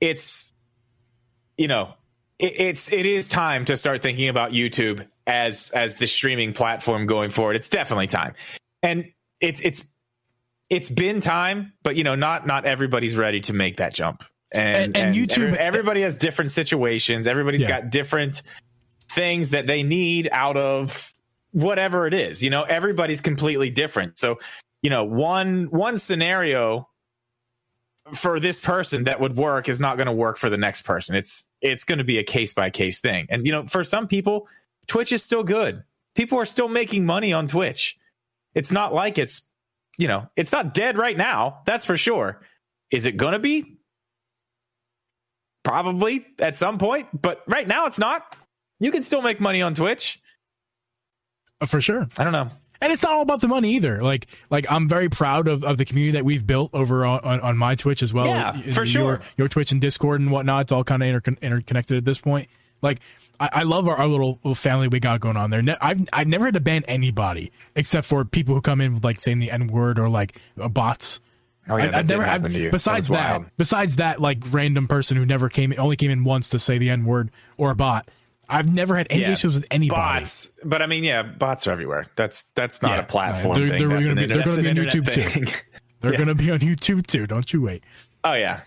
it's, 0.00 0.52
you 1.56 1.68
know, 1.68 1.94
it, 2.38 2.52
it's 2.58 2.92
it 2.92 3.06
is 3.06 3.28
time 3.28 3.64
to 3.66 3.76
start 3.76 4.02
thinking 4.02 4.28
about 4.28 4.52
YouTube 4.52 5.06
as 5.26 5.70
as 5.70 5.96
the 5.96 6.06
streaming 6.06 6.52
platform 6.52 7.06
going 7.06 7.30
forward. 7.30 7.56
It's 7.56 7.68
definitely 7.68 8.06
time, 8.06 8.34
and 8.82 9.12
it's 9.40 9.60
it's 9.60 9.84
it's 10.70 10.88
been 10.88 11.20
time, 11.20 11.72
but 11.82 11.96
you 11.96 12.04
know, 12.04 12.14
not 12.14 12.46
not 12.46 12.64
everybody's 12.64 13.16
ready 13.16 13.40
to 13.42 13.52
make 13.52 13.76
that 13.76 13.92
jump. 13.94 14.24
And, 14.52 14.96
And- 14.96 14.96
and 14.96 15.16
YouTube- 15.16 15.48
every- 15.52 15.58
everybody 15.58 16.00
has 16.02 16.16
different 16.16 16.50
situations. 16.50 17.26
Everybody's 17.28 17.60
Yeah. 17.62 17.68
got 17.68 17.90
different 17.90 18.42
things 19.08 19.50
that 19.50 19.66
they 19.68 19.82
need 19.84 20.28
out 20.32 20.56
of 20.56 21.12
whatever 21.52 22.06
it 22.06 22.14
is. 22.14 22.42
You 22.42 22.50
know, 22.50 22.62
everybody's 22.62 23.20
completely 23.20 23.70
different. 23.70 24.18
So, 24.18 24.38
you 24.82 24.90
know, 24.90 25.04
one 25.04 25.64
one 25.70 25.98
scenario 25.98 26.88
for 28.14 28.40
this 28.40 28.60
person 28.60 29.04
that 29.04 29.20
would 29.20 29.36
work 29.36 29.68
is 29.68 29.80
not 29.80 29.96
going 29.96 30.06
to 30.06 30.12
work 30.12 30.38
for 30.38 30.50
the 30.50 30.56
next 30.56 30.82
person. 30.82 31.14
It's 31.14 31.48
it's 31.60 31.84
going 31.84 31.98
to 31.98 32.04
be 32.04 32.18
a 32.18 32.24
case 32.24 32.52
by 32.52 32.70
case 32.70 33.00
thing. 33.00 33.26
And 33.30 33.46
you 33.46 33.52
know, 33.52 33.66
for 33.66 33.84
some 33.84 34.08
people, 34.08 34.48
Twitch 34.86 35.12
is 35.12 35.22
still 35.22 35.44
good. 35.44 35.84
People 36.14 36.38
are 36.38 36.46
still 36.46 36.68
making 36.68 37.06
money 37.06 37.32
on 37.32 37.46
Twitch. 37.46 37.98
It's 38.54 38.72
not 38.72 38.92
like 38.94 39.18
it's 39.18 39.42
you 39.98 40.08
know, 40.08 40.28
it's 40.36 40.52
not 40.52 40.72
dead 40.72 40.96
right 40.96 41.16
now. 41.16 41.60
That's 41.66 41.84
for 41.84 41.96
sure. 41.96 42.40
Is 42.90 43.06
it 43.06 43.16
going 43.16 43.32
to 43.32 43.38
be? 43.38 43.76
Probably 45.62 46.26
at 46.38 46.56
some 46.56 46.78
point, 46.78 47.08
but 47.12 47.42
right 47.46 47.68
now 47.68 47.86
it's 47.86 47.98
not. 47.98 48.34
You 48.78 48.90
can 48.90 49.02
still 49.02 49.20
make 49.20 49.40
money 49.40 49.60
on 49.60 49.74
Twitch. 49.74 50.18
Uh, 51.60 51.66
For 51.66 51.82
sure. 51.82 52.08
I 52.16 52.24
don't 52.24 52.32
know. 52.32 52.50
And 52.80 52.92
it's 52.92 53.02
not 53.02 53.12
all 53.12 53.22
about 53.22 53.40
the 53.40 53.48
money 53.48 53.74
either. 53.74 54.00
Like, 54.00 54.26
like 54.50 54.66
I'm 54.70 54.88
very 54.88 55.08
proud 55.08 55.48
of, 55.48 55.64
of 55.64 55.78
the 55.78 55.84
community 55.84 56.12
that 56.18 56.24
we've 56.24 56.46
built 56.46 56.70
over 56.72 57.04
on, 57.04 57.20
on, 57.20 57.40
on 57.40 57.56
my 57.56 57.74
Twitch 57.74 58.02
as 58.02 58.12
well. 58.12 58.26
Yeah, 58.26 58.60
for 58.72 58.80
your, 58.80 58.86
sure. 58.86 59.20
Your 59.36 59.48
Twitch 59.48 59.72
and 59.72 59.80
Discord 59.80 60.20
and 60.20 60.30
whatnot. 60.30 60.62
It's 60.62 60.72
all 60.72 60.84
kind 60.84 61.02
of 61.02 61.08
intercon- 61.08 61.40
interconnected 61.40 61.96
at 61.96 62.04
this 62.04 62.18
point. 62.18 62.48
Like, 62.82 63.00
I, 63.38 63.48
I 63.52 63.62
love 63.62 63.88
our, 63.88 63.96
our 63.96 64.06
little, 64.06 64.38
little 64.42 64.54
family 64.54 64.88
we 64.88 65.00
got 65.00 65.20
going 65.20 65.36
on 65.36 65.50
there. 65.50 65.62
Ne- 65.62 65.76
I've 65.80 66.00
I've 66.12 66.28
never 66.28 66.46
had 66.46 66.54
to 66.54 66.60
ban 66.60 66.84
anybody 66.86 67.52
except 67.74 68.06
for 68.06 68.24
people 68.24 68.54
who 68.54 68.60
come 68.60 68.80
in 68.80 68.94
with 68.94 69.04
like 69.04 69.20
saying 69.20 69.38
the 69.38 69.50
N 69.50 69.66
word 69.66 69.98
or 69.98 70.08
like 70.08 70.38
uh, 70.60 70.68
bots. 70.68 71.20
Oh, 71.68 71.76
yeah, 71.76 71.90
I, 71.94 71.98
I've 71.98 72.08
never. 72.08 72.24
happen 72.24 72.46
I've, 72.46 72.52
to 72.52 72.58
you. 72.58 72.70
besides 72.70 73.08
That 73.08 73.42
that, 73.42 73.56
besides 73.56 73.96
that, 73.96 74.20
like 74.20 74.38
random 74.50 74.88
person 74.88 75.16
who 75.16 75.24
never 75.24 75.48
came, 75.48 75.72
only 75.78 75.96
came 75.96 76.10
in 76.10 76.24
once 76.24 76.48
to 76.50 76.58
say 76.58 76.78
the 76.78 76.90
N 76.90 77.04
word 77.04 77.30
or 77.56 77.70
a 77.70 77.74
bot. 77.74 78.10
I've 78.50 78.72
never 78.72 78.96
had 78.96 79.06
any 79.10 79.22
Yeah. 79.22 79.32
issues 79.32 79.54
with 79.54 79.66
anybody. 79.70 80.00
Bots, 80.20 80.48
but 80.64 80.82
I 80.82 80.86
mean, 80.86 81.04
yeah, 81.04 81.22
bots 81.22 81.66
are 81.66 81.70
everywhere. 81.70 82.06
That's 82.16 82.44
that's 82.54 82.82
not 82.82 82.92
Yeah. 82.92 82.98
a 82.98 83.02
platform 83.04 83.54
They're- 83.58 83.78
they're 83.78 83.88
gonna 83.88 84.14
be- 84.16 84.26
they're 84.26 84.42
gonna 84.44 84.62
be 84.62 84.68
on 84.70 84.76
YouTube 84.76 85.12
too. 85.12 85.46
They're 86.00 86.12
Yeah. 86.12 86.16
going 86.18 86.28
to 86.28 86.34
be 86.34 86.50
on 86.50 86.60
YouTube 86.60 87.06
too. 87.06 87.26
Don't 87.26 87.52
you 87.52 87.60
wait. 87.60 87.84
oh 88.24 88.32
yeah, 88.32 88.60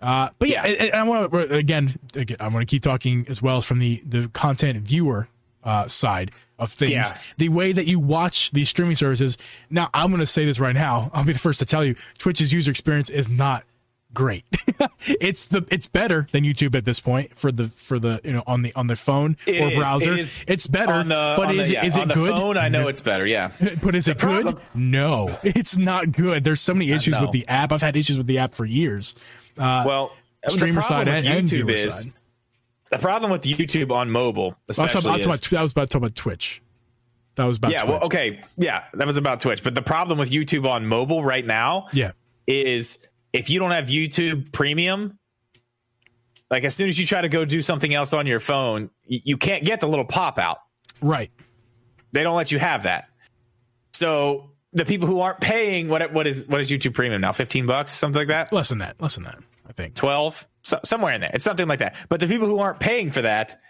Uh, 0.00 0.28
but 0.38 0.48
yeah, 0.48 0.64
and- 0.64 0.76
and 0.80 0.94
I 0.94 1.02
want 1.02 1.30
to 1.32 1.54
again, 1.54 1.94
again, 2.14 2.36
I 2.40 2.46
want 2.48 2.62
to 2.62 2.66
keep 2.66 2.82
talking 2.82 3.26
as 3.28 3.42
well 3.42 3.58
as 3.58 3.64
from 3.64 3.80
the 3.80 4.00
the 4.06 4.28
content 4.28 4.78
viewer 4.86 5.28
uh, 5.62 5.86
side 5.88 6.30
of 6.58 6.72
things. 6.72 6.92
Yeah. 6.92 7.18
The 7.36 7.48
way 7.50 7.72
that 7.72 7.86
you 7.86 7.98
watch 7.98 8.50
these 8.52 8.70
streaming 8.70 8.96
services. 8.96 9.36
Now, 9.68 9.90
I'm 9.92 10.08
going 10.10 10.20
to 10.20 10.24
say 10.26 10.46
this 10.46 10.58
right 10.58 10.74
now. 10.74 11.10
I'll 11.12 11.24
be 11.24 11.34
the 11.34 11.38
first 11.38 11.58
to 11.58 11.66
tell 11.66 11.84
you, 11.84 11.96
Twitch's 12.16 12.50
user 12.52 12.70
experience 12.70 13.10
is 13.10 13.28
not 13.28 13.64
great. 14.14 14.44
it's 15.20 15.46
the 15.46 15.64
it's 15.70 15.86
better 15.86 16.26
than 16.32 16.44
YouTube 16.44 16.74
at 16.74 16.84
this 16.84 17.00
point 17.00 17.36
for 17.36 17.52
the 17.52 17.64
for 17.68 17.98
the 17.98 18.20
you 18.24 18.32
know 18.32 18.42
on 18.46 18.62
the 18.62 18.72
on 18.74 18.86
the 18.86 18.96
phone 18.96 19.36
It 19.46 19.60
or 19.62 19.68
is- 19.68 19.76
browser. 19.76 20.12
it 20.12 20.18
is 20.18 20.44
it's 20.48 20.66
better, 20.66 20.92
on 20.92 21.08
the, 21.08 21.34
but 21.36 21.48
on 21.48 21.58
is 21.58 21.68
the, 21.68 21.74
it 21.76 21.78
yeah, 21.78 21.84
is 21.86 21.96
on 21.96 22.02
it 22.02 22.08
the 22.08 22.14
good? 22.14 22.34
phone? 22.34 22.56
I 22.56 22.68
know 22.68 22.82
No. 22.82 22.88
it's 22.88 23.00
better. 23.00 23.26
Yeah, 23.26 23.52
But 23.82 23.94
is 23.94 24.08
it 24.08 24.18
good? 24.18 24.56
No, 24.74 25.38
it's 25.42 25.76
not 25.76 26.12
good. 26.12 26.44
There's 26.44 26.60
so 26.60 26.74
many 26.74 26.90
issues 26.92 27.18
with 27.20 27.30
the 27.30 27.46
app. 27.48 27.72
I've 27.72 27.82
had 27.82 27.96
issues 27.96 28.16
with 28.18 28.26
the 28.26 28.38
app 28.38 28.54
for 28.54 28.64
years. 28.64 29.14
Uh, 29.58 29.84
well, 29.86 30.12
streamer 30.48 30.80
the 30.80 30.86
problem 30.86 31.06
side 31.06 31.24
and, 31.26 31.38
and 31.38 31.48
viewer 31.48 31.70
is 31.70 31.92
side. 31.92 32.12
the 32.90 32.98
problem 32.98 33.30
with 33.30 33.42
YouTube 33.42 33.90
on 33.92 34.10
mobile, 34.10 34.56
especially. 34.68 34.92
I 34.94 34.96
was, 34.96 35.04
talking 35.04 35.20
is- 35.20 35.46
about, 35.46 35.58
I 35.58 35.62
was 35.62 35.72
about 35.72 35.82
to 35.82 35.88
talk 35.88 35.98
about 35.98 36.14
Twitch. 36.14 36.62
That 37.36 37.44
was 37.44 37.58
about 37.58 37.70
yeah, 37.72 37.82
Twitch. 37.82 37.90
well, 37.90 38.04
okay, 38.04 38.40
yeah, 38.56 38.84
that 38.94 39.06
was 39.06 39.16
about 39.16 39.40
Twitch. 39.40 39.62
But 39.62 39.74
the 39.74 39.82
problem 39.82 40.18
with 40.18 40.30
YouTube 40.30 40.68
on 40.68 40.84
mobile 40.86 41.22
right 41.22 41.46
now 41.46 41.86
Yeah. 41.92 42.12
is 42.46 42.98
if 43.32 43.50
you 43.50 43.58
don't 43.58 43.70
have 43.70 43.86
YouTube 43.86 44.52
Premium, 44.52 45.18
like 46.50 46.64
as 46.64 46.74
soon 46.74 46.88
as 46.88 46.98
you 46.98 47.06
try 47.06 47.20
to 47.20 47.28
go 47.28 47.44
do 47.44 47.62
something 47.62 47.92
else 47.92 48.12
on 48.12 48.26
your 48.26 48.40
phone, 48.40 48.90
y- 49.08 49.20
you 49.24 49.36
can't 49.36 49.64
get 49.64 49.80
the 49.80 49.88
little 49.88 50.04
pop 50.04 50.38
out. 50.38 50.58
Right. 51.00 51.30
They 52.12 52.22
don't 52.22 52.36
let 52.36 52.50
you 52.50 52.58
have 52.58 52.84
that. 52.84 53.08
So 53.92 54.50
the 54.72 54.84
people 54.84 55.06
who 55.06 55.20
aren't 55.20 55.40
paying 55.40 55.88
what 55.88 56.12
what 56.12 56.26
is 56.26 56.46
what 56.46 56.60
is 56.60 56.70
YouTube 56.70 56.94
Premium 56.94 57.20
now? 57.20 57.32
Fifteen 57.32 57.66
bucks, 57.66 57.92
something 57.92 58.20
like 58.20 58.28
that. 58.28 58.52
Less 58.52 58.68
than 58.68 58.78
that. 58.78 59.00
Less 59.00 59.14
than 59.14 59.24
that, 59.24 59.38
I 59.68 59.72
think. 59.72 59.94
12 59.94 60.46
so, 60.62 60.78
somewhere 60.84 61.14
in 61.14 61.22
there 61.22 61.30
it's 61.32 61.44
something 61.44 61.66
like 61.66 61.78
that 61.78 61.94
but 62.10 62.20
the 62.20 62.26
people 62.26 62.46
who 62.46 62.58
aren't 62.58 62.80
paying 62.80 63.10
for 63.10 63.22
that 63.22 63.60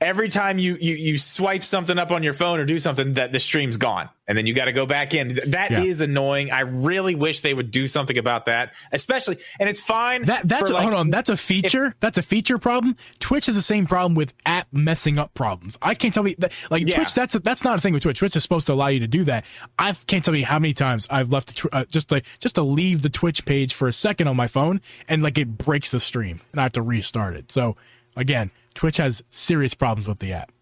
every 0.00 0.28
time 0.28 0.58
you 0.58 0.76
you 0.80 0.94
you 0.94 1.18
swipe 1.18 1.64
something 1.64 1.98
up 1.98 2.12
on 2.12 2.22
your 2.22 2.32
phone 2.32 2.60
or 2.60 2.64
do 2.64 2.78
something 2.78 3.14
that 3.14 3.32
the 3.32 3.40
stream's 3.40 3.76
gone 3.76 4.08
and 4.28 4.38
then 4.38 4.46
you 4.46 4.54
got 4.54 4.66
to 4.66 4.72
go 4.72 4.86
back 4.86 5.12
in 5.12 5.36
That 5.48 5.72
is 5.72 5.98
Yeah. 6.00 6.04
annoying 6.04 6.52
i 6.52 6.60
really 6.60 7.16
wish 7.16 7.40
they 7.40 7.52
would 7.52 7.72
do 7.72 7.88
something 7.88 8.16
about 8.16 8.44
that 8.44 8.74
especially 8.92 9.38
and 9.58 9.68
it's 9.68 9.80
fine 9.80 10.24
That 10.26 10.46
that's 10.46 10.70
for, 10.70 10.74
like, 10.74 10.82
hold 10.84 10.94
on. 10.94 11.10
That's 11.10 11.30
a 11.30 11.36
feature. 11.36 11.96
that's 11.98 12.16
a 12.16 12.22
feature 12.22 12.58
problem. 12.58 12.96
Twitch 13.18 13.46
has 13.46 13.56
the 13.56 13.62
same 13.62 13.86
problem 13.88 14.14
with 14.14 14.34
app 14.46 14.68
messing 14.72 15.18
up 15.18 15.34
problems. 15.34 15.76
I 15.82 15.94
can't 15.94 16.14
tell 16.14 16.22
me 16.22 16.36
that 16.38 16.52
like 16.70 16.86
Yeah. 16.86 16.94
Twitch. 16.96 17.14
That's 17.14 17.34
a, 17.34 17.40
that's 17.40 17.64
not 17.64 17.78
a 17.78 17.80
thing 17.82 17.92
with 17.92 18.04
Twitch. 18.04 18.18
Twitch 18.20 18.36
is 18.36 18.42
supposed 18.44 18.68
to 18.68 18.74
allow 18.74 18.86
you 18.88 19.00
to 19.00 19.08
do 19.08 19.24
that. 19.24 19.44
I 19.80 19.92
can't 20.06 20.24
tell 20.24 20.34
you 20.36 20.46
how 20.46 20.60
many 20.60 20.74
times 20.74 21.08
I've 21.10 21.30
left 21.32 21.48
the 21.48 21.54
tw- 21.54 21.74
uh, 21.74 21.84
just 21.86 22.12
like 22.12 22.24
just 22.38 22.54
to 22.54 22.62
leave 22.62 23.02
the 23.02 23.10
Twitch 23.10 23.44
page 23.44 23.74
for 23.74 23.88
a 23.88 23.92
second 23.92 24.28
on 24.28 24.36
my 24.36 24.46
phone 24.46 24.80
and 25.08 25.24
like 25.24 25.38
it 25.38 25.58
breaks 25.58 25.90
the 25.90 25.98
stream 25.98 26.40
and 26.52 26.60
I 26.60 26.62
have 26.62 26.72
to 26.74 26.82
restart 26.82 27.34
it. 27.34 27.50
So 27.50 27.76
again, 28.14 28.50
Twitch 28.78 28.98
has 28.98 29.24
serious 29.28 29.74
problems 29.74 30.06
with 30.06 30.20
the 30.20 30.32
app. 30.34 30.52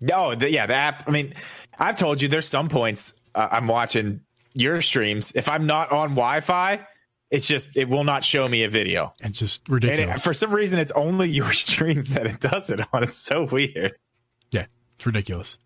No, 0.00 0.34
the, 0.34 0.50
yeah 0.50 0.66
the 0.66 0.74
app 0.74 1.06
i 1.06 1.10
mean 1.10 1.34
i've 1.78 1.96
told 1.96 2.20
you 2.20 2.28
there's 2.28 2.48
some 2.48 2.68
points 2.68 3.20
uh, 3.34 3.48
i'm 3.52 3.66
watching 3.68 4.20
your 4.52 4.80
streams 4.80 5.32
if 5.34 5.48
i'm 5.48 5.66
not 5.66 5.92
on 5.92 6.10
wi-fi 6.10 6.86
it's 7.30 7.46
just 7.46 7.68
it 7.76 7.88
will 7.88 8.04
not 8.04 8.24
show 8.24 8.46
me 8.46 8.64
a 8.64 8.68
video 8.68 9.14
It's 9.22 9.38
just 9.38 9.66
and 9.68 9.74
ridiculous. 9.74 10.20
it, 10.20 10.22
for 10.22 10.34
some 10.34 10.52
reason 10.52 10.78
it's 10.80 10.92
only 10.92 11.30
your 11.30 11.52
streams 11.66 12.14
that 12.14 12.26
it 12.26 12.40
does 12.40 12.70
it 12.70 12.80
on 12.92 13.02
it's 13.04 13.16
so 13.16 13.44
weird 13.44 13.96
yeah, 14.50 14.66
it's 14.96 15.06
ridiculous. 15.06 15.58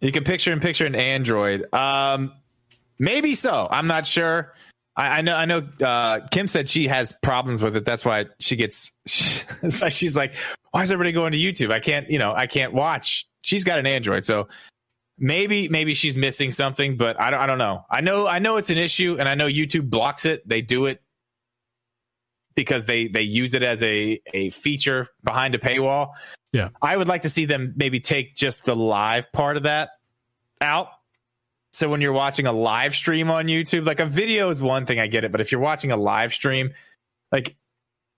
You 0.00 0.12
can 0.12 0.24
picture 0.24 0.52
in 0.52 0.60
picture 0.60 0.86
an 0.86 0.94
Android. 0.94 1.72
Um, 1.74 2.32
maybe 2.98 3.34
so. 3.34 3.66
I'm 3.70 3.86
not 3.88 4.06
sure. 4.06 4.54
I, 4.96 5.18
I 5.18 5.20
know. 5.20 5.36
I 5.36 5.44
know. 5.44 5.68
Uh, 5.82 6.20
Kim 6.30 6.46
said 6.46 6.68
she 6.68 6.88
has 6.88 7.14
problems 7.22 7.62
with 7.62 7.76
it. 7.76 7.84
That's 7.84 8.04
why 8.04 8.26
she 8.38 8.56
gets. 8.56 8.92
why 9.60 9.88
she's 9.88 10.16
like, 10.16 10.34
"Why 10.70 10.82
is 10.82 10.90
everybody 10.90 11.12
going 11.12 11.32
to 11.32 11.38
YouTube? 11.38 11.70
I 11.72 11.80
can't. 11.80 12.10
You 12.10 12.18
know, 12.18 12.32
I 12.34 12.46
can't 12.46 12.72
watch." 12.72 13.28
She's 13.42 13.64
got 13.64 13.78
an 13.78 13.86
Android, 13.86 14.24
so 14.24 14.48
maybe 15.18 15.68
maybe 15.68 15.94
she's 15.94 16.16
missing 16.16 16.50
something. 16.50 16.96
But 16.96 17.20
I 17.20 17.30
don't. 17.30 17.40
I 17.40 17.46
don't 17.46 17.58
know. 17.58 17.84
I 17.90 18.00
know. 18.00 18.26
I 18.26 18.38
know 18.38 18.56
it's 18.56 18.70
an 18.70 18.78
issue, 18.78 19.16
and 19.18 19.28
I 19.28 19.34
know 19.34 19.46
YouTube 19.46 19.90
blocks 19.90 20.24
it. 20.24 20.46
They 20.48 20.62
do 20.62 20.86
it 20.86 21.02
because 22.54 22.86
they 22.86 23.06
they 23.06 23.22
use 23.22 23.54
it 23.54 23.62
as 23.62 23.82
a 23.82 24.20
a 24.32 24.50
feature 24.50 25.06
behind 25.22 25.54
a 25.54 25.58
paywall. 25.58 26.12
Yeah. 26.52 26.70
I 26.80 26.96
would 26.96 27.06
like 27.06 27.22
to 27.22 27.30
see 27.30 27.44
them 27.44 27.74
maybe 27.76 28.00
take 28.00 28.34
just 28.34 28.64
the 28.64 28.74
live 28.74 29.30
part 29.30 29.58
of 29.58 29.64
that 29.64 29.90
out. 30.60 30.88
So 31.76 31.90
when 31.90 32.00
you're 32.00 32.14
watching 32.14 32.46
a 32.46 32.52
live 32.52 32.96
stream 32.96 33.30
on 33.30 33.48
YouTube, 33.48 33.84
like 33.84 34.00
a 34.00 34.06
video 34.06 34.48
is 34.48 34.62
one 34.62 34.86
thing, 34.86 34.98
I 34.98 35.08
get 35.08 35.24
it, 35.24 35.30
but 35.30 35.42
if 35.42 35.52
you're 35.52 35.60
watching 35.60 35.92
a 35.92 35.96
live 35.98 36.32
stream, 36.32 36.72
like 37.30 37.54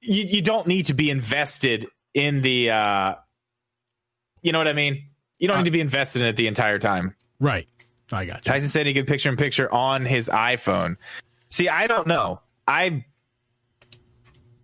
you, 0.01 0.23
you 0.23 0.43
don't 0.43 0.69
need 0.69 0.85
to 0.85 0.95
be 0.95 1.11
invested 1.11 1.89
in 2.15 2.41
the 2.41 2.71
uh 2.71 3.15
you 4.43 4.53
know 4.53 4.59
what 4.59 4.69
I 4.69 4.75
mean? 4.75 5.09
You 5.41 5.49
don't 5.49 5.57
Uh, 5.57 5.61
need 5.63 5.65
to 5.65 5.71
be 5.73 5.81
invested 5.81 6.23
in 6.23 6.29
it 6.29 6.37
the 6.37 6.47
entire 6.47 6.79
time. 6.79 7.17
Right. 7.41 7.67
I 8.13 8.27
got 8.27 8.47
you. 8.47 8.53
Tyson 8.53 8.69
said 8.69 8.87
he 8.87 8.95
could 8.95 9.09
picture 9.09 9.29
in 9.29 9.37
picture 9.37 9.71
on 9.75 10.05
his 10.05 10.29
iPhone. 10.29 10.97
See, 11.49 11.69
I 11.69 11.89
don't 11.89 12.07
know. 12.07 12.41
I, 12.69 13.05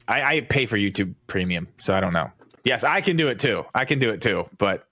I 0.07 0.23
I 0.23 0.41
pay 0.43 0.67
for 0.67 0.77
YouTube 0.79 1.17
Premium, 1.27 1.67
so 1.79 1.97
I 1.97 2.01
don't 2.01 2.13
know. 2.13 2.31
Yes, 2.63 2.85
I 2.85 3.01
can 3.01 3.17
do 3.17 3.27
it 3.27 3.41
too. 3.41 3.65
I 3.75 3.87
can 3.87 3.99
do 3.99 4.11
it 4.11 4.23
too. 4.23 4.49
But 4.57 4.87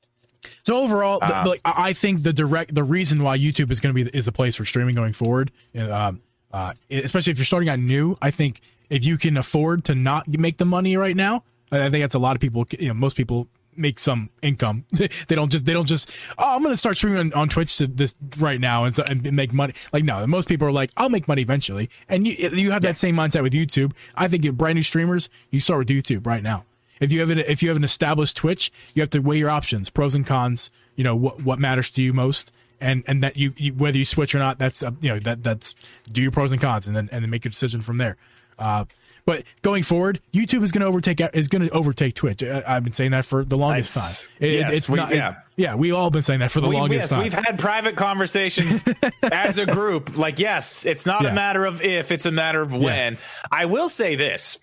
So 0.62 0.76
overall, 0.76 1.18
the- 1.20 1.36
Uh, 1.36 1.46
like 1.48 1.60
I 1.64 1.92
think 1.92 2.22
the 2.22 2.32
direct 2.32 2.74
the 2.74 2.84
reason 2.84 3.22
why 3.22 3.38
YouTube 3.38 3.70
is 3.70 3.80
going 3.80 3.94
to 3.94 4.04
be 4.04 4.10
is 4.16 4.24
the 4.24 4.32
place 4.32 4.56
for 4.56 4.64
streaming 4.64 4.94
going 4.94 5.12
forward, 5.12 5.50
um, 5.78 6.20
uh, 6.52 6.74
especially 6.90 7.30
if 7.30 7.38
you're 7.38 7.44
starting 7.44 7.68
out 7.68 7.78
new. 7.78 8.16
I 8.20 8.30
think 8.30 8.60
if 8.90 9.06
you 9.06 9.16
can 9.18 9.36
afford 9.36 9.84
to 9.84 9.94
not 9.94 10.28
make 10.28 10.58
the 10.58 10.64
money 10.66 10.96
right 10.96 11.16
now, 11.16 11.44
I 11.70 11.88
think 11.90 12.02
that's 12.02 12.14
a 12.14 12.18
lot 12.18 12.36
of 12.36 12.40
people. 12.40 12.66
You 12.78 12.88
know, 12.88 12.94
most 12.94 13.16
people 13.16 13.48
make 13.74 13.98
some 13.98 14.28
income. 14.42 14.84
they 14.92 15.34
don't 15.34 15.50
just 15.50 15.64
they 15.64 15.72
don't 15.72 15.86
just 15.86 16.10
oh 16.36 16.56
I'm 16.56 16.62
going 16.62 16.74
to 16.74 16.76
start 16.76 16.96
streaming 16.98 17.20
on, 17.20 17.32
on 17.32 17.48
Twitch 17.48 17.78
to 17.78 17.86
this 17.86 18.14
right 18.38 18.60
now 18.60 18.84
and, 18.84 18.94
so, 18.94 19.02
and 19.04 19.32
make 19.32 19.52
money. 19.54 19.72
Like 19.94 20.04
no, 20.04 20.26
most 20.26 20.46
people 20.48 20.68
are 20.68 20.72
like 20.72 20.90
I'll 20.96 21.08
make 21.08 21.26
money 21.26 21.40
eventually, 21.42 21.88
and 22.08 22.26
you 22.26 22.34
you 22.52 22.70
have 22.72 22.82
that 22.82 22.98
same 22.98 23.16
mindset 23.16 23.42
with 23.42 23.54
YouTube. 23.54 23.92
I 24.14 24.28
think 24.28 24.44
if 24.44 24.54
brand 24.54 24.76
new 24.76 24.82
streamers, 24.82 25.30
you 25.50 25.60
start 25.60 25.78
with 25.78 25.88
YouTube 25.88 26.26
right 26.26 26.42
now. 26.42 26.64
If 27.02 27.12
you 27.12 27.20
have 27.20 27.30
an 27.30 27.38
if 27.40 27.62
you 27.62 27.68
have 27.68 27.76
an 27.76 27.84
established 27.84 28.36
Twitch, 28.36 28.70
you 28.94 29.02
have 29.02 29.10
to 29.10 29.18
weigh 29.20 29.38
your 29.38 29.50
options, 29.50 29.90
pros 29.90 30.14
and 30.14 30.26
cons. 30.26 30.70
You 30.96 31.04
know 31.04 31.16
what 31.16 31.42
what 31.42 31.58
matters 31.58 31.90
to 31.92 32.02
you 32.02 32.12
most, 32.12 32.52
and 32.80 33.02
and 33.06 33.22
that 33.22 33.36
you, 33.36 33.52
you 33.56 33.72
whether 33.74 33.98
you 33.98 34.04
switch 34.04 34.34
or 34.34 34.38
not. 34.38 34.58
That's 34.58 34.82
uh, 34.82 34.92
you 35.00 35.10
know 35.10 35.18
that 35.20 35.42
that's 35.42 35.74
do 36.10 36.22
your 36.22 36.30
pros 36.30 36.52
and 36.52 36.60
cons, 36.60 36.86
and 36.86 36.94
then 36.96 37.08
and 37.12 37.22
then 37.22 37.30
make 37.30 37.44
a 37.44 37.48
decision 37.50 37.82
from 37.82 37.96
there. 37.98 38.16
Uh, 38.58 38.84
but 39.24 39.44
going 39.62 39.84
forward, 39.84 40.20
YouTube 40.32 40.62
is 40.64 40.72
going 40.72 40.80
to 40.82 40.86
overtake 40.86 41.20
is 41.32 41.46
going 41.48 41.62
to 41.62 41.70
overtake 41.70 42.14
Twitch. 42.14 42.42
I, 42.42 42.62
I've 42.66 42.82
been 42.84 42.92
saying 42.92 43.12
that 43.12 43.24
for 43.24 43.44
the 43.44 43.56
longest 43.56 43.96
Nice. 43.96 44.20
time. 44.22 44.28
It- 44.40 44.52
Yes, 44.52 44.76
it's 44.76 44.90
we- 44.90 44.96
not. 44.96 45.14
yeah. 45.14 45.30
it- 45.30 45.36
yeah, 45.54 45.74
we 45.74 45.92
all 45.92 46.10
been 46.10 46.22
saying 46.22 46.40
that 46.40 46.50
for 46.50 46.60
the 46.60 46.68
we, 46.68 46.76
longest 46.76 47.00
yes, 47.02 47.10
time. 47.10 47.22
we've 47.22 47.32
had 47.34 47.58
private 47.58 47.94
conversations 47.94 48.82
as 49.22 49.58
a 49.58 49.66
group. 49.66 50.16
Like, 50.16 50.38
yes, 50.38 50.84
it's 50.86 51.04
not 51.06 51.22
Yeah. 51.22 51.28
a 51.30 51.34
matter 51.34 51.64
of 51.64 51.82
if; 51.82 52.10
it's 52.10 52.26
a 52.26 52.30
matter 52.32 52.60
of 52.62 52.74
when. 52.74 53.18
I 53.50 53.66
will 53.66 53.88
say 53.88 54.16
this: 54.16 54.58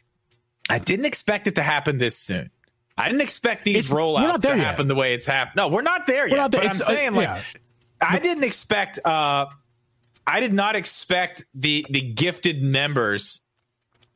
I 0.70 0.80
didn't 0.80 1.06
expect 1.06 1.48
it 1.48 1.56
to 1.56 1.64
happen 1.64 1.98
this 1.98 2.18
soon. 2.18 2.52
I 2.98 3.08
didn't 3.08 3.22
expect 3.22 3.64
these 3.64 3.76
It's- 3.78 3.92
we're 3.92 4.00
rollouts 4.02 4.42
to 4.42 4.48
yet. 4.50 4.58
happen 4.60 4.88
the 4.88 4.96
way 4.96 5.14
it's 5.14 5.26
happened. 5.26 5.56
No, 5.56 5.68
we're 5.70 5.82
not 5.82 6.06
there 6.06 6.28
yet. 6.28 6.36
not 6.36 6.52
there. 6.52 6.62
But 6.62 6.66
I'm 6.68 6.72
It's, 6.72 6.82
uh, 6.82 6.86
saying, 6.86 7.14
like, 7.14 7.28
yeah. 7.30 7.42
I 8.02 8.20
didn't 8.20 8.44
expect. 8.44 9.00
uh 9.06 9.48
I 10.28 10.42
did 10.42 10.54
not 10.54 10.76
expect 10.76 11.44
the 11.56 11.86
the 11.90 12.02
gifted 12.02 12.62
members 12.62 13.42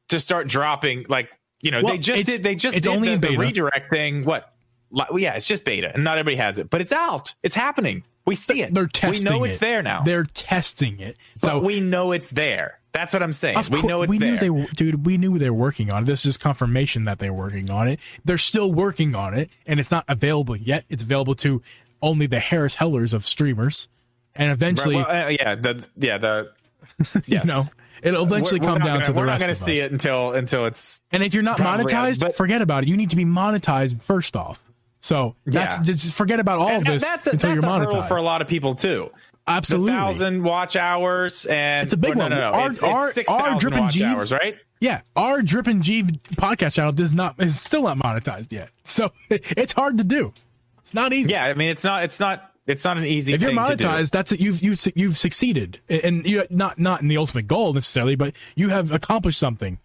to 0.09 0.19
start 0.19 0.47
dropping. 0.47 1.05
Like, 1.09 1.31
you 1.61 1.71
know, 1.71 1.81
Well, 1.81 1.93
they 1.93 1.97
just 1.97 2.25
did. 2.25 2.43
They 2.43 2.55
just 2.55 2.75
did 2.75 2.87
only 2.87 3.15
the, 3.15 3.29
the 3.29 3.37
redirect 3.37 3.89
thing. 3.89 4.23
What? 4.23 4.53
Like, 4.91 5.09
well, 5.09 5.19
yeah, 5.19 5.33
it's 5.33 5.47
just 5.47 5.65
beta, 5.65 5.91
and 5.91 6.03
not 6.03 6.19
everybody 6.19 6.35
has 6.35 6.59
it, 6.59 6.69
but 6.69 6.81
it's 6.81 6.91
out. 6.93 7.33
It's 7.41 7.55
happening. 7.55 8.03
We 8.25 8.35
see 8.35 8.61
it. 8.61 8.73
They're 8.75 8.85
testing. 8.85 9.31
We 9.31 9.37
know 9.39 9.43
it's 9.43 9.57
it. 9.57 9.61
there 9.61 9.81
now. 9.81 10.03
They're 10.03 10.23
testing 10.23 10.99
it. 10.99 11.17
So 11.39 11.59
we 11.59 11.79
know 11.79 12.11
it's 12.11 12.29
there. 12.29 12.79
That's 12.93 13.11
what 13.11 13.23
I'm 13.23 13.33
saying. 13.33 13.57
Of 13.57 13.69
We 13.71 13.81
know 13.81 14.03
it's 14.03 14.09
we 14.11 14.17
there. 14.19 14.31
knew 14.33 14.37
they 14.37 14.49
were, 14.51 14.65
dude. 14.75 15.05
We 15.05 15.17
knew 15.17 15.37
they 15.39 15.49
were 15.49 15.57
working 15.57 15.91
on 15.91 16.03
it. 16.03 16.05
This 16.05 16.25
is 16.25 16.37
confirmation 16.37 17.05
that 17.05 17.19
they're 17.19 17.33
working 17.33 17.69
on 17.71 17.87
it. 17.87 17.99
They're 18.23 18.37
still 18.37 18.71
working 18.71 19.15
on 19.15 19.33
it, 19.33 19.49
and 19.65 19.79
it's 19.79 19.89
not 19.91 20.05
available 20.07 20.55
yet. 20.55 20.85
It's 20.89 21.01
available 21.03 21.33
to 21.35 21.61
only 22.01 22.27
the 22.27 22.39
Harris 22.39 22.75
Hellers 22.75 23.13
of 23.13 23.25
streamers, 23.25 23.87
and 24.35 24.51
eventually, 24.51 24.95
Right, 24.97 25.07
well, 25.07 25.25
uh, 25.25 25.29
yeah, 25.29 25.55
the 25.55 25.87
yeah 25.97 26.17
the 26.19 26.51
yes. 27.25 27.45
you 27.45 27.51
know, 27.51 27.63
it'll 28.03 28.23
eventually 28.25 28.59
We're- 28.59 28.73
we're 28.73 28.73
come 28.73 28.79
not 28.79 28.85
down 28.85 28.93
gonna- 28.95 29.05
to 29.05 29.11
the 29.13 29.19
we're 29.19 29.25
rest 29.25 29.39
not 29.39 29.45
going 29.47 29.55
to 29.55 29.61
see 29.61 29.73
us. 29.81 29.85
it 29.87 29.91
until 29.91 30.33
until 30.33 30.65
it's 30.65 31.01
And 31.11 31.23
if 31.23 31.33
you're 31.33 31.41
not 31.43 31.57
monetized, 31.57 32.19
but- 32.19 32.35
forget 32.35 32.61
about 32.61 32.83
it. 32.83 32.89
You 32.89 32.97
need 32.97 33.09
to 33.09 33.15
be 33.15 33.25
monetized 33.25 34.01
first 34.01 34.35
off. 34.35 34.63
So 34.99 35.35
that's 35.45 35.77
Yeah. 35.79 35.83
just 35.83 36.13
forget 36.13 36.39
about 36.39 36.59
all 36.59 36.69
of 36.77 36.85
this 36.85 37.03
that's 37.03 37.27
a, 37.27 37.31
until 37.31 37.55
that's 37.55 37.63
you're 37.65 37.71
monetized. 37.73 38.07
for 38.07 38.17
a 38.17 38.21
lot 38.21 38.41
of 38.41 38.47
people 38.47 38.75
too. 38.75 39.09
Absolutely, 39.45 39.91
thousand 39.91 40.43
watch 40.43 40.75
hours 40.75 41.45
and 41.45 41.83
It's 41.83 41.93
a 41.93 41.97
big 41.97 42.15
no, 42.15 42.23
one. 42.23 42.31
No, 42.31 42.37
no, 42.37 42.51
Our- 42.57 42.69
it's, 42.69 42.81
our- 42.83 43.05
it's 43.07 43.15
six 43.15 43.31
thousand 43.31 43.75
watch 43.77 43.95
Geeb- 43.95 44.05
hours, 44.15 44.31
right? 44.31 44.55
Yeah, 44.79 45.01
our 45.15 45.41
Drip 45.41 45.67
and 45.67 45.81
G 45.83 46.03
podcast 46.03 46.73
channel 46.75 46.91
does 46.91 47.13
not 47.13 47.41
is 47.41 47.59
still 47.59 47.83
not 47.83 47.97
monetized 47.97 48.51
yet. 48.51 48.69
So 48.83 49.11
it's 49.29 49.73
hard 49.73 49.97
to 49.97 50.03
do. 50.03 50.33
It's 50.79 50.93
not 50.93 51.13
easy. 51.13 51.31
Yeah, 51.31 51.45
I 51.45 51.53
mean 51.53 51.69
it's 51.69 51.83
not 51.83 52.03
it's 52.03 52.19
not 52.19 52.51
it's 52.67 52.85
not 52.85 52.97
an 52.97 53.05
easy 53.05 53.33
if 53.33 53.41
you're 53.41 53.51
thing 53.53 53.65
to 53.65 53.75
do. 53.75 53.83
monetized, 53.85 54.11
that's 54.11 54.31
it. 54.31 54.39
You've 54.39 54.61
you've 54.61 54.79
you've 54.95 55.17
succeeded, 55.17 55.79
and 55.89 56.25
you 56.25 56.45
not 56.49 56.79
not 56.79 57.01
in 57.01 57.07
the 57.09 57.17
ultimate 57.17 57.47
goal 57.47 57.73
necessarily, 57.73 58.15
but 58.15 58.33
you 58.55 58.69
have 58.69 58.91
accomplished 58.91 59.39
something. 59.39 59.77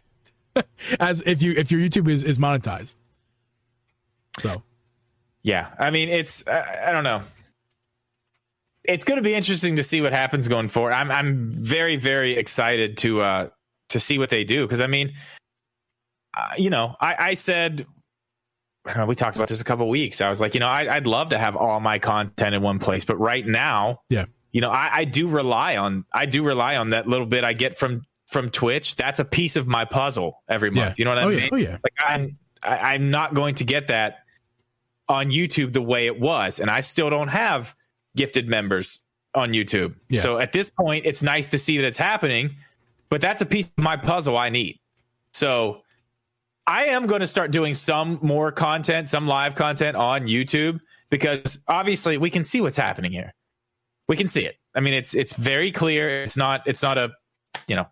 As 1.00 1.22
if 1.26 1.42
you 1.42 1.52
if 1.56 1.70
your 1.72 1.80
YouTube 1.80 2.08
is 2.08 2.22
is 2.24 2.38
monetized. 2.38 2.94
So 4.40 4.62
Yeah, 5.42 5.68
I 5.78 5.90
mean, 5.90 6.08
it's 6.08 6.46
I, 6.46 6.86
I 6.88 6.92
don't 6.92 7.04
know. 7.04 7.22
It's 8.88 9.04
going 9.04 9.18
to 9.18 9.22
be 9.22 9.34
interesting 9.34 9.76
to 9.76 9.82
see 9.84 10.00
what 10.00 10.12
happens 10.12 10.48
going 10.48 10.68
forward. 10.68 10.92
I'm 10.92 11.10
I'm 11.10 11.52
very 11.52 11.96
very 11.96 12.36
excited 12.36 12.96
to 12.98 13.20
uh 13.20 13.48
to 13.90 14.00
see 14.00 14.18
what 14.18 14.30
they 14.30 14.44
do 14.44 14.64
because 14.64 14.80
I 14.80 14.86
mean, 14.86 15.12
uh, 16.36 16.48
you 16.58 16.70
know, 16.70 16.96
I 17.00 17.14
I 17.18 17.34
said. 17.34 17.86
I 18.86 18.96
know, 18.96 19.04
we 19.06 19.14
talked 19.16 19.36
about 19.36 19.48
this 19.48 19.60
a 19.60 19.64
couple 19.64 19.86
weeks. 19.88 20.22
I 20.22 20.30
was 20.30 20.40
like, 20.40 20.54
you 20.54 20.60
know, 20.60 20.68
I, 20.68 20.96
I'd 20.96 21.06
love 21.06 21.30
to 21.30 21.38
have 21.38 21.56
all 21.56 21.78
my 21.78 21.98
content 21.98 22.54
in 22.54 22.62
one 22.62 22.78
place, 22.78 23.04
but 23.04 23.16
right 23.16 23.46
now, 23.46 24.00
yeah, 24.08 24.24
you 24.50 24.62
know, 24.62 24.70
I, 24.70 24.88
I 24.92 25.04
do 25.04 25.28
rely 25.28 25.76
on 25.76 26.06
I 26.12 26.24
do 26.24 26.42
rely 26.42 26.76
on 26.76 26.90
that 26.90 27.06
little 27.06 27.26
bit 27.26 27.44
I 27.44 27.52
get 27.52 27.76
from 27.76 28.02
from 28.28 28.48
Twitch. 28.48 28.96
That's 28.96 29.20
a 29.20 29.26
piece 29.26 29.56
of 29.56 29.66
my 29.66 29.84
puzzle 29.84 30.42
every 30.48 30.70
month. 30.70 30.90
Yeah. 30.90 30.94
You 30.98 31.04
know 31.04 31.10
what 31.10 31.18
I 31.18 31.22
Oh, 31.24 31.28
mean? 31.28 31.38
yeah. 31.40 31.48
Oh, 31.52 31.56
yeah. 31.56 31.78
Like 31.84 31.94
I'm 32.00 32.38
I, 32.62 32.94
I'm 32.94 33.10
not 33.10 33.34
going 33.34 33.56
to 33.56 33.64
get 33.64 33.88
that 33.88 34.20
on 35.06 35.30
YouTube 35.30 35.74
the 35.74 35.82
way 35.82 36.06
it 36.06 36.18
was, 36.18 36.58
and 36.58 36.70
I 36.70 36.80
still 36.80 37.10
don't 37.10 37.28
have 37.28 37.74
gifted 38.18 38.48
members 38.48 39.00
on 39.34 39.52
YouTube. 39.52 39.94
Yeah. 40.08 40.20
So 40.20 40.38
at 40.38 40.52
this 40.52 40.68
point, 40.68 41.06
it's 41.06 41.22
nice 41.22 41.50
to 41.52 41.58
see 41.58 41.78
that 41.78 41.86
it's 41.86 41.98
happening, 41.98 42.56
but 43.08 43.20
that's 43.20 43.40
a 43.40 43.46
piece 43.46 43.66
of 43.68 43.78
my 43.78 43.96
puzzle 43.96 44.36
I 44.36 44.50
need. 44.50 44.78
So 45.32 45.82
I 46.66 46.86
am 46.86 47.06
going 47.06 47.20
to 47.20 47.26
start 47.26 47.50
doing 47.50 47.74
some 47.74 48.18
more 48.20 48.52
content, 48.52 49.08
some 49.08 49.26
live 49.26 49.54
content 49.54 49.96
on 49.96 50.26
YouTube 50.26 50.80
because 51.10 51.62
obviously 51.68 52.18
we 52.18 52.28
can 52.30 52.44
see 52.44 52.60
what's 52.60 52.76
happening 52.76 53.12
here. 53.12 53.32
We 54.08 54.16
can 54.16 54.28
see 54.28 54.44
it. 54.44 54.56
I 54.74 54.80
mean, 54.80 54.94
it's 54.94 55.14
it's 55.14 55.34
very 55.34 55.70
clear. 55.70 56.22
It's 56.24 56.36
not 56.36 56.62
it's 56.66 56.82
not 56.82 56.98
a 56.98 57.10
you 57.66 57.76
know, 57.76 57.86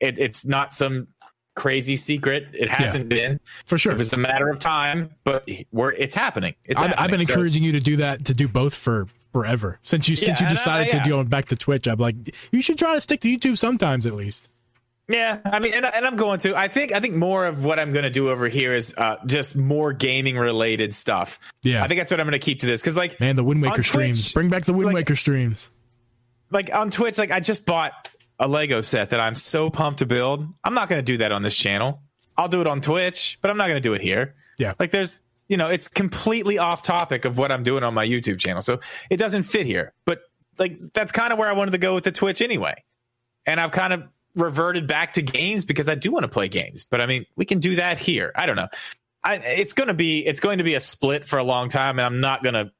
it, 0.00 0.18
it's 0.18 0.44
not 0.44 0.74
some 0.74 1.08
crazy 1.54 1.96
secret. 1.96 2.48
It 2.54 2.68
hasn't 2.70 3.08
been. 3.08 3.40
for 3.66 3.78
sure. 3.78 3.92
It 3.92 3.98
was 3.98 4.12
a 4.12 4.16
matter 4.16 4.48
of 4.48 4.58
time, 4.58 5.10
but 5.24 5.48
we're 5.70 5.92
it's 5.92 6.14
happening. 6.14 6.54
It's 6.64 6.78
I've, 6.78 6.94
I've 6.96 7.10
been 7.10 7.24
So- 7.24 7.32
encouraging 7.32 7.62
you 7.62 7.72
to 7.72 7.80
do 7.80 7.96
that 7.96 8.26
to 8.26 8.34
do 8.34 8.48
both 8.48 8.74
for 8.74 9.08
forever 9.32 9.78
since 9.82 10.08
you 10.08 10.16
since 10.16 10.40
you 10.40 10.46
and 10.46 10.52
I- 10.52 10.54
decided 10.54 10.92
yeah. 10.92 11.02
to 11.02 11.08
go 11.08 11.24
back 11.24 11.46
to 11.46 11.56
Twitch. 11.56 11.86
I'm 11.86 11.98
like, 11.98 12.34
you 12.50 12.62
should 12.62 12.78
try 12.78 12.94
to 12.94 13.00
stick 13.00 13.20
to 13.20 13.28
YouTube 13.36 13.58
sometimes 13.58 14.06
at 14.06 14.14
least. 14.14 14.48
Yeah, 15.08 15.40
I 15.44 15.58
mean, 15.58 15.74
and, 15.74 15.84
and 15.84 16.06
I'm 16.06 16.16
going 16.16 16.38
to. 16.40 16.54
I 16.56 16.68
think 16.68 16.92
I 16.92 17.00
think 17.00 17.14
more 17.16 17.44
of 17.44 17.64
what 17.64 17.78
I'm 17.80 17.92
going 17.92 18.04
to 18.04 18.10
do 18.10 18.30
over 18.30 18.48
here 18.48 18.72
is 18.72 18.94
uh, 18.96 19.16
just 19.26 19.56
more 19.56 19.92
gaming 19.92 20.36
related 20.36 20.94
stuff. 20.94 21.40
Yeah. 21.62 21.82
I 21.82 21.88
think 21.88 21.98
that's 21.98 22.10
what 22.10 22.20
I'm 22.20 22.26
going 22.26 22.38
to 22.40 22.44
keep 22.44 22.60
to 22.60 22.66
this 22.66 22.80
because, 22.80 22.96
like, 22.96 23.18
Man, 23.20 23.34
the 23.36 23.42
Wind 23.44 23.60
Waker 23.60 23.82
streams. 23.82 24.22
Twitch, 24.26 24.34
Bring 24.34 24.48
back 24.48 24.64
the 24.64 24.72
Wind 24.72 24.86
like- 24.86 24.94
Waker 24.94 25.16
streams. 25.16 25.70
like 26.50 26.72
on 26.72 26.90
Twitch, 26.90 27.18
like 27.18 27.30
I 27.32 27.40
just 27.40 27.66
bought 27.66 28.10
a 28.38 28.46
Lego 28.46 28.80
set 28.80 29.10
that 29.10 29.20
I'm 29.20 29.34
so 29.34 29.70
pumped 29.70 29.98
to 29.98 30.06
build. 30.06 30.46
I'm 30.64 30.74
not 30.74 30.88
going 30.88 31.00
to 31.00 31.04
do 31.12 31.18
that 31.18 31.32
on 31.32 31.42
this 31.42 31.56
channel. 31.56 32.00
I'll 32.36 32.48
do 32.48 32.60
it 32.60 32.66
on 32.66 32.80
Twitch, 32.80 33.38
but 33.42 33.50
I'm 33.50 33.56
not 33.56 33.66
going 33.66 33.76
to 33.76 33.86
do 33.86 33.94
it 33.94 34.00
here. 34.02 34.34
Yeah. 34.58 34.74
Like 34.78 34.92
there's, 34.92 35.20
you 35.52 35.58
know, 35.58 35.68
it's 35.68 35.86
completely 35.86 36.56
off 36.56 36.80
topic 36.80 37.26
of 37.26 37.36
what 37.36 37.52
I'm 37.52 37.62
doing 37.62 37.84
on 37.84 37.92
my 37.92 38.06
YouTube 38.06 38.38
channel. 38.38 38.62
So 38.62 38.80
it 39.10 39.18
doesn't 39.18 39.42
fit 39.42 39.66
here. 39.66 39.92
But 40.06 40.22
like 40.58 40.78
that's 40.94 41.12
kind 41.12 41.30
of 41.30 41.38
where 41.38 41.46
I 41.46 41.52
wanted 41.52 41.72
to 41.72 41.78
go 41.78 41.92
with 41.94 42.04
the 42.04 42.10
Twitch 42.10 42.40
anyway. 42.40 42.82
And 43.44 43.60
I've 43.60 43.70
kind 43.70 43.92
of 43.92 44.04
reverted 44.34 44.86
back 44.86 45.12
to 45.12 45.22
games 45.22 45.66
because 45.66 45.90
I 45.90 45.94
do 45.94 46.10
want 46.10 46.22
to 46.22 46.28
play 46.28 46.48
games. 46.48 46.84
But 46.84 47.02
I 47.02 47.06
mean, 47.06 47.26
we 47.36 47.44
can 47.44 47.58
do 47.58 47.76
that 47.76 47.98
here. 47.98 48.32
I 48.34 48.46
don't 48.46 48.56
know. 48.56 48.68
I, 49.22 49.34
it's 49.34 49.74
going 49.74 49.88
to 49.88 49.94
be 49.94 50.24
it's 50.26 50.40
going 50.40 50.56
to 50.56 50.64
be 50.64 50.72
a 50.72 50.80
split 50.80 51.26
for 51.26 51.38
a 51.38 51.44
long 51.44 51.68
time 51.68 51.98
and 51.98 52.06
I'm 52.06 52.22
not 52.22 52.42
going 52.42 52.54
to 52.54 52.72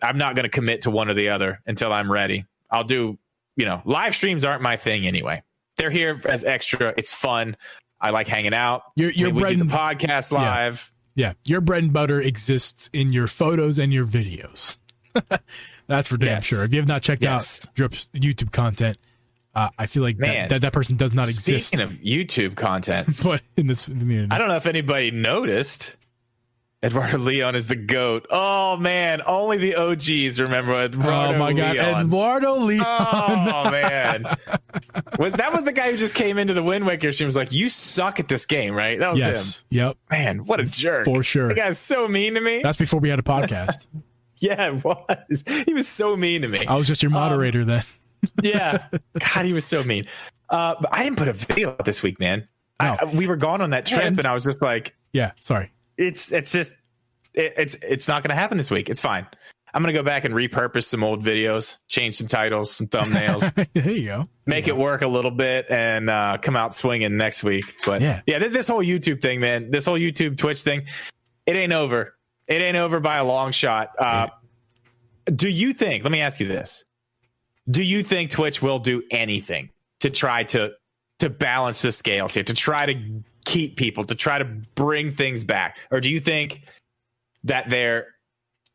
I'm 0.00 0.18
not 0.18 0.36
going 0.36 0.44
to 0.44 0.50
commit 0.50 0.82
to 0.82 0.92
one 0.92 1.08
or 1.08 1.14
the 1.14 1.30
other 1.30 1.60
until 1.66 1.92
I'm 1.92 2.12
ready. 2.12 2.46
I'll 2.70 2.84
do, 2.84 3.18
you 3.56 3.64
know, 3.64 3.82
live 3.84 4.14
streams 4.14 4.44
aren't 4.44 4.62
my 4.62 4.76
thing 4.76 5.04
anyway. 5.04 5.42
They're 5.78 5.90
here 5.90 6.20
as 6.28 6.44
extra. 6.44 6.94
It's 6.96 7.12
fun. 7.12 7.56
I 8.00 8.10
like 8.10 8.28
hanging 8.28 8.54
out. 8.54 8.82
Your- 8.94 9.10
your 9.10 9.30
When 9.30 9.34
we 9.34 9.40
bread 9.40 9.56
do 9.56 9.64
the 9.64 9.74
podcast 9.74 10.30
live. 10.30 10.92
Yeah, 11.18 11.32
your 11.44 11.60
bread 11.60 11.82
and 11.82 11.92
butter 11.92 12.20
exists 12.20 12.88
in 12.92 13.12
your 13.12 13.26
photos 13.26 13.76
and 13.80 13.92
your 13.92 14.04
videos. 14.04 14.78
That's 15.88 16.06
for 16.06 16.16
damn 16.16 16.28
Yes. 16.28 16.44
sure. 16.44 16.62
If 16.64 16.72
you 16.72 16.78
have 16.78 16.86
not 16.86 17.02
checked 17.02 17.24
Yes. 17.24 17.64
out 17.66 17.74
Drip's 17.74 18.08
YouTube 18.14 18.52
content, 18.52 18.98
uh, 19.52 19.70
I 19.76 19.86
feel 19.86 20.04
like 20.04 20.16
Man. 20.18 20.30
that, 20.30 20.48
that 20.50 20.60
that 20.60 20.72
person 20.72 20.96
does 20.96 21.12
not 21.12 21.28
exist. 21.28 21.68
Speaking 21.68 21.84
of 21.84 21.92
YouTube 21.94 22.54
content, 22.54 23.08
but 23.24 23.42
in 23.56 23.66
this 23.66 23.86
community, 23.86 24.28
I 24.30 24.38
don't 24.38 24.46
know 24.46 24.54
if 24.56 24.66
anybody 24.66 25.10
noticed. 25.10 25.96
Eduardo 26.84 27.18
Leon 27.18 27.56
is 27.56 27.66
the 27.66 27.74
goat. 27.74 28.24
Oh 28.30 28.76
man, 28.76 29.20
only 29.26 29.56
the 29.56 29.74
OGs 29.74 30.40
remember 30.40 30.80
Eduardo 30.80 31.34
oh 31.34 31.38
my 31.38 31.52
god, 31.52 31.72
Leon. 31.74 32.00
Eduardo 32.06 32.54
Leon. 32.54 32.84
Oh 32.86 33.70
man, 33.72 34.24
that 35.18 35.52
was 35.52 35.64
the 35.64 35.72
guy 35.72 35.90
who 35.90 35.96
just 35.96 36.14
came 36.14 36.38
into 36.38 36.54
the 36.54 36.62
Wind 36.62 36.86
Waker 36.86 37.10
stream. 37.12 37.26
Was 37.26 37.36
like, 37.36 37.52
"You 37.52 37.68
suck 37.68 38.20
at 38.20 38.28
this 38.28 38.46
game, 38.46 38.74
right?" 38.74 38.98
That 38.98 39.10
was 39.10 39.20
yes, 39.20 39.60
him. 39.60 39.66
yep, 39.70 39.96
Man, 40.10 40.46
what 40.46 40.60
a 40.60 40.64
jerk! 40.64 41.06
For 41.06 41.22
sure. 41.22 41.48
That 41.48 41.56
guy's 41.56 41.78
so 41.78 42.06
mean 42.06 42.34
to 42.34 42.40
me. 42.40 42.62
that's 42.62 42.78
before 42.78 43.00
we 43.00 43.08
had 43.08 43.18
a 43.18 43.22
podcast. 43.22 43.86
Yeah, 44.40 44.68
it 44.68 44.84
was. 44.84 45.42
He 45.66 45.74
was 45.74 45.88
so 45.88 46.16
mean 46.16 46.42
to 46.42 46.48
me. 46.48 46.64
I 46.64 46.76
was 46.76 46.86
just 46.86 47.02
your 47.02 47.10
moderator 47.10 47.62
um, 47.62 47.66
then. 47.66 47.84
yeah. 48.42 48.86
God, 49.18 49.44
he 49.44 49.52
was 49.52 49.64
so 49.64 49.82
mean. 49.82 50.06
Uh, 50.48 50.76
but 50.80 50.90
I 50.92 51.02
didn't 51.02 51.18
put 51.18 51.26
a 51.26 51.32
video 51.32 51.70
out 51.70 51.84
this 51.84 52.04
week, 52.04 52.20
man. 52.20 52.46
No. 52.80 52.96
I, 53.00 53.04
we 53.06 53.26
were 53.26 53.34
gone 53.34 53.60
on 53.60 53.70
that 53.70 53.84
trip, 53.84 54.04
and, 54.04 54.16
and, 54.16 54.28
I 54.28 54.34
was 54.34 54.44
just 54.44 54.62
like, 54.62 54.94
"Yeah, 55.12 55.32
sorry." 55.40 55.72
It's 55.96 56.30
it's 56.30 56.52
just 56.52 56.72
it, 57.34 57.54
it's 57.56 57.76
it's 57.82 58.06
not 58.06 58.22
going 58.22 58.30
to 58.30 58.36
happen 58.36 58.56
this 58.58 58.70
week. 58.70 58.88
It's 58.88 59.00
fine. 59.00 59.26
I'm 59.74 59.82
going 59.82 59.92
to 59.92 59.98
go 59.98 60.04
back 60.04 60.24
and 60.24 60.34
repurpose 60.34 60.84
some 60.84 61.04
old 61.04 61.22
videos, 61.22 61.76
change 61.88 62.16
some 62.16 62.28
titles, 62.28 62.72
some 62.74 62.86
thumbnails. 62.86 63.68
there 63.74 63.90
you 63.90 64.06
go. 64.06 64.28
Make 64.46 64.66
it 64.66 64.76
work 64.76 65.02
a 65.02 65.08
little 65.08 65.30
bit 65.30 65.66
and 65.70 66.08
uh, 66.08 66.38
come 66.40 66.56
out 66.56 66.74
swinging 66.74 67.16
next 67.16 67.44
week. 67.44 67.76
But 67.84 68.00
yeah, 68.00 68.22
yeah, 68.26 68.38
this, 68.38 68.52
this 68.52 68.68
whole 68.68 68.82
YouTube 68.82 69.20
thing, 69.20 69.40
man, 69.40 69.70
this 69.70 69.84
whole 69.84 69.98
YouTube 69.98 70.38
Twitch 70.38 70.62
thing, 70.62 70.86
it 71.46 71.56
ain't 71.56 71.72
over. 71.72 72.16
It 72.46 72.62
ain't 72.62 72.76
over 72.76 72.98
by 72.98 73.18
a 73.18 73.24
long 73.24 73.52
shot. 73.52 73.90
Uh, 73.98 74.28
yeah. 75.26 75.34
Do 75.34 75.48
you 75.48 75.74
think? 75.74 76.02
Let 76.02 76.12
me 76.12 76.22
ask 76.22 76.40
you 76.40 76.48
this: 76.48 76.84
Do 77.70 77.82
you 77.82 78.02
think 78.02 78.30
Twitch 78.30 78.62
will 78.62 78.78
do 78.78 79.02
anything 79.10 79.68
to 80.00 80.08
try 80.08 80.44
to 80.44 80.72
to 81.18 81.28
balance 81.28 81.82
the 81.82 81.92
scales 81.92 82.32
here, 82.32 82.44
to 82.44 82.54
try 82.54 82.86
to 82.86 83.22
keep 83.44 83.76
people, 83.76 84.04
to 84.04 84.14
try 84.14 84.38
to 84.38 84.44
bring 84.44 85.12
things 85.12 85.44
back, 85.44 85.78
or 85.90 86.00
do 86.00 86.08
you 86.08 86.20
think 86.20 86.62
that 87.44 87.68
they're 87.68 88.06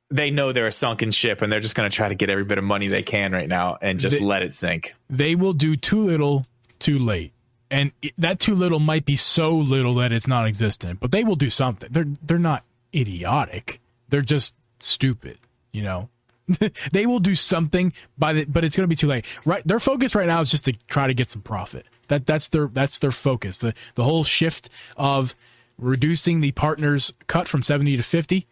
they 0.09 0.31
know 0.31 0.51
they're 0.51 0.67
a 0.67 0.71
sunken 0.71 1.11
ship 1.11 1.41
and 1.41 1.51
they're 1.51 1.59
just 1.59 1.75
going 1.75 1.89
to 1.89 1.95
try 1.95 2.09
to 2.09 2.15
get 2.15 2.29
every 2.29 2.43
bit 2.43 2.57
of 2.57 2.63
money 2.63 2.87
they 2.87 3.03
can 3.03 3.31
right 3.31 3.49
now 3.49 3.77
and 3.81 3.99
just 3.99 4.19
they, 4.19 4.23
let 4.23 4.43
it 4.43 4.53
sink. 4.53 4.95
They 5.09 5.35
will 5.35 5.53
do 5.53 5.75
too 5.75 6.01
little, 6.01 6.45
too 6.79 6.97
late. 6.97 7.33
And 7.71 7.91
that 8.17 8.39
too 8.39 8.53
little 8.53 8.79
might 8.79 9.05
be 9.05 9.15
so 9.15 9.51
little 9.51 9.95
that 9.95 10.11
it's 10.11 10.27
non-existent, 10.27 10.99
but 10.99 11.11
they 11.11 11.23
will 11.23 11.35
do 11.35 11.49
something. 11.49 11.89
They're 11.91 12.05
they're 12.21 12.37
not 12.37 12.63
idiotic. 12.93 13.81
They're 14.09 14.21
just 14.21 14.55
stupid, 14.79 15.39
you 15.71 15.81
know. 15.81 16.09
they 16.91 17.07
will 17.07 17.19
do 17.19 17.33
something 17.33 17.93
by 18.15 18.33
the, 18.33 18.45
but 18.45 18.63
it's 18.63 18.75
going 18.75 18.83
to 18.83 18.87
be 18.87 18.95
too 18.95 19.07
late. 19.07 19.25
Right, 19.43 19.65
their 19.65 19.79
focus 19.79 20.13
right 20.13 20.27
now 20.27 20.39
is 20.41 20.51
just 20.51 20.65
to 20.65 20.73
try 20.87 21.07
to 21.07 21.15
get 21.15 21.29
some 21.29 21.41
profit. 21.41 21.87
That 22.09 22.27
that's 22.27 22.49
their 22.49 22.67
that's 22.67 22.99
their 22.99 23.11
focus. 23.11 23.57
The 23.57 23.73
the 23.95 24.03
whole 24.03 24.23
shift 24.23 24.69
of 24.95 25.33
reducing 25.79 26.41
the 26.41 26.51
partners 26.51 27.11
cut 27.25 27.47
from 27.47 27.63
70 27.63 27.97
to 27.97 28.03
50 28.03 28.45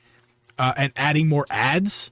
uh, 0.62 0.74
and 0.78 0.94
adding 0.96 1.28
more 1.28 1.46
ads 1.50 2.12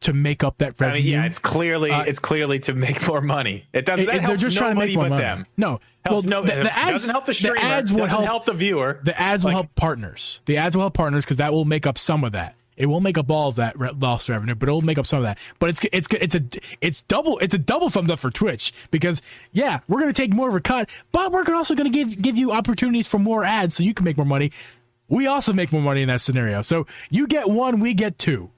to 0.00 0.12
make 0.12 0.44
up 0.44 0.58
that 0.58 0.78
revenue. 0.78 1.00
I 1.00 1.02
mean, 1.02 1.12
yeah, 1.12 1.24
it's 1.24 1.38
clearly 1.38 1.90
uh, 1.90 2.02
it's 2.02 2.18
clearly 2.18 2.58
to 2.60 2.74
make 2.74 3.06
more 3.08 3.20
money. 3.22 3.66
It 3.72 3.86
doesn't. 3.86 4.08
It, 4.08 4.26
they're 4.26 4.36
just 4.36 4.56
trying 4.56 4.74
to 4.74 4.80
make 4.86 4.94
more 4.94 5.08
money. 5.08 5.22
Them. 5.22 5.46
No, 5.56 5.80
helps 6.04 6.26
well, 6.26 6.42
no, 6.42 6.46
the, 6.46 6.62
the 6.62 6.76
ads 6.76 6.90
doesn't 6.90 7.10
help 7.10 7.24
the 7.24 7.34
streamer. 7.34 7.56
The 7.56 7.62
ads 7.62 7.92
will 7.92 8.06
help, 8.06 8.24
help, 8.24 8.44
the 8.44 8.52
viewer. 8.52 9.00
The 9.02 9.18
ads 9.18 9.44
like, 9.44 9.52
will 9.52 9.62
help 9.62 9.74
partners. 9.74 10.40
The 10.44 10.58
ads 10.58 10.76
will 10.76 10.82
help 10.82 10.94
partners 10.94 11.24
because 11.24 11.38
that 11.38 11.52
will 11.52 11.64
make 11.64 11.86
up 11.86 11.96
some 11.96 12.22
of 12.22 12.32
that. 12.32 12.54
It 12.76 12.86
won't 12.86 13.04
make 13.04 13.18
up 13.18 13.30
all 13.30 13.48
of 13.48 13.56
that 13.56 13.78
re- 13.78 13.90
lost 13.98 14.30
revenue, 14.30 14.54
but 14.54 14.68
it 14.68 14.72
will 14.72 14.80
make 14.80 14.98
up 14.98 15.06
some 15.06 15.18
of 15.18 15.24
that. 15.24 15.38
But 15.58 15.70
it's 15.70 15.80
it's 15.92 16.08
it's 16.12 16.34
a 16.34 16.42
it's 16.80 17.02
double 17.02 17.38
it's 17.38 17.54
a 17.54 17.58
double 17.58 17.90
thumbs 17.90 18.10
up 18.10 18.18
for 18.18 18.30
Twitch 18.30 18.72
because 18.90 19.20
yeah, 19.52 19.80
we're 19.88 20.00
gonna 20.00 20.14
take 20.14 20.32
more 20.32 20.48
of 20.48 20.54
a 20.54 20.60
cut, 20.60 20.88
but 21.12 21.30
we're 21.30 21.44
also 21.54 21.74
gonna 21.74 21.90
give 21.90 22.20
give 22.20 22.38
you 22.38 22.52
opportunities 22.52 23.06
for 23.06 23.18
more 23.18 23.44
ads 23.44 23.76
so 23.76 23.82
you 23.82 23.92
can 23.92 24.04
make 24.04 24.16
more 24.16 24.26
money 24.26 24.50
we 25.10 25.26
also 25.26 25.52
make 25.52 25.72
more 25.72 25.82
money 25.82 26.00
in 26.00 26.08
that 26.08 26.22
scenario. 26.22 26.62
So 26.62 26.86
you 27.10 27.26
get 27.26 27.50
one, 27.50 27.80
we 27.80 27.92
get 27.92 28.16
two. 28.16 28.50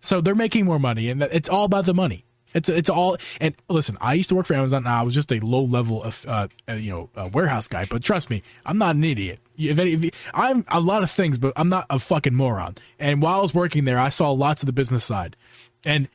So 0.00 0.20
they're 0.20 0.34
making 0.34 0.64
more 0.64 0.78
money, 0.78 1.10
and 1.10 1.22
it's 1.22 1.48
all 1.48 1.64
about 1.64 1.84
the 1.84 1.94
money. 1.94 2.24
It's 2.54 2.68
it's 2.68 2.88
all. 2.88 3.16
And 3.40 3.54
listen, 3.68 3.98
I 4.00 4.14
used 4.14 4.28
to 4.30 4.34
work 4.34 4.46
for 4.46 4.54
Amazon. 4.54 4.86
I 4.86 5.02
was 5.02 5.14
just 5.14 5.30
a 5.32 5.40
low 5.40 5.62
level 5.62 6.02
of 6.02 6.24
uh, 6.26 6.48
uh 6.68 6.74
you 6.74 6.90
know 7.14 7.30
warehouse 7.32 7.68
guy. 7.68 7.84
But 7.84 8.02
trust 8.02 8.30
me, 8.30 8.42
I'm 8.64 8.78
not 8.78 8.96
an 8.96 9.04
idiot. 9.04 9.40
If, 9.56 9.78
any, 9.78 9.92
if 9.92 10.30
I'm 10.32 10.64
a 10.68 10.80
lot 10.80 11.02
of 11.02 11.10
things, 11.10 11.36
but 11.36 11.52
I'm 11.56 11.68
not 11.68 11.86
a 11.90 11.98
fucking 11.98 12.34
moron. 12.34 12.76
And 12.98 13.20
while 13.20 13.38
I 13.38 13.42
was 13.42 13.54
working 13.54 13.84
there, 13.84 13.98
I 13.98 14.08
saw 14.08 14.30
lots 14.30 14.62
of 14.62 14.66
the 14.66 14.72
business 14.72 15.04
side. 15.04 15.36
And 15.84 16.08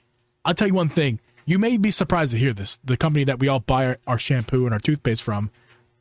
I'll 0.44 0.54
tell 0.54 0.68
you 0.68 0.74
one 0.74 0.90
thing. 0.90 1.20
You 1.46 1.60
may 1.60 1.76
be 1.76 1.92
surprised 1.92 2.32
to 2.32 2.38
hear 2.38 2.54
this. 2.54 2.78
The 2.86 2.96
company 2.96 3.26
that 3.26 3.40
we 3.40 3.50
all 3.50 3.60
buy 3.60 3.86
our, 3.86 3.98
our 4.08 4.18
shampoo 4.18 4.66
and 4.66 4.74
our 4.74 4.80
toothpaste 4.80 5.22
from, 5.22 5.52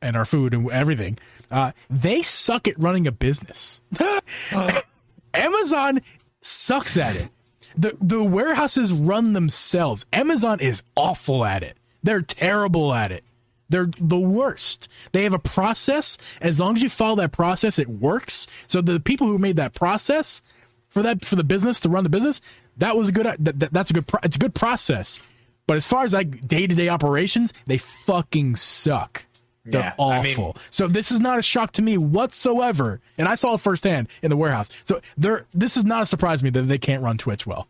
and 0.02 0.16
our 0.16 0.24
food 0.24 0.52
and 0.52 0.70
everything, 0.70 1.18
uh, 1.50 1.72
they 1.88 2.22
suck 2.22 2.68
at 2.68 2.78
running 2.78 3.06
a 3.06 3.12
business. 3.12 3.80
Amazon 5.34 6.00
sucks 6.40 6.96
at 6.96 7.16
it. 7.16 7.30
The 7.76 7.96
the 8.00 8.22
warehouses 8.22 8.92
run 8.92 9.32
themselves. 9.32 10.04
Amazon 10.12 10.60
is 10.60 10.82
awful 10.96 11.44
at 11.44 11.62
it. 11.62 11.78
They're 12.02 12.20
terrible 12.20 12.92
at 12.92 13.12
it. 13.12 13.24
They're 13.68 13.90
the 13.98 14.18
worst. 14.18 14.88
They 15.12 15.22
have 15.22 15.32
a 15.32 15.38
process. 15.38 16.18
As 16.42 16.60
long 16.60 16.76
as 16.76 16.82
you 16.82 16.90
follow 16.90 17.16
that 17.16 17.32
process, 17.32 17.78
it 17.78 17.88
works. 17.88 18.46
So 18.66 18.82
the 18.82 19.00
people 19.00 19.26
who 19.26 19.38
made 19.38 19.56
that 19.56 19.74
process 19.74 20.42
for 20.88 21.02
that 21.02 21.24
for 21.24 21.36
the 21.36 21.44
business 21.44 21.80
to 21.80 21.88
run 21.88 22.04
the 22.04 22.10
business, 22.10 22.42
that 22.76 22.96
was 22.96 23.08
a 23.08 23.12
good. 23.12 23.24
That, 23.38 23.58
that, 23.60 23.72
that's 23.72 23.90
a 23.90 23.94
good. 23.94 24.04
It's 24.22 24.36
a 24.36 24.38
good 24.38 24.54
process. 24.54 25.18
But 25.66 25.76
as 25.76 25.86
far 25.86 26.04
as 26.04 26.12
like 26.12 26.42
day 26.42 26.66
to 26.66 26.74
day 26.74 26.90
operations, 26.90 27.54
they 27.66 27.78
fucking 27.78 28.56
suck. 28.56 29.24
They're 29.64 29.80
yeah, 29.80 29.94
awful. 29.96 30.44
I 30.44 30.52
mean, 30.52 30.52
so 30.70 30.88
this 30.88 31.12
is 31.12 31.20
not 31.20 31.38
a 31.38 31.42
shock 31.42 31.72
to 31.72 31.82
me 31.82 31.96
whatsoever, 31.96 33.00
and 33.16 33.28
I 33.28 33.36
saw 33.36 33.54
it 33.54 33.60
firsthand 33.60 34.08
in 34.20 34.30
the 34.30 34.36
warehouse. 34.36 34.70
So 34.82 35.00
they're 35.16 35.46
this 35.54 35.76
is 35.76 35.84
not 35.84 36.02
a 36.02 36.06
surprise 36.06 36.40
to 36.40 36.44
me 36.44 36.50
that 36.50 36.62
they 36.62 36.78
can't 36.78 37.02
run 37.02 37.16
Twitch 37.16 37.46
well. 37.46 37.68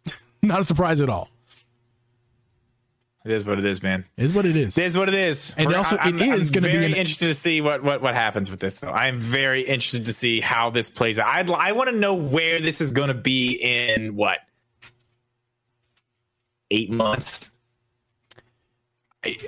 not 0.42 0.60
a 0.60 0.64
surprise 0.64 1.02
at 1.02 1.10
all. 1.10 1.28
It 3.24 3.32
is 3.32 3.44
what 3.44 3.58
it 3.58 3.64
is, 3.64 3.82
man. 3.82 4.04
It 4.18 4.24
is 4.24 4.34
what 4.34 4.44
it 4.44 4.56
is. 4.56 4.76
It 4.76 4.84
is 4.84 4.98
what 4.98 5.08
it 5.08 5.14
is. 5.14 5.54
And 5.56 5.68
We're, 5.68 5.78
also, 5.78 5.96
I'm, 5.98 6.18
it 6.18 6.38
is 6.38 6.50
going 6.50 6.64
to 6.64 6.70
be 6.70 6.84
an, 6.84 6.92
interested 6.92 7.28
to 7.28 7.34
see 7.34 7.62
what, 7.62 7.82
what 7.82 8.02
what 8.02 8.14
happens 8.14 8.50
with 8.50 8.60
this. 8.60 8.80
Though 8.80 8.90
I 8.90 9.06
am 9.06 9.18
very 9.18 9.62
interested 9.62 10.06
to 10.06 10.12
see 10.12 10.40
how 10.40 10.68
this 10.70 10.90
plays 10.90 11.18
out. 11.18 11.26
I'd, 11.28 11.50
I 11.50 11.72
want 11.72 11.88
to 11.88 11.96
know 11.96 12.14
where 12.14 12.60
this 12.60 12.82
is 12.82 12.90
going 12.90 13.08
to 13.08 13.14
be 13.14 13.52
in 13.52 14.16
what 14.16 14.38
eight 16.70 16.90
months. 16.90 17.50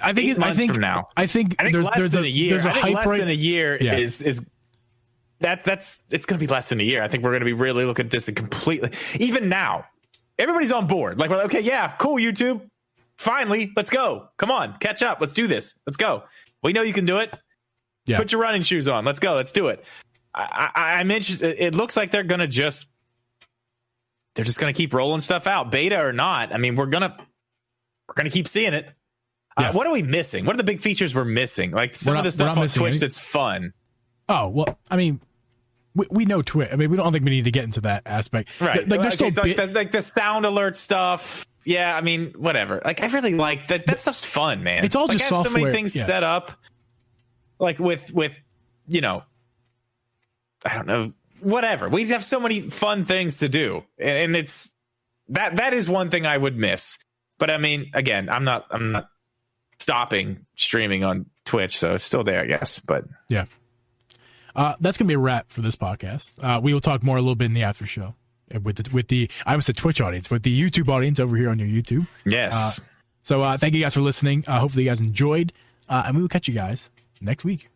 I 0.02 0.12
think. 0.12 0.30
It, 0.30 0.42
I 0.42 0.52
think 0.52 0.76
now. 0.76 1.08
I 1.16 1.26
think, 1.26 1.56
I 1.58 1.64
think 1.64 1.72
there's, 1.74 1.86
less 1.86 1.98
there's 1.98 2.12
than 2.12 2.24
a, 2.24 2.26
a 2.26 2.30
year. 2.30 2.50
There's 2.50 2.66
a 2.66 2.70
I 2.70 2.72
think 2.72 2.84
hype 2.84 2.94
less 2.94 3.06
right, 3.08 3.20
than 3.20 3.28
a 3.28 3.32
year 3.32 3.78
yeah. 3.80 3.96
is 3.96 4.22
is 4.22 4.44
that 5.40 5.64
that's 5.64 6.02
it's 6.10 6.26
going 6.26 6.38
to 6.38 6.46
be 6.46 6.50
less 6.50 6.68
than 6.68 6.80
a 6.80 6.84
year. 6.84 7.02
I 7.02 7.08
think 7.08 7.24
we're 7.24 7.30
going 7.30 7.40
to 7.40 7.46
be 7.46 7.52
really 7.52 7.84
looking 7.84 8.06
at 8.06 8.10
this 8.10 8.28
and 8.28 8.36
completely. 8.36 8.90
Even 9.18 9.48
now, 9.48 9.84
everybody's 10.38 10.72
on 10.72 10.86
board. 10.86 11.18
Like 11.18 11.30
we're 11.30 11.36
like, 11.36 11.46
okay, 11.46 11.60
yeah, 11.60 11.94
cool, 11.98 12.16
YouTube. 12.16 12.62
Finally, 13.16 13.72
let's 13.76 13.90
go. 13.90 14.28
Come 14.38 14.50
on, 14.50 14.76
catch 14.78 15.02
up. 15.02 15.20
Let's 15.20 15.32
do 15.32 15.46
this. 15.46 15.74
Let's 15.86 15.96
go. 15.96 16.24
We 16.62 16.72
know 16.72 16.82
you 16.82 16.92
can 16.92 17.06
do 17.06 17.18
it. 17.18 17.34
Yeah. 18.06 18.18
Put 18.18 18.32
your 18.32 18.40
running 18.40 18.62
shoes 18.62 18.88
on. 18.88 19.04
Let's 19.04 19.18
go. 19.18 19.34
Let's 19.34 19.52
do 19.52 19.68
it. 19.68 19.84
I, 20.34 20.70
I, 20.74 20.82
I'm 20.94 21.10
interested. 21.10 21.56
It 21.58 21.74
looks 21.74 21.96
like 21.96 22.10
they're 22.10 22.22
going 22.22 22.40
to 22.40 22.46
just 22.46 22.88
they're 24.34 24.44
just 24.44 24.60
going 24.60 24.72
to 24.72 24.76
keep 24.76 24.92
rolling 24.94 25.22
stuff 25.22 25.46
out, 25.46 25.70
beta 25.70 25.98
or 25.98 26.12
not. 26.12 26.54
I 26.54 26.58
mean, 26.58 26.76
we're 26.76 26.86
gonna 26.86 27.16
we're 28.06 28.14
gonna 28.14 28.30
keep 28.30 28.46
seeing 28.46 28.74
it. 28.74 28.92
Uh, 29.56 29.62
yeah. 29.62 29.68
Uh, 29.70 29.72
what 29.72 29.86
are 29.86 29.92
we 29.92 30.02
missing? 30.02 30.44
What 30.44 30.54
are 30.54 30.58
the 30.58 30.64
big 30.64 30.80
features 30.80 31.14
we're 31.14 31.24
missing? 31.24 31.70
Like 31.70 31.94
some 31.94 32.14
not, 32.14 32.20
of 32.20 32.24
the 32.24 32.30
stuff 32.30 32.58
on 32.58 32.68
Twitch 32.68 32.92
any. 32.92 32.98
that's 32.98 33.18
fun. 33.18 33.72
Oh 34.28 34.48
well, 34.48 34.78
I 34.90 34.96
mean, 34.96 35.20
we, 35.94 36.06
we 36.10 36.24
know 36.26 36.42
Twitch. 36.42 36.68
I 36.72 36.76
mean, 36.76 36.90
we 36.90 36.96
don't 36.96 37.12
think 37.12 37.24
we 37.24 37.30
need 37.30 37.44
to 37.44 37.50
get 37.50 37.64
into 37.64 37.80
that 37.82 38.02
aspect. 38.06 38.60
Right. 38.60 38.88
Like, 38.88 39.00
there's 39.00 39.20
okay, 39.20 39.30
so 39.30 39.42
like, 39.42 39.56
the, 39.56 39.66
like 39.68 39.92
the 39.92 40.02
sound 40.02 40.44
alert 40.44 40.76
stuff. 40.76 41.46
Yeah, 41.64 41.96
I 41.96 42.00
mean, 42.00 42.32
whatever. 42.36 42.80
Like, 42.84 43.02
I 43.02 43.06
really 43.06 43.34
like 43.34 43.68
that. 43.68 43.86
That 43.86 44.00
stuff's 44.00 44.24
fun, 44.24 44.62
man. 44.62 44.84
It's 44.84 44.94
all 44.94 45.06
like, 45.06 45.18
just 45.18 45.32
I 45.32 45.36
have 45.36 45.44
software. 45.44 45.60
so 45.60 45.64
many 45.66 45.76
things 45.76 45.96
yeah. 45.96 46.04
set 46.04 46.22
up. 46.22 46.52
Like 47.58 47.78
with 47.78 48.12
with, 48.12 48.38
you 48.86 49.00
know, 49.00 49.24
I 50.64 50.74
don't 50.74 50.86
know, 50.86 51.12
whatever. 51.40 51.88
We 51.88 52.06
have 52.10 52.24
so 52.24 52.38
many 52.38 52.60
fun 52.60 53.06
things 53.06 53.38
to 53.38 53.48
do, 53.48 53.82
and 53.98 54.36
it's 54.36 54.70
that 55.30 55.56
that 55.56 55.72
is 55.72 55.88
one 55.88 56.10
thing 56.10 56.26
I 56.26 56.36
would 56.36 56.56
miss. 56.56 56.98
But 57.38 57.50
I 57.50 57.56
mean, 57.56 57.90
again, 57.94 58.28
I'm 58.28 58.44
not 58.44 58.66
I'm 58.70 58.92
not 58.92 59.08
stopping 59.78 60.46
streaming 60.56 61.04
on 61.04 61.26
Twitch, 61.44 61.78
so 61.78 61.94
it's 61.94 62.04
still 62.04 62.24
there, 62.24 62.40
I 62.40 62.46
guess. 62.46 62.80
But 62.80 63.04
yeah, 63.28 63.46
uh, 64.54 64.74
that's 64.80 64.96
gonna 64.96 65.08
be 65.08 65.14
a 65.14 65.18
wrap 65.18 65.50
for 65.50 65.60
this 65.60 65.76
podcast. 65.76 66.32
Uh, 66.42 66.60
we 66.60 66.72
will 66.72 66.80
talk 66.80 67.02
more 67.02 67.16
a 67.16 67.20
little 67.20 67.34
bit 67.34 67.46
in 67.46 67.54
the 67.54 67.62
after 67.62 67.86
show 67.86 68.14
with 68.62 68.76
the 68.76 68.90
with 68.92 69.08
the 69.08 69.30
I 69.44 69.56
was 69.56 69.66
the 69.66 69.72
Twitch 69.72 70.00
audience, 70.00 70.30
with 70.30 70.42
the 70.42 70.60
YouTube 70.60 70.88
audience 70.88 71.20
over 71.20 71.36
here 71.36 71.50
on 71.50 71.58
your 71.58 71.68
YouTube. 71.68 72.06
Yes. 72.24 72.54
Uh, 72.54 72.82
so 73.22 73.42
uh, 73.42 73.56
thank 73.56 73.74
you 73.74 73.82
guys 73.82 73.94
for 73.94 74.00
listening. 74.00 74.44
Uh, 74.46 74.60
hopefully 74.60 74.84
you 74.84 74.90
guys 74.90 75.00
enjoyed, 75.00 75.52
uh, 75.88 76.04
and 76.06 76.16
we 76.16 76.22
will 76.22 76.28
catch 76.28 76.48
you 76.48 76.54
guys 76.54 76.90
next 77.20 77.44
week. 77.44 77.68